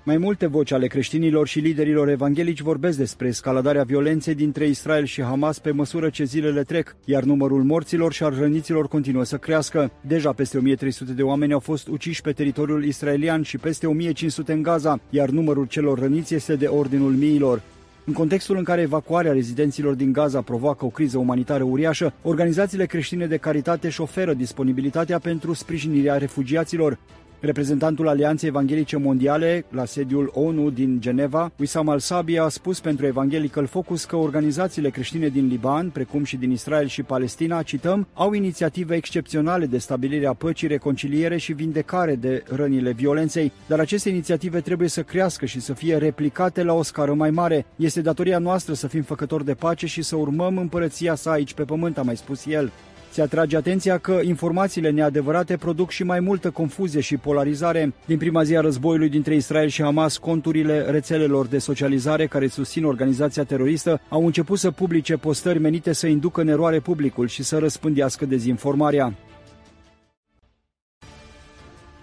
Mai 0.06 0.16
multe 0.16 0.46
voci 0.46 0.72
ale 0.72 0.86
creștinilor 0.86 1.46
și 1.46 1.58
liderilor 1.58 2.08
evanghelici 2.08 2.60
vorbesc 2.60 2.98
despre 2.98 3.26
escaladarea 3.26 3.82
violenței 3.82 4.34
dintre 4.34 4.66
Israel 4.66 5.04
și 5.04 5.22
Hamas 5.22 5.58
pe 5.58 5.70
măsură 5.70 6.08
ce 6.08 6.24
zilele 6.24 6.62
trec, 6.62 6.96
iar 7.04 7.22
numărul 7.22 7.62
morților 7.62 8.12
și 8.12 8.22
al 8.22 8.34
răniților 8.38 8.88
continuă 8.88 9.24
să 9.24 9.36
crească. 9.36 9.90
Deja 10.00 10.32
peste 10.32 10.58
1300 10.58 11.12
de 11.12 11.22
oameni 11.22 11.52
au 11.52 11.58
fost 11.58 11.88
uciși 11.88 12.22
pe 12.22 12.32
teritoriul 12.32 12.84
israelian 12.84 13.42
și 13.42 13.58
peste 13.58 13.86
1500 13.86 14.52
în 14.52 14.62
Gaza, 14.62 15.00
iar 15.10 15.28
numărul 15.28 15.66
celor 15.66 15.98
răniți 15.98 16.34
este 16.34 16.56
de 16.56 16.66
ordinul 16.66 17.12
miilor. 17.12 17.62
În 18.04 18.12
contextul 18.12 18.56
în 18.56 18.64
care 18.64 18.80
evacuarea 18.80 19.32
rezidenților 19.32 19.94
din 19.94 20.12
Gaza 20.12 20.40
provoacă 20.40 20.84
o 20.84 20.88
criză 20.88 21.18
umanitară 21.18 21.62
uriașă, 21.62 22.12
organizațiile 22.22 22.86
creștine 22.86 23.26
de 23.26 23.36
caritate 23.36 23.86
își 23.86 24.00
oferă 24.00 24.34
disponibilitatea 24.34 25.18
pentru 25.18 25.52
sprijinirea 25.52 26.16
refugiaților. 26.16 26.98
Reprezentantul 27.40 28.08
Alianței 28.08 28.48
Evanghelice 28.48 28.96
Mondiale 28.96 29.64
la 29.70 29.84
sediul 29.84 30.30
ONU 30.34 30.70
din 30.70 31.00
Geneva, 31.00 31.52
Wissam 31.58 31.88
al-Sabi, 31.88 32.38
a 32.38 32.48
spus 32.48 32.80
pentru 32.80 33.06
Evangelical 33.06 33.66
Focus 33.66 34.04
că 34.04 34.16
organizațiile 34.16 34.90
creștine 34.90 35.28
din 35.28 35.46
Liban, 35.46 35.90
precum 35.90 36.24
și 36.24 36.36
din 36.36 36.50
Israel 36.50 36.86
și 36.86 37.02
Palestina, 37.02 37.62
cităm, 37.62 38.08
au 38.14 38.32
inițiative 38.32 38.94
excepționale 38.94 39.66
de 39.66 39.78
stabilire 39.78 40.26
a 40.26 40.32
păcii, 40.32 40.68
reconciliere 40.68 41.36
și 41.36 41.52
vindecare 41.52 42.14
de 42.14 42.42
rănile 42.46 42.90
violenței, 42.92 43.52
dar 43.66 43.80
aceste 43.80 44.08
inițiative 44.08 44.60
trebuie 44.60 44.88
să 44.88 45.02
crească 45.02 45.46
și 45.46 45.60
să 45.60 45.72
fie 45.72 45.96
replicate 45.96 46.62
la 46.62 46.72
o 46.72 46.82
scară 46.82 47.14
mai 47.14 47.30
mare. 47.30 47.66
Este 47.76 48.00
datoria 48.00 48.38
noastră 48.38 48.74
să 48.74 48.86
fim 48.86 49.02
făcători 49.02 49.44
de 49.44 49.54
pace 49.54 49.86
și 49.86 50.02
să 50.02 50.16
urmăm 50.16 50.58
împărăția 50.58 51.14
sa 51.14 51.30
aici 51.30 51.54
pe 51.54 51.62
pământ, 51.62 51.98
a 51.98 52.02
mai 52.02 52.16
spus 52.16 52.46
el. 52.46 52.72
Se 53.16 53.22
atrage 53.22 53.56
atenția 53.56 53.98
că 53.98 54.20
informațiile 54.24 54.90
neadevărate 54.90 55.56
produc 55.56 55.90
și 55.90 56.02
mai 56.02 56.20
multă 56.20 56.50
confuzie 56.50 57.00
și 57.00 57.16
polarizare. 57.16 57.94
Din 58.06 58.18
prima 58.18 58.42
zi 58.42 58.56
a 58.56 58.60
războiului 58.60 59.08
dintre 59.08 59.34
Israel 59.34 59.68
și 59.68 59.82
Hamas, 59.82 60.16
conturile 60.16 60.80
rețelelor 60.90 61.46
de 61.46 61.58
socializare 61.58 62.26
care 62.26 62.46
susțin 62.46 62.84
organizația 62.84 63.44
teroristă 63.44 64.00
au 64.08 64.26
început 64.26 64.58
să 64.58 64.70
publice 64.70 65.16
postări 65.16 65.58
menite 65.58 65.92
să 65.92 66.06
inducă 66.06 66.40
în 66.40 66.48
eroare 66.48 66.80
publicul 66.80 67.28
și 67.28 67.42
să 67.42 67.58
răspândească 67.58 68.24
dezinformarea. 68.24 69.14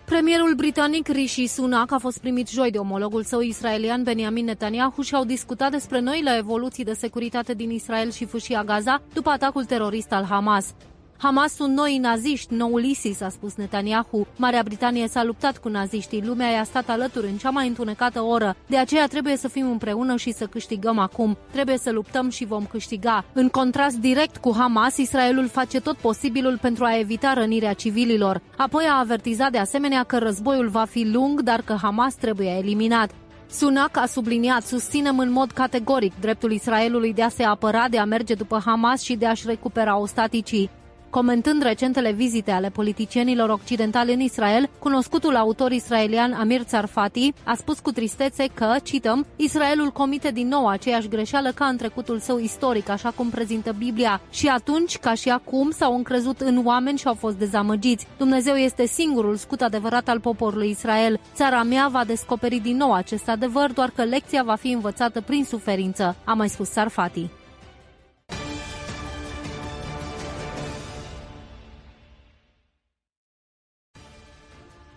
Premierul 0.05 0.53
britanic 0.55 1.07
Rishi 1.07 1.45
Sunak 1.45 1.91
a 1.91 1.97
fost 1.97 2.19
primit 2.19 2.49
joi 2.49 2.71
de 2.71 2.77
omologul 2.77 3.23
său 3.23 3.39
israelian 3.39 4.03
Benjamin 4.03 4.45
Netanyahu 4.45 5.01
și 5.01 5.15
au 5.15 5.25
discutat 5.25 5.71
despre 5.71 5.99
noile 5.99 6.35
evoluții 6.37 6.83
de 6.83 6.93
securitate 6.93 7.53
din 7.53 7.69
Israel 7.69 8.11
și 8.11 8.25
fâșia 8.25 8.63
Gaza 8.63 9.01
după 9.13 9.29
atacul 9.29 9.65
terorist 9.65 10.11
al 10.11 10.23
Hamas. 10.23 10.73
Hamas 11.17 11.55
sunt 11.55 11.75
noi 11.75 11.97
naziști, 11.97 12.53
noul 12.53 12.83
ISIS, 12.83 13.21
a 13.21 13.29
spus 13.29 13.55
Netanyahu. 13.55 14.27
Marea 14.35 14.63
Britanie 14.63 15.07
s-a 15.07 15.23
luptat 15.23 15.57
cu 15.57 15.69
naziștii, 15.69 16.25
lumea 16.25 16.49
i-a 16.49 16.63
stat 16.63 16.89
alături 16.89 17.27
în 17.27 17.37
cea 17.37 17.49
mai 17.49 17.67
întunecată 17.67 18.21
oră. 18.21 18.55
De 18.67 18.77
aceea 18.77 19.07
trebuie 19.07 19.37
să 19.37 19.47
fim 19.47 19.71
împreună 19.71 20.15
și 20.15 20.31
să 20.31 20.45
câștigăm 20.45 20.97
acum. 20.97 21.37
Trebuie 21.51 21.77
să 21.77 21.91
luptăm 21.91 22.29
și 22.29 22.45
vom 22.45 22.65
câștiga. 22.65 23.25
În 23.33 23.49
contrast 23.49 23.97
direct 23.97 24.37
cu 24.37 24.53
Hamas, 24.57 24.97
Israelul 24.97 25.47
face 25.47 25.79
tot 25.79 25.95
posibilul 25.95 26.57
pentru 26.61 26.83
a 26.83 26.99
evita 26.99 27.33
rănirea 27.33 27.73
civililor. 27.73 28.41
Apoi 28.57 28.83
a 28.89 28.99
avertizat 28.99 29.51
de 29.51 29.57
asemenea 29.57 30.03
că 30.03 30.17
războiul 30.17 30.67
va 30.67 30.85
fi 30.85 31.09
lung, 31.11 31.41
dar 31.41 31.61
că 31.61 31.77
Hamas 31.81 32.13
trebuie 32.13 32.49
eliminat. 32.49 33.11
Sunak 33.49 33.97
a 33.97 34.05
subliniat, 34.05 34.63
susținem 34.63 35.19
în 35.19 35.31
mod 35.31 35.51
categoric 35.51 36.13
dreptul 36.19 36.51
Israelului 36.51 37.13
de 37.13 37.23
a 37.23 37.29
se 37.29 37.43
apăra, 37.43 37.87
de 37.89 37.97
a 37.97 38.05
merge 38.05 38.33
după 38.33 38.61
Hamas 38.65 39.01
și 39.01 39.15
de 39.15 39.25
a-și 39.25 39.47
recupera 39.47 39.97
ostaticii. 39.97 40.69
Comentând 41.13 41.61
recentele 41.61 42.11
vizite 42.11 42.51
ale 42.51 42.69
politicienilor 42.69 43.49
occidentali 43.49 44.13
în 44.13 44.19
Israel, 44.19 44.69
cunoscutul 44.79 45.35
autor 45.35 45.71
israelian 45.71 46.33
Amir 46.33 46.63
Tsarfati 46.63 47.33
a 47.43 47.55
spus 47.55 47.79
cu 47.79 47.91
tristețe 47.91 48.47
că, 48.53 48.75
cităm, 48.83 49.25
Israelul 49.35 49.89
comite 49.89 50.31
din 50.31 50.47
nou 50.47 50.67
aceeași 50.67 51.07
greșeală 51.07 51.51
ca 51.51 51.65
în 51.65 51.77
trecutul 51.77 52.19
său 52.19 52.39
istoric, 52.39 52.89
așa 52.89 53.11
cum 53.15 53.29
prezintă 53.29 53.75
Biblia, 53.77 54.21
și 54.29 54.47
atunci, 54.47 54.97
ca 54.97 55.13
și 55.13 55.29
acum, 55.29 55.71
s-au 55.71 55.95
încrezut 55.95 56.41
în 56.41 56.61
oameni 56.65 56.97
și 56.97 57.07
au 57.07 57.13
fost 57.13 57.35
dezamăgiți. 57.35 58.07
Dumnezeu 58.17 58.55
este 58.55 58.85
singurul 58.85 59.35
scut 59.35 59.61
adevărat 59.61 60.07
al 60.07 60.19
poporului 60.19 60.69
Israel. 60.69 61.19
Țara 61.33 61.63
mea 61.63 61.87
va 61.91 62.03
descoperi 62.03 62.59
din 62.59 62.77
nou 62.77 62.93
acest 62.93 63.29
adevăr, 63.29 63.71
doar 63.71 63.89
că 63.95 64.03
lecția 64.03 64.43
va 64.43 64.55
fi 64.55 64.71
învățată 64.71 65.21
prin 65.21 65.43
suferință, 65.43 66.15
a 66.25 66.33
mai 66.33 66.49
spus 66.49 66.69
Sarfati. 66.69 67.29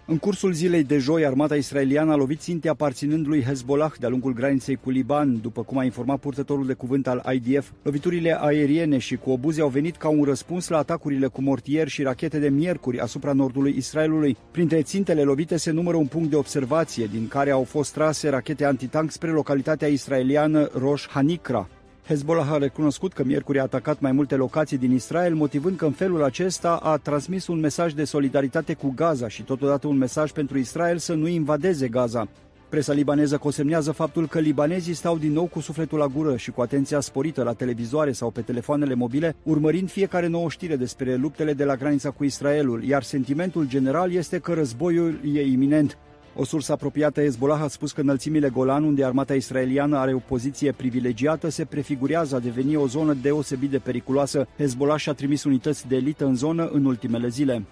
În 0.09 0.19
cursul 0.19 0.53
zilei 0.53 0.85
de 0.85 0.99
joi, 0.99 1.27
armata 1.27 1.57
israeliană 1.57 2.12
a 2.12 2.16
lovit 2.16 2.41
ținte 2.41 2.69
aparținând 2.69 3.27
lui 3.27 3.43
Hezbollah 3.43 3.93
de-a 3.99 4.09
lungul 4.09 4.33
graniței 4.33 4.77
cu 4.77 4.91
Liban, 4.91 5.41
după 5.41 5.62
cum 5.62 5.78
a 5.78 5.85
informat 5.85 6.19
purtătorul 6.19 6.66
de 6.66 6.73
cuvânt 6.73 7.07
al 7.07 7.24
IDF. 7.33 7.70
Loviturile 7.83 8.37
aeriene 8.41 8.99
și 8.99 9.16
cu 9.16 9.31
obuze 9.31 9.61
au 9.61 9.69
venit 9.69 9.97
ca 9.97 10.09
un 10.09 10.24
răspuns 10.24 10.69
la 10.69 10.78
atacurile 10.78 11.27
cu 11.27 11.43
mortieri 11.43 11.91
și 11.91 12.03
rachete 12.03 12.39
de 12.39 12.49
miercuri 12.49 13.01
asupra 13.01 13.33
nordului 13.33 13.74
Israelului. 13.77 14.37
Printre 14.51 14.83
țintele 14.83 15.23
lovite 15.23 15.57
se 15.57 15.70
numără 15.70 15.97
un 15.97 16.07
punct 16.07 16.31
de 16.31 16.37
observație, 16.37 17.07
din 17.12 17.28
care 17.28 17.51
au 17.51 17.65
fost 17.65 17.93
trase 17.93 18.28
rachete 18.28 18.65
antitank 18.65 19.11
spre 19.11 19.31
localitatea 19.31 19.89
israeliană 19.89 20.69
Rosh 20.78 21.07
Hanikra. 21.09 21.69
Hezbollah 22.09 22.53
a 22.53 22.59
recunoscut 22.59 23.12
că 23.12 23.24
miercuri 23.24 23.59
a 23.59 23.62
atacat 23.62 24.01
mai 24.01 24.12
multe 24.12 24.37
locații 24.37 24.78
din 24.78 24.93
Israel, 24.93 25.35
motivând 25.35 25.77
că 25.77 25.85
în 25.85 25.93
felul 25.93 26.23
acesta 26.23 26.70
a 26.83 26.97
transmis 26.97 27.47
un 27.47 27.61
mesaj 27.61 27.93
de 27.93 28.05
solidaritate 28.05 28.74
cu 28.74 28.93
Gaza 28.97 29.28
și 29.28 29.43
totodată 29.43 29.87
un 29.87 29.97
mesaj 29.97 30.31
pentru 30.31 30.59
Israel 30.59 30.99
să 30.99 31.15
nu 31.15 31.27
invadeze 31.27 31.89
Gaza. 31.89 32.28
Presa 32.69 32.93
libaneză 32.93 33.37
consemnează 33.37 33.93
faptul 33.93 34.28
că 34.28 34.39
libanezii 34.39 34.95
stau 34.95 35.19
din 35.19 35.33
nou 35.33 35.47
cu 35.47 35.61
sufletul 35.61 35.99
la 35.99 36.07
gură 36.07 36.37
și 36.37 36.51
cu 36.51 36.61
atenția 36.61 37.01
sporită 37.01 37.43
la 37.43 37.53
televizoare 37.53 38.12
sau 38.12 38.31
pe 38.31 38.41
telefoanele 38.41 38.95
mobile, 38.95 39.37
urmărind 39.43 39.91
fiecare 39.91 40.27
nouă 40.27 40.49
știre 40.49 40.77
despre 40.77 41.15
luptele 41.15 41.53
de 41.53 41.65
la 41.65 41.77
granița 41.77 42.11
cu 42.11 42.24
Israelul, 42.24 42.85
iar 42.85 43.03
sentimentul 43.03 43.69
general 43.69 44.12
este 44.12 44.39
că 44.39 44.53
războiul 44.53 45.20
e 45.35 45.47
iminent. 45.47 45.99
O 46.39 46.45
sursă 46.45 46.73
apropiată 46.73 47.21
Hezbollah 47.21 47.63
a 47.63 47.69
spus 47.69 47.93
că 47.93 48.01
înălțimile 48.01 48.49
Golan, 48.49 48.85
unde 48.85 49.05
armata 49.05 49.35
israeliană 49.35 49.97
are 49.97 50.15
o 50.15 50.19
poziție 50.19 50.73
privilegiată, 50.73 51.49
se 51.49 51.65
prefigurează 51.65 52.37
a 52.37 52.39
deveni 52.39 52.77
o 52.77 52.87
zonă 52.87 53.13
deosebit 53.13 53.71
de 53.71 53.79
periculoasă. 53.79 54.47
Hezbollah 54.59 54.99
și-a 54.99 55.13
trimis 55.13 55.45
unități 55.45 55.89
de 55.89 55.97
elită 55.97 56.25
în 56.25 56.35
zonă 56.35 56.69
în 56.73 56.85
ultimele 56.85 57.29
zile. 57.29 57.63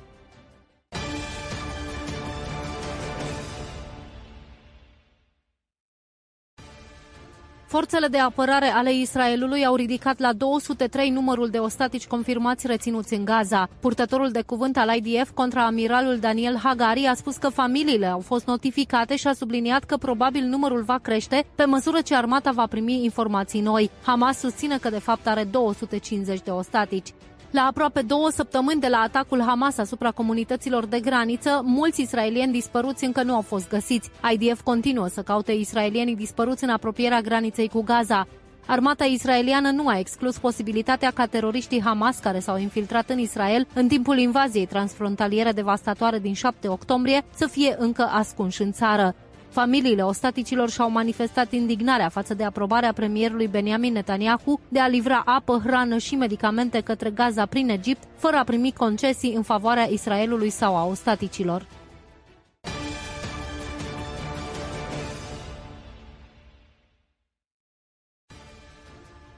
Forțele 7.75 8.07
de 8.07 8.19
apărare 8.19 8.67
ale 8.67 8.93
Israelului 8.93 9.65
au 9.65 9.75
ridicat 9.75 10.19
la 10.19 10.33
203 10.33 11.11
numărul 11.11 11.49
de 11.49 11.59
ostatici 11.59 12.07
confirmați 12.07 12.67
reținuți 12.67 13.15
în 13.15 13.25
Gaza. 13.25 13.69
Purtătorul 13.81 14.31
de 14.31 14.43
cuvânt 14.43 14.77
al 14.77 14.97
IDF 14.97 15.31
contra 15.31 15.67
amiralul 15.67 16.19
Daniel 16.19 16.57
Hagari 16.63 17.07
a 17.07 17.15
spus 17.15 17.37
că 17.37 17.49
familiile 17.49 18.07
au 18.07 18.21
fost 18.21 18.47
notificate 18.47 19.17
și 19.17 19.27
a 19.27 19.33
subliniat 19.33 19.85
că 19.85 19.97
probabil 19.97 20.45
numărul 20.45 20.83
va 20.83 20.99
crește 20.99 21.47
pe 21.55 21.65
măsură 21.65 22.01
ce 22.01 22.15
armata 22.15 22.51
va 22.51 22.67
primi 22.67 23.05
informații 23.05 23.61
noi. 23.61 23.91
Hamas 24.03 24.39
susține 24.39 24.79
că 24.79 24.91
de 24.91 24.99
fapt 24.99 25.27
are 25.27 25.45
250 25.45 26.41
de 26.41 26.51
ostatici. 26.51 27.09
La 27.55 27.67
aproape 27.67 28.03
două 28.03 28.31
săptămâni 28.31 28.81
de 28.81 28.89
la 28.89 28.99
atacul 28.99 29.43
Hamas 29.43 29.79
asupra 29.79 30.11
comunităților 30.11 30.87
de 30.87 31.01
graniță, 31.01 31.63
mulți 31.65 32.01
israelieni 32.01 32.53
dispăruți 32.53 33.05
încă 33.05 33.23
nu 33.23 33.35
au 33.35 33.41
fost 33.41 33.69
găsiți. 33.69 34.11
IDF 34.33 34.63
continuă 34.63 35.07
să 35.07 35.23
caute 35.23 35.53
israelienii 35.53 36.17
dispăruți 36.17 36.65
în 36.65 36.71
apropierea 36.71 37.21
graniței 37.21 37.69
cu 37.69 37.83
Gaza. 37.83 38.27
Armata 38.67 39.05
israeliană 39.05 39.71
nu 39.71 39.89
a 39.89 39.99
exclus 39.99 40.39
posibilitatea 40.39 41.11
ca 41.11 41.27
teroriștii 41.27 41.83
Hamas 41.83 42.19
care 42.19 42.39
s-au 42.39 42.59
infiltrat 42.59 43.11
în 43.11 43.19
Israel 43.19 43.67
în 43.75 43.89
timpul 43.89 44.19
invaziei 44.19 44.67
transfrontaliere 44.67 45.53
devastatoare 45.53 46.19
din 46.19 46.35
7 46.35 46.69
octombrie 46.69 47.25
să 47.35 47.47
fie 47.47 47.77
încă 47.79 48.03
ascunși 48.03 48.63
în 48.63 48.73
țară. 48.73 49.15
Familiile 49.55 50.03
ostaticilor 50.03 50.71
și-au 50.71 50.91
manifestat 50.91 51.53
indignarea 51.53 52.09
față 52.09 52.35
de 52.35 52.45
aprobarea 52.45 52.93
premierului 52.93 53.47
Benjamin 53.47 53.93
Netanyahu 53.93 54.61
de 54.69 54.81
a 54.81 54.87
livra 54.87 55.23
apă, 55.25 55.61
hrană 55.65 55.99
și 55.99 56.15
medicamente 56.15 56.81
către 56.81 57.11
Gaza 57.11 57.47
prin 57.47 57.69
Egipt, 57.69 58.03
fără 58.17 58.37
a 58.37 58.45
primi 58.45 58.73
concesii 58.73 59.35
în 59.35 59.43
favoarea 59.43 59.85
Israelului 59.85 60.51
sau 60.51 60.77
a 60.77 60.87
ostaticilor. 60.87 61.67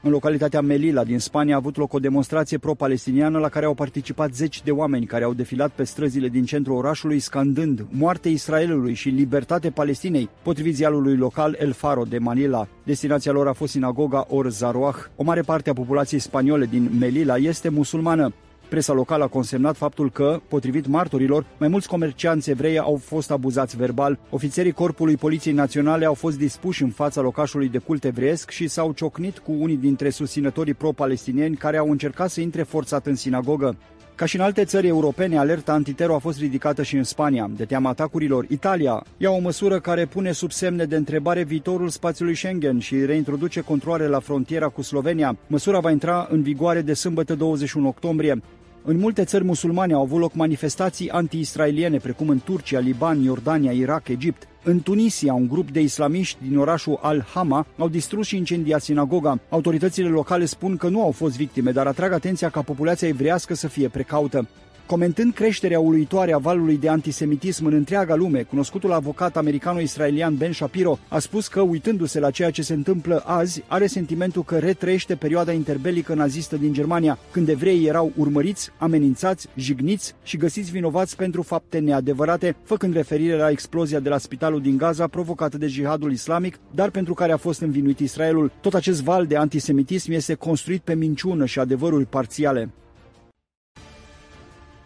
În 0.07 0.13
localitatea 0.13 0.61
Melilla 0.61 1.03
din 1.03 1.19
Spania 1.19 1.53
a 1.53 1.57
avut 1.57 1.77
loc 1.77 1.93
o 1.93 1.99
demonstrație 1.99 2.57
pro-palestiniană 2.57 3.39
la 3.39 3.49
care 3.49 3.65
au 3.65 3.73
participat 3.73 4.33
zeci 4.33 4.63
de 4.63 4.71
oameni 4.71 5.05
care 5.05 5.23
au 5.23 5.33
defilat 5.33 5.71
pe 5.71 5.83
străzile 5.83 6.27
din 6.27 6.45
centrul 6.45 6.75
orașului 6.75 7.19
scandând 7.19 7.85
moarte 7.89 8.29
Israelului 8.29 8.93
și 8.93 9.09
libertate 9.09 9.69
Palestinei, 9.69 10.29
potrivit 10.41 10.75
zialului 10.75 11.15
local 11.15 11.57
El 11.59 11.71
Faro 11.71 12.03
de 12.03 12.17
Manila. 12.17 12.67
Destinația 12.83 13.31
lor 13.31 13.47
a 13.47 13.53
fost 13.53 13.71
sinagoga 13.71 14.25
Or 14.29 14.49
Zaroah. 14.49 14.95
O 15.15 15.23
mare 15.23 15.41
parte 15.41 15.69
a 15.69 15.73
populației 15.73 16.19
spaniole 16.19 16.65
din 16.65 16.91
Melilla 16.99 17.37
este 17.37 17.69
musulmană. 17.69 18.33
Presa 18.69 18.93
locală 18.93 19.23
a 19.23 19.27
consemnat 19.27 19.75
faptul 19.75 20.11
că, 20.11 20.41
potrivit 20.47 20.87
martorilor, 20.87 21.45
mai 21.57 21.67
mulți 21.67 21.87
comercianți 21.87 22.49
evrei 22.49 22.77
au 22.77 23.01
fost 23.03 23.31
abuzați 23.31 23.77
verbal. 23.77 24.19
Ofițerii 24.29 24.71
Corpului 24.71 25.15
Poliției 25.15 25.53
Naționale 25.53 26.05
au 26.05 26.13
fost 26.13 26.37
dispuși 26.37 26.83
în 26.83 26.89
fața 26.89 27.21
locașului 27.21 27.69
de 27.69 27.77
cult 27.77 28.03
evreiesc 28.03 28.49
și 28.49 28.67
s-au 28.67 28.91
ciocnit 28.91 29.37
cu 29.37 29.51
unii 29.59 29.77
dintre 29.77 30.09
susținătorii 30.09 30.73
pro-palestinieni 30.73 31.55
care 31.55 31.77
au 31.77 31.89
încercat 31.89 32.29
să 32.29 32.41
intre 32.41 32.63
forțat 32.63 33.05
în 33.05 33.15
sinagogă. 33.15 33.75
Ca 34.17 34.25
și 34.25 34.35
în 34.35 34.41
alte 34.41 34.63
țări 34.63 34.87
europene, 34.87 35.37
alerta 35.37 35.73
antitero 35.73 36.15
a 36.15 36.17
fost 36.17 36.39
ridicată 36.39 36.83
și 36.83 36.95
în 36.95 37.03
Spania. 37.03 37.49
De 37.55 37.65
teama 37.65 37.89
atacurilor, 37.89 38.45
Italia 38.49 39.03
ia 39.17 39.29
o 39.29 39.39
măsură 39.39 39.79
care 39.79 40.05
pune 40.05 40.31
sub 40.31 40.51
semne 40.51 40.85
de 40.85 40.95
întrebare 40.95 41.43
viitorul 41.43 41.89
spațiului 41.89 42.35
Schengen 42.35 42.79
și 42.79 43.05
reintroduce 43.05 43.61
controle 43.61 44.07
la 44.07 44.19
frontiera 44.19 44.67
cu 44.67 44.81
Slovenia. 44.81 45.37
Măsura 45.47 45.79
va 45.79 45.91
intra 45.91 46.27
în 46.29 46.41
vigoare 46.41 46.81
de 46.81 46.93
sâmbătă 46.93 47.35
21 47.35 47.87
octombrie. 47.87 48.41
În 48.89 48.97
multe 48.97 49.23
țări 49.23 49.43
musulmane 49.43 49.93
au 49.93 50.01
avut 50.01 50.19
loc 50.19 50.33
manifestații 50.33 51.09
anti-israeliene, 51.09 51.97
precum 51.97 52.29
în 52.29 52.39
Turcia, 52.43 52.79
Liban, 52.79 53.23
Iordania, 53.23 53.71
Irak, 53.71 54.07
Egipt. 54.07 54.47
În 54.63 54.81
Tunisia, 54.81 55.33
un 55.33 55.47
grup 55.47 55.71
de 55.71 55.81
islamiști 55.81 56.37
din 56.47 56.57
orașul 56.57 56.99
Al-Hama 57.01 57.65
au 57.77 57.89
distrus 57.89 58.27
și 58.27 58.37
incendiat 58.37 58.81
sinagoga. 58.81 59.39
Autoritățile 59.49 60.07
locale 60.07 60.45
spun 60.45 60.77
că 60.77 60.87
nu 60.87 61.01
au 61.01 61.11
fost 61.11 61.37
victime, 61.37 61.71
dar 61.71 61.87
atrag 61.87 62.11
atenția 62.11 62.49
ca 62.49 62.61
populația 62.61 63.07
evrească 63.07 63.53
să 63.53 63.67
fie 63.67 63.87
precaută. 63.87 64.47
Comentând 64.87 65.33
creșterea 65.33 65.79
uluitoare 65.79 66.33
a 66.33 66.37
valului 66.37 66.77
de 66.77 66.89
antisemitism 66.89 67.65
în 67.65 67.73
întreaga 67.73 68.15
lume, 68.15 68.43
cunoscutul 68.43 68.91
avocat 68.91 69.37
americano-israelian 69.37 70.35
Ben 70.35 70.51
Shapiro 70.51 70.99
a 71.07 71.19
spus 71.19 71.47
că, 71.47 71.61
uitându-se 71.61 72.19
la 72.19 72.31
ceea 72.31 72.51
ce 72.51 72.61
se 72.61 72.73
întâmplă 72.73 73.23
azi, 73.25 73.63
are 73.67 73.87
sentimentul 73.87 74.43
că 74.43 74.57
retrăiește 74.57 75.15
perioada 75.15 75.51
interbelică 75.51 76.13
nazistă 76.13 76.55
din 76.55 76.73
Germania, 76.73 77.17
când 77.31 77.49
evreii 77.49 77.87
erau 77.87 78.11
urmăriți, 78.15 78.69
amenințați, 78.77 79.47
jigniți 79.55 80.15
și 80.23 80.37
găsiți 80.37 80.71
vinovați 80.71 81.15
pentru 81.15 81.41
fapte 81.41 81.79
neadevărate, 81.79 82.55
făcând 82.63 82.93
referire 82.93 83.37
la 83.37 83.49
explozia 83.49 83.99
de 83.99 84.09
la 84.09 84.17
spitalul 84.17 84.61
din 84.61 84.77
Gaza 84.77 85.07
provocată 85.07 85.57
de 85.57 85.67
jihadul 85.67 86.11
islamic, 86.11 86.59
dar 86.71 86.89
pentru 86.89 87.13
care 87.13 87.31
a 87.31 87.37
fost 87.37 87.61
învinuit 87.61 87.99
Israelul. 87.99 88.51
Tot 88.61 88.73
acest 88.73 89.03
val 89.03 89.25
de 89.25 89.35
antisemitism 89.35 90.11
este 90.11 90.33
construit 90.33 90.81
pe 90.81 90.95
minciună 90.95 91.45
și 91.45 91.59
adevăruri 91.59 92.05
parțiale. 92.05 92.69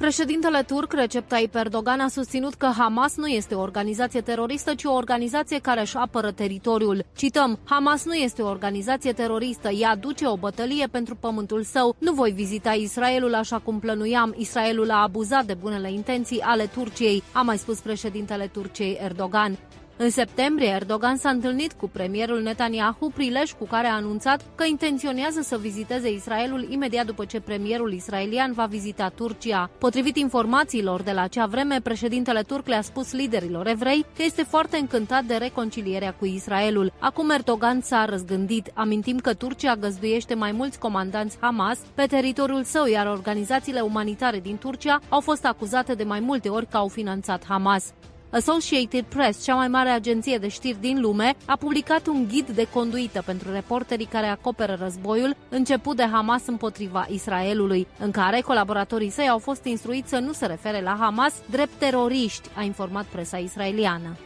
Președintele 0.01 0.61
turc 0.61 0.93
Recep 0.93 1.27
Tayyip 1.27 1.55
Erdogan 1.55 1.99
a 1.99 2.07
susținut 2.07 2.53
că 2.53 2.65
Hamas 2.65 3.15
nu 3.15 3.27
este 3.27 3.55
o 3.55 3.61
organizație 3.61 4.21
teroristă, 4.21 4.73
ci 4.75 4.83
o 4.83 4.93
organizație 4.93 5.59
care 5.59 5.81
își 5.81 5.97
apără 5.97 6.31
teritoriul. 6.31 7.05
Cităm, 7.15 7.59
Hamas 7.63 8.05
nu 8.05 8.13
este 8.13 8.41
o 8.41 8.49
organizație 8.49 9.13
teroristă, 9.13 9.69
ea 9.69 9.95
duce 9.95 10.27
o 10.27 10.37
bătălie 10.37 10.87
pentru 10.87 11.15
pământul 11.15 11.63
său. 11.63 11.95
Nu 11.99 12.13
voi 12.13 12.31
vizita 12.31 12.71
Israelul 12.71 13.33
așa 13.33 13.59
cum 13.59 13.79
plănuiam. 13.79 14.33
Israelul 14.37 14.91
a 14.91 15.01
abuzat 15.01 15.45
de 15.45 15.53
bunele 15.53 15.91
intenții 15.91 16.41
ale 16.41 16.65
Turciei, 16.65 17.23
a 17.31 17.41
mai 17.41 17.57
spus 17.57 17.79
președintele 17.79 18.47
Turciei 18.47 18.97
Erdogan. 19.01 19.57
În 19.97 20.09
septembrie, 20.09 20.68
Erdogan 20.68 21.15
s-a 21.15 21.30
întâlnit 21.30 21.73
cu 21.73 21.89
premierul 21.89 22.41
Netanyahu, 22.41 23.09
prilej 23.09 23.51
cu 23.51 23.65
care 23.65 23.88
a 23.88 23.95
anunțat 23.95 24.41
că 24.55 24.63
intenționează 24.65 25.41
să 25.41 25.57
viziteze 25.57 26.11
Israelul 26.11 26.65
imediat 26.69 27.05
după 27.05 27.26
ce 27.26 27.39
premierul 27.39 27.93
israelian 27.93 28.53
va 28.53 28.65
vizita 28.65 29.09
Turcia. 29.15 29.69
Potrivit 29.77 30.18
informațiilor 30.18 31.01
de 31.01 31.11
la 31.11 31.22
acea 31.22 31.45
vreme, 31.45 31.80
președintele 31.84 32.41
turc 32.41 32.68
le-a 32.68 32.81
spus 32.81 33.11
liderilor 33.13 33.68
evrei 33.68 34.05
că 34.15 34.23
este 34.23 34.43
foarte 34.43 34.77
încântat 34.77 35.23
de 35.23 35.35
reconcilierea 35.35 36.13
cu 36.13 36.26
Israelul. 36.26 36.93
Acum 36.99 37.30
Erdogan 37.30 37.81
s-a 37.81 38.05
răzgândit. 38.05 38.72
Amintim 38.73 39.18
că 39.18 39.34
Turcia 39.34 39.76
găzduiește 39.76 40.34
mai 40.34 40.51
mulți 40.51 40.80
comandanți 40.80 41.38
Hamas 41.39 41.80
pe 41.93 42.05
teritoriul 42.05 42.63
său, 42.63 42.85
iar 42.85 43.07
organizațiile 43.07 43.80
umanitare 43.80 44.39
din 44.39 44.57
Turcia 44.57 44.99
au 45.09 45.19
fost 45.19 45.45
acuzate 45.45 45.93
de 45.93 46.03
mai 46.03 46.19
multe 46.19 46.49
ori 46.49 46.68
că 46.68 46.77
au 46.77 46.88
finanțat 46.88 47.45
Hamas. 47.47 47.93
Associated 48.33 49.03
Press, 49.03 49.43
cea 49.43 49.55
mai 49.55 49.67
mare 49.67 49.89
agenție 49.89 50.37
de 50.37 50.47
știri 50.47 50.77
din 50.79 51.01
lume, 51.01 51.33
a 51.45 51.55
publicat 51.55 52.07
un 52.07 52.27
ghid 52.27 52.49
de 52.49 52.67
conduită 52.73 53.21
pentru 53.25 53.51
reporterii 53.51 54.05
care 54.05 54.25
acoperă 54.25 54.77
războiul 54.81 55.35
început 55.49 55.95
de 55.95 56.05
Hamas 56.11 56.47
împotriva 56.47 57.07
Israelului, 57.09 57.87
în 57.99 58.11
care 58.11 58.41
colaboratorii 58.41 59.09
săi 59.09 59.29
au 59.29 59.37
fost 59.37 59.65
instruiți 59.65 60.09
să 60.09 60.19
nu 60.19 60.31
se 60.31 60.45
refere 60.45 60.81
la 60.81 60.97
Hamas 60.99 61.33
drept 61.49 61.73
teroriști, 61.77 62.49
a 62.55 62.61
informat 62.61 63.05
presa 63.05 63.37
israeliană. 63.37 64.17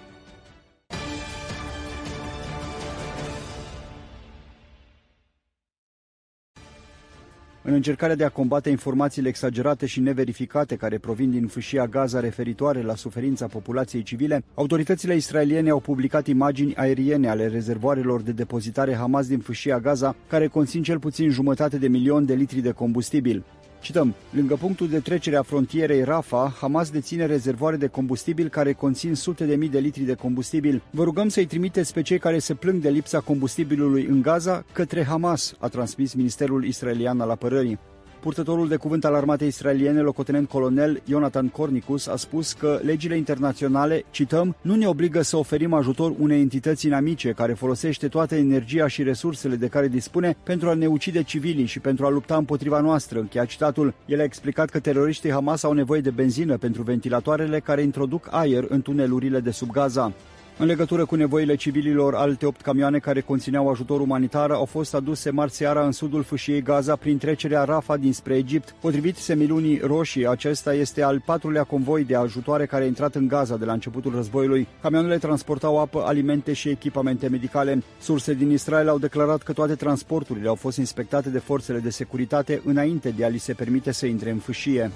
În 7.68 7.74
încercarea 7.74 8.16
de 8.16 8.24
a 8.24 8.30
combate 8.30 8.70
informațiile 8.70 9.28
exagerate 9.28 9.86
și 9.86 10.00
neverificate 10.00 10.76
care 10.76 10.98
provin 10.98 11.32
din 11.32 11.48
fâșia 11.48 11.88
Gaza 11.88 12.20
referitoare 12.20 12.82
la 12.82 12.96
suferința 12.96 13.48
populației 13.48 14.04
civile, 14.04 14.44
autoritățile 14.54 15.16
israeliene 15.16 15.70
au 15.70 15.80
publicat 15.80 16.28
imagini 16.28 16.76
aeriene 16.76 17.30
ale 17.30 17.48
rezervoarelor 17.48 18.22
de 18.22 18.32
depozitare 18.32 18.96
Hamas 18.96 19.28
din 19.28 19.40
fâșia 19.40 19.80
Gaza, 19.80 20.16
care 20.28 20.48
conțin 20.48 20.84
cel 20.84 21.00
puțin 21.00 21.30
jumătate 21.30 21.78
de 21.78 21.88
milion 21.88 22.26
de 22.26 22.34
litri 22.34 22.60
de 22.60 22.72
combustibil. 22.72 23.44
Cităm, 23.86 24.16
lângă 24.30 24.56
punctul 24.56 24.88
de 24.88 25.00
trecere 25.00 25.36
a 25.36 25.42
frontierei 25.42 26.04
Rafa, 26.04 26.54
Hamas 26.60 26.90
deține 26.90 27.26
rezervoare 27.26 27.76
de 27.76 27.88
combustibil 27.88 28.48
care 28.48 28.74
conțin 28.74 29.16
sute 29.16 29.46
de 29.46 29.56
mii 29.56 29.70
de 29.70 29.80
litri 29.80 30.04
de 30.04 30.14
combustibil. 30.14 30.82
Vă 30.90 31.04
rugăm 31.04 31.28
să-i 31.28 31.46
trimiteți 31.46 31.94
pe 31.94 32.02
cei 32.02 32.20
care 32.20 32.40
se 32.40 32.54
plâng 32.54 32.82
de 32.82 32.90
lipsa 32.90 33.20
combustibilului 33.20 34.06
în 34.06 34.22
Gaza 34.22 34.66
către 34.72 35.04
Hamas, 35.04 35.54
a 35.60 35.68
transmis 35.68 36.14
Ministerul 36.14 36.66
Israelian 36.66 37.22
al 37.22 37.30
Apărării. 37.30 37.80
Purtătorul 38.26 38.68
de 38.68 38.76
cuvânt 38.76 39.06
al 39.06 39.14
armatei 39.14 39.48
israeliene, 39.48 40.02
locotenent 40.02 40.50
colonel 40.50 41.02
Jonathan 41.08 41.48
Cornicus, 41.48 42.08
a 42.08 42.16
spus 42.16 42.54
că 42.54 42.80
legile 42.84 43.18
internaționale, 43.18 44.04
cităm, 44.12 44.56
nu 44.62 44.76
ne 44.76 44.88
obligă 44.88 45.22
să 45.22 45.38
oferim 45.38 45.74
ajutor 45.74 46.14
unei 46.20 46.40
entități 46.40 46.86
inamice 46.86 47.32
care 47.32 47.54
folosește 47.54 48.08
toată 48.08 48.36
energia 48.36 48.88
și 48.88 49.04
resursele 49.04 49.56
de 49.56 49.68
care 49.68 49.88
dispune 49.88 50.38
pentru 50.44 50.70
a 50.70 50.74
ne 50.74 50.88
ucide 50.88 51.24
civilii 51.24 51.66
și 51.66 51.80
pentru 51.80 52.06
a 52.06 52.10
lupta 52.10 52.36
împotriva 52.36 52.80
noastră, 52.80 53.20
încheia 53.20 53.46
citatul. 53.46 53.94
El 54.06 54.20
a 54.20 54.24
explicat 54.24 54.70
că 54.70 54.80
teroriștii 54.80 55.32
Hamas 55.32 55.64
au 55.64 55.74
nevoie 55.74 56.02
de 56.02 56.10
benzină 56.10 56.58
pentru 56.58 56.82
ventilatoarele 56.82 57.60
care 57.60 57.82
introduc 57.82 58.28
aer 58.32 58.66
în 58.68 58.82
tunelurile 58.82 59.40
de 59.40 59.52
sub 59.52 59.72
Gaza. 59.72 60.14
În 60.58 60.66
legătură 60.66 61.06
cu 61.06 61.16
nevoile 61.16 61.56
civililor, 61.56 62.16
alte 62.16 62.46
opt 62.46 62.62
camioane 62.62 63.00
care 63.00 63.22
conțineau 63.22 63.70
ajutor 63.70 64.00
umanitar 64.00 64.52
au 64.52 64.66
fost 64.66 64.94
aduse 64.94 65.30
marți 65.30 65.56
seara 65.56 65.86
în 65.86 65.92
sudul 65.92 66.24
fâșiei 66.24 66.62
Gaza 66.62 66.96
prin 66.96 67.18
trecerea 67.18 67.64
Rafa 67.64 67.98
dinspre 67.98 68.36
Egipt. 68.36 68.76
Potrivit 68.82 69.16
Semilunii 69.16 69.80
Roșii, 69.84 70.28
acesta 70.28 70.74
este 70.74 71.02
al 71.02 71.22
patrulea 71.26 71.64
convoi 71.64 72.04
de 72.04 72.16
ajutoare 72.16 72.66
care 72.66 72.84
a 72.84 72.88
intrat 72.88 73.16
în 73.16 73.28
Gaza 73.28 73.58
de 73.58 73.66
la 73.66 73.74
începutul 73.74 74.12
războiului. 74.16 74.68
Camioanele 74.82 75.18
transportau 75.18 75.80
apă, 75.80 76.04
alimente 76.06 76.54
și 76.54 76.70
echipamente 76.70 77.28
medicale. 77.28 77.84
Surse 78.00 78.34
din 78.34 78.52
Israel 78.52 78.90
au 78.90 79.00
declarat 79.00 79.42
că 79.42 79.54
toate 79.54 79.76
transporturile 79.76 80.48
au 80.48 80.56
fost 80.56 80.78
inspectate 80.78 81.30
de 81.30 81.40
forțele 81.40 81.80
de 81.80 81.90
securitate 81.90 82.62
înainte 82.66 83.10
de 83.10 83.26
a 83.26 83.28
li 83.28 83.38
se 83.38 83.54
permite 83.54 83.92
să 83.92 84.06
intre 84.06 84.30
în 84.30 84.38
fâșie. 84.38 84.92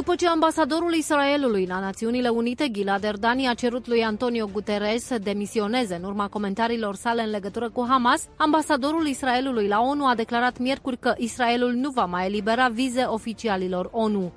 După 0.00 0.14
ce 0.14 0.28
ambasadorul 0.28 0.92
Israelului 0.92 1.66
la 1.66 1.78
Națiunile 1.80 2.28
Unite, 2.28 2.70
Gilad 2.70 3.04
Erdani, 3.04 3.48
a 3.48 3.54
cerut 3.54 3.86
lui 3.86 4.04
Antonio 4.04 4.46
Guterres 4.52 5.04
să 5.04 5.18
demisioneze 5.18 5.94
în 5.94 6.04
urma 6.04 6.28
comentariilor 6.28 6.94
sale 6.94 7.22
în 7.22 7.30
legătură 7.30 7.70
cu 7.70 7.86
Hamas, 7.88 8.28
ambasadorul 8.36 9.06
Israelului 9.06 9.68
la 9.68 9.80
ONU 9.80 10.06
a 10.06 10.14
declarat 10.14 10.58
miercuri 10.58 10.98
că 10.98 11.14
Israelul 11.16 11.72
nu 11.72 11.90
va 11.90 12.04
mai 12.04 12.26
elibera 12.26 12.68
vize 12.68 13.02
oficialilor 13.02 13.88
ONU. 13.92 14.32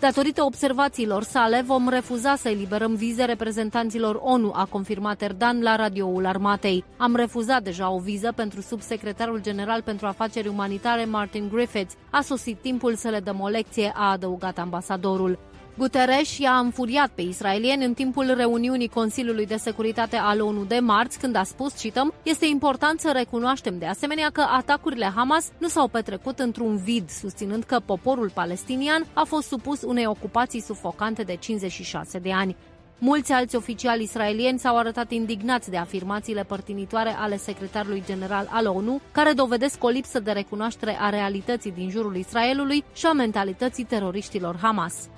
Datorită 0.00 0.42
observațiilor 0.42 1.22
sale, 1.22 1.62
vom 1.66 1.88
refuza 1.88 2.36
să 2.36 2.48
eliberăm 2.48 2.94
vize 2.94 3.24
reprezentanților 3.24 4.20
ONU, 4.22 4.52
a 4.54 4.64
confirmat 4.64 5.22
Erdan 5.22 5.62
la 5.62 5.76
radioul 5.76 6.26
armatei. 6.26 6.84
Am 6.96 7.16
refuzat 7.16 7.62
deja 7.62 7.90
o 7.90 7.98
viză 7.98 8.32
pentru 8.36 8.60
subsecretarul 8.60 9.40
general 9.42 9.82
pentru 9.82 10.06
afaceri 10.06 10.48
umanitare 10.48 11.04
Martin 11.04 11.48
Griffiths. 11.52 11.94
A 12.10 12.20
sosit 12.20 12.58
timpul 12.60 12.94
să 12.94 13.08
le 13.08 13.20
dăm 13.20 13.40
o 13.40 13.48
lecție, 13.48 13.92
a 13.94 14.10
adăugat 14.10 14.58
ambasadorul. 14.58 15.38
Guterres 15.78 16.38
i-a 16.38 16.58
înfuriat 16.58 17.10
pe 17.14 17.22
israelieni 17.22 17.84
în 17.84 17.94
timpul 17.94 18.34
reuniunii 18.36 18.88
Consiliului 18.88 19.46
de 19.46 19.56
Securitate 19.56 20.16
al 20.16 20.40
ONU 20.40 20.64
de 20.64 20.78
marți, 20.78 21.18
când 21.18 21.36
a 21.36 21.42
spus, 21.42 21.78
cităm, 21.78 22.12
este 22.22 22.46
important 22.46 23.00
să 23.00 23.10
recunoaștem 23.14 23.78
de 23.78 23.86
asemenea 23.86 24.30
că 24.30 24.40
atacurile 24.40 25.12
Hamas 25.14 25.48
nu 25.58 25.68
s-au 25.68 25.88
petrecut 25.88 26.38
într-un 26.38 26.76
vid, 26.76 27.10
susținând 27.10 27.62
că 27.64 27.80
poporul 27.84 28.30
palestinian 28.34 29.06
a 29.12 29.24
fost 29.24 29.48
supus 29.48 29.82
unei 29.82 30.06
ocupații 30.06 30.60
sufocante 30.60 31.22
de 31.22 31.36
56 31.36 32.18
de 32.18 32.32
ani. 32.32 32.56
Mulți 32.98 33.32
alți 33.32 33.56
oficiali 33.56 34.02
israelieni 34.02 34.58
s-au 34.58 34.76
arătat 34.76 35.10
indignați 35.10 35.70
de 35.70 35.76
afirmațiile 35.76 36.42
părtinitoare 36.42 37.14
ale 37.18 37.36
secretarului 37.36 38.02
general 38.06 38.48
al 38.50 38.66
ONU, 38.66 39.00
care 39.12 39.32
dovedesc 39.32 39.84
o 39.84 39.88
lipsă 39.88 40.20
de 40.20 40.30
recunoaștere 40.30 40.96
a 41.00 41.08
realității 41.08 41.72
din 41.72 41.90
jurul 41.90 42.16
Israelului 42.16 42.84
și 42.94 43.06
a 43.06 43.12
mentalității 43.12 43.84
teroriștilor 43.84 44.56
Hamas. 44.62 45.08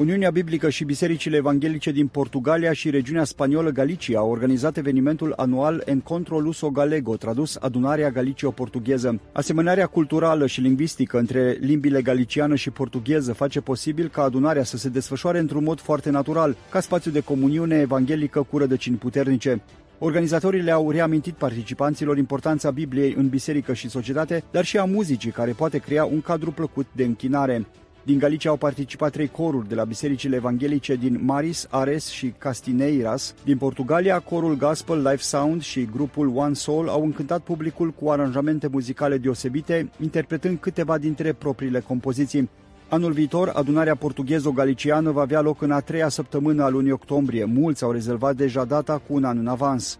Uniunea 0.00 0.30
Biblică 0.30 0.68
și 0.68 0.84
bisericile 0.84 1.36
evanghelice 1.36 1.90
din 1.90 2.06
Portugalia 2.06 2.72
și 2.72 2.90
regiunea 2.90 3.24
spaniolă 3.24 3.70
Galicia 3.70 4.18
au 4.18 4.30
organizat 4.30 4.76
evenimentul 4.76 5.32
anual 5.36 5.82
Encontro 5.84 6.38
Luso 6.38 6.70
Galego, 6.70 7.16
tradus 7.16 7.56
Adunarea 7.56 8.10
Galicio-Portugheză. 8.10 9.20
Asemănarea 9.32 9.86
culturală 9.86 10.46
și 10.46 10.60
lingvistică 10.60 11.18
între 11.18 11.56
limbile 11.60 12.02
galiciană 12.02 12.54
și 12.54 12.70
portugheză 12.70 13.32
face 13.32 13.60
posibil 13.60 14.08
ca 14.08 14.22
adunarea 14.22 14.64
să 14.64 14.76
se 14.76 14.88
desfășoare 14.88 15.38
într-un 15.38 15.64
mod 15.64 15.80
foarte 15.80 16.10
natural, 16.10 16.56
ca 16.70 16.80
spațiu 16.80 17.10
de 17.10 17.20
comuniune 17.20 17.76
evanghelică 17.76 18.42
cu 18.42 18.58
rădăcini 18.58 18.96
puternice. 18.96 19.62
Organizatorii 20.02 20.62
le-au 20.62 20.90
reamintit 20.90 21.34
participanților 21.34 22.18
importanța 22.18 22.70
Bibliei 22.70 23.14
în 23.16 23.28
biserică 23.28 23.72
și 23.72 23.88
societate, 23.88 24.44
dar 24.50 24.64
și 24.64 24.78
a 24.78 24.84
muzicii, 24.84 25.30
care 25.30 25.52
poate 25.52 25.78
crea 25.78 26.04
un 26.04 26.20
cadru 26.20 26.50
plăcut 26.50 26.86
de 26.92 27.04
închinare. 27.04 27.66
Din 28.02 28.18
Galicia 28.18 28.50
au 28.50 28.56
participat 28.56 29.12
trei 29.12 29.28
coruri 29.28 29.68
de 29.68 29.74
la 29.74 29.84
bisericile 29.84 30.36
evanghelice 30.36 30.94
din 30.94 31.20
Maris, 31.22 31.66
Ares 31.70 32.08
și 32.08 32.34
Castineiras. 32.38 33.34
Din 33.44 33.56
Portugalia, 33.56 34.18
corul 34.18 34.56
Gospel 34.56 35.02
Life 35.02 35.22
Sound 35.22 35.62
și 35.62 35.88
grupul 35.92 36.36
One 36.36 36.54
Soul 36.54 36.88
au 36.88 37.04
încântat 37.04 37.40
publicul 37.40 37.90
cu 37.90 38.08
aranjamente 38.08 38.68
muzicale 38.68 39.18
deosebite, 39.18 39.90
interpretând 40.00 40.58
câteva 40.58 40.98
dintre 40.98 41.32
propriile 41.32 41.80
compoziții. 41.80 42.50
Anul 42.90 43.12
viitor, 43.12 43.48
adunarea 43.54 43.94
portughezo-galiciană 43.94 45.10
va 45.10 45.20
avea 45.20 45.40
loc 45.40 45.62
în 45.62 45.70
a 45.70 45.80
treia 45.80 46.08
săptămână 46.08 46.64
a 46.64 46.68
lunii 46.68 46.92
octombrie. 46.92 47.44
Mulți 47.44 47.84
au 47.84 47.90
rezervat 47.90 48.36
deja 48.36 48.64
data 48.64 49.00
cu 49.06 49.14
un 49.14 49.24
an 49.24 49.38
în 49.38 49.46
avans. 49.46 49.98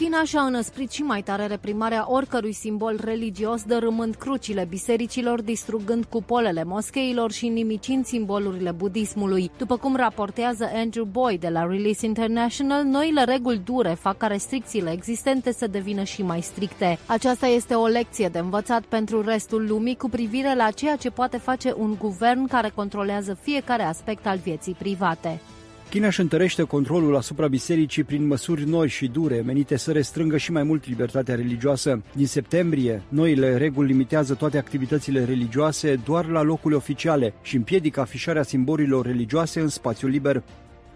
China 0.00 0.24
și-a 0.24 0.40
înăsprit 0.40 0.90
și 0.90 1.02
mai 1.02 1.22
tare 1.22 1.46
reprimarea 1.46 2.10
oricărui 2.10 2.52
simbol 2.52 3.00
religios, 3.04 3.62
dărâmând 3.62 4.14
crucile 4.14 4.66
bisericilor, 4.68 5.42
distrugând 5.42 6.04
cupolele 6.04 6.64
moscheilor 6.64 7.32
și 7.32 7.48
nimicind 7.48 8.04
simbolurile 8.04 8.70
budismului. 8.70 9.50
După 9.58 9.76
cum 9.76 9.96
raportează 9.96 10.70
Andrew 10.74 11.04
Boyd 11.04 11.40
de 11.40 11.48
la 11.48 11.66
Release 11.66 12.06
International, 12.06 12.84
noile 12.84 13.24
reguli 13.24 13.62
dure 13.64 13.96
fac 14.00 14.16
ca 14.16 14.26
restricțiile 14.26 14.92
existente 14.92 15.52
să 15.52 15.66
devină 15.66 16.02
și 16.02 16.22
mai 16.22 16.40
stricte. 16.40 16.98
Aceasta 17.06 17.46
este 17.46 17.74
o 17.74 17.86
lecție 17.86 18.28
de 18.28 18.38
învățat 18.38 18.82
pentru 18.82 19.22
restul 19.22 19.66
lumii 19.68 19.96
cu 19.96 20.08
privire 20.08 20.54
la 20.54 20.70
ceea 20.70 20.96
ce 20.96 21.10
poate 21.10 21.36
face 21.36 21.74
un 21.76 21.96
guvern 21.98 22.46
care 22.46 22.72
controlează 22.74 23.38
fiecare 23.42 23.82
aspect 23.82 24.26
al 24.26 24.38
vieții 24.38 24.76
private. 24.78 25.40
China 25.90 26.06
își 26.06 26.20
întărește 26.20 26.62
controlul 26.62 27.16
asupra 27.16 27.48
bisericii 27.48 28.04
prin 28.04 28.26
măsuri 28.26 28.68
noi 28.68 28.88
și 28.88 29.06
dure, 29.06 29.42
menite 29.46 29.76
să 29.76 29.92
restrângă 29.92 30.36
și 30.36 30.52
mai 30.52 30.62
mult 30.62 30.86
libertatea 30.86 31.34
religioasă. 31.34 32.02
Din 32.14 32.26
septembrie, 32.26 33.02
noile 33.08 33.56
reguli 33.56 33.86
limitează 33.86 34.34
toate 34.34 34.58
activitățile 34.58 35.24
religioase 35.24 36.00
doar 36.04 36.26
la 36.26 36.42
locuri 36.42 36.74
oficiale 36.74 37.34
și 37.42 37.56
împiedică 37.56 38.00
afișarea 38.00 38.42
simbolurilor 38.42 39.06
religioase 39.06 39.60
în 39.60 39.68
spațiul 39.68 40.10
liber. 40.10 40.42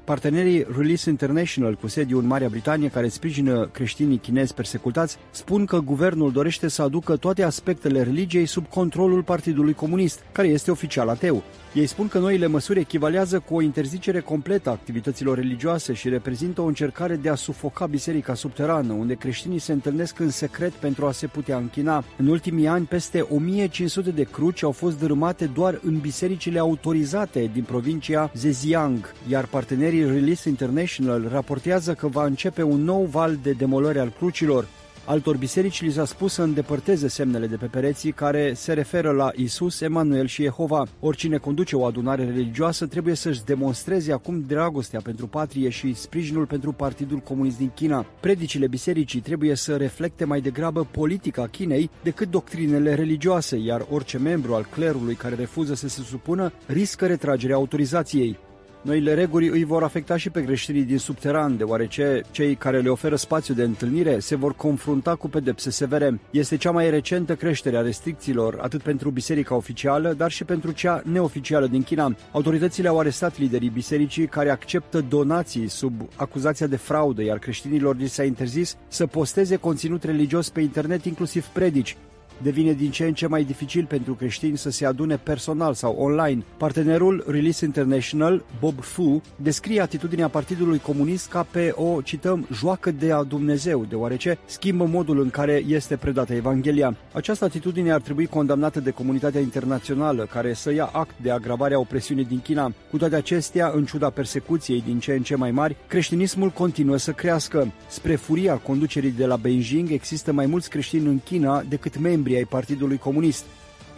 Partenerii 0.04 0.66
Release 0.76 1.10
International 1.10 1.74
cu 1.74 1.86
sediul 1.86 2.20
în 2.20 2.26
Marea 2.26 2.48
Britanie, 2.48 2.88
care 2.88 3.08
sprijină 3.08 3.68
creștinii 3.72 4.18
chinezi 4.18 4.54
persecutați, 4.54 5.16
spun 5.30 5.64
că 5.64 5.78
guvernul 5.78 6.32
dorește 6.32 6.68
să 6.68 6.82
aducă 6.82 7.16
toate 7.16 7.42
aspectele 7.42 8.02
religiei 8.02 8.46
sub 8.46 8.68
controlul 8.68 9.22
Partidului 9.22 9.74
Comunist, 9.74 10.20
care 10.32 10.48
este 10.48 10.70
oficial 10.70 11.08
ateu. 11.08 11.42
Ei 11.74 11.86
spun 11.86 12.08
că 12.08 12.18
noile 12.18 12.46
măsuri 12.46 12.80
echivalează 12.80 13.38
cu 13.38 13.54
o 13.54 13.60
interzicere 13.60 14.20
completă 14.20 14.68
a 14.68 14.72
activităților 14.72 15.36
religioase 15.36 15.92
și 15.92 16.08
reprezintă 16.08 16.60
o 16.60 16.64
încercare 16.64 17.16
de 17.16 17.28
a 17.28 17.34
sufoca 17.34 17.86
biserica 17.86 18.34
subterană, 18.34 18.92
unde 18.92 19.14
creștinii 19.14 19.58
se 19.58 19.72
întâlnesc 19.72 20.18
în 20.18 20.30
secret 20.30 20.72
pentru 20.72 21.06
a 21.06 21.12
se 21.12 21.26
putea 21.26 21.56
închina. 21.56 22.04
În 22.16 22.26
ultimii 22.26 22.66
ani, 22.66 22.86
peste 22.86 23.20
1500 23.20 24.10
de 24.10 24.22
cruci 24.22 24.62
au 24.62 24.70
fost 24.70 24.98
dărâmate 24.98 25.46
doar 25.46 25.80
în 25.84 25.98
bisericile 25.98 26.58
autorizate 26.58 27.50
din 27.52 27.62
provincia 27.62 28.30
Zhejiang, 28.34 29.12
iar 29.28 29.46
partenerii 29.46 30.06
Release 30.06 30.48
International 30.48 31.28
raportează 31.30 31.94
că 31.94 32.08
va 32.08 32.24
începe 32.24 32.62
un 32.62 32.84
nou 32.84 33.04
val 33.04 33.38
de 33.42 33.50
demolări 33.50 33.98
al 33.98 34.12
crucilor. 34.18 34.66
Altor 35.06 35.36
biserici 35.36 35.82
li 35.82 35.92
s-a 35.92 36.04
spus 36.04 36.32
să 36.32 36.42
îndepărteze 36.42 37.08
semnele 37.08 37.46
de 37.46 37.56
pe 37.56 37.66
pereții 37.66 38.12
care 38.12 38.52
se 38.54 38.72
referă 38.72 39.10
la 39.10 39.30
Isus, 39.36 39.80
Emanuel 39.80 40.26
și 40.26 40.42
Jehova. 40.42 40.86
Oricine 41.00 41.36
conduce 41.36 41.76
o 41.76 41.84
adunare 41.84 42.24
religioasă 42.24 42.86
trebuie 42.86 43.14
să-și 43.14 43.44
demonstreze 43.44 44.12
acum 44.12 44.44
dragostea 44.46 45.00
pentru 45.00 45.26
patrie 45.26 45.68
și 45.68 45.94
sprijinul 45.94 46.46
pentru 46.46 46.72
Partidul 46.72 47.18
Comunist 47.18 47.56
din 47.56 47.70
China. 47.74 48.06
Predicile 48.20 48.66
bisericii 48.66 49.20
trebuie 49.20 49.54
să 49.54 49.76
reflecte 49.76 50.24
mai 50.24 50.40
degrabă 50.40 50.84
politica 50.90 51.46
Chinei 51.46 51.90
decât 52.02 52.30
doctrinele 52.30 52.94
religioase, 52.94 53.56
iar 53.56 53.86
orice 53.90 54.18
membru 54.18 54.54
al 54.54 54.66
clerului 54.70 55.14
care 55.14 55.34
refuză 55.34 55.74
să 55.74 55.88
se 55.88 56.02
supună 56.02 56.52
riscă 56.66 57.06
retragerea 57.06 57.56
autorizației. 57.56 58.38
Noile 58.84 59.14
reguli 59.14 59.48
îi 59.48 59.64
vor 59.64 59.82
afecta 59.82 60.16
și 60.16 60.30
pe 60.30 60.44
creștinii 60.44 60.82
din 60.82 60.98
subteran, 60.98 61.56
deoarece 61.56 62.20
cei 62.30 62.54
care 62.54 62.80
le 62.80 62.88
oferă 62.88 63.16
spațiu 63.16 63.54
de 63.54 63.62
întâlnire 63.62 64.18
se 64.18 64.36
vor 64.36 64.54
confrunta 64.54 65.14
cu 65.14 65.28
pedepse 65.28 65.70
severe. 65.70 66.20
Este 66.30 66.56
cea 66.56 66.70
mai 66.70 66.90
recentă 66.90 67.34
creștere 67.34 67.76
a 67.76 67.80
restricțiilor, 67.80 68.58
atât 68.60 68.82
pentru 68.82 69.10
biserica 69.10 69.54
oficială, 69.54 70.12
dar 70.12 70.30
și 70.30 70.44
pentru 70.44 70.70
cea 70.70 71.02
neoficială 71.04 71.66
din 71.66 71.82
China. 71.82 72.16
Autoritățile 72.32 72.88
au 72.88 72.98
arestat 72.98 73.38
liderii 73.38 73.68
bisericii 73.68 74.26
care 74.26 74.50
acceptă 74.50 75.04
donații 75.08 75.68
sub 75.68 76.08
acuzația 76.16 76.66
de 76.66 76.76
fraudă, 76.76 77.22
iar 77.22 77.38
creștinilor 77.38 77.96
li 77.96 78.06
s-a 78.06 78.24
interzis 78.24 78.76
să 78.88 79.06
posteze 79.06 79.56
conținut 79.56 80.02
religios 80.02 80.50
pe 80.50 80.60
internet, 80.60 81.04
inclusiv 81.04 81.44
predici. 81.46 81.96
Devine 82.42 82.72
din 82.72 82.90
ce 82.90 83.04
în 83.04 83.14
ce 83.14 83.26
mai 83.26 83.44
dificil 83.44 83.84
pentru 83.84 84.14
creștini 84.14 84.58
să 84.58 84.70
se 84.70 84.86
adune 84.86 85.16
personal 85.16 85.74
sau 85.74 85.96
online. 85.98 86.42
Partenerul 86.56 87.24
Release 87.26 87.64
International, 87.64 88.44
Bob 88.60 88.80
Fu, 88.80 89.22
descrie 89.36 89.80
atitudinea 89.80 90.28
Partidului 90.28 90.78
Comunist 90.78 91.28
ca 91.28 91.46
pe 91.50 91.72
o, 91.74 92.00
cităm, 92.00 92.46
joacă 92.52 92.90
de 92.90 93.12
a 93.12 93.22
Dumnezeu, 93.22 93.84
deoarece 93.88 94.38
schimbă 94.46 94.84
modul 94.84 95.20
în 95.20 95.30
care 95.30 95.62
este 95.66 95.96
predată 95.96 96.34
Evanghelia. 96.34 96.96
Această 97.12 97.44
atitudine 97.44 97.92
ar 97.92 98.00
trebui 98.00 98.26
condamnată 98.26 98.80
de 98.80 98.90
comunitatea 98.90 99.40
internațională, 99.40 100.26
care 100.32 100.52
să 100.52 100.72
ia 100.72 100.90
act 100.92 101.14
de 101.22 101.30
agravarea 101.30 101.78
opresiunii 101.78 102.24
din 102.24 102.40
China. 102.40 102.72
Cu 102.90 102.96
toate 102.96 103.16
acestea, 103.16 103.72
în 103.74 103.84
ciuda 103.84 104.10
persecuției 104.10 104.82
din 104.86 104.98
ce 104.98 105.12
în 105.12 105.22
ce 105.22 105.36
mai 105.36 105.50
mari, 105.50 105.76
creștinismul 105.86 106.48
continuă 106.50 106.96
să 106.96 107.12
crească. 107.12 107.72
Spre 107.88 108.14
furia 108.14 108.54
conducerii 108.54 109.10
de 109.10 109.26
la 109.26 109.36
Beijing, 109.36 109.90
există 109.90 110.32
mai 110.32 110.46
mulți 110.46 110.70
creștini 110.70 111.06
în 111.06 111.18
China 111.18 111.62
decât 111.68 111.98
membri 111.98 112.23
membri 112.24 112.42
ai 112.42 112.44
Partidului 112.44 112.98
Comunist. 112.98 113.44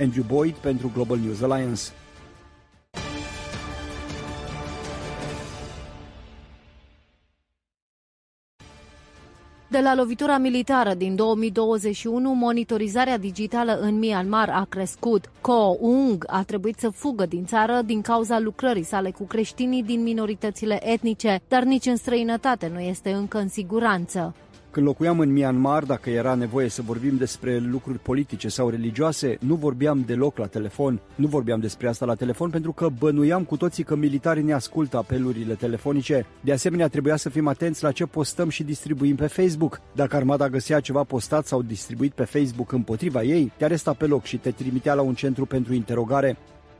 Andrew 0.01 0.25
Boyd 0.29 0.55
pentru 0.55 0.91
Global 0.95 1.19
News 1.19 1.43
Alliance. 1.43 1.83
De 9.69 9.81
la 9.81 9.95
lovitura 9.95 10.39
militară 10.39 10.95
din 10.95 11.15
2021, 11.17 12.35
monitorizarea 12.35 13.19
digitală 13.19 13.79
în 13.81 13.99
Myanmar 13.99 14.49
a 14.49 14.67
crescut. 14.69 15.31
Ko 15.41 15.77
Ung 15.81 16.25
a 16.27 16.43
trebuit 16.43 16.79
să 16.79 16.89
fugă 16.89 17.27
din 17.27 17.45
țară 17.47 17.83
din 17.85 18.01
cauza 18.01 18.39
lucrării 18.39 18.83
sale 18.83 19.11
cu 19.11 19.25
creștinii 19.25 19.83
din 19.83 20.03
minoritățile 20.03 20.93
etnice, 20.93 21.41
dar 21.49 21.63
nici 21.63 21.87
în 21.87 21.97
străinătate 21.97 22.71
nu 22.73 22.81
este 22.81 23.13
încă 23.13 23.39
în 23.39 23.49
siguranță. 23.49 24.35
Când 24.77 24.89
locuiam 24.89 25.21
în 25.21 25.33
Myanmar, 25.33 25.85
dacă 25.85 26.11
era 26.11 26.35
nevoie 26.35 26.69
să 26.69 26.83
vorbim 26.83 27.17
despre 27.17 27.59
lucruri 27.59 27.99
politice 27.99 28.49
sau 28.49 28.69
religioase, 28.69 29.39
nu 29.41 29.55
vorbeam 29.55 30.03
deloc 30.07 30.39
la 30.39 30.47
telefon. 30.47 31.01
Nu 31.15 31.27
vorbeam 31.27 31.61
despre 31.61 31.89
asta 31.89 32.05
la 32.05 32.15
telefon 32.15 32.51
pentru 32.51 32.73
că 32.73 32.89
bănuiam 32.99 33.45
cu 33.45 33.57
toții 33.57 33.85
că 33.85 33.97
militarii 33.97 34.43
ne 34.43 34.53
ascultă 34.53 34.97
apelurile 34.97 35.55
telefonice. 35.55 36.27
De 36.41 36.53
asemenea, 36.53 36.89
trebuia 36.89 37.17
să 37.17 37.29
fim 37.29 37.47
atenți 37.47 37.83
la 37.83 37.93
ce 37.93 38.05
postăm 38.05 38.49
și 38.49 38.63
distribuim 38.63 39.15
pe 39.15 39.27
Facebook. 39.27 39.81
Dacă 39.95 40.17
armata 40.17 40.49
găsea 40.49 40.81
ceva 40.81 41.03
postat 41.03 41.47
sau 41.47 41.63
distribuit 41.63 42.13
pe 42.13 42.25
Facebook 42.25 42.73
împotriva 42.73 43.23
ei, 43.23 43.53
te 43.57 43.65
aresta 43.65 43.93
pe 43.93 44.07
loc 44.07 44.25
și 44.25 44.37
te 44.37 44.51
trimitea 44.51 44.95
la 44.95 45.03
un 45.03 45.15
centru 45.15 45.47
pentru 45.47 45.75
interogare. 45.75 46.37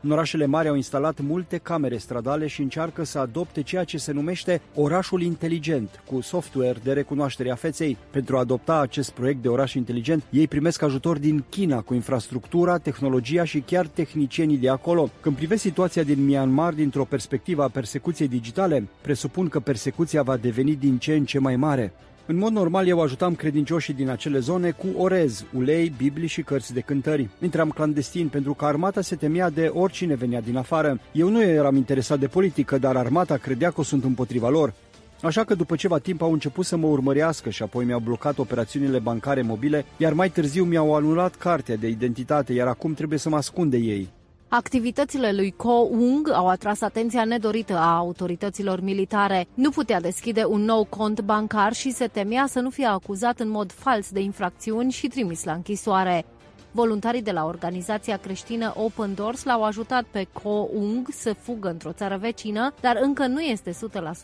În 0.07 0.13
orașele 0.13 0.45
mari 0.45 0.67
au 0.67 0.75
instalat 0.75 1.19
multe 1.19 1.57
camere 1.57 1.97
stradale 1.97 2.47
și 2.47 2.61
încearcă 2.61 3.03
să 3.03 3.19
adopte 3.19 3.61
ceea 3.61 3.83
ce 3.83 3.97
se 3.97 4.11
numește 4.11 4.61
orașul 4.75 5.21
inteligent, 5.21 6.03
cu 6.05 6.21
software 6.21 6.79
de 6.83 6.93
recunoaștere 6.93 7.51
a 7.51 7.55
feței. 7.55 7.97
Pentru 8.11 8.35
a 8.35 8.39
adopta 8.39 8.79
acest 8.79 9.11
proiect 9.11 9.41
de 9.41 9.47
oraș 9.47 9.73
inteligent, 9.73 10.23
ei 10.29 10.47
primesc 10.47 10.81
ajutor 10.81 11.17
din 11.17 11.43
China 11.49 11.81
cu 11.81 11.93
infrastructura, 11.93 12.77
tehnologia 12.77 13.43
și 13.43 13.59
chiar 13.59 13.87
tehnicienii 13.87 14.57
de 14.57 14.69
acolo. 14.69 15.09
Când 15.21 15.35
privesc 15.35 15.61
situația 15.61 16.03
din 16.03 16.25
Myanmar 16.25 16.73
dintr-o 16.73 17.05
perspectivă 17.05 17.63
a 17.63 17.69
persecuției 17.69 18.27
digitale, 18.27 18.87
presupun 19.01 19.47
că 19.47 19.59
persecuția 19.59 20.21
va 20.21 20.37
deveni 20.37 20.75
din 20.75 20.97
ce 20.97 21.13
în 21.13 21.25
ce 21.25 21.39
mai 21.39 21.55
mare. 21.55 21.93
În 22.29 22.37
mod 22.37 22.51
normal, 22.51 22.87
eu 22.87 23.01
ajutam 23.01 23.35
credincioșii 23.35 23.93
din 23.93 24.09
acele 24.09 24.39
zone 24.39 24.71
cu 24.71 24.87
orez, 24.97 25.45
ulei, 25.53 25.93
bibli 25.97 26.27
și 26.27 26.41
cărți 26.41 26.73
de 26.73 26.79
cântări. 26.79 27.29
Intram 27.41 27.69
clandestin 27.69 28.27
pentru 28.27 28.53
că 28.53 28.65
armata 28.65 29.01
se 29.01 29.15
temea 29.15 29.49
de 29.49 29.71
oricine 29.73 30.15
venea 30.15 30.41
din 30.41 30.57
afară. 30.57 30.99
Eu 31.11 31.29
nu 31.29 31.43
eram 31.43 31.75
interesat 31.75 32.19
de 32.19 32.27
politică, 32.27 32.77
dar 32.77 32.95
armata 32.95 33.37
credea 33.37 33.71
că 33.71 33.83
sunt 33.83 34.03
împotriva 34.03 34.49
lor. 34.49 34.73
Așa 35.21 35.43
că 35.43 35.55
după 35.55 35.75
ceva 35.75 35.97
timp 35.97 36.21
au 36.21 36.31
început 36.31 36.65
să 36.65 36.77
mă 36.77 36.87
urmărească 36.87 37.49
și 37.49 37.63
apoi 37.63 37.85
mi-au 37.85 37.99
blocat 37.99 38.37
operațiunile 38.37 38.99
bancare 38.99 39.41
mobile, 39.41 39.85
iar 39.97 40.13
mai 40.13 40.29
târziu 40.29 40.63
mi-au 40.63 40.95
anulat 40.95 41.35
cartea 41.35 41.75
de 41.75 41.87
identitate, 41.87 42.53
iar 42.53 42.67
acum 42.67 42.93
trebuie 42.93 43.19
să 43.19 43.29
mă 43.29 43.35
ascund 43.35 43.71
de 43.71 43.77
ei. 43.77 44.09
Activitățile 44.49 45.31
lui 45.31 45.51
Ko 45.51 45.71
Ung 45.91 46.29
au 46.33 46.47
atras 46.47 46.81
atenția 46.81 47.25
nedorită 47.25 47.77
a 47.77 47.95
autorităților 47.95 48.81
militare. 48.81 49.47
Nu 49.53 49.69
putea 49.69 50.01
deschide 50.01 50.43
un 50.43 50.61
nou 50.61 50.83
cont 50.83 51.21
bancar 51.21 51.73
și 51.73 51.91
se 51.91 52.07
temea 52.07 52.45
să 52.47 52.59
nu 52.59 52.69
fie 52.69 52.85
acuzat 52.85 53.39
în 53.39 53.49
mod 53.49 53.71
fals 53.71 54.11
de 54.11 54.19
infracțiuni 54.19 54.91
și 54.91 55.07
trimis 55.07 55.43
la 55.43 55.51
închisoare. 55.51 56.25
Voluntarii 56.71 57.21
de 57.21 57.31
la 57.31 57.45
organizația 57.45 58.17
creștină 58.17 58.73
Open 58.75 59.13
Doors 59.13 59.43
l-au 59.43 59.63
ajutat 59.63 60.03
pe 60.03 60.27
Ko 60.43 60.67
Ung 60.73 61.07
să 61.11 61.33
fugă 61.33 61.69
într-o 61.69 61.91
țară 61.91 62.17
vecină, 62.17 62.73
dar 62.81 62.99
încă 63.01 63.27
nu 63.27 63.39
este 63.39 63.71
100% 63.71 63.75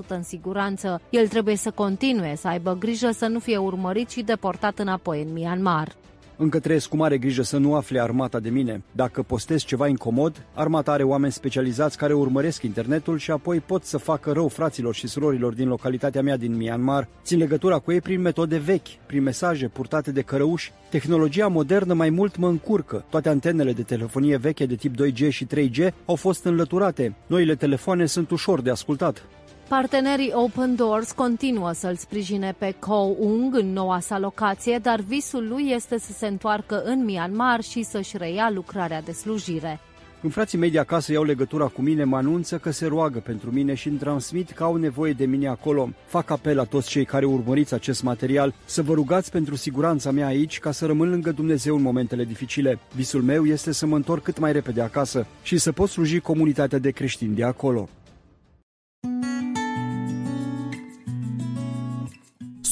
în 0.08 0.24
siguranță. 0.24 1.02
El 1.10 1.28
trebuie 1.28 1.56
să 1.56 1.72
continue 1.72 2.36
să 2.36 2.48
aibă 2.48 2.76
grijă 2.80 3.12
să 3.12 3.28
nu 3.28 3.40
fie 3.40 3.58
urmărit 3.58 4.10
și 4.10 4.22
deportat 4.22 4.80
înapoi 4.80 5.22
în 5.22 5.34
Myanmar. 5.34 5.96
Încă 6.38 6.60
trăiesc 6.60 6.90
cu 6.90 6.96
mare 6.96 7.18
grijă 7.18 7.42
să 7.42 7.58
nu 7.58 7.76
afle 7.76 8.02
armata 8.02 8.40
de 8.40 8.50
mine. 8.50 8.84
Dacă 8.92 9.22
postez 9.22 9.64
ceva 9.64 9.88
incomod, 9.88 10.46
armata 10.54 10.92
are 10.92 11.04
oameni 11.04 11.32
specializați 11.32 11.98
care 11.98 12.14
urmăresc 12.14 12.64
internetul 12.64 13.18
și 13.18 13.32
apoi 13.32 13.60
pot 13.60 13.84
să 13.84 13.98
facă 13.98 14.32
rău 14.32 14.48
fraților 14.48 14.94
și 14.94 15.08
surorilor 15.08 15.54
din 15.54 15.68
localitatea 15.68 16.22
mea 16.22 16.38
din 16.38 16.56
Myanmar. 16.56 17.08
Țin 17.24 17.38
legătura 17.38 17.80
cu 17.80 17.92
ei 17.92 18.02
prin 18.02 18.22
metode 18.22 18.58
vechi, 18.58 18.88
prin 19.06 19.24
mesaje 19.24 19.68
purtate 19.68 20.12
de 20.12 20.22
cărăuși. 20.22 20.72
Tehnologia 20.90 21.48
modernă 21.48 21.94
mai 21.94 22.10
mult 22.10 22.38
mă 22.38 22.48
încurcă. 22.48 23.06
Toate 23.10 23.30
antenele 23.30 23.74
de 23.74 23.84
telefonie 23.84 24.38
veche 24.38 24.66
de 24.66 24.76
tip 24.76 24.94
2G 24.96 25.30
și 25.30 25.48
3G 25.56 25.94
au 26.06 26.16
fost 26.16 26.46
înlăturate. 26.46 27.16
Noile 27.28 27.56
telefoane 27.56 28.06
sunt 28.06 28.32
ușor 28.32 28.62
de 28.62 28.70
ascultat. 28.70 29.24
Partenerii 29.68 30.32
Open 30.34 30.76
Doors 30.76 31.12
continuă 31.12 31.72
să-l 31.72 31.96
sprijine 31.96 32.56
pe 32.58 32.76
Ko 32.80 32.96
Ung 33.20 33.56
în 33.56 33.74
noua 33.74 34.00
sa 34.00 34.20
locație, 34.20 34.80
dar 34.82 35.00
visul 35.00 35.48
lui 35.48 35.72
este 35.72 36.00
să 36.00 36.12
se 36.12 36.28
întoarcă 36.28 36.82
în 36.86 37.04
Myanmar 37.04 37.62
și 37.62 37.84
să-și 37.84 38.18
reia 38.18 38.52
lucrarea 38.54 39.02
de 39.02 39.12
slujire. 39.12 39.80
Când 40.20 40.34
frații 40.34 40.58
mei 40.58 40.72
de 40.72 40.80
acasă 40.80 41.12
iau 41.12 41.24
legătura 41.24 41.68
cu 41.68 41.82
mine, 41.82 42.04
mă 42.04 42.18
anunță 42.18 42.58
că 42.58 42.72
se 42.72 42.86
roagă 42.86 43.20
pentru 43.20 43.52
mine 43.52 43.74
și 43.74 43.88
îmi 43.88 43.98
transmit 43.98 44.52
că 44.52 44.64
au 44.64 44.76
nevoie 44.76 45.14
de 45.14 45.26
mine 45.26 45.48
acolo. 45.48 45.90
Fac 46.06 46.30
apel 46.30 46.56
la 46.56 46.64
toți 46.64 46.90
cei 46.90 47.06
care 47.06 47.26
urmăriți 47.26 47.74
acest 47.74 48.04
material 48.04 48.54
să 48.66 48.82
vă 48.82 48.94
rugați 48.94 49.32
pentru 49.32 49.56
siguranța 49.56 50.12
mea 50.12 50.28
aici 50.28 50.60
ca 50.60 50.72
să 50.72 50.86
rămân 50.86 51.10
lângă 51.10 51.32
Dumnezeu 51.32 51.76
în 51.76 51.82
momentele 51.82 52.24
dificile. 52.24 52.80
Visul 52.96 53.22
meu 53.22 53.46
este 53.46 53.72
să 53.72 53.86
mă 53.86 53.96
întorc 53.96 54.24
cât 54.24 54.40
mai 54.40 54.52
repede 54.52 54.82
acasă 54.82 55.26
și 55.44 55.58
să 55.58 55.72
pot 55.72 55.90
sluji 55.90 56.20
comunitatea 56.20 56.78
de 56.78 56.92
creștini 56.92 57.36
de 57.36 57.44
acolo. 57.44 57.90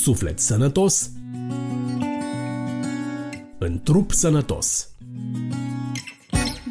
Suflet 0.04 0.40
sănătos 0.40 1.10
în 3.60 3.82
trup 3.84 4.12
sănătos. 4.12 4.90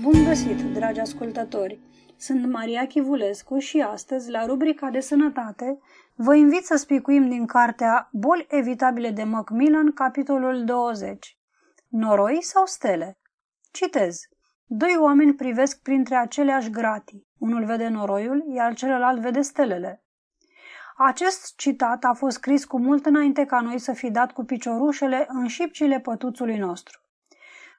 Bun 0.01 0.25
găsit, 0.25 0.61
dragi 0.61 1.01
ascultători! 1.01 1.81
Sunt 2.17 2.51
Maria 2.51 2.87
Chivulescu 2.87 3.59
și 3.59 3.81
astăzi, 3.81 4.31
la 4.31 4.47
rubrica 4.47 4.91
de 4.91 5.01
sănătate, 5.01 5.79
vă 6.15 6.35
invit 6.35 6.65
să 6.65 6.77
spicuim 6.77 7.29
din 7.29 7.47
cartea 7.47 8.09
Boli 8.13 8.47
evitabile 8.49 9.11
de 9.11 9.23
Macmillan, 9.23 9.93
capitolul 9.93 10.65
20. 10.65 11.39
Noroi 11.89 12.39
sau 12.43 12.67
stele? 12.67 13.19
Citez. 13.73 14.19
Doi 14.65 14.97
oameni 15.01 15.35
privesc 15.35 15.83
printre 15.83 16.15
aceleași 16.15 16.71
gratii. 16.71 17.27
Unul 17.39 17.65
vede 17.65 17.89
noroiul, 17.89 18.45
iar 18.55 18.75
celălalt 18.75 19.21
vede 19.21 19.41
stelele. 19.41 20.05
Acest 21.03 21.57
citat 21.57 22.05
a 22.05 22.13
fost 22.13 22.37
scris 22.37 22.65
cu 22.65 22.81
mult 22.81 23.07
înainte 23.07 23.45
ca 23.45 23.61
noi 23.61 23.79
să 23.79 23.93
fi 23.93 24.11
dat 24.11 24.33
cu 24.33 24.45
piciorușele 24.45 25.27
în 25.29 25.47
șipcile 25.47 26.01
pătuțului 26.01 26.59
nostru. 26.59 27.01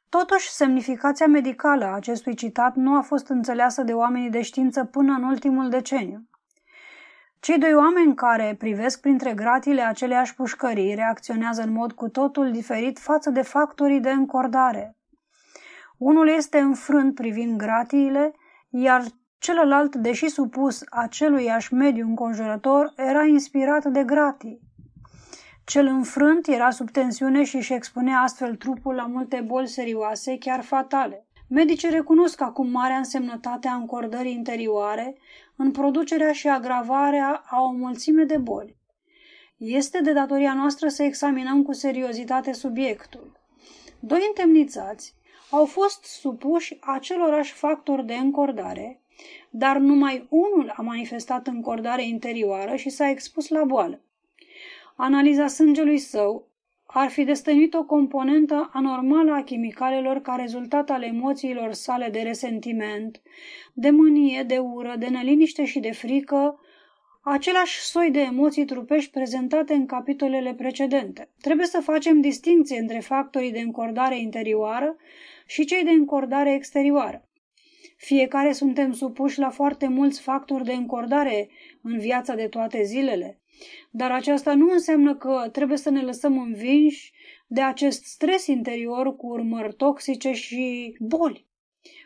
Totuși, 0.09 0.49
semnificația 0.49 1.27
medicală 1.27 1.85
a 1.85 1.95
acestui 1.95 2.35
citat 2.35 2.75
nu 2.75 2.95
a 2.95 3.01
fost 3.01 3.27
înțeleasă 3.27 3.83
de 3.83 3.93
oamenii 3.93 4.29
de 4.29 4.41
știință 4.41 4.83
până 4.85 5.13
în 5.13 5.23
ultimul 5.23 5.69
deceniu. 5.69 6.29
Cei 7.39 7.57
doi 7.57 7.73
oameni 7.73 8.15
care 8.15 8.55
privesc 8.57 9.01
printre 9.01 9.33
gratile 9.33 9.81
aceleași 9.81 10.35
pușcării 10.35 10.95
reacționează 10.95 11.61
în 11.61 11.71
mod 11.71 11.91
cu 11.91 12.09
totul 12.09 12.51
diferit 12.51 12.99
față 12.99 13.29
de 13.29 13.41
factorii 13.41 13.99
de 13.99 14.11
încordare. 14.11 14.97
Unul 15.97 16.27
este 16.27 16.59
înfrânt 16.59 17.15
privind 17.15 17.57
gratiile, 17.57 18.33
iar 18.69 19.03
Celălalt, 19.41 19.95
deși 19.95 20.27
supus 20.27 20.83
aceluiași 20.89 21.73
mediu 21.73 22.07
înconjurător, 22.07 22.93
era 22.97 23.23
inspirat 23.23 23.85
de 23.85 24.03
gratii. 24.03 24.59
Cel 25.63 25.85
înfrânt 25.85 26.47
era 26.47 26.69
sub 26.69 26.89
tensiune 26.89 27.43
și 27.43 27.55
își 27.55 27.73
expunea 27.73 28.19
astfel 28.19 28.55
trupul 28.55 28.95
la 28.95 29.05
multe 29.05 29.43
boli 29.45 29.67
serioase, 29.67 30.37
chiar 30.37 30.61
fatale. 30.61 31.25
Medicii 31.47 31.89
recunosc 31.89 32.41
acum 32.41 32.69
marea 32.69 32.97
însemnătate 32.97 33.67
a 33.67 33.73
încordării 33.73 34.33
interioare 34.33 35.17
în 35.55 35.71
producerea 35.71 36.31
și 36.31 36.47
agravarea 36.47 37.43
a 37.49 37.61
o 37.61 37.71
mulțime 37.71 38.23
de 38.23 38.37
boli. 38.37 38.77
Este 39.57 40.01
de 40.01 40.13
datoria 40.13 40.53
noastră 40.53 40.87
să 40.87 41.03
examinăm 41.03 41.63
cu 41.63 41.73
seriozitate 41.73 42.53
subiectul. 42.53 43.39
Doi 43.99 44.25
întemnițați 44.27 45.15
au 45.49 45.65
fost 45.65 46.03
supuși 46.03 46.77
acelorași 46.81 47.53
factori 47.53 48.05
de 48.05 48.13
încordare, 48.13 49.00
dar 49.49 49.77
numai 49.77 50.27
unul 50.29 50.73
a 50.77 50.81
manifestat 50.81 51.47
încordare 51.47 52.07
interioară 52.07 52.75
și 52.75 52.89
s-a 52.89 53.09
expus 53.09 53.47
la 53.49 53.63
boală. 53.63 54.01
Analiza 54.95 55.47
sângelui 55.47 55.97
său 55.97 56.47
ar 56.93 57.09
fi 57.09 57.23
destănuit 57.23 57.73
o 57.73 57.83
componentă 57.83 58.69
anormală 58.73 59.31
a 59.31 59.43
chimicalelor 59.43 60.21
ca 60.21 60.35
rezultat 60.35 60.89
al 60.89 61.03
emoțiilor 61.03 61.73
sale 61.73 62.09
de 62.09 62.19
resentiment, 62.19 63.21
de 63.73 63.89
mânie, 63.89 64.43
de 64.43 64.57
ură, 64.57 64.95
de 64.99 65.07
neliniște 65.07 65.65
și 65.65 65.79
de 65.79 65.91
frică, 65.91 66.59
același 67.23 67.79
soi 67.79 68.11
de 68.11 68.19
emoții 68.19 68.65
trupești 68.65 69.11
prezentate 69.11 69.73
în 69.73 69.85
capitolele 69.85 70.53
precedente. 70.53 71.29
Trebuie 71.41 71.65
să 71.65 71.81
facem 71.81 72.21
distinție 72.21 72.79
între 72.79 72.99
factorii 72.99 73.51
de 73.51 73.59
încordare 73.59 74.19
interioară 74.19 74.95
și 75.45 75.65
cei 75.65 75.83
de 75.83 75.91
încordare 75.91 76.53
exterioară. 76.53 77.25
Fiecare 78.03 78.51
suntem 78.51 78.91
supuși 78.91 79.39
la 79.39 79.49
foarte 79.49 79.87
mulți 79.87 80.21
factori 80.21 80.63
de 80.63 80.73
încordare 80.73 81.49
în 81.81 81.99
viața 81.99 82.35
de 82.35 82.47
toate 82.47 82.83
zilele. 82.83 83.41
Dar 83.91 84.11
aceasta 84.11 84.53
nu 84.53 84.71
înseamnă 84.71 85.15
că 85.15 85.49
trebuie 85.51 85.77
să 85.77 85.89
ne 85.89 86.01
lăsăm 86.01 86.39
învinși 86.39 87.13
de 87.47 87.61
acest 87.61 88.03
stres 88.03 88.47
interior 88.47 89.15
cu 89.15 89.27
urmări 89.27 89.73
toxice 89.73 90.31
și 90.31 90.95
boli. 90.99 91.47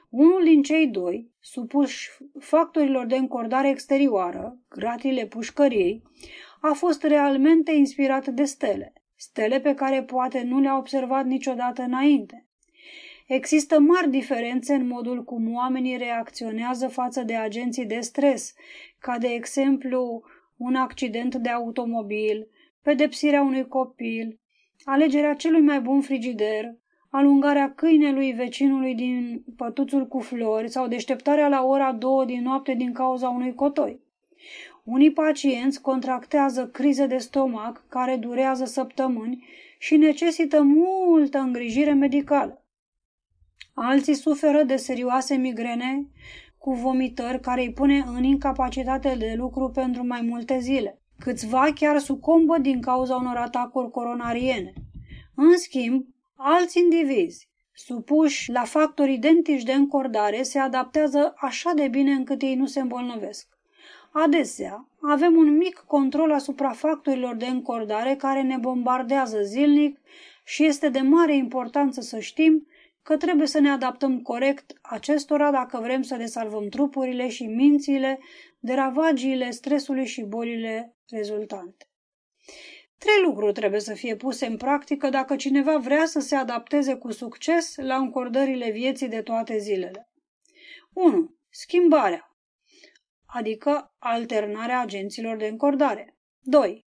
Unul 0.10 0.44
din 0.44 0.62
cei 0.62 0.88
doi, 0.88 1.32
supuși 1.40 2.10
factorilor 2.40 3.06
de 3.06 3.16
încordare 3.16 3.70
exterioară, 3.70 4.60
gratile 4.70 5.26
pușcăriei, 5.26 6.04
a 6.62 6.74
fost 6.74 7.04
realmente 7.04 7.72
inspirat 7.72 8.28
de 8.28 8.44
stele, 8.44 8.94
stele 9.16 9.60
pe 9.60 9.74
care 9.74 10.04
poate 10.04 10.42
nu 10.42 10.60
le-a 10.60 10.78
observat 10.78 11.26
niciodată 11.26 11.82
înainte. 11.82 12.45
Există 13.26 13.80
mari 13.80 14.10
diferențe 14.10 14.74
în 14.74 14.88
modul 14.88 15.24
cum 15.24 15.54
oamenii 15.54 15.98
reacționează 15.98 16.88
față 16.88 17.24
de 17.24 17.36
agenții 17.36 17.86
de 17.86 18.00
stres, 18.00 18.54
ca 19.00 19.18
de 19.18 19.28
exemplu 19.28 20.24
un 20.58 20.76
accident 20.76 21.36
de 21.36 21.50
automobil, 21.50 22.48
pedepsirea 22.82 23.42
unui 23.42 23.68
copil, 23.68 24.40
alegerea 24.84 25.34
celui 25.34 25.62
mai 25.62 25.82
bun 25.82 26.02
frigider, 26.02 26.76
alungarea 27.10 27.74
câinelui 27.74 28.32
vecinului 28.32 28.96
din 28.96 29.44
pătuțul 29.58 30.08
cu 30.08 30.20
flori 30.20 30.70
sau 30.70 30.88
deșteptarea 30.88 31.48
la 31.48 31.64
ora 31.64 31.94
două 31.94 32.26
din 32.26 32.42
noapte 32.42 32.74
din 32.74 32.94
cauza 32.94 33.30
unui 33.30 33.54
cotoi. 33.54 34.00
Unii 34.84 35.12
pacienți 35.12 35.82
contractează 35.82 36.68
crize 36.68 37.06
de 37.06 37.18
stomac 37.18 37.86
care 37.90 38.16
durează 38.16 38.66
săptămâni 38.66 39.46
și 39.78 39.98
necesită 39.98 40.62
multă 40.62 41.38
îngrijire 41.38 41.94
medicală. 41.94 42.65
Alții 43.78 44.14
suferă 44.14 44.64
de 44.64 44.76
serioase 44.76 45.36
migrene 45.36 46.08
cu 46.58 46.74
vomitări 46.74 47.40
care 47.40 47.62
îi 47.62 47.74
pune 47.74 48.04
în 48.16 48.24
incapacitate 48.24 49.16
de 49.20 49.34
lucru 49.38 49.70
pentru 49.70 50.06
mai 50.06 50.22
multe 50.22 50.60
zile. 50.60 51.00
Câțiva 51.20 51.68
chiar 51.76 52.00
sucombă 52.00 52.58
din 52.58 52.82
cauza 52.82 53.16
unor 53.16 53.36
atacuri 53.36 53.92
coronariene. 53.92 54.74
În 55.36 55.58
schimb, 55.58 56.06
alți 56.36 56.80
indivizi, 56.80 57.50
supuși 57.74 58.52
la 58.52 58.64
factori 58.64 59.14
identici 59.14 59.64
de 59.64 59.74
încordare, 59.74 60.44
se 60.44 60.60
adaptează 60.60 61.34
așa 61.38 61.72
de 61.76 61.88
bine 61.88 62.12
încât 62.12 62.42
ei 62.42 62.56
nu 62.56 62.66
se 62.66 62.80
îmbolnăvesc. 62.80 63.48
Adesea, 64.12 64.88
avem 65.02 65.36
un 65.36 65.58
mic 65.58 65.84
control 65.88 66.32
asupra 66.32 66.70
factorilor 66.70 67.36
de 67.36 67.46
încordare 67.46 68.16
care 68.16 68.42
ne 68.42 68.58
bombardează 68.58 69.42
zilnic 69.42 70.00
și 70.44 70.66
este 70.66 70.90
de 70.90 71.00
mare 71.00 71.36
importanță 71.36 72.02
să 72.02 72.20
știm 72.20 72.68
că 73.06 73.18
trebuie 73.18 73.48
să 73.48 73.60
ne 73.60 73.70
adaptăm 73.70 74.22
corect 74.22 74.74
acestora 74.82 75.52
dacă 75.52 75.80
vrem 75.82 76.02
să 76.02 76.16
le 76.16 76.26
salvăm 76.26 76.68
trupurile 76.68 77.30
și 77.30 77.46
mințile 77.46 78.20
de 78.60 78.74
ravagiile 78.74 79.50
stresului 79.50 80.06
și 80.06 80.22
bolile 80.22 80.96
rezultante. 81.10 81.90
Trei 82.98 83.22
lucruri 83.24 83.54
trebuie 83.54 83.80
să 83.80 83.94
fie 83.94 84.16
puse 84.16 84.46
în 84.46 84.58
practică 84.58 85.10
dacă 85.10 85.36
cineva 85.36 85.78
vrea 85.78 86.06
să 86.06 86.20
se 86.20 86.36
adapteze 86.36 86.96
cu 86.96 87.12
succes 87.12 87.76
la 87.76 87.96
încordările 87.96 88.72
vieții 88.72 89.08
de 89.08 89.22
toate 89.22 89.58
zilele. 89.58 90.10
1. 90.94 91.36
Schimbarea, 91.50 92.36
adică 93.26 93.96
alternarea 93.98 94.80
agenților 94.80 95.38
de 95.38 95.48
încordare. 95.48 96.18
2. 96.40 96.86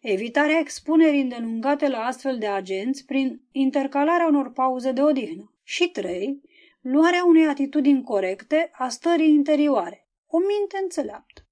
Evitarea 0.00 0.58
expunerii 0.58 1.20
îndelungate 1.20 1.88
la 1.88 1.98
astfel 1.98 2.38
de 2.38 2.46
agenți 2.46 3.04
prin 3.04 3.40
intercalarea 3.52 4.26
unor 4.26 4.52
pauze 4.52 4.92
de 4.92 5.02
odihnă. 5.02 5.50
Și 5.68 5.88
3. 5.88 6.40
Luarea 6.80 7.24
unei 7.24 7.46
atitudini 7.46 8.02
corecte 8.02 8.70
a 8.72 8.88
stării 8.88 9.32
interioare. 9.32 10.08
O 10.26 10.38
minte 10.38 10.78
înțeleaptă. 10.82 11.48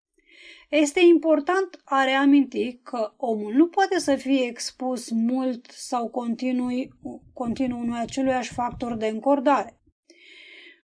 Este 0.68 1.00
important 1.00 1.80
a 1.84 2.04
reaminti 2.04 2.80
că 2.82 3.14
omul 3.16 3.52
nu 3.52 3.68
poate 3.68 3.98
să 3.98 4.16
fie 4.16 4.44
expus 4.44 5.10
mult 5.10 5.70
sau 5.70 6.08
continui, 6.08 6.90
continuu 7.32 7.78
unui 7.78 7.98
aceluiași 7.98 8.52
factor 8.52 8.96
de 8.96 9.06
încordare. 9.06 9.80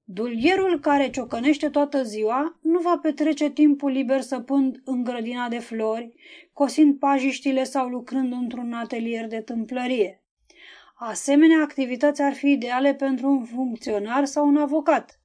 Dulierul 0.04 0.80
care 0.80 1.10
ciocănește 1.10 1.70
toată 1.70 2.02
ziua 2.02 2.58
nu 2.62 2.78
va 2.78 2.98
petrece 3.02 3.50
timpul 3.50 3.90
liber 3.90 4.20
săpând 4.20 4.80
în 4.84 5.04
grădina 5.04 5.48
de 5.48 5.58
flori, 5.58 6.14
cosind 6.52 6.98
pajiștile 6.98 7.64
sau 7.64 7.88
lucrând 7.88 8.32
într-un 8.32 8.72
atelier 8.72 9.26
de 9.26 9.40
tâmplărie. 9.40 10.19
Asemenea 11.02 11.60
activități 11.62 12.22
ar 12.22 12.32
fi 12.32 12.50
ideale 12.50 12.94
pentru 12.94 13.28
un 13.28 13.44
funcționar 13.44 14.24
sau 14.24 14.46
un 14.48 14.56
avocat. 14.56 15.20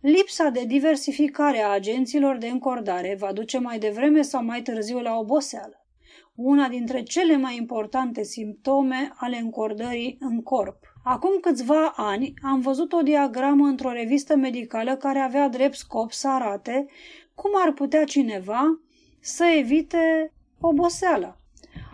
Lipsa 0.00 0.48
de 0.48 0.64
diversificare 0.64 1.62
a 1.62 1.68
agenților 1.68 2.36
de 2.36 2.48
încordare 2.48 3.16
va 3.18 3.32
duce 3.32 3.58
mai 3.58 3.78
devreme 3.78 4.22
sau 4.22 4.44
mai 4.44 4.62
târziu 4.62 5.00
la 5.00 5.16
oboseală, 5.16 5.86
una 6.34 6.68
dintre 6.68 7.02
cele 7.02 7.36
mai 7.36 7.56
importante 7.56 8.22
simptome 8.22 9.12
ale 9.14 9.36
încordării 9.36 10.16
în 10.20 10.42
corp. 10.42 10.78
Acum 11.04 11.38
câțiva 11.40 11.92
ani 11.96 12.34
am 12.42 12.60
văzut 12.60 12.92
o 12.92 13.00
diagramă 13.00 13.66
într-o 13.66 13.92
revistă 13.92 14.36
medicală 14.36 14.96
care 14.96 15.18
avea 15.18 15.48
drept 15.48 15.74
scop 15.74 16.12
să 16.12 16.28
arate 16.28 16.86
cum 17.34 17.50
ar 17.54 17.72
putea 17.72 18.04
cineva 18.04 18.80
să 19.20 19.44
evite 19.44 20.32
oboseala. 20.60 21.37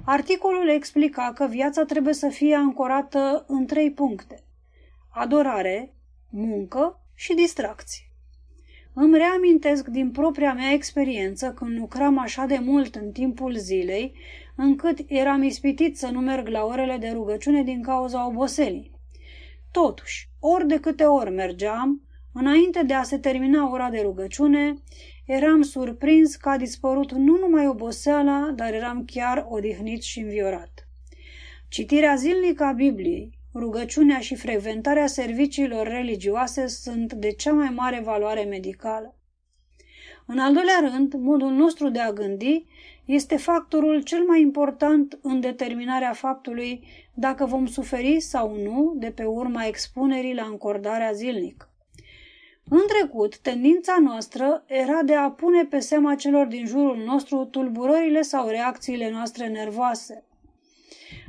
Articolul 0.07 0.69
explica 0.69 1.33
că 1.35 1.47
viața 1.47 1.85
trebuie 1.85 2.15
să 2.15 2.29
fie 2.29 2.55
ancorată 2.55 3.45
în 3.49 3.67
trei 3.67 3.93
puncte. 3.93 4.45
Adorare, 5.09 5.95
muncă 6.31 7.01
și 7.15 7.35
distracție. 7.35 8.05
Îmi 8.95 9.17
reamintesc 9.17 9.87
din 9.87 10.11
propria 10.11 10.53
mea 10.53 10.73
experiență 10.73 11.53
când 11.53 11.79
lucram 11.79 12.19
așa 12.19 12.47
de 12.47 12.59
mult 12.59 12.95
în 12.95 13.13
timpul 13.13 13.57
zilei, 13.57 14.15
încât 14.57 14.99
eram 15.07 15.43
ispitit 15.43 15.99
să 15.99 16.07
nu 16.07 16.21
merg 16.21 16.49
la 16.49 16.65
orele 16.65 16.97
de 16.97 17.11
rugăciune 17.11 17.63
din 17.63 17.83
cauza 17.83 18.27
oboselii. 18.27 18.91
Totuși, 19.71 20.29
ori 20.41 20.67
de 20.67 20.81
câte 20.81 21.05
ori 21.05 21.31
mergeam, 21.31 22.03
înainte 22.33 22.83
de 22.83 22.95
a 22.95 23.03
se 23.03 23.19
termina 23.19 23.71
ora 23.71 23.91
de 23.91 24.01
rugăciune, 24.01 24.75
eram 25.27 25.63
surprins 25.63 26.37
că 26.37 26.49
a 26.49 26.57
dispărut 26.57 27.13
nu 27.13 27.39
numai 27.39 27.67
oboseala, 27.67 28.53
dar 28.57 28.73
eram 28.73 29.05
chiar 29.05 29.47
odihnit 29.49 30.03
și 30.03 30.21
înviorat. 30.21 30.89
Citirea 31.69 32.15
zilnică 32.15 32.65
a 32.65 32.73
Bibliei, 32.73 33.39
rugăciunea 33.55 34.19
și 34.19 34.35
frecventarea 34.35 35.07
serviciilor 35.07 35.87
religioase 35.87 36.67
sunt 36.67 37.13
de 37.13 37.31
cea 37.31 37.53
mai 37.53 37.69
mare 37.69 38.01
valoare 38.01 38.43
medicală. 38.43 39.15
În 40.27 40.39
al 40.39 40.53
doilea 40.53 40.91
rând, 40.93 41.15
modul 41.15 41.51
nostru 41.51 41.89
de 41.89 41.99
a 41.99 42.13
gândi 42.13 42.65
este 43.05 43.37
factorul 43.37 44.03
cel 44.03 44.23
mai 44.25 44.41
important 44.41 45.19
în 45.23 45.41
determinarea 45.41 46.13
faptului 46.13 46.87
dacă 47.15 47.47
vom 47.47 47.67
suferi 47.67 48.21
sau 48.21 48.57
nu 48.57 48.95
de 48.97 49.11
pe 49.11 49.25
urma 49.25 49.67
expunerii 49.67 50.35
la 50.35 50.45
încordarea 50.45 51.13
zilnică. 51.13 51.74
În 52.69 52.82
trecut, 52.89 53.39
tendința 53.39 53.97
noastră 54.01 54.65
era 54.66 55.03
de 55.03 55.15
a 55.15 55.31
pune 55.31 55.65
pe 55.65 55.78
seama 55.78 56.15
celor 56.15 56.47
din 56.47 56.66
jurul 56.66 56.97
nostru 56.97 57.45
tulburările 57.45 58.23
sau 58.23 58.49
reacțiile 58.49 59.11
noastre 59.11 59.49
nervoase. 59.49 60.24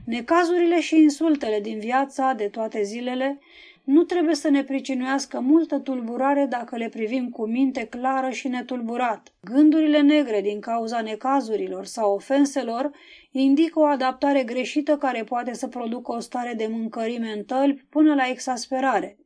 Necazurile 0.05 0.79
și 0.79 1.01
insultele 1.01 1.59
din 1.59 1.79
viața 1.79 2.33
de 2.33 2.47
toate 2.47 2.83
zilele 2.83 3.39
nu 3.83 4.03
trebuie 4.03 4.35
să 4.35 4.49
ne 4.49 4.63
pricinuiască 4.63 5.39
multă 5.39 5.79
tulburare 5.79 6.45
dacă 6.45 6.77
le 6.77 6.89
privim 6.89 7.29
cu 7.29 7.45
minte 7.45 7.85
clară 7.85 8.29
și 8.29 8.47
netulburat. 8.47 9.33
Gândurile 9.41 10.01
negre 10.01 10.41
din 10.41 10.59
cauza 10.59 11.01
necazurilor 11.01 11.85
sau 11.85 12.13
ofenselor 12.13 12.91
indică 13.31 13.79
o 13.79 13.83
adaptare 13.83 14.43
greșită 14.43 14.97
care 14.97 15.23
poate 15.23 15.53
să 15.53 15.67
producă 15.67 16.11
o 16.11 16.19
stare 16.19 16.53
de 16.53 16.67
mâncărime 16.71 17.31
în 17.31 17.43
tălpi 17.43 17.85
până 17.89 18.13
la 18.13 18.27
exasperare. 18.29 19.17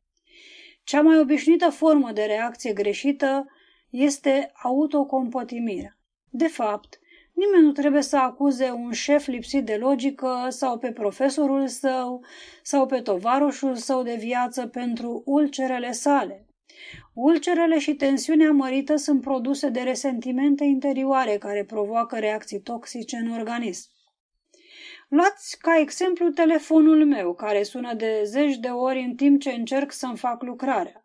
Cea 0.90 1.00
mai 1.02 1.18
obișnuită 1.18 1.68
formă 1.68 2.12
de 2.12 2.22
reacție 2.22 2.72
greșită 2.72 3.46
este 3.90 4.52
autocompătimirea. 4.62 5.98
De 6.28 6.46
fapt, 6.46 6.98
Nimeni 7.32 7.64
nu 7.64 7.72
trebuie 7.72 8.02
să 8.02 8.16
acuze 8.16 8.70
un 8.70 8.92
șef 8.92 9.26
lipsit 9.26 9.64
de 9.64 9.76
logică 9.76 10.46
sau 10.48 10.78
pe 10.78 10.92
profesorul 10.92 11.66
său 11.68 12.24
sau 12.62 12.86
pe 12.86 13.00
tovaroșul 13.00 13.74
său 13.74 14.02
de 14.02 14.14
viață 14.14 14.66
pentru 14.66 15.22
ulcerele 15.24 15.92
sale. 15.92 16.46
Ulcerele 17.14 17.78
și 17.78 17.94
tensiunea 17.94 18.50
mărită 18.50 18.96
sunt 18.96 19.20
produse 19.20 19.68
de 19.68 19.80
resentimente 19.80 20.64
interioare 20.64 21.38
care 21.38 21.64
provoacă 21.64 22.18
reacții 22.18 22.60
toxice 22.60 23.16
în 23.16 23.32
organism. 23.32 23.90
Luați 25.10 25.58
ca 25.58 25.78
exemplu 25.78 26.30
telefonul 26.30 27.06
meu, 27.06 27.34
care 27.34 27.62
sună 27.62 27.94
de 27.94 28.22
zeci 28.24 28.56
de 28.56 28.68
ori 28.68 29.00
în 29.00 29.14
timp 29.14 29.40
ce 29.40 29.50
încerc 29.50 29.92
să-mi 29.92 30.16
fac 30.16 30.42
lucrarea. 30.42 31.04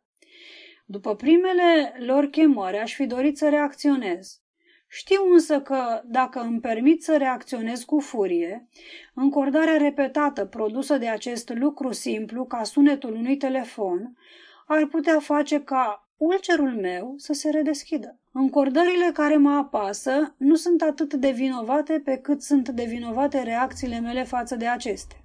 După 0.86 1.16
primele 1.16 1.96
lor 2.00 2.26
chemări, 2.26 2.78
aș 2.78 2.94
fi 2.94 3.06
dorit 3.06 3.38
să 3.38 3.50
reacționez. 3.50 4.42
Știu 4.88 5.32
însă 5.32 5.62
că, 5.62 6.02
dacă 6.04 6.40
îmi 6.40 6.60
permit 6.60 7.04
să 7.04 7.18
reacționez 7.18 7.84
cu 7.84 8.00
furie, 8.00 8.68
încordarea 9.14 9.78
repetată 9.78 10.46
produsă 10.46 10.98
de 10.98 11.08
acest 11.08 11.50
lucru 11.50 11.92
simplu, 11.92 12.46
ca 12.46 12.64
sunetul 12.64 13.14
unui 13.14 13.38
telefon, 13.38 14.18
ar 14.68 14.86
putea 14.86 15.20
face 15.20 15.64
ca 15.64 16.10
ulcerul 16.18 16.76
meu 16.76 17.14
să 17.18 17.34
se 17.34 17.50
redeschidă. 17.50 18.20
Încordările 18.38 19.12
care 19.14 19.38
mă 19.38 19.50
apasă 19.50 20.36
nu 20.38 20.56
sunt 20.56 20.82
atât 20.82 21.14
de 21.14 21.32
vinovate 21.32 22.02
pe 22.06 22.18
cât 22.18 22.42
sunt 22.42 22.70
de 22.70 22.84
vinovate 22.84 23.44
reacțiile 23.44 24.00
mele 24.00 24.24
față 24.24 24.56
de 24.56 24.68
acestea. 24.68 25.18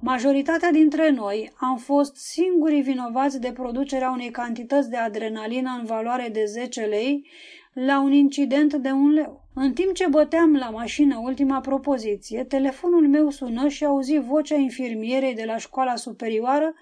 Majoritatea 0.00 0.70
dintre 0.70 1.10
noi 1.10 1.52
am 1.56 1.76
fost 1.76 2.16
singurii 2.16 2.82
vinovați 2.82 3.40
de 3.40 3.52
producerea 3.52 4.10
unei 4.10 4.30
cantități 4.30 4.90
de 4.90 4.96
adrenalină 4.96 5.76
în 5.78 5.84
valoare 5.84 6.28
de 6.32 6.44
10 6.44 6.80
lei 6.80 7.26
la 7.72 8.00
un 8.00 8.12
incident 8.12 8.74
de 8.74 8.90
un 8.90 9.10
leu. 9.10 9.48
În 9.54 9.72
timp 9.72 9.94
ce 9.94 10.06
băteam 10.06 10.56
la 10.56 10.70
mașină 10.70 11.20
ultima 11.22 11.60
propoziție, 11.60 12.44
telefonul 12.44 13.08
meu 13.08 13.30
sună 13.30 13.68
și 13.68 13.84
auzi 13.84 14.18
vocea 14.18 14.56
infirmierei 14.56 15.34
de 15.34 15.44
la 15.44 15.56
școala 15.56 15.96
superioară 15.96 16.74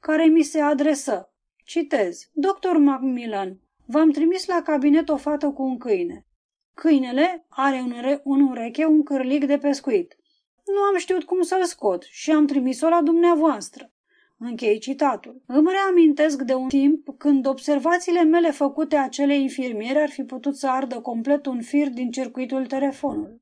care 0.00 0.24
mi 0.24 0.42
se 0.42 0.60
adresă. 0.60 1.30
Citez. 1.64 2.30
Doctor 2.32 2.76
Macmillan, 2.76 3.60
v-am 3.86 4.10
trimis 4.10 4.46
la 4.46 4.62
cabinet 4.62 5.08
o 5.08 5.16
fată 5.16 5.50
cu 5.50 5.62
un 5.62 5.78
câine. 5.78 6.26
Câinele 6.74 7.46
are 7.48 7.78
în, 7.78 7.90
ure- 7.90 8.20
în 8.24 8.40
ureche 8.40 8.84
un 8.84 9.02
cârlic 9.02 9.44
de 9.46 9.58
pescuit. 9.58 10.16
Nu 10.64 10.80
am 10.80 10.96
știut 10.96 11.24
cum 11.24 11.42
să-l 11.42 11.64
scot 11.64 12.02
și 12.02 12.30
am 12.30 12.46
trimis-o 12.46 12.88
la 12.88 13.02
dumneavoastră. 13.02 13.90
Închei 14.38 14.78
citatul. 14.78 15.42
Îmi 15.46 15.68
reamintesc 15.70 16.42
de 16.42 16.54
un 16.54 16.68
timp 16.68 17.08
când 17.18 17.46
observațiile 17.46 18.22
mele 18.22 18.50
făcute 18.50 18.96
acelei 18.96 19.42
infirmiere 19.42 20.00
ar 20.00 20.10
fi 20.10 20.22
putut 20.22 20.56
să 20.56 20.68
ardă 20.68 21.00
complet 21.00 21.46
un 21.46 21.62
fir 21.62 21.88
din 21.88 22.10
circuitul 22.10 22.66
telefonului. 22.66 23.40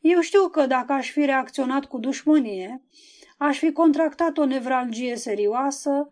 Eu 0.00 0.20
știu 0.20 0.48
că 0.48 0.66
dacă 0.66 0.92
aș 0.92 1.10
fi 1.10 1.24
reacționat 1.24 1.84
cu 1.84 1.98
dușmănie, 1.98 2.82
aș 3.38 3.58
fi 3.58 3.72
contractat 3.72 4.38
o 4.38 4.44
nevralgie 4.44 5.16
serioasă, 5.16 6.08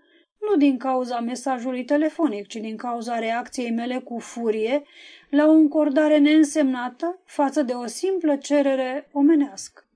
nu 0.48 0.56
din 0.56 0.78
cauza 0.78 1.20
mesajului 1.20 1.84
telefonic, 1.84 2.46
ci 2.46 2.56
din 2.56 2.76
cauza 2.76 3.18
reacției 3.18 3.70
mele 3.70 3.98
cu 3.98 4.18
furie 4.18 4.82
la 5.28 5.46
o 5.46 5.50
încordare 5.50 6.18
neînsemnată 6.18 7.18
față 7.24 7.62
de 7.62 7.72
o 7.72 7.86
simplă 7.86 8.36
cerere 8.36 9.08
omenească. 9.12 9.86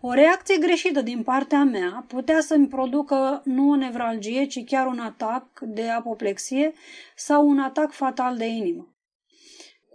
O 0.00 0.12
reacție 0.12 0.56
greșită 0.58 1.00
din 1.00 1.22
partea 1.22 1.64
mea 1.64 2.04
putea 2.08 2.40
să-mi 2.40 2.68
producă 2.68 3.42
nu 3.44 3.70
o 3.70 3.76
nevralgie, 3.76 4.44
ci 4.44 4.64
chiar 4.64 4.86
un 4.86 4.98
atac 4.98 5.60
de 5.60 5.88
apoplexie 5.88 6.72
sau 7.16 7.48
un 7.48 7.58
atac 7.58 7.92
fatal 7.92 8.36
de 8.36 8.46
inimă. 8.46 8.94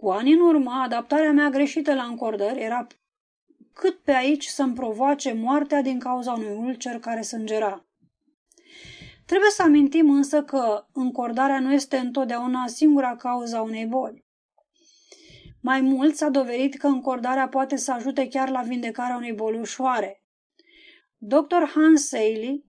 Cu 0.00 0.08
ani 0.08 0.32
în 0.32 0.40
urmă, 0.40 0.80
adaptarea 0.84 1.32
mea 1.32 1.48
greșită 1.48 1.94
la 1.94 2.02
încordări 2.02 2.60
era 2.60 2.86
cât 3.72 3.98
pe 3.98 4.12
aici 4.12 4.44
să-mi 4.46 4.74
provoace 4.74 5.32
moartea 5.32 5.82
din 5.82 5.98
cauza 5.98 6.32
unui 6.32 6.56
ulcer 6.56 6.98
care 6.98 7.22
sângera. 7.22 7.87
Trebuie 9.28 9.50
să 9.50 9.62
amintim 9.62 10.10
însă 10.10 10.42
că 10.42 10.86
încordarea 10.92 11.60
nu 11.60 11.72
este 11.72 11.96
întotdeauna 11.96 12.66
singura 12.66 13.16
cauza 13.16 13.62
unei 13.62 13.86
boli. 13.86 14.24
Mai 15.60 15.80
mult 15.80 16.14
s-a 16.14 16.28
dovedit 16.28 16.76
că 16.76 16.86
încordarea 16.86 17.48
poate 17.48 17.76
să 17.76 17.92
ajute 17.92 18.28
chiar 18.28 18.48
la 18.48 18.60
vindecarea 18.60 19.16
unei 19.16 19.32
boli 19.32 19.58
ușoare. 19.58 20.22
Dr. 21.16 21.62
Hans 21.74 22.08
Seiley 22.08 22.64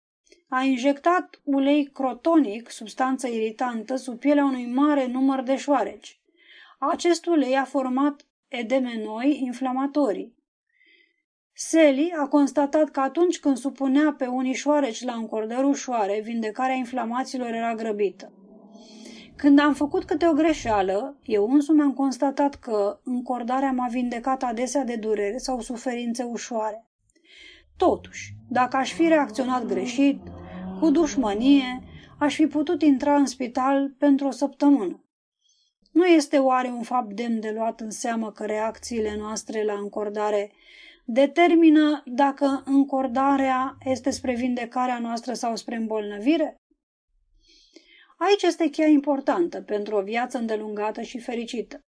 a 0.48 0.62
injectat 0.62 1.42
ulei 1.44 1.86
crotonic, 1.86 2.70
substanță 2.70 3.28
iritantă, 3.28 3.96
sub 3.96 4.20
pielea 4.20 4.44
unui 4.44 4.66
mare 4.66 5.08
număr 5.08 5.42
de 5.42 5.56
șoareci. 5.56 6.22
Acest 6.80 7.26
ulei 7.26 7.56
a 7.56 7.64
format 7.64 8.28
edeme 8.48 9.02
noi 9.04 9.40
inflamatorii. 9.44 10.36
Sally 11.62 12.14
a 12.20 12.28
constatat 12.28 12.90
că 12.90 13.00
atunci 13.00 13.40
când 13.40 13.58
supunea 13.58 14.16
pe 14.18 14.26
unii 14.26 14.54
șoareci 14.54 15.04
la 15.04 15.14
încordări 15.14 15.66
ușoare, 15.66 16.22
vindecarea 16.24 16.76
inflamațiilor 16.76 17.50
era 17.50 17.76
grăbită. 17.76 18.34
Când 19.36 19.60
am 19.60 19.74
făcut 19.74 20.04
câte 20.04 20.28
o 20.28 20.34
greșeală, 20.34 21.18
eu 21.24 21.52
însumi 21.52 21.82
am 21.82 21.94
constatat 21.94 22.56
că 22.56 23.00
încordarea 23.04 23.72
m-a 23.72 23.88
vindecat 23.88 24.44
adesea 24.44 24.84
de 24.84 24.96
durere 24.96 25.38
sau 25.38 25.62
suferințe 25.62 26.24
ușoare. 26.24 26.88
Totuși, 27.78 28.34
dacă 28.50 28.78
aș 28.78 28.94
fi 28.94 29.08
reacționat 29.08 29.66
greșit, 29.66 30.20
cu 30.80 30.90
dușmănie, 30.90 31.84
aș 32.20 32.36
fi 32.36 32.48
putut 32.48 32.82
intra 32.82 33.16
în 33.16 33.26
spital 33.26 33.96
pentru 33.98 34.28
o 34.28 34.32
săptămână. 34.32 35.04
Nu 35.92 36.06
este 36.06 36.38
oare 36.38 36.68
un 36.68 36.84
fapt 36.84 37.14
demn 37.14 37.40
de 37.40 37.54
luat 37.56 37.80
în 37.80 37.90
seamă 37.92 38.32
că 38.32 38.46
reacțiile 38.46 39.16
noastre 39.18 39.64
la 39.64 39.74
încordare 39.74 40.52
determină 41.12 42.04
dacă 42.06 42.64
încordarea 42.66 43.78
este 43.84 44.10
spre 44.10 44.34
vindecarea 44.34 45.00
noastră 45.00 45.34
sau 45.34 45.56
spre 45.56 45.76
îmbolnăvire? 45.76 46.56
Aici 48.18 48.42
este 48.42 48.70
cheia 48.70 48.88
importantă 48.88 49.62
pentru 49.62 49.96
o 49.96 50.02
viață 50.02 50.38
îndelungată 50.38 51.02
și 51.02 51.20
fericită. 51.20 51.80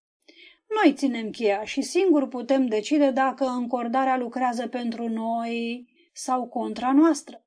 Noi 0.84 0.94
ținem 0.94 1.30
cheia 1.30 1.64
și 1.64 1.82
singur 1.82 2.28
putem 2.28 2.66
decide 2.66 3.12
dacă 3.12 3.46
încordarea 3.46 4.18
lucrează 4.18 4.68
pentru 4.68 5.10
noi 5.10 5.88
sau 6.14 6.48
contra 6.48 6.92
noastră. 6.92 7.44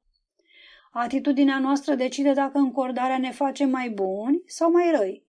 Atitudinea 0.93 1.59
noastră 1.59 1.95
decide 1.95 2.33
dacă 2.33 2.59
încordarea 2.59 3.19
ne 3.19 3.31
face 3.31 3.65
mai 3.65 3.91
buni 3.91 4.43
sau 4.47 4.71
mai 4.71 4.91
răi. 4.97 5.24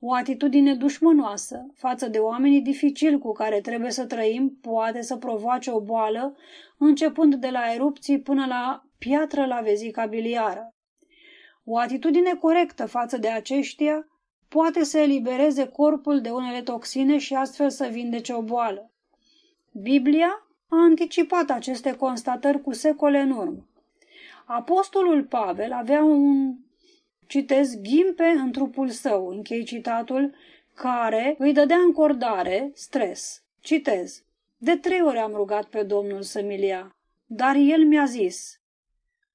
O 0.00 0.14
atitudine 0.14 0.74
dușmănoasă 0.74 1.66
față 1.74 2.08
de 2.08 2.18
oamenii 2.18 2.60
dificili 2.60 3.18
cu 3.18 3.32
care 3.32 3.60
trebuie 3.60 3.90
să 3.90 4.06
trăim 4.06 4.58
poate 4.60 5.02
să 5.02 5.16
provoace 5.16 5.70
o 5.70 5.80
boală, 5.80 6.36
începând 6.78 7.34
de 7.34 7.50
la 7.50 7.72
erupții 7.74 8.20
până 8.20 8.46
la 8.46 8.84
piatră 8.98 9.46
la 9.46 9.60
vezica 9.60 10.06
biliară. 10.06 10.74
O 11.64 11.78
atitudine 11.78 12.34
corectă 12.34 12.86
față 12.86 13.18
de 13.18 13.28
aceștia 13.28 14.06
poate 14.48 14.84
să 14.84 14.98
elibereze 14.98 15.66
corpul 15.66 16.20
de 16.20 16.30
unele 16.30 16.62
toxine 16.62 17.18
și 17.18 17.34
astfel 17.34 17.70
să 17.70 17.86
vindece 17.86 18.32
o 18.32 18.42
boală. 18.42 18.90
Biblia 19.72 20.46
a 20.68 20.76
anticipat 20.76 21.50
aceste 21.50 21.96
constatări 21.96 22.62
cu 22.62 22.72
secole 22.72 23.20
în 23.20 23.30
urmă. 23.30 23.66
Apostolul 24.44 25.24
Pavel 25.24 25.72
avea 25.72 26.04
un, 26.04 26.56
citez, 27.26 27.80
ghimpe 27.80 28.24
în 28.24 28.52
trupul 28.52 28.88
său, 28.88 29.28
închei 29.28 29.64
citatul, 29.64 30.34
care 30.74 31.34
îi 31.38 31.52
dădea 31.52 31.78
încordare, 31.78 32.70
stres. 32.74 33.42
Citez. 33.60 34.24
De 34.56 34.76
trei 34.76 35.00
ori 35.00 35.18
am 35.18 35.32
rugat 35.32 35.64
pe 35.64 35.82
Domnul 35.82 36.22
să-mi 36.22 36.66
ia, 36.66 36.96
dar 37.26 37.54
el 37.54 37.86
mi-a 37.86 38.04
zis, 38.04 38.60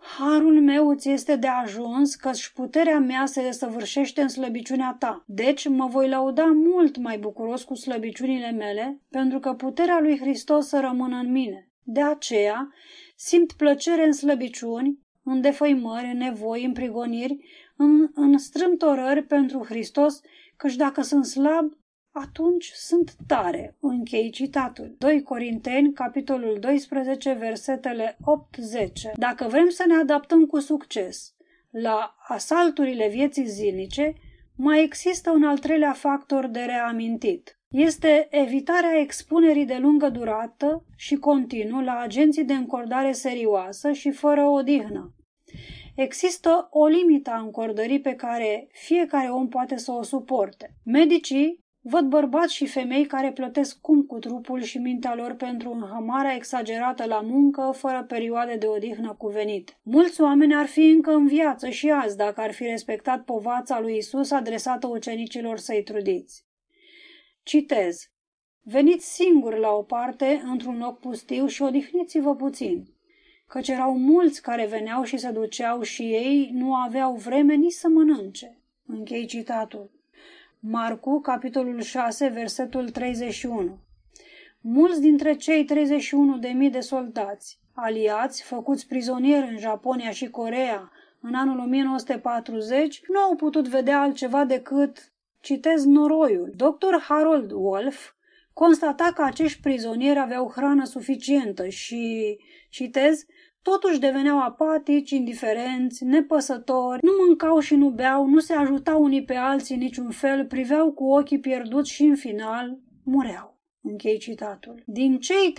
Harul 0.02 0.62
meu 0.62 0.90
îți 0.90 1.10
este 1.10 1.36
de 1.36 1.48
ajuns, 1.48 2.16
căci 2.16 2.48
puterea 2.48 3.00
mea 3.00 3.26
se 3.26 3.42
desăvârșește 3.42 4.22
în 4.22 4.28
slăbiciunea 4.28 4.96
ta. 5.00 5.24
Deci 5.28 5.68
mă 5.68 5.88
voi 5.88 6.10
lauda 6.10 6.46
mult 6.46 6.98
mai 6.98 7.18
bucuros 7.18 7.64
cu 7.64 7.76
slăbiciunile 7.76 8.52
mele, 8.52 9.02
pentru 9.10 9.40
că 9.40 9.54
puterea 9.54 10.00
lui 10.00 10.20
Hristos 10.20 10.68
să 10.68 10.80
rămână 10.80 11.18
în 11.18 11.32
mine. 11.32 11.70
De 11.84 12.02
aceea, 12.02 12.74
simt 13.16 13.52
plăcere 13.52 14.06
în 14.06 14.12
slăbiciuni, 14.12 15.00
în 15.24 15.42
defăimări, 15.42 16.10
în 16.12 16.18
nevoi, 16.18 16.66
în 16.66 16.74
prigoniri, 16.74 17.38
în, 17.76 18.10
în 18.14 18.38
strâmtorări 18.38 19.24
pentru 19.24 19.64
Hristos, 19.64 20.22
căci 20.58 20.76
dacă 20.76 21.02
sunt 21.02 21.26
slab, 21.26 21.80
atunci 22.12 22.72
sunt 22.76 23.16
tare. 23.28 23.78
Închei 23.80 24.30
citatul. 24.30 24.96
2 24.98 25.24
Corinteni, 25.24 25.94
capitolul 25.94 26.58
12, 26.60 27.32
versetele 27.34 28.18
8-10. 28.18 29.16
Dacă 29.16 29.48
vrem 29.48 29.70
să 29.70 29.84
ne 29.88 29.94
adaptăm 29.94 30.46
cu 30.46 30.60
succes 30.60 31.34
la 31.70 32.16
asalturile 32.28 33.08
vieții 33.08 33.46
zilnice, 33.46 34.14
mai 34.56 34.84
există 34.84 35.32
un 35.32 35.44
al 35.44 35.58
treilea 35.58 35.94
factor 35.94 36.48
de 36.48 36.60
reamintit. 36.60 37.60
Este 37.70 38.28
evitarea 38.30 39.00
expunerii 39.00 39.66
de 39.66 39.78
lungă 39.78 40.10
durată 40.10 40.86
și 40.96 41.16
continuu 41.16 41.82
la 41.82 42.00
agenții 42.00 42.44
de 42.44 42.54
încordare 42.54 43.12
serioasă 43.12 43.92
și 43.92 44.12
fără 44.12 44.44
odihnă. 44.44 45.16
Există 45.96 46.68
o 46.72 46.86
limită 46.86 47.30
a 47.30 47.40
încordării 47.40 48.02
pe 48.02 48.14
care 48.16 48.68
fiecare 48.72 49.28
om 49.28 49.48
poate 49.48 49.78
să 49.78 49.92
o 49.92 50.04
suporte. 50.04 50.74
Medicii 50.84 51.62
Văd 51.84 52.06
bărbați 52.06 52.54
și 52.54 52.66
femei 52.66 53.06
care 53.06 53.32
plătesc 53.32 53.78
cum 53.82 54.02
cu 54.04 54.20
trupul 54.20 54.62
și 54.62 54.78
mintea 54.78 55.16
lor 55.16 55.34
pentru 55.34 55.72
înhămarea 55.72 56.36
exagerată 56.36 57.06
la 57.06 57.22
muncă, 57.22 57.74
fără 57.76 58.04
perioade 58.08 58.56
de 58.56 58.68
odihnă 58.68 59.16
cuvenit. 59.18 59.80
Mulți 59.84 60.22
oameni 60.22 60.56
ar 60.56 60.66
fi 60.66 60.86
încă 60.86 61.12
în 61.12 61.28
viață 61.28 61.70
și 61.70 61.90
azi 61.90 62.18
dacă 62.18 62.42
ar 62.42 62.52
fi 62.52 62.64
respectat 62.64 63.24
povața 63.24 63.80
lui 63.80 63.98
Isus 63.98 64.32
adresată 64.32 64.88
ucenicilor 64.88 65.58
să-i 65.58 65.84
trudiți. 65.84 66.46
Citez. 67.44 68.12
Veniți 68.64 69.14
singuri 69.14 69.60
la 69.60 69.70
o 69.70 69.84
parte, 69.84 70.42
într-un 70.46 70.78
loc 70.78 71.00
pustiu 71.00 71.46
și 71.46 71.62
odihniți-vă 71.62 72.36
puțin, 72.36 72.91
căci 73.52 73.68
erau 73.68 73.98
mulți 73.98 74.42
care 74.42 74.66
veneau 74.66 75.04
și 75.04 75.18
se 75.18 75.32
duceau 75.32 75.82
și 75.82 76.02
ei 76.02 76.50
nu 76.54 76.76
aveau 76.76 77.16
vreme 77.16 77.54
nici 77.54 77.72
să 77.74 77.88
mănânce. 77.88 78.58
Închei 78.86 79.26
citatul. 79.26 79.92
Marcu, 80.60 81.20
capitolul 81.20 81.82
6, 81.82 82.28
versetul 82.28 82.90
31. 82.90 83.78
Mulți 84.62 85.02
dintre 85.02 85.36
cei 85.36 85.68
31.000 86.66 86.72
de 86.72 86.80
soldați, 86.80 87.60
aliați, 87.74 88.44
făcuți 88.44 88.88
prizonieri 88.88 89.50
în 89.52 89.58
Japonia 89.58 90.10
și 90.10 90.30
Corea 90.30 90.92
în 91.22 91.34
anul 91.34 91.60
1940, 91.60 93.02
nu 93.08 93.20
au 93.20 93.36
putut 93.36 93.68
vedea 93.68 94.00
altceva 94.02 94.46
decât, 94.46 95.12
citez 95.40 95.86
noroiul. 95.86 96.54
Dr. 96.56 97.00
Harold 97.08 97.52
Wolf 97.52 98.12
constata 98.54 99.12
că 99.16 99.24
acești 99.24 99.62
prizonieri 99.62 100.20
aveau 100.20 100.52
hrană 100.56 100.86
suficientă 100.86 101.68
și, 101.68 102.38
citez, 102.70 103.26
Totuși 103.62 104.00
deveneau 104.00 104.40
apatici, 104.40 105.10
indiferenți, 105.10 106.04
nepăsători, 106.04 107.04
nu 107.04 107.12
mâncau 107.26 107.60
și 107.60 107.76
nu 107.76 107.90
beau, 107.90 108.26
nu 108.26 108.40
se 108.40 108.54
ajutau 108.54 109.04
unii 109.04 109.24
pe 109.24 109.36
alții 109.36 109.76
niciun 109.76 110.10
fel, 110.10 110.46
priveau 110.46 110.92
cu 110.92 111.04
ochii 111.04 111.40
pierduți 111.40 111.92
și 111.92 112.04
în 112.04 112.16
final 112.16 112.80
mureau. 113.04 113.60
Închei 113.82 114.18
citatul. 114.18 114.84
Din 114.86 115.20
cei 115.20 115.54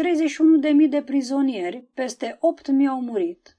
31.000 0.83 0.89
de 0.89 1.03
prizonieri, 1.03 1.89
peste 1.95 2.39
8.000 2.39 2.87
au 2.89 3.01
murit. 3.01 3.59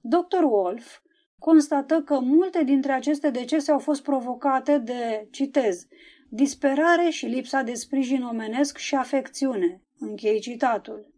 Dr. 0.00 0.42
Wolf 0.42 0.98
constată 1.38 2.02
că 2.02 2.20
multe 2.20 2.64
dintre 2.64 2.92
aceste 2.92 3.30
decese 3.30 3.72
au 3.72 3.78
fost 3.78 4.02
provocate 4.02 4.78
de, 4.78 5.28
citez, 5.30 5.86
disperare 6.28 7.08
și 7.10 7.26
lipsa 7.26 7.62
de 7.62 7.74
sprijin 7.74 8.22
omenesc 8.22 8.76
și 8.76 8.94
afecțiune. 8.94 9.82
Închei 9.98 10.40
citatul. 10.40 11.14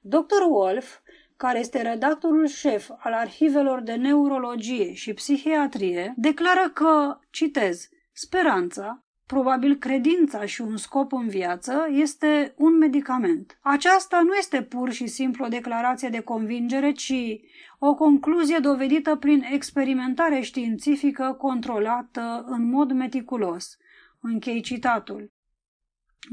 Dr. 0.00 0.42
Wolf 0.48 0.98
care 1.42 1.58
este 1.58 1.82
redactorul 1.82 2.46
șef 2.46 2.90
al 2.98 3.12
arhivelor 3.12 3.80
de 3.80 3.94
neurologie 3.94 4.92
și 4.92 5.12
psihiatrie, 5.12 6.14
declară 6.16 6.70
că, 6.74 7.18
citez, 7.30 7.88
speranța, 8.12 9.04
probabil 9.26 9.76
credința 9.76 10.44
și 10.44 10.60
un 10.60 10.76
scop 10.76 11.12
în 11.12 11.28
viață, 11.28 11.86
este 11.90 12.54
un 12.56 12.78
medicament. 12.78 13.58
Aceasta 13.60 14.20
nu 14.20 14.34
este 14.34 14.62
pur 14.62 14.90
și 14.90 15.06
simplu 15.06 15.44
o 15.44 15.48
declarație 15.48 16.08
de 16.08 16.20
convingere, 16.20 16.92
ci 16.92 17.40
o 17.78 17.94
concluzie 17.94 18.58
dovedită 18.58 19.16
prin 19.16 19.44
experimentare 19.52 20.40
științifică 20.40 21.36
controlată 21.38 22.44
în 22.46 22.70
mod 22.70 22.92
meticulos. 22.92 23.76
Închei 24.20 24.60
citatul. 24.60 25.32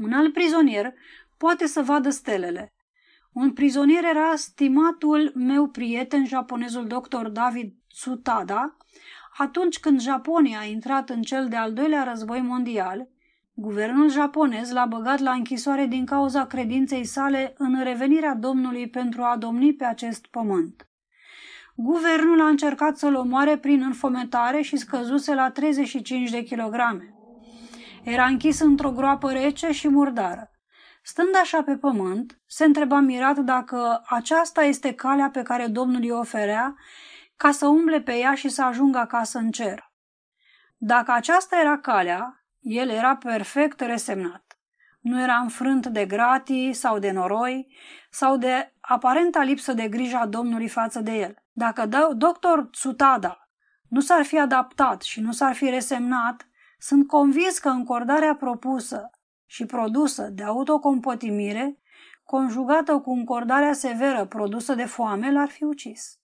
Un 0.02 0.12
alt 0.12 0.32
prizonier 0.32 0.94
poate 1.36 1.66
să 1.66 1.82
vadă 1.82 2.10
stelele, 2.10 2.72
un 3.32 3.52
prizonier 3.52 4.04
era 4.04 4.32
stimatul 4.36 5.32
meu 5.34 5.66
prieten, 5.68 6.26
japonezul 6.26 6.86
dr. 6.86 7.26
David 7.26 7.74
Tsutada. 7.88 8.76
Atunci 9.38 9.78
când 9.78 10.00
Japonia 10.00 10.58
a 10.58 10.64
intrat 10.64 11.10
în 11.10 11.22
cel 11.22 11.48
de-al 11.48 11.72
doilea 11.72 12.02
război 12.02 12.40
mondial, 12.40 13.08
guvernul 13.54 14.10
japonez 14.10 14.70
l-a 14.72 14.86
băgat 14.86 15.18
la 15.18 15.30
închisoare 15.30 15.86
din 15.86 16.04
cauza 16.04 16.46
credinței 16.46 17.04
sale 17.04 17.54
în 17.58 17.82
revenirea 17.82 18.34
Domnului 18.34 18.88
pentru 18.88 19.22
a 19.22 19.36
domni 19.36 19.74
pe 19.74 19.84
acest 19.84 20.26
pământ. 20.26 20.88
Guvernul 21.74 22.40
a 22.40 22.48
încercat 22.48 22.98
să-l 22.98 23.14
omoare 23.14 23.56
prin 23.56 23.82
înfometare 23.82 24.62
și 24.62 24.76
scăzuse 24.76 25.34
la 25.34 25.50
35 25.50 26.30
de 26.30 26.42
kilograme. 26.42 27.14
Era 28.02 28.24
închis 28.24 28.60
într-o 28.60 28.90
groapă 28.90 29.30
rece 29.30 29.70
și 29.70 29.88
murdară. 29.88 30.49
Stând 31.10 31.36
așa 31.42 31.62
pe 31.62 31.76
pământ, 31.76 32.40
se 32.46 32.64
întreba 32.64 33.00
mirat 33.00 33.38
dacă 33.38 34.02
aceasta 34.06 34.62
este 34.62 34.94
calea 34.94 35.30
pe 35.30 35.42
care 35.42 35.66
Domnul 35.66 36.00
îi 36.00 36.10
oferea 36.10 36.74
ca 37.36 37.50
să 37.50 37.66
umble 37.66 38.00
pe 38.00 38.16
ea 38.16 38.34
și 38.34 38.48
să 38.48 38.62
ajungă 38.62 38.98
acasă 38.98 39.38
în 39.38 39.50
cer. 39.50 39.92
Dacă 40.76 41.12
aceasta 41.12 41.60
era 41.60 41.78
calea, 41.78 42.44
el 42.60 42.88
era 42.88 43.16
perfect 43.16 43.80
resemnat. 43.80 44.58
Nu 45.00 45.22
era 45.22 45.36
înfrânt 45.36 45.86
de 45.86 46.06
gratii 46.06 46.72
sau 46.72 46.98
de 46.98 47.10
noroi 47.10 47.74
sau 48.10 48.36
de 48.36 48.72
aparenta 48.80 49.42
lipsă 49.42 49.72
de 49.72 49.88
grijă 49.88 50.16
a 50.16 50.26
Domnului 50.26 50.68
față 50.68 51.00
de 51.00 51.12
el. 51.12 51.34
Dacă 51.52 51.86
doctor 52.16 52.68
Tsutada 52.70 53.48
nu 53.88 54.00
s-ar 54.00 54.24
fi 54.24 54.38
adaptat 54.38 55.02
și 55.02 55.20
nu 55.20 55.32
s-ar 55.32 55.54
fi 55.54 55.70
resemnat, 55.70 56.46
sunt 56.78 57.06
convins 57.06 57.58
că 57.58 57.68
încordarea 57.68 58.34
propusă 58.34 59.10
și 59.50 59.66
produsă 59.66 60.22
de 60.22 60.42
autocompătimire, 60.42 61.78
conjugată 62.24 62.98
cu 62.98 63.10
încordarea 63.10 63.72
severă 63.72 64.24
produsă 64.24 64.74
de 64.74 64.84
foame, 64.84 65.32
l-ar 65.32 65.48
fi 65.48 65.64
ucis. 65.64 66.18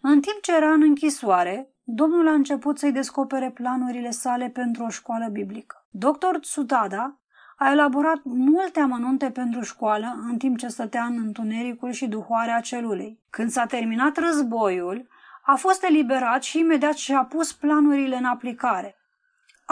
În 0.00 0.20
timp 0.20 0.38
ce 0.42 0.56
era 0.56 0.72
în 0.72 0.82
închisoare, 0.82 1.74
Domnul 1.82 2.28
a 2.28 2.32
început 2.32 2.78
să-i 2.78 2.92
descopere 2.92 3.50
planurile 3.50 4.10
sale 4.10 4.48
pentru 4.48 4.84
o 4.84 4.88
școală 4.88 5.28
biblică. 5.28 5.86
Dr. 5.90 6.36
Tsutada 6.40 7.18
a 7.56 7.70
elaborat 7.70 8.20
multe 8.24 8.80
amănunte 8.80 9.30
pentru 9.30 9.60
școală 9.60 10.18
în 10.30 10.38
timp 10.38 10.58
ce 10.58 10.68
stătea 10.68 11.04
în 11.04 11.18
întunericul 11.18 11.90
și 11.90 12.06
duhoarea 12.06 12.60
celulei. 12.60 13.20
Când 13.30 13.50
s-a 13.50 13.66
terminat 13.66 14.16
războiul, 14.16 15.08
a 15.44 15.54
fost 15.54 15.84
eliberat 15.84 16.42
și 16.42 16.58
imediat 16.58 16.94
și-a 16.94 17.24
pus 17.24 17.52
planurile 17.52 18.16
în 18.16 18.24
aplicare. 18.24 18.96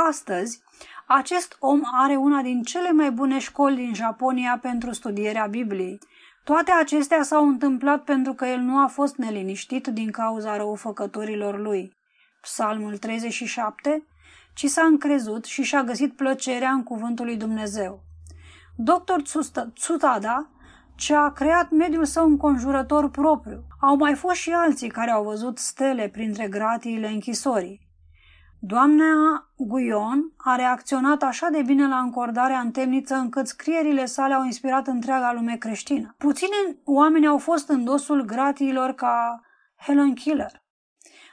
Astăzi, 0.09 0.63
acest 1.11 1.57
om 1.61 1.81
are 1.93 2.17
una 2.17 2.43
din 2.43 2.63
cele 2.63 2.93
mai 2.93 3.11
bune 3.11 3.39
școli 3.39 3.77
din 3.77 3.95
Japonia 3.95 4.59
pentru 4.63 4.93
studierea 4.93 5.47
Bibliei. 5.47 5.99
Toate 6.45 6.71
acestea 6.71 7.23
s-au 7.23 7.47
întâmplat 7.47 8.05
pentru 8.05 8.33
că 8.33 8.45
el 8.45 8.59
nu 8.59 8.79
a 8.79 8.87
fost 8.87 9.17
neliniștit 9.17 9.87
din 9.87 10.11
cauza 10.11 10.57
răufăcătorilor 10.57 11.59
lui. 11.59 11.97
Psalmul 12.41 12.97
37, 12.97 14.07
ci 14.55 14.67
s-a 14.67 14.83
încrezut 14.83 15.45
și 15.45 15.63
și-a 15.63 15.83
găsit 15.83 16.17
plăcerea 16.17 16.71
în 16.71 16.83
cuvântul 16.83 17.25
lui 17.25 17.37
Dumnezeu. 17.37 18.03
Dr. 18.77 19.21
Tsutada, 19.75 20.51
ce 20.95 21.15
a 21.15 21.31
creat 21.31 21.71
mediul 21.71 22.05
său 22.05 22.27
înconjurător 22.27 23.11
propriu. 23.11 23.63
Au 23.81 23.97
mai 23.97 24.15
fost 24.15 24.37
și 24.37 24.51
alții 24.51 24.89
care 24.89 25.11
au 25.11 25.25
văzut 25.25 25.59
stele 25.59 26.09
printre 26.09 26.49
gratiile 26.49 27.09
închisorii. 27.09 27.88
Doamna 28.61 29.05
Guion 29.57 30.33
a 30.37 30.55
reacționat 30.57 31.23
așa 31.23 31.49
de 31.49 31.63
bine 31.63 31.89
la 31.89 31.99
încordarea 31.99 32.61
în 32.61 32.71
temniță 32.71 33.15
încât 33.15 33.47
scrierile 33.47 34.05
sale 34.05 34.35
au 34.35 34.45
inspirat 34.45 34.87
întreaga 34.87 35.33
lume 35.33 35.57
creștină. 35.57 36.15
Puțini 36.19 36.81
oameni 36.85 37.27
au 37.27 37.39
fost 37.39 37.69
în 37.69 37.85
dosul 37.85 38.23
gratiilor 38.23 38.93
ca 38.93 39.41
Helen 39.77 40.15
Keller. 40.15 40.63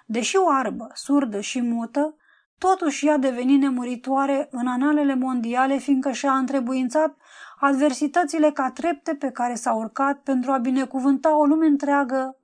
Deși 0.05 0.37
oarbă, 0.37 0.87
surdă 0.93 1.39
și 1.39 1.61
mută, 1.61 2.15
totuși 2.57 3.07
ea 3.07 3.17
deveni 3.17 3.57
nemuritoare 3.57 4.47
în 4.51 4.67
analele 4.67 5.15
mondiale 5.15 5.77
fiindcă 5.77 6.11
și-a 6.11 6.33
întrebuințat 6.37 7.17
adversitățile 7.59 8.51
ca 8.51 8.71
trepte 8.71 9.15
pe 9.15 9.31
care 9.31 9.55
s-a 9.55 9.73
urcat 9.73 10.19
pentru 10.19 10.51
a 10.51 10.57
binecuvânta 10.57 11.37
o 11.37 11.45
lume 11.45 11.65
întreagă 11.65 12.39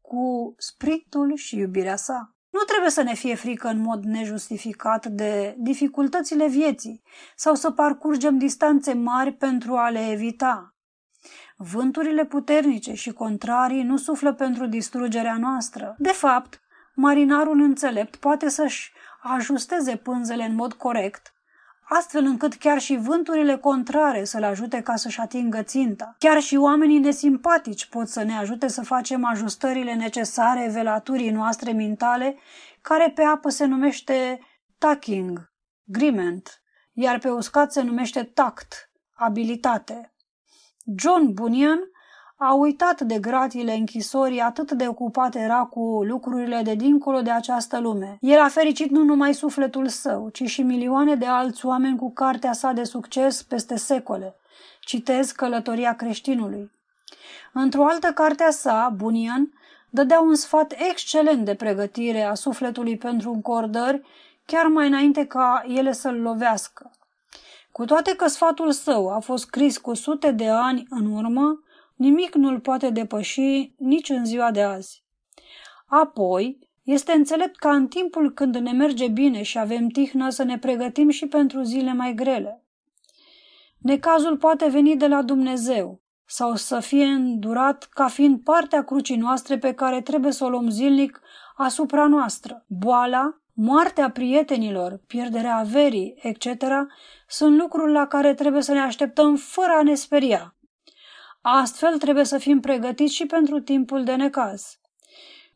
cu 0.00 0.54
spiritul 0.58 1.34
și 1.34 1.58
iubirea 1.58 1.96
sa. 1.96 2.34
Nu 2.52 2.60
trebuie 2.60 2.90
să 2.90 3.02
ne 3.02 3.14
fie 3.14 3.34
frică 3.34 3.68
în 3.68 3.78
mod 3.78 4.04
nejustificat 4.04 5.06
de 5.06 5.54
dificultățile 5.58 6.46
vieții 6.48 7.02
sau 7.36 7.54
să 7.54 7.70
parcurgem 7.70 8.38
distanțe 8.38 8.92
mari 8.92 9.32
pentru 9.32 9.76
a 9.76 9.88
le 9.88 10.10
evita. 10.10 10.74
Vânturile 11.56 12.24
puternice 12.24 12.94
și 12.94 13.12
contrarii 13.12 13.82
nu 13.82 13.96
suflă 13.96 14.32
pentru 14.32 14.66
distrugerea 14.66 15.36
noastră. 15.36 15.94
De 15.98 16.12
fapt, 16.12 16.60
marinarul 16.94 17.60
înțelept 17.60 18.16
poate 18.16 18.48
să-și 18.48 18.92
ajusteze 19.22 19.96
pânzele 19.96 20.44
în 20.44 20.54
mod 20.54 20.72
corect, 20.72 21.34
astfel 21.82 22.24
încât 22.24 22.54
chiar 22.54 22.80
și 22.80 22.96
vânturile 22.96 23.56
contrare 23.56 24.24
să-l 24.24 24.42
ajute 24.42 24.80
ca 24.80 24.96
să-și 24.96 25.20
atingă 25.20 25.62
ținta. 25.62 26.14
Chiar 26.18 26.40
și 26.40 26.56
oamenii 26.56 26.98
nesimpatici 26.98 27.86
pot 27.86 28.08
să 28.08 28.22
ne 28.22 28.36
ajute 28.36 28.68
să 28.68 28.82
facem 28.82 29.24
ajustările 29.24 29.94
necesare 29.94 30.68
velaturii 30.72 31.30
noastre 31.30 31.72
mintale, 31.72 32.36
care 32.80 33.12
pe 33.14 33.22
apă 33.22 33.48
se 33.48 33.64
numește 33.64 34.40
tacking, 34.78 35.52
griment, 35.84 36.62
iar 36.92 37.18
pe 37.18 37.30
uscat 37.30 37.72
se 37.72 37.82
numește 37.82 38.22
tact, 38.22 38.90
abilitate. 39.12 40.14
John 40.96 41.32
Bunyan 41.32 41.78
a 42.44 42.52
uitat 42.54 43.00
de 43.00 43.18
gratiile 43.18 43.72
închisorii 43.72 44.40
atât 44.40 44.70
de 44.70 44.88
ocupat 44.88 45.34
era 45.34 45.64
cu 45.64 46.02
lucrurile 46.04 46.60
de 46.62 46.74
dincolo 46.74 47.20
de 47.20 47.30
această 47.30 47.80
lume. 47.80 48.16
El 48.20 48.40
a 48.40 48.48
fericit 48.48 48.90
nu 48.90 49.02
numai 49.02 49.34
sufletul 49.34 49.88
său, 49.88 50.28
ci 50.28 50.42
și 50.44 50.62
milioane 50.62 51.14
de 51.14 51.26
alți 51.26 51.66
oameni 51.66 51.98
cu 51.98 52.12
cartea 52.12 52.52
sa 52.52 52.72
de 52.72 52.84
succes 52.84 53.42
peste 53.42 53.76
secole. 53.76 54.36
Citez 54.80 55.30
Călătoria 55.30 55.94
creștinului. 55.94 56.70
Într-o 57.52 57.84
altă 57.84 58.12
carte 58.12 58.42
a 58.42 58.50
sa, 58.50 58.92
Bunian, 58.96 59.52
dădea 59.90 60.20
un 60.20 60.34
sfat 60.34 60.74
excelent 60.90 61.44
de 61.44 61.54
pregătire 61.54 62.22
a 62.22 62.34
sufletului 62.34 62.96
pentru 62.96 63.32
încordări, 63.32 64.02
chiar 64.46 64.66
mai 64.66 64.86
înainte 64.86 65.26
ca 65.26 65.64
ele 65.66 65.92
să-l 65.92 66.20
lovească. 66.20 66.90
Cu 67.72 67.84
toate 67.84 68.16
că 68.16 68.26
sfatul 68.26 68.72
său 68.72 69.14
a 69.14 69.18
fost 69.18 69.44
scris 69.44 69.78
cu 69.78 69.94
sute 69.94 70.30
de 70.30 70.48
ani 70.48 70.86
în 70.90 71.12
urmă, 71.12 71.62
Nimic 72.02 72.34
nu-l 72.34 72.60
poate 72.60 72.90
depăși 72.90 73.74
nici 73.78 74.08
în 74.08 74.24
ziua 74.24 74.50
de 74.50 74.62
azi. 74.62 75.04
Apoi, 75.86 76.58
este 76.82 77.12
înțelept 77.12 77.56
ca 77.56 77.74
în 77.74 77.86
timpul 77.88 78.32
când 78.32 78.56
ne 78.56 78.72
merge 78.72 79.08
bine 79.08 79.42
și 79.42 79.58
avem 79.58 79.88
tihnă 79.88 80.28
să 80.28 80.42
ne 80.42 80.58
pregătim 80.58 81.08
și 81.08 81.26
pentru 81.26 81.62
zile 81.62 81.92
mai 81.92 82.14
grele. 82.14 82.64
Necazul 83.78 84.36
poate 84.36 84.68
veni 84.68 84.96
de 84.96 85.06
la 85.06 85.22
Dumnezeu 85.22 86.02
sau 86.24 86.54
să 86.54 86.80
fie 86.80 87.04
îndurat 87.04 87.88
ca 87.90 88.08
fiind 88.08 88.40
partea 88.40 88.84
crucii 88.84 89.16
noastre 89.16 89.58
pe 89.58 89.72
care 89.72 90.00
trebuie 90.00 90.32
să 90.32 90.44
o 90.44 90.48
luăm 90.48 90.70
zilnic 90.70 91.20
asupra 91.56 92.06
noastră. 92.06 92.64
Boala, 92.68 93.40
moartea 93.52 94.10
prietenilor, 94.10 95.00
pierderea 95.06 95.56
averii, 95.56 96.14
etc., 96.16 96.64
sunt 97.26 97.56
lucruri 97.56 97.92
la 97.92 98.06
care 98.06 98.34
trebuie 98.34 98.62
să 98.62 98.72
ne 98.72 98.80
așteptăm 98.80 99.36
fără 99.36 99.72
a 99.72 99.82
ne 99.82 99.94
speria. 99.94 100.56
Astfel 101.42 101.98
trebuie 101.98 102.24
să 102.24 102.38
fim 102.38 102.60
pregătiți 102.60 103.14
și 103.14 103.26
pentru 103.26 103.60
timpul 103.60 104.04
de 104.04 104.14
necaz. 104.14 104.78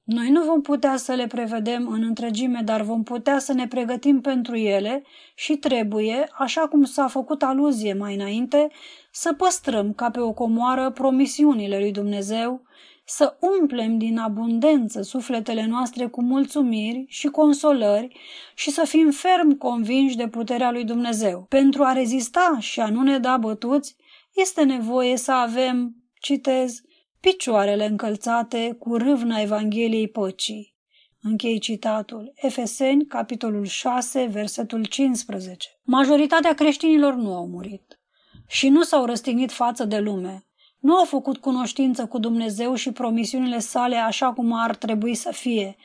Noi 0.04 0.30
nu 0.30 0.42
vom 0.42 0.60
putea 0.60 0.96
să 0.96 1.12
le 1.12 1.26
prevedem 1.26 1.88
în 1.88 2.02
întregime, 2.02 2.60
dar 2.64 2.80
vom 2.80 3.02
putea 3.02 3.38
să 3.38 3.52
ne 3.52 3.68
pregătim 3.68 4.20
pentru 4.20 4.56
ele 4.56 5.02
și 5.34 5.56
trebuie, 5.56 6.28
așa 6.38 6.60
cum 6.68 6.84
s-a 6.84 7.06
făcut 7.06 7.42
aluzie 7.42 7.94
mai 7.94 8.14
înainte, 8.14 8.68
să 9.10 9.32
păstrăm 9.32 9.92
ca 9.92 10.10
pe 10.10 10.20
o 10.20 10.32
comoară 10.32 10.90
promisiunile 10.90 11.78
lui 11.78 11.92
Dumnezeu, 11.92 12.62
să 13.04 13.36
umplem 13.60 13.98
din 13.98 14.18
abundență 14.18 15.02
sufletele 15.02 15.66
noastre 15.66 16.06
cu 16.06 16.22
mulțumiri 16.22 17.04
și 17.08 17.26
consolări 17.26 18.16
și 18.54 18.70
să 18.70 18.84
fim 18.84 19.10
ferm 19.10 19.56
convinși 19.58 20.16
de 20.16 20.28
puterea 20.28 20.70
lui 20.70 20.84
Dumnezeu. 20.84 21.46
Pentru 21.48 21.82
a 21.84 21.92
rezista 21.92 22.56
și 22.60 22.80
a 22.80 22.88
nu 22.88 23.02
ne 23.02 23.18
da 23.18 23.36
bătuți, 23.36 23.96
este 24.36 24.62
nevoie 24.62 25.16
să 25.16 25.32
avem, 25.32 25.96
citez, 26.20 26.80
picioarele 27.20 27.86
încălțate 27.86 28.76
cu 28.78 28.96
râvna 28.96 29.40
Evangheliei 29.40 30.08
păcii. 30.08 30.74
Închei 31.22 31.58
citatul. 31.58 32.32
Efeseni, 32.34 33.06
capitolul 33.06 33.64
6, 33.64 34.24
versetul 34.24 34.84
15. 34.84 35.68
Majoritatea 35.82 36.54
creștinilor 36.54 37.14
nu 37.14 37.34
au 37.34 37.46
murit 37.46 38.00
și 38.46 38.68
nu 38.68 38.82
s-au 38.82 39.04
răstignit 39.04 39.52
față 39.52 39.84
de 39.84 39.98
lume. 39.98 40.46
Nu 40.78 40.96
au 40.96 41.04
făcut 41.04 41.36
cunoștință 41.36 42.06
cu 42.06 42.18
Dumnezeu 42.18 42.74
și 42.74 42.92
promisiunile 42.92 43.58
sale 43.58 43.96
așa 43.96 44.32
cum 44.32 44.52
ar 44.52 44.76
trebui 44.76 45.14
să 45.14 45.30
fie, 45.32 45.76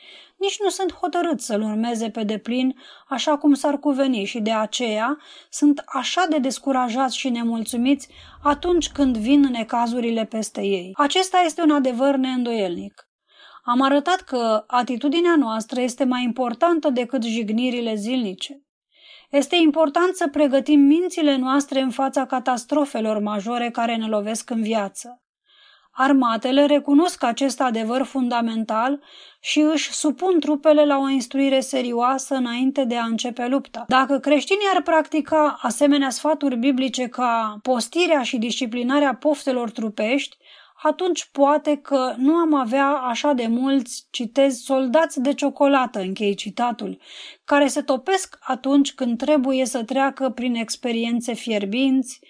nici 0.42 0.60
nu 0.62 0.68
sunt 0.68 0.92
hotărât 0.92 1.40
să-l 1.40 1.62
urmeze 1.62 2.10
pe 2.10 2.22
deplin 2.22 2.74
așa 3.08 3.36
cum 3.36 3.54
s-ar 3.54 3.78
cuveni 3.78 4.24
și 4.24 4.40
de 4.40 4.52
aceea 4.52 5.18
sunt 5.50 5.82
așa 5.86 6.26
de 6.28 6.38
descurajați 6.38 7.18
și 7.18 7.28
nemulțumiți 7.28 8.08
atunci 8.42 8.88
când 8.90 9.16
vin 9.16 9.40
necazurile 9.40 10.24
peste 10.24 10.60
ei. 10.60 10.90
Acesta 10.94 11.42
este 11.44 11.62
un 11.62 11.70
adevăr 11.70 12.16
neîndoielnic. 12.16 13.08
Am 13.64 13.80
arătat 13.80 14.20
că 14.20 14.64
atitudinea 14.66 15.36
noastră 15.36 15.80
este 15.80 16.04
mai 16.04 16.22
importantă 16.22 16.90
decât 16.90 17.22
jignirile 17.22 17.94
zilnice. 17.94 18.62
Este 19.30 19.56
important 19.56 20.14
să 20.14 20.28
pregătim 20.28 20.80
mințile 20.80 21.36
noastre 21.36 21.80
în 21.80 21.90
fața 21.90 22.26
catastrofelor 22.26 23.18
majore 23.18 23.70
care 23.70 23.96
ne 23.96 24.06
lovesc 24.06 24.50
în 24.50 24.62
viață. 24.62 25.21
Armatele 25.94 26.66
recunosc 26.66 27.22
acest 27.22 27.60
adevăr 27.60 28.02
fundamental 28.02 29.00
și 29.40 29.60
își 29.60 29.92
supun 29.92 30.40
trupele 30.40 30.84
la 30.84 30.98
o 30.98 31.08
instruire 31.08 31.60
serioasă 31.60 32.34
înainte 32.34 32.84
de 32.84 32.96
a 32.96 33.04
începe 33.04 33.46
lupta. 33.46 33.84
Dacă 33.88 34.18
creștinii 34.18 34.70
ar 34.74 34.82
practica 34.82 35.58
asemenea 35.62 36.10
sfaturi 36.10 36.56
biblice 36.56 37.06
ca 37.06 37.58
postirea 37.62 38.22
și 38.22 38.38
disciplinarea 38.38 39.14
poftelor 39.14 39.70
trupești, 39.70 40.36
atunci 40.82 41.28
poate 41.32 41.76
că 41.76 42.14
nu 42.16 42.34
am 42.34 42.54
avea 42.54 42.88
așa 42.88 43.32
de 43.32 43.46
mulți, 43.46 44.06
citez, 44.10 44.56
soldați 44.58 45.20
de 45.20 45.34
ciocolată, 45.34 46.00
închei 46.00 46.34
citatul, 46.34 46.98
care 47.44 47.66
se 47.66 47.82
topesc 47.82 48.38
atunci 48.40 48.92
când 48.92 49.18
trebuie 49.18 49.64
să 49.64 49.84
treacă 49.84 50.30
prin 50.30 50.54
experiențe 50.54 51.34
fierbinți, 51.34 52.20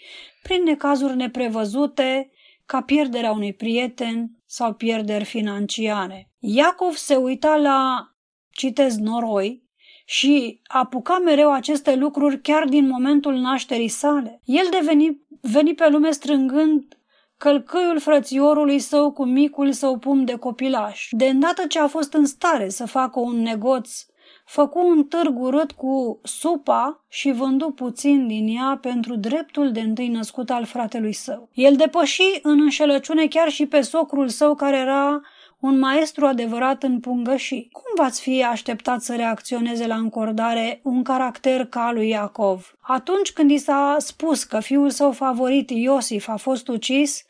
prin 0.42 0.62
necazuri 0.62 1.16
neprevăzute, 1.16 2.30
ca 2.72 2.80
pierderea 2.80 3.32
unui 3.32 3.52
prieten 3.52 4.30
sau 4.46 4.72
pierderi 4.72 5.24
financiare. 5.24 6.30
Iacov 6.38 6.94
se 6.94 7.14
uita 7.14 7.56
la, 7.56 8.08
citez, 8.50 8.96
noroi 8.96 9.62
și 10.04 10.60
apuca 10.66 11.18
mereu 11.18 11.52
aceste 11.52 11.94
lucruri 11.94 12.40
chiar 12.40 12.68
din 12.68 12.86
momentul 12.86 13.34
nașterii 13.34 13.88
sale. 13.88 14.40
El 14.44 14.66
deveni 14.70 15.20
veni 15.40 15.74
pe 15.74 15.88
lume 15.88 16.10
strângând 16.10 16.98
călcăiul 17.36 18.00
frățiorului 18.00 18.78
său 18.78 19.12
cu 19.12 19.24
micul 19.24 19.72
său 19.72 19.98
pum 19.98 20.24
de 20.24 20.36
copilaș. 20.36 21.08
De 21.10 21.26
îndată 21.26 21.66
ce 21.66 21.78
a 21.78 21.86
fost 21.86 22.12
în 22.12 22.26
stare 22.26 22.68
să 22.68 22.86
facă 22.86 23.20
un 23.20 23.42
negoț, 23.42 24.04
făcu 24.52 24.86
un 24.86 25.04
târg 25.04 25.40
urât 25.40 25.72
cu 25.72 26.20
supa 26.22 27.04
și 27.08 27.30
vându 27.30 27.70
puțin 27.70 28.26
din 28.26 28.56
ea 28.56 28.78
pentru 28.80 29.16
dreptul 29.16 29.72
de 29.72 29.80
întâi 29.80 30.08
născut 30.08 30.50
al 30.50 30.64
fratelui 30.64 31.12
său. 31.12 31.48
El 31.52 31.76
depăși 31.76 32.22
în 32.42 32.60
înșelăciune 32.60 33.26
chiar 33.26 33.48
și 33.48 33.66
pe 33.66 33.80
socrul 33.80 34.28
său 34.28 34.54
care 34.54 34.76
era 34.76 35.20
un 35.58 35.78
maestru 35.78 36.26
adevărat 36.26 36.82
în 36.82 37.00
pungășii. 37.00 37.68
Cum 37.72 38.04
v-ați 38.04 38.20
fi 38.20 38.44
așteptat 38.44 39.02
să 39.02 39.14
reacționeze 39.16 39.86
la 39.86 39.94
încordare 39.94 40.80
un 40.82 41.02
caracter 41.02 41.66
ca 41.66 41.90
lui 41.92 42.08
Iacov? 42.08 42.74
Atunci 42.80 43.32
când 43.32 43.50
i 43.50 43.58
s-a 43.58 43.96
spus 43.98 44.44
că 44.44 44.60
fiul 44.60 44.90
său 44.90 45.12
favorit 45.12 45.70
Iosif 45.70 46.28
a 46.28 46.36
fost 46.36 46.68
ucis, 46.68 47.24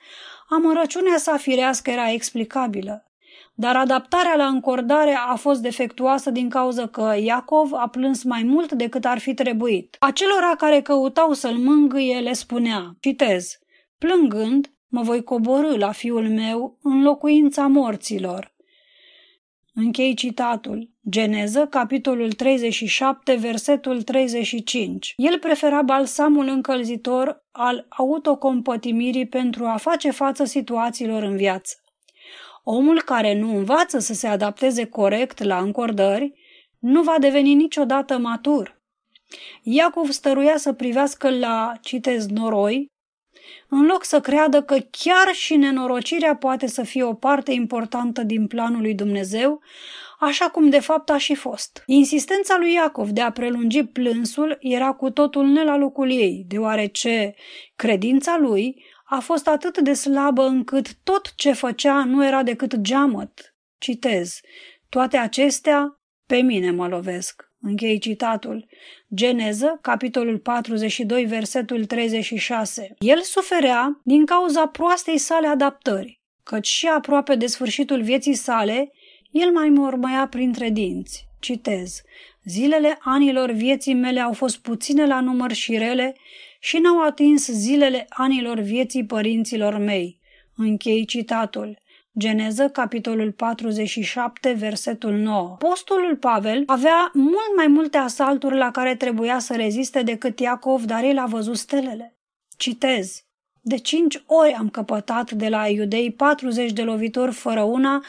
amărăciunea 0.49 1.17
sa 1.17 1.37
firească 1.37 1.91
era 1.91 2.11
explicabilă. 2.11 3.12
Dar 3.55 3.77
adaptarea 3.77 4.35
la 4.37 4.47
încordare 4.47 5.15
a 5.27 5.35
fost 5.35 5.61
defectuoasă 5.61 6.31
din 6.31 6.49
cauza 6.49 6.87
că 6.87 7.15
Iacov 7.21 7.73
a 7.73 7.89
plâns 7.89 8.23
mai 8.23 8.43
mult 8.43 8.73
decât 8.73 9.05
ar 9.05 9.19
fi 9.19 9.35
trebuit. 9.35 9.97
Acelora 9.99 10.55
care 10.59 10.81
căutau 10.81 11.33
să-l 11.33 11.57
mângâie 11.57 12.19
le 12.19 12.33
spunea, 12.33 12.97
citez, 13.01 13.59
plângând, 13.99 14.73
mă 14.89 15.03
voi 15.03 15.23
coborâ 15.23 15.77
la 15.77 15.93
fiul 15.93 16.29
meu 16.29 16.79
în 16.83 17.03
locuința 17.03 17.67
morților. 17.67 18.53
Închei 19.75 20.15
citatul. 20.15 20.91
Geneză, 21.09 21.67
capitolul 21.67 22.33
37, 22.33 23.35
versetul 23.35 24.03
35. 24.03 25.15
El 25.17 25.39
prefera 25.39 25.83
balsamul 25.83 26.49
încălzitor 26.49 27.45
al 27.51 27.87
autocompătimirii 27.89 29.27
pentru 29.27 29.65
a 29.65 29.77
face 29.77 30.11
față 30.11 30.45
situațiilor 30.45 31.23
în 31.23 31.37
viață. 31.37 31.82
Omul 32.63 33.03
care 33.03 33.35
nu 33.35 33.57
învață 33.57 33.99
să 33.99 34.15
se 34.15 34.27
adapteze 34.27 34.87
corect 34.87 35.43
la 35.43 35.59
încordări 35.59 36.33
nu 36.79 37.03
va 37.03 37.17
deveni 37.19 37.55
niciodată 37.55 38.19
matur. 38.19 38.81
Iacov 39.63 40.11
stăruia 40.11 40.57
să 40.57 40.73
privească 40.73 41.31
la, 41.31 41.73
citez, 41.81 42.27
noroi, 42.27 42.91
în 43.69 43.87
loc 43.87 44.05
să 44.05 44.21
creadă 44.21 44.63
că 44.63 44.79
chiar 44.91 45.35
și 45.35 45.57
nenorocirea 45.57 46.37
poate 46.37 46.67
să 46.67 46.83
fie 46.83 47.03
o 47.03 47.15
parte 47.15 47.53
importantă 47.53 48.23
din 48.23 48.47
planul 48.47 48.81
lui 48.81 48.95
Dumnezeu, 48.95 49.61
așa 50.21 50.49
cum 50.49 50.69
de 50.69 50.81
fapt 50.81 51.11
a 51.11 51.19
și 51.19 51.35
fost. 51.35 51.83
Insistența 51.87 52.57
lui 52.59 52.73
Iacov 52.73 53.09
de 53.09 53.21
a 53.21 53.31
prelungi 53.31 53.85
plânsul 53.85 54.57
era 54.61 54.93
cu 54.93 55.11
totul 55.11 55.47
ne 55.47 55.65
la 55.65 55.77
locul 55.77 56.11
ei, 56.11 56.45
deoarece 56.49 57.35
credința 57.77 58.37
lui 58.41 58.85
a 59.15 59.21
fost 59.21 59.49
atât 59.49 59.79
de 59.79 59.93
slabă 59.93 60.43
încât 60.43 60.95
tot 61.03 61.33
ce 61.35 61.53
făcea 61.53 62.05
nu 62.05 62.27
era 62.27 62.43
decât 62.43 62.77
geamăt. 62.77 63.55
Citez. 63.79 64.41
Toate 64.89 65.17
acestea 65.17 66.01
pe 66.27 66.37
mine 66.37 66.71
mă 66.71 66.89
lovesc. 66.89 67.51
Închei 67.61 67.99
citatul. 67.99 68.69
Geneză, 69.15 69.79
capitolul 69.83 70.39
42, 70.39 71.25
versetul 71.25 71.85
36. 71.85 72.95
El 72.99 73.21
suferea 73.21 74.01
din 74.05 74.25
cauza 74.25 74.67
proastei 74.67 75.19
sale 75.19 75.47
adaptări, 75.47 76.21
căci 76.43 76.67
și 76.67 76.87
aproape 76.87 77.35
de 77.35 77.47
sfârșitul 77.47 78.03
vieții 78.03 78.35
sale, 78.35 78.93
el 79.31 79.51
mai 79.51 79.69
mormăia 79.69 80.27
printre 80.29 80.69
dinți. 80.69 81.27
Citez. 81.41 82.03
Zilele 82.45 82.99
anilor 83.01 83.51
vieții 83.51 83.95
mele 83.95 84.21
au 84.21 84.33
fost 84.33 84.59
puține 84.59 85.07
la 85.07 85.21
număr 85.21 85.53
și 85.53 85.77
rele 85.77 86.15
și 86.65 86.79
n-au 86.79 87.03
atins 87.03 87.47
zilele 87.47 88.07
anilor 88.09 88.59
vieții 88.59 89.05
părinților 89.05 89.77
mei. 89.79 90.21
Închei 90.57 91.05
citatul. 91.05 91.79
Geneză, 92.19 92.69
capitolul 92.69 93.33
47, 93.33 94.53
versetul 94.53 95.13
9. 95.13 95.57
Postulul 95.59 96.17
Pavel 96.17 96.63
avea 96.67 97.11
mult 97.13 97.57
mai 97.57 97.67
multe 97.67 97.99
asalturi 97.99 98.57
la 98.57 98.71
care 98.71 98.95
trebuia 98.95 99.39
să 99.39 99.57
reziste 99.57 100.03
decât 100.03 100.41
Iacov, 100.41 100.85
dar 100.85 101.05
el 101.05 101.19
a 101.19 101.27
văzut 101.27 101.57
stelele. 101.57 102.17
Citez. 102.57 103.25
De 103.61 103.77
cinci 103.77 104.23
ori 104.27 104.53
am 104.53 104.69
căpătat 104.69 105.31
de 105.31 105.49
la 105.49 105.69
iudei 105.69 106.13
40 106.13 106.73
de 106.73 106.83
lovituri 106.83 107.33
fără 107.33 107.63
una, 107.63 108.05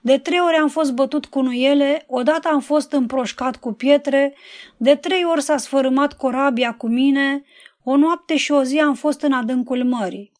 de 0.00 0.18
trei 0.18 0.40
ori 0.40 0.56
am 0.56 0.68
fost 0.68 0.92
bătut 0.92 1.26
cu 1.26 1.40
nuiele, 1.40 2.04
odată 2.08 2.48
am 2.48 2.60
fost 2.60 2.92
împroșcat 2.92 3.56
cu 3.56 3.72
pietre, 3.72 4.34
de 4.76 4.94
trei 4.94 5.24
ori 5.24 5.42
s-a 5.42 5.56
sfărâmat 5.56 6.12
corabia 6.12 6.72
cu 6.72 6.88
mine, 6.88 7.44
o 7.88 7.96
noapte 7.96 8.36
și 8.36 8.52
o 8.52 8.62
zi 8.62 8.78
am 8.78 8.94
fost 8.94 9.22
în 9.22 9.32
adâncul 9.32 9.84
mării. 9.84 10.32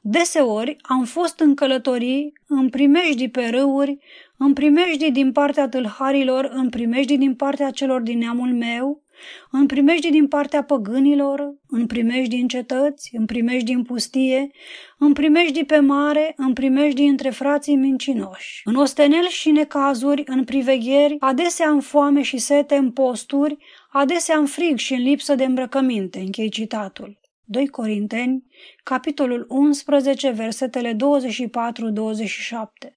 Deseori 0.00 0.76
am 0.82 1.04
fost 1.04 1.40
în 1.40 1.54
călătorii, 1.54 2.32
în 2.46 2.68
primejdii 2.68 3.30
pe 3.30 3.46
râuri, 3.46 3.98
în 4.36 4.52
primejdii 4.52 5.10
din 5.10 5.32
partea 5.32 5.68
tâlharilor, 5.68 6.50
în 6.54 6.68
primejdii 6.68 7.18
din 7.18 7.34
partea 7.34 7.70
celor 7.70 8.00
din 8.00 8.18
neamul 8.18 8.54
meu, 8.54 9.02
în 9.50 9.66
primejdii 9.66 10.10
din 10.10 10.28
partea 10.28 10.62
păgânilor, 10.62 11.54
în 11.68 11.86
primejdii 11.86 12.40
în 12.40 12.48
cetăți, 12.48 13.10
în 13.12 13.26
primejdii 13.26 13.74
în 13.74 13.82
pustie, 13.82 14.50
în 14.98 15.12
primejdii 15.12 15.64
pe 15.64 15.78
mare, 15.78 16.34
în 16.36 16.52
primejdii 16.52 17.08
între 17.08 17.30
frații 17.30 17.76
mincinoși. 17.76 18.60
În 18.64 18.74
ostenel 18.74 19.28
și 19.28 19.50
necazuri, 19.50 20.22
în 20.26 20.44
privegheri, 20.44 21.16
adesea 21.18 21.70
în 21.70 21.80
foame 21.80 22.22
și 22.22 22.38
sete, 22.38 22.74
în 22.74 22.90
posturi, 22.90 23.58
adesea 23.88 24.38
în 24.38 24.46
frig 24.46 24.78
și 24.78 24.94
în 24.94 25.02
lipsă 25.02 25.34
de 25.34 25.44
îmbrăcăminte, 25.44 26.18
închei 26.18 26.48
citatul. 26.48 27.20
2 27.44 27.68
Corinteni, 27.68 28.46
capitolul 28.82 29.46
11, 29.48 30.30
versetele 30.30 30.94
24-27. 30.94 30.96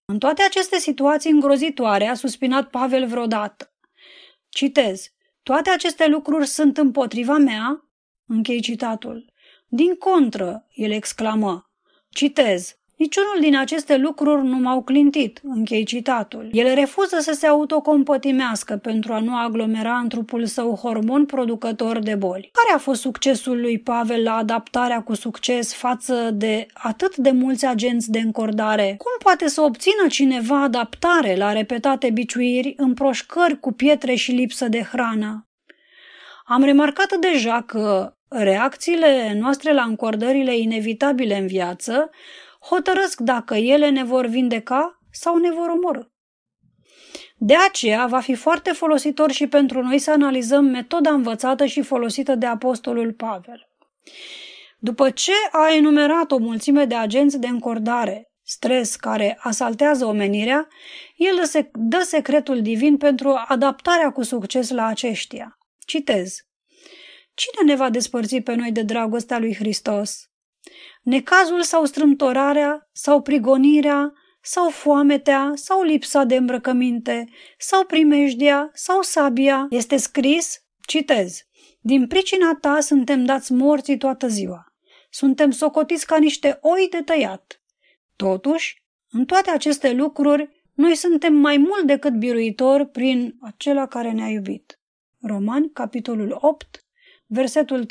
În 0.05 0.19
toate 0.19 0.43
aceste 0.43 0.77
situații 0.77 1.31
îngrozitoare 1.31 2.05
a 2.05 2.13
suspinat 2.13 2.69
Pavel 2.69 3.07
vreodată. 3.07 3.73
Citez. 4.49 5.13
Toate 5.43 5.69
aceste 5.69 6.07
lucruri 6.07 6.47
sunt 6.47 6.77
împotriva 6.77 7.37
mea? 7.37 7.85
Închei 8.25 8.61
citatul. 8.61 9.33
Din 9.67 9.95
contră, 9.95 10.67
el 10.73 10.91
exclamă. 10.91 11.71
Citez. 12.09 12.80
Niciunul 13.01 13.37
din 13.39 13.57
aceste 13.57 13.97
lucruri 13.97 14.45
nu 14.45 14.57
m-au 14.57 14.81
clintit, 14.81 15.39
închei 15.43 15.83
citatul. 15.83 16.49
El 16.51 16.73
refuză 16.73 17.17
să 17.19 17.33
se 17.33 17.47
autocompătimească 17.47 18.75
pentru 18.75 19.13
a 19.13 19.19
nu 19.19 19.35
aglomera 19.35 19.97
în 19.97 20.09
trupul 20.09 20.45
său 20.45 20.75
hormon 20.75 21.25
producător 21.25 21.99
de 21.99 22.15
boli. 22.15 22.49
Care 22.51 22.75
a 22.75 22.77
fost 22.77 23.01
succesul 23.01 23.59
lui 23.61 23.79
Pavel 23.79 24.23
la 24.23 24.35
adaptarea 24.35 25.01
cu 25.01 25.13
succes 25.13 25.73
față 25.73 26.29
de 26.33 26.65
atât 26.73 27.15
de 27.15 27.31
mulți 27.31 27.65
agenți 27.65 28.11
de 28.11 28.19
încordare? 28.19 28.95
Cum 28.97 29.11
poate 29.23 29.47
să 29.47 29.61
obțină 29.61 30.07
cineva 30.09 30.63
adaptare 30.63 31.35
la 31.35 31.51
repetate 31.51 32.09
biciuiri, 32.09 32.73
împroșcări 32.77 33.59
cu 33.59 33.71
pietre 33.71 34.13
și 34.15 34.31
lipsă 34.31 34.67
de 34.67 34.81
hrană? 34.91 35.47
Am 36.45 36.63
remarcat 36.63 37.15
deja 37.19 37.63
că 37.67 38.15
reacțiile 38.27 39.37
noastre 39.39 39.73
la 39.73 39.83
încordările 39.83 40.57
inevitabile 40.57 41.37
în 41.37 41.47
viață 41.47 42.09
hotărăsc 42.61 43.19
dacă 43.19 43.55
ele 43.55 43.89
ne 43.89 44.03
vor 44.03 44.25
vindeca 44.25 44.99
sau 45.11 45.37
ne 45.37 45.51
vor 45.51 45.67
omorâ. 45.67 46.01
De 47.37 47.55
aceea 47.55 48.05
va 48.05 48.19
fi 48.19 48.35
foarte 48.35 48.71
folositor 48.71 49.31
și 49.31 49.47
pentru 49.47 49.81
noi 49.81 49.99
să 49.99 50.11
analizăm 50.11 50.65
metoda 50.65 51.09
învățată 51.09 51.65
și 51.65 51.81
folosită 51.81 52.35
de 52.35 52.45
Apostolul 52.45 53.13
Pavel. 53.13 53.67
După 54.79 55.09
ce 55.09 55.31
a 55.51 55.73
enumerat 55.73 56.31
o 56.31 56.37
mulțime 56.37 56.85
de 56.85 56.95
agenți 56.95 57.39
de 57.39 57.47
încordare, 57.47 58.31
stres 58.43 58.95
care 58.95 59.37
asaltează 59.41 60.05
omenirea, 60.05 60.67
el 61.15 61.41
dă 61.73 62.01
secretul 62.01 62.61
divin 62.61 62.97
pentru 62.97 63.43
adaptarea 63.47 64.11
cu 64.11 64.23
succes 64.23 64.69
la 64.69 64.85
aceștia. 64.85 65.57
Citez. 65.85 66.45
Cine 67.33 67.71
ne 67.71 67.75
va 67.75 67.89
despărți 67.89 68.39
pe 68.39 68.53
noi 68.53 68.71
de 68.71 68.81
dragostea 68.81 69.39
lui 69.39 69.55
Hristos? 69.55 70.30
Necazul 71.01 71.61
sau 71.61 71.85
strâmtorarea, 71.85 72.89
sau 72.91 73.21
prigonirea, 73.21 74.13
sau 74.41 74.69
foametea, 74.69 75.51
sau 75.55 75.83
lipsa 75.83 76.23
de 76.23 76.35
îmbrăcăminte, 76.35 77.29
sau 77.57 77.85
primejdia, 77.85 78.69
sau 78.73 79.01
sabia. 79.01 79.67
Este 79.69 79.97
scris, 79.97 80.63
citez, 80.85 81.45
din 81.79 82.07
pricina 82.07 82.57
ta 82.61 82.79
suntem 82.79 83.25
dați 83.25 83.53
morții 83.53 83.97
toată 83.97 84.27
ziua. 84.27 84.73
Suntem 85.09 85.51
socotiți 85.51 86.05
ca 86.05 86.17
niște 86.17 86.57
oi 86.61 86.87
de 86.89 87.01
tăiat. 87.01 87.61
Totuși, 88.15 88.83
în 89.09 89.25
toate 89.25 89.49
aceste 89.49 89.93
lucruri, 89.93 90.49
noi 90.73 90.95
suntem 90.95 91.33
mai 91.33 91.57
mult 91.57 91.83
decât 91.83 92.13
biruitori 92.13 92.87
prin 92.87 93.37
acela 93.41 93.87
care 93.87 94.11
ne-a 94.11 94.27
iubit. 94.27 94.79
Romani, 95.21 95.71
capitolul 95.73 96.37
8, 96.41 96.85
versetul 97.25 97.85
35-37. 97.85 97.87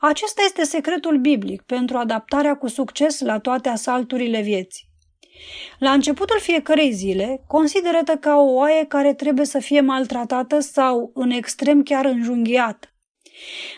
Acesta 0.00 0.42
este 0.44 0.64
secretul 0.64 1.18
biblic 1.18 1.62
pentru 1.62 1.96
adaptarea 1.96 2.56
cu 2.56 2.66
succes 2.66 3.20
la 3.20 3.38
toate 3.38 3.68
asalturile 3.68 4.40
vieții. 4.40 4.86
La 5.78 5.92
începutul 5.92 6.38
fiecărei 6.40 6.92
zile, 6.92 7.44
consideră-te 7.46 8.16
ca 8.16 8.36
o 8.36 8.52
oaie 8.52 8.84
care 8.84 9.14
trebuie 9.14 9.46
să 9.46 9.58
fie 9.58 9.80
maltratată 9.80 10.60
sau, 10.60 11.10
în 11.14 11.30
extrem, 11.30 11.82
chiar 11.82 12.04
înjunghiată. 12.04 12.88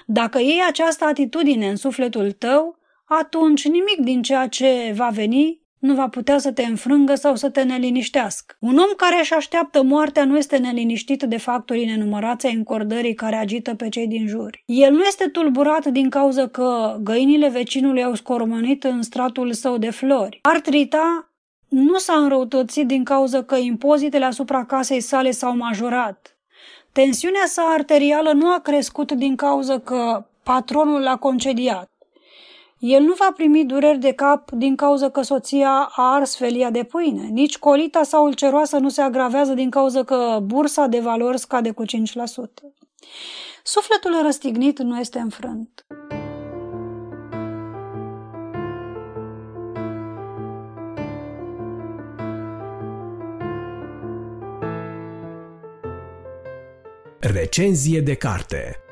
Dacă 0.06 0.38
iei 0.38 0.62
această 0.68 1.05
atitudine 1.05 1.68
în 1.68 1.76
sufletul 1.76 2.32
tău, 2.32 2.78
atunci 3.05 3.64
nimic 3.64 3.98
din 4.01 4.22
ceea 4.22 4.48
ce 4.48 4.92
va 4.94 5.09
veni 5.09 5.60
nu 5.81 5.94
va 5.94 6.09
putea 6.09 6.39
să 6.39 6.52
te 6.52 6.62
înfrângă 6.62 7.15
sau 7.15 7.36
să 7.36 7.51
te 7.51 7.62
neliniștească. 7.62 8.57
Un 8.59 8.78
om 8.78 8.90
care 8.97 9.19
își 9.19 9.35
așteaptă 9.35 9.82
moartea 9.82 10.24
nu 10.24 10.36
este 10.36 10.57
neliniștit 10.57 11.23
de 11.23 11.36
factorii 11.36 11.85
nenumărați 11.85 12.47
ai 12.47 12.55
încordării 12.55 13.15
care 13.15 13.36
agită 13.36 13.74
pe 13.74 13.89
cei 13.89 14.07
din 14.07 14.27
jur. 14.27 14.62
El 14.65 14.93
nu 14.93 15.02
este 15.02 15.28
tulburat 15.28 15.86
din 15.86 16.11
cauza 16.11 16.47
că 16.47 16.97
găinile 17.02 17.48
vecinului 17.48 18.05
au 18.05 18.15
scormonit 18.15 18.85
în 18.85 19.02
stratul 19.02 19.52
său 19.52 19.78
de 19.78 19.90
flori. 19.90 20.39
Artrita 20.43 21.31
nu 21.69 21.98
s-a 21.98 22.15
înrăutățit 22.15 22.86
din 22.86 23.05
cauza 23.05 23.43
că 23.43 23.57
impozitele 23.57 24.24
asupra 24.24 24.65
casei 24.65 25.01
sale 25.01 25.31
s-au 25.31 25.57
majorat. 25.57 26.39
Tensiunea 26.93 27.44
sa 27.47 27.62
arterială 27.62 28.32
nu 28.32 28.52
a 28.52 28.59
crescut 28.59 29.12
din 29.12 29.36
cauza 29.36 29.78
că 29.78 30.27
patronul 30.43 31.01
l-a 31.01 31.16
concediat. 31.16 31.90
El 32.81 33.02
nu 33.02 33.12
va 33.12 33.32
primi 33.36 33.65
dureri 33.65 33.98
de 33.98 34.12
cap 34.12 34.51
din 34.51 34.77
cauza 34.77 35.11
că 35.11 35.23
soția 35.23 35.70
a 35.70 36.15
ars 36.15 36.36
felia 36.36 36.70
de 36.70 36.85
pâine. 36.85 37.23
Nici 37.23 37.59
colita 37.59 38.02
sau 38.02 38.24
ulceroasă 38.24 38.78
nu 38.78 38.89
se 38.89 39.02
agravează 39.02 39.55
din 39.55 39.70
cauza 39.70 40.05
că 40.05 40.39
bursa 40.43 40.86
de 40.86 41.01
valori 41.01 41.39
scade 41.39 41.70
cu 41.70 41.85
5%. 41.85 41.86
Sufletul 43.65 44.23
răstignit 44.23 44.78
nu 44.78 44.98
este 44.98 45.19
înfrânt. 45.19 45.86
Recenzie 57.19 58.01
de 58.01 58.15
carte 58.15 58.85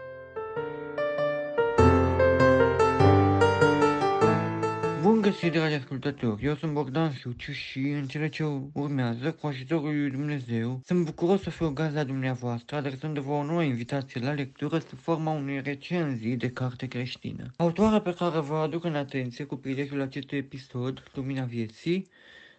găsit, 5.31 5.53
dragi 5.53 5.75
ascultători! 5.75 6.45
Eu 6.45 6.55
sunt 6.55 6.73
Bogdan 6.73 7.13
Suciu 7.13 7.53
și 7.53 7.79
în 7.79 8.07
cele 8.07 8.29
ce 8.29 8.45
urmează, 8.73 9.33
cu 9.33 9.47
ajutorul 9.47 10.01
lui 10.01 10.11
Dumnezeu, 10.11 10.81
sunt 10.85 11.05
bucuros 11.05 11.43
să 11.43 11.51
fiu 11.51 11.71
gazda 11.71 12.05
dumneavoastră, 12.05 12.77
adresându-vă 12.77 13.33
o 13.33 13.45
nouă 13.45 13.63
invitație 13.63 14.21
la 14.21 14.33
lectură 14.33 14.79
sub 14.79 14.99
forma 14.99 15.31
unei 15.31 15.63
recenzii 15.63 16.37
de 16.37 16.51
carte 16.51 16.87
creștină. 16.87 17.51
Autoarea 17.57 18.01
pe 18.01 18.15
care 18.15 18.39
vă 18.39 18.57
aduc 18.57 18.85
în 18.85 18.95
atenție 18.95 19.45
cu 19.45 19.57
prilejul 19.57 20.01
acestui 20.01 20.39
episod, 20.39 21.03
Lumina 21.15 21.45
Vieții, 21.45 22.09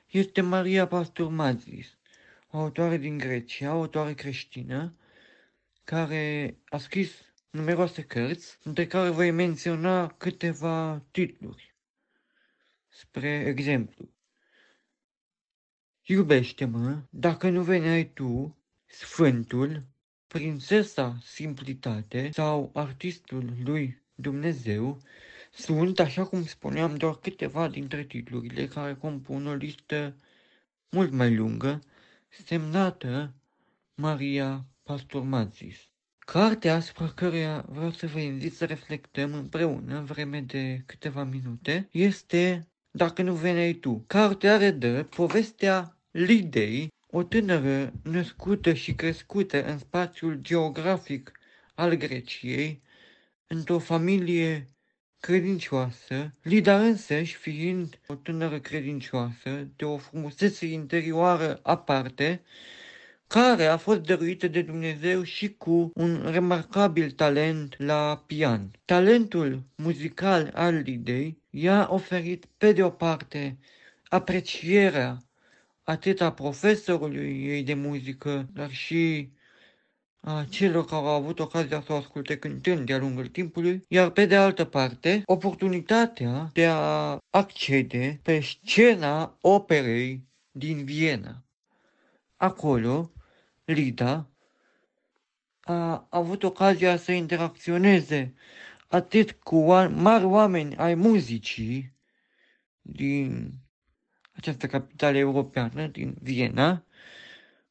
este 0.07 0.41
Maria 0.41 0.87
Pastor 0.87 1.29
Mazis, 1.29 1.97
o 2.49 2.57
autoare 2.57 2.97
din 2.97 3.17
Grecia, 3.17 3.75
o 3.75 3.77
autoare 3.77 4.13
creștină, 4.13 4.93
care 5.83 6.57
a 6.65 6.77
scris 6.77 7.11
numeroase 7.49 8.01
cărți, 8.01 8.57
între 8.63 8.85
care 8.87 9.09
voi 9.09 9.31
menționa 9.31 10.07
câteva 10.07 11.05
titluri. 11.11 11.68
Spre 12.99 13.43
exemplu, 13.47 14.09
Iubește-mă 16.05 17.03
dacă 17.09 17.49
nu 17.49 17.63
veneai 17.63 18.13
tu, 18.13 18.57
Sfântul, 18.85 19.83
Prințesa 20.27 21.17
Simplitate 21.21 22.29
sau 22.33 22.71
artistul 22.73 23.53
lui 23.63 24.01
Dumnezeu 24.15 25.01
sunt, 25.51 25.99
așa 25.99 26.25
cum 26.25 26.45
spuneam, 26.45 26.95
doar 26.95 27.15
câteva 27.15 27.67
dintre 27.67 28.03
titlurile 28.03 28.67
care 28.67 28.95
compun 28.95 29.47
o 29.47 29.53
listă 29.53 30.15
mult 30.89 31.11
mai 31.11 31.35
lungă, 31.35 31.81
semnată 32.29 33.33
Maria 33.95 34.65
Pastor 34.83 35.23
Mazis. 35.23 35.89
Cartea 36.17 36.75
asupra 36.75 37.11
căreia 37.13 37.65
vreau 37.69 37.91
să 37.91 38.07
vă 38.07 38.19
invit 38.19 38.55
să 38.55 38.65
reflectăm 38.65 39.33
împreună 39.33 39.97
în 39.97 40.05
vreme 40.05 40.41
de 40.41 40.83
câteva 40.85 41.23
minute 41.23 41.87
este 41.91 42.69
Dacă 42.91 43.21
nu 43.21 43.33
veneai 43.33 43.73
tu. 43.73 44.03
Cartea 44.07 44.57
redă 44.57 45.03
povestea 45.03 45.97
Lidei, 46.11 46.87
o 47.07 47.23
tânără 47.23 47.93
născută 48.03 48.73
și 48.73 48.93
crescută 48.93 49.65
în 49.65 49.77
spațiul 49.77 50.35
geografic 50.41 51.39
al 51.75 51.93
Greciei, 51.93 52.81
într-o 53.47 53.79
familie 53.79 54.67
credincioasă, 55.19 56.33
Lida 56.41 56.81
însăși 56.81 57.35
fiind 57.35 57.99
o 58.07 58.15
tânără 58.15 58.59
credincioasă, 58.59 59.67
de 59.75 59.85
o 59.85 59.97
frumusețe 59.97 60.65
interioară 60.65 61.59
aparte, 61.63 62.41
care 63.29 63.65
a 63.65 63.77
fost 63.77 63.99
dăruită 63.99 64.47
de 64.47 64.61
Dumnezeu 64.61 65.23
și 65.23 65.53
cu 65.53 65.91
un 65.93 66.27
remarcabil 66.31 67.11
talent 67.11 67.75
la 67.77 68.23
pian. 68.25 68.71
Talentul 68.85 69.63
muzical 69.75 70.51
al 70.53 70.73
Lidei 70.73 71.41
i-a 71.49 71.87
oferit, 71.91 72.45
pe 72.57 72.71
de 72.71 72.83
o 72.83 72.89
parte, 72.89 73.57
aprecierea 74.07 75.17
atât 75.83 76.21
a 76.21 76.31
profesorului 76.31 77.45
ei 77.45 77.63
de 77.63 77.73
muzică, 77.73 78.49
dar 78.53 78.71
și 78.71 79.29
a 80.19 80.45
celor 80.49 80.85
care 80.85 81.05
au 81.05 81.13
avut 81.13 81.39
ocazia 81.39 81.81
să 81.81 81.93
o 81.93 81.95
asculte 81.95 82.37
cântând 82.37 82.85
de-a 82.85 82.97
lungul 82.97 83.27
timpului, 83.27 83.83
iar 83.87 84.09
pe 84.09 84.25
de 84.25 84.35
altă 84.35 84.65
parte, 84.65 85.21
oportunitatea 85.25 86.49
de 86.53 86.65
a 86.65 87.17
accede 87.29 88.19
pe 88.23 88.39
scena 88.39 89.37
operei 89.41 90.27
din 90.51 90.83
Viena. 90.85 91.43
Acolo, 92.35 93.11
Lida 93.73 94.29
a 95.59 96.07
avut 96.09 96.43
ocazia 96.43 96.97
să 96.97 97.11
interacționeze 97.11 98.33
atât 98.87 99.31
cu 99.31 99.73
mari 99.89 100.23
oameni 100.23 100.75
ai 100.75 100.95
muzicii 100.95 101.93
din 102.81 103.51
această 104.31 104.67
capitală 104.67 105.17
europeană, 105.17 105.87
din 105.87 106.15
Viena, 106.21 106.85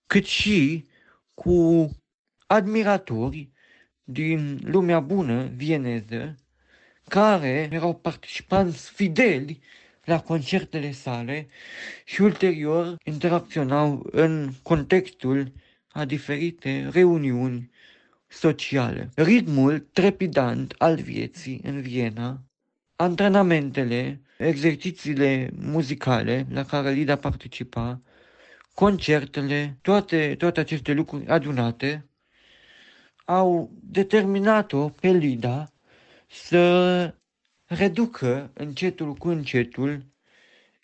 cât 0.06 0.24
și 0.24 0.86
cu 1.34 1.90
admiratori 2.46 3.50
din 4.04 4.60
lumea 4.64 5.00
bună 5.00 5.44
vieneză, 5.46 6.36
care 7.08 7.68
erau 7.72 7.94
participanți 7.94 8.90
fideli 8.90 9.60
la 10.04 10.20
concertele 10.20 10.90
sale 10.92 11.48
și 12.04 12.20
ulterior 12.22 12.96
interacționau 13.04 14.06
în 14.10 14.52
contextul 14.62 15.52
a 15.98 16.04
diferite 16.04 16.88
reuniuni 16.92 17.70
sociale. 18.26 19.10
Ritmul 19.14 19.78
trepidant 19.78 20.74
al 20.78 20.96
vieții 20.96 21.60
în 21.64 21.80
Viena, 21.80 22.40
antrenamentele, 22.96 24.20
exercițiile 24.36 25.50
muzicale 25.60 26.46
la 26.50 26.64
care 26.64 26.90
Lida 26.90 27.16
participa, 27.16 28.00
concertele, 28.74 29.78
toate, 29.82 30.34
toate 30.38 30.60
aceste 30.60 30.92
lucruri 30.92 31.26
adunate, 31.26 32.08
au 33.24 33.70
determinat-o 33.82 34.88
pe 34.88 35.08
Lida 35.08 35.72
să 36.26 37.14
reducă 37.64 38.50
încetul 38.54 39.14
cu 39.14 39.28
încetul 39.28 40.04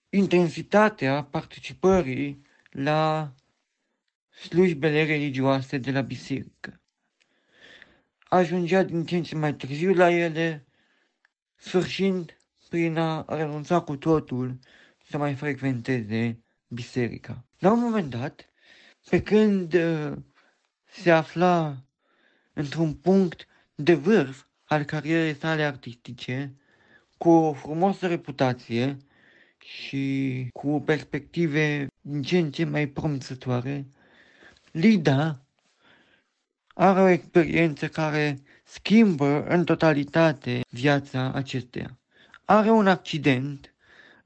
intensitatea 0.08 1.22
participării 1.22 2.42
la 2.70 3.32
slujbele 4.35 5.05
religioase 5.05 5.78
de 5.78 5.90
la 5.90 6.01
biserică. 6.01 6.81
Ajungea 8.28 8.82
din 8.82 9.05
ce 9.05 9.16
în 9.16 9.23
ce 9.23 9.35
mai 9.35 9.55
târziu 9.55 9.94
la 9.94 10.11
ele, 10.11 10.66
sfârșind 11.56 12.39
prin 12.69 12.97
a 12.97 13.24
renunța 13.28 13.81
cu 13.81 13.97
totul 13.97 14.59
să 15.09 15.19
mai 15.19 15.35
frecventeze 15.35 16.43
biserica. 16.69 17.44
La 17.59 17.73
un 17.73 17.81
moment 17.81 18.11
dat, 18.11 18.52
pe 19.09 19.23
când 19.23 19.74
uh, 19.74 20.12
se 20.85 21.11
afla 21.11 21.85
într-un 22.52 22.94
punct 22.94 23.47
de 23.74 23.94
vârf 23.94 24.44
al 24.65 24.85
carierei 24.85 25.35
sale 25.35 25.62
artistice, 25.62 26.55
cu 27.19 27.28
o 27.28 27.52
frumoasă 27.52 28.06
reputație 28.06 28.97
și 29.59 30.48
cu 30.52 30.81
perspective 30.81 31.86
din 32.01 32.23
ce 32.23 32.39
în 32.39 32.51
ce 32.51 32.65
mai 32.65 32.86
promițătoare, 32.86 33.86
Lida 34.74 35.46
are 36.74 37.01
o 37.01 37.09
experiență 37.09 37.88
care 37.88 38.38
schimbă 38.64 39.44
în 39.48 39.64
totalitate 39.64 40.60
viața 40.68 41.32
acesteia. 41.32 41.98
are 42.44 42.70
un 42.70 42.86
accident 42.86 43.74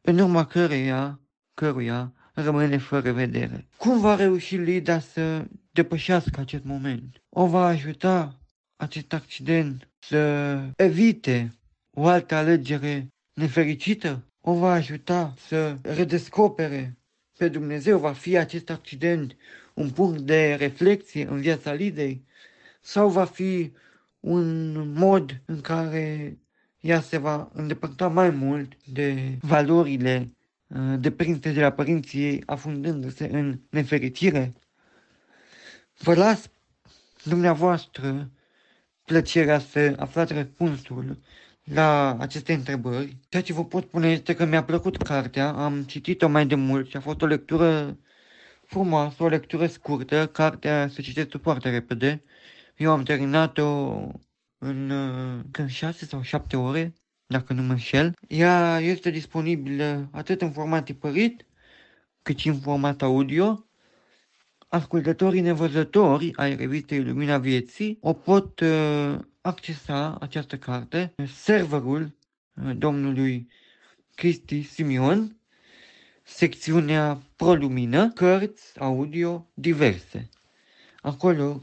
în 0.00 0.18
urma 0.18 0.46
căreia, 0.46 1.20
căruia 1.54 2.12
rămâne 2.32 2.76
fără 2.76 3.12
vedere. 3.12 3.66
Cum 3.76 4.00
va 4.00 4.14
reuși 4.14 4.56
Lida 4.56 4.98
să 4.98 5.44
depășească 5.70 6.40
acest 6.40 6.64
moment? 6.64 7.22
O 7.28 7.46
va 7.46 7.66
ajuta 7.66 8.38
acest 8.76 9.12
accident 9.12 9.88
să 9.98 10.62
evite 10.76 11.58
o 11.90 12.06
altă 12.06 12.34
alegere 12.34 13.08
nefericită? 13.32 14.24
O 14.40 14.54
va 14.54 14.72
ajuta 14.72 15.34
să 15.46 15.76
redescopere 15.82 16.98
pe 17.38 17.48
Dumnezeu? 17.48 17.98
Va 17.98 18.12
fi 18.12 18.36
acest 18.36 18.70
accident 18.70 19.36
un 19.78 19.90
punct 19.90 20.20
de 20.20 20.54
reflexie 20.54 21.26
în 21.26 21.40
viața 21.40 21.72
Lidei? 21.72 22.24
Sau 22.80 23.08
va 23.08 23.24
fi 23.24 23.72
un 24.20 24.72
mod 24.92 25.42
în 25.44 25.60
care 25.60 26.38
ea 26.80 27.00
se 27.00 27.18
va 27.18 27.50
îndepărta 27.52 28.08
mai 28.08 28.30
mult 28.30 28.72
de 28.84 29.38
valorile 29.40 30.34
uh, 30.66 30.94
deprinse 31.00 31.52
de 31.52 31.60
la 31.60 31.70
părinții 31.70 32.22
ei, 32.22 32.42
afundându-se 32.46 33.28
în 33.32 33.60
nefericire? 33.70 34.54
Vă 35.98 36.14
las 36.14 36.50
dumneavoastră 37.24 38.30
plăcerea 39.04 39.58
să 39.58 39.94
aflați 39.96 40.32
răspunsul 40.32 41.18
la 41.64 42.16
aceste 42.18 42.52
întrebări. 42.52 43.16
Ceea 43.28 43.42
ce 43.42 43.52
vă 43.52 43.64
pot 43.64 43.82
spune 43.82 44.10
este 44.10 44.34
că 44.34 44.44
mi-a 44.44 44.64
plăcut 44.64 44.96
cartea, 44.96 45.48
am 45.48 45.82
citit-o 45.82 46.28
mai 46.28 46.46
de 46.46 46.54
mult 46.54 46.88
și 46.88 46.96
a 46.96 47.00
fost 47.00 47.22
o 47.22 47.26
lectură 47.26 47.98
frumoasă, 48.68 49.22
o 49.22 49.28
lectură 49.28 49.66
scurtă, 49.66 50.26
cartea 50.26 50.88
se 50.88 51.02
citește 51.02 51.38
foarte 51.38 51.70
repede. 51.70 52.22
Eu 52.76 52.90
am 52.90 53.02
terminat-o 53.02 54.00
în 54.58 54.92
când 55.50 55.68
6 55.68 56.04
sau 56.04 56.22
7 56.22 56.56
ore, 56.56 56.94
dacă 57.26 57.52
nu 57.52 57.62
mă 57.62 57.72
înșel. 57.72 58.14
Ea 58.28 58.80
este 58.80 59.10
disponibilă 59.10 60.08
atât 60.12 60.42
în 60.42 60.52
format 60.52 60.84
tipărit, 60.84 61.46
cât 62.22 62.38
și 62.38 62.48
în 62.48 62.58
format 62.58 63.02
audio. 63.02 63.66
Ascultătorii 64.68 65.40
nevăzători 65.40 66.34
ai 66.34 66.56
revistei 66.56 67.04
Lumina 67.04 67.38
Vieții 67.38 67.98
o 68.00 68.12
pot 68.12 68.60
uh, 68.60 69.18
accesa 69.40 70.16
această 70.20 70.58
carte, 70.58 71.14
serverul 71.26 72.16
uh, 72.54 72.76
domnului 72.76 73.48
Cristi 74.14 74.62
Simion, 74.62 75.37
secțiunea 76.28 77.22
ProLumină, 77.36 78.10
cărți 78.10 78.78
audio 78.78 79.46
diverse. 79.54 80.28
Acolo 81.00 81.62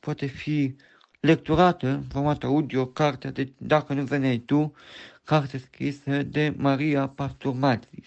poate 0.00 0.26
fi 0.26 0.76
lecturată 1.20 1.88
în 1.88 2.02
format 2.02 2.42
audio 2.42 2.86
cartea 2.86 3.30
de 3.30 3.52
Dacă 3.56 3.92
nu 3.92 4.02
veneai 4.02 4.38
tu, 4.38 4.74
carte 5.24 5.58
scrisă 5.58 6.22
de 6.22 6.54
Maria 6.56 7.08
Pasturmatis. 7.08 8.06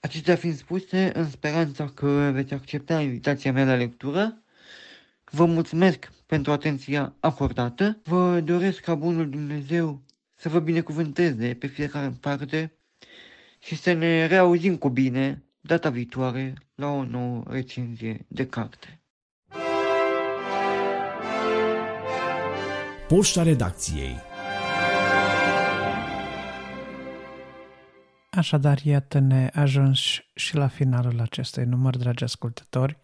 Acestea 0.00 0.36
fiind 0.36 0.56
spuse, 0.56 1.12
în 1.14 1.30
speranța 1.30 1.88
că 1.88 2.30
veți 2.32 2.54
accepta 2.54 3.00
invitația 3.00 3.52
mea 3.52 3.64
la 3.64 3.74
lectură, 3.74 4.42
vă 5.30 5.44
mulțumesc 5.44 6.12
pentru 6.26 6.52
atenția 6.52 7.14
acordată, 7.20 8.00
vă 8.04 8.40
doresc 8.40 8.80
ca 8.80 8.94
Bunul 8.94 9.30
Dumnezeu 9.30 10.02
să 10.36 10.48
vă 10.48 10.58
binecuvânteze 10.58 11.54
pe 11.54 11.66
fiecare 11.66 12.06
în 12.06 12.14
parte 12.14 12.72
și 13.64 13.76
să 13.76 13.92
ne 13.92 14.26
reauzim 14.26 14.76
cu 14.76 14.88
bine 14.88 15.44
data 15.60 15.90
viitoare 15.90 16.54
la 16.74 16.86
o 16.86 17.04
nouă 17.04 17.42
recenzie 17.46 18.26
de 18.28 18.46
carte. 18.46 19.02
Poșta 23.08 23.42
redacției 23.42 24.16
Așadar, 28.30 28.78
iată-ne 28.82 29.50
ajuns 29.52 30.00
și 30.34 30.56
la 30.56 30.66
finalul 30.66 31.20
acestui 31.20 31.64
număr, 31.64 31.96
dragi 31.96 32.24
ascultători. 32.24 32.98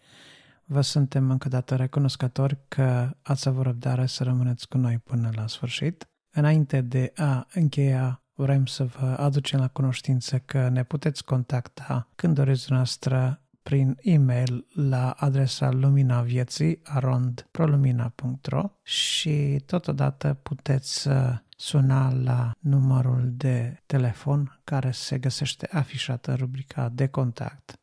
Vă 0.65 0.81
suntem 0.81 1.29
încă 1.29 1.49
dată 1.49 1.75
recunoscători 1.75 2.57
că 2.67 3.09
ați 3.21 3.47
avut 3.47 3.63
răbdare 3.63 4.05
să 4.05 4.23
rămâneți 4.23 4.67
cu 4.67 4.77
noi 4.77 4.97
până 4.97 5.29
la 5.35 5.47
sfârșit. 5.47 6.09
Înainte 6.31 6.81
de 6.81 7.11
a 7.15 7.47
încheia, 7.53 8.23
vrem 8.41 8.65
să 8.65 8.83
vă 8.83 9.15
aducem 9.19 9.59
la 9.59 9.67
cunoștință 9.67 10.39
că 10.39 10.69
ne 10.69 10.83
puteți 10.83 11.25
contacta 11.25 12.07
când 12.15 12.35
doriți 12.35 12.71
noastră 12.71 13.41
prin 13.63 13.97
e-mail 14.01 14.65
la 14.73 15.09
adresa 15.09 15.71
luminavieții 15.71 16.79
arondprolumina.ro 16.83 18.69
și 18.83 19.63
totodată 19.65 20.39
puteți 20.43 21.09
suna 21.49 22.13
la 22.13 22.51
numărul 22.59 23.29
de 23.31 23.81
telefon 23.85 24.59
care 24.63 24.91
se 24.91 25.17
găsește 25.17 25.67
afișat 25.71 26.25
în 26.25 26.35
rubrica 26.35 26.89
de 26.89 27.07
contact 27.07 27.75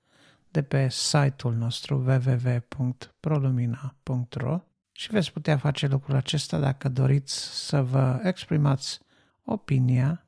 de 0.50 0.62
pe 0.62 0.88
site-ul 0.90 1.54
nostru 1.54 1.96
www.prolumina.ro 1.96 4.60
și 4.92 5.10
veți 5.10 5.32
putea 5.32 5.56
face 5.56 5.86
lucrul 5.86 6.16
acesta 6.16 6.58
dacă 6.58 6.88
doriți 6.88 7.66
să 7.66 7.82
vă 7.82 8.20
exprimați 8.22 9.00
opinia, 9.44 10.27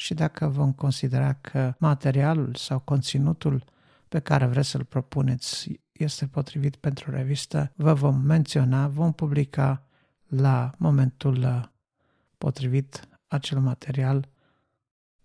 și 0.00 0.14
dacă 0.14 0.48
vom 0.48 0.72
considera 0.72 1.32
că 1.32 1.74
materialul 1.78 2.54
sau 2.54 2.78
conținutul 2.78 3.64
pe 4.08 4.18
care 4.18 4.46
vreți 4.46 4.68
să-l 4.68 4.84
propuneți 4.84 5.80
este 5.92 6.26
potrivit 6.26 6.76
pentru 6.76 7.10
revistă, 7.10 7.72
vă 7.76 7.94
vom 7.94 8.20
menționa, 8.20 8.88
vom 8.88 9.12
publica 9.12 9.86
la 10.26 10.70
momentul 10.78 11.42
uh, 11.42 11.64
potrivit 12.38 13.08
acel 13.26 13.60
material, 13.60 14.28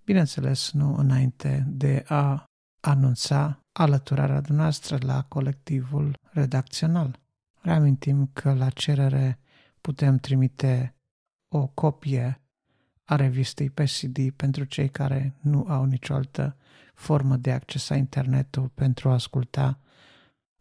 bineînțeles 0.06 0.72
nu 0.72 0.96
înainte 0.96 1.66
de 1.68 2.04
a 2.08 2.44
anunța 2.80 3.60
alăturarea 3.72 4.42
noastră 4.48 4.98
la 5.02 5.24
colectivul 5.24 6.18
redacțional. 6.32 7.20
Reamintim 7.62 8.30
că 8.34 8.54
la 8.54 8.70
cerere 8.70 9.40
putem 9.82 10.18
trimite 10.18 10.96
o 11.48 11.68
copie 11.68 12.40
a 13.06 13.16
revistei 13.16 13.70
pe 13.70 13.84
CD 13.84 14.32
pentru 14.36 14.64
cei 14.64 14.90
care 14.90 15.34
nu 15.42 15.66
au 15.68 15.84
nicio 15.84 16.14
altă 16.14 16.56
formă 16.94 17.36
de 17.36 17.52
acces 17.52 17.90
a 17.90 17.96
internetul 17.96 18.68
pentru 18.68 19.10
a 19.10 19.14
asculta 19.14 19.80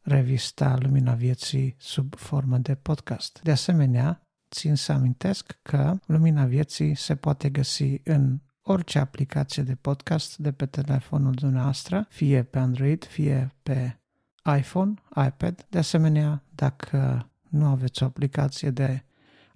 revista 0.01 0.77
Lumina 0.81 1.15
Vieții 1.15 1.75
sub 1.79 2.15
formă 2.15 2.59
de 2.59 2.75
podcast. 2.75 3.41
De 3.43 3.51
asemenea, 3.51 4.23
țin 4.51 4.75
să 4.75 4.93
amintesc 4.93 5.59
că 5.63 5.99
Lumina 6.07 6.45
Vieții 6.45 6.95
se 6.95 7.17
poate 7.17 7.51
găsi 7.51 8.01
în 8.05 8.41
orice 8.63 8.99
aplicație 8.99 9.63
de 9.63 9.75
podcast 9.75 10.37
de 10.37 10.53
pe 10.53 10.67
telefonul 10.67 11.33
dumneavoastră, 11.33 12.07
fie 12.11 12.43
pe 12.43 12.59
Android, 12.59 13.05
fie 13.05 13.55
pe 13.63 13.99
iPhone, 14.59 14.95
iPad. 15.27 15.67
De 15.69 15.79
asemenea, 15.79 16.43
dacă 16.55 17.31
nu 17.49 17.67
aveți 17.67 18.03
o 18.03 18.07
aplicație 18.07 18.71
de 18.71 19.05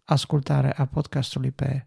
ascultare 0.05 0.77
a 0.77 0.87
podcastului 0.87 1.51
pe 1.51 1.87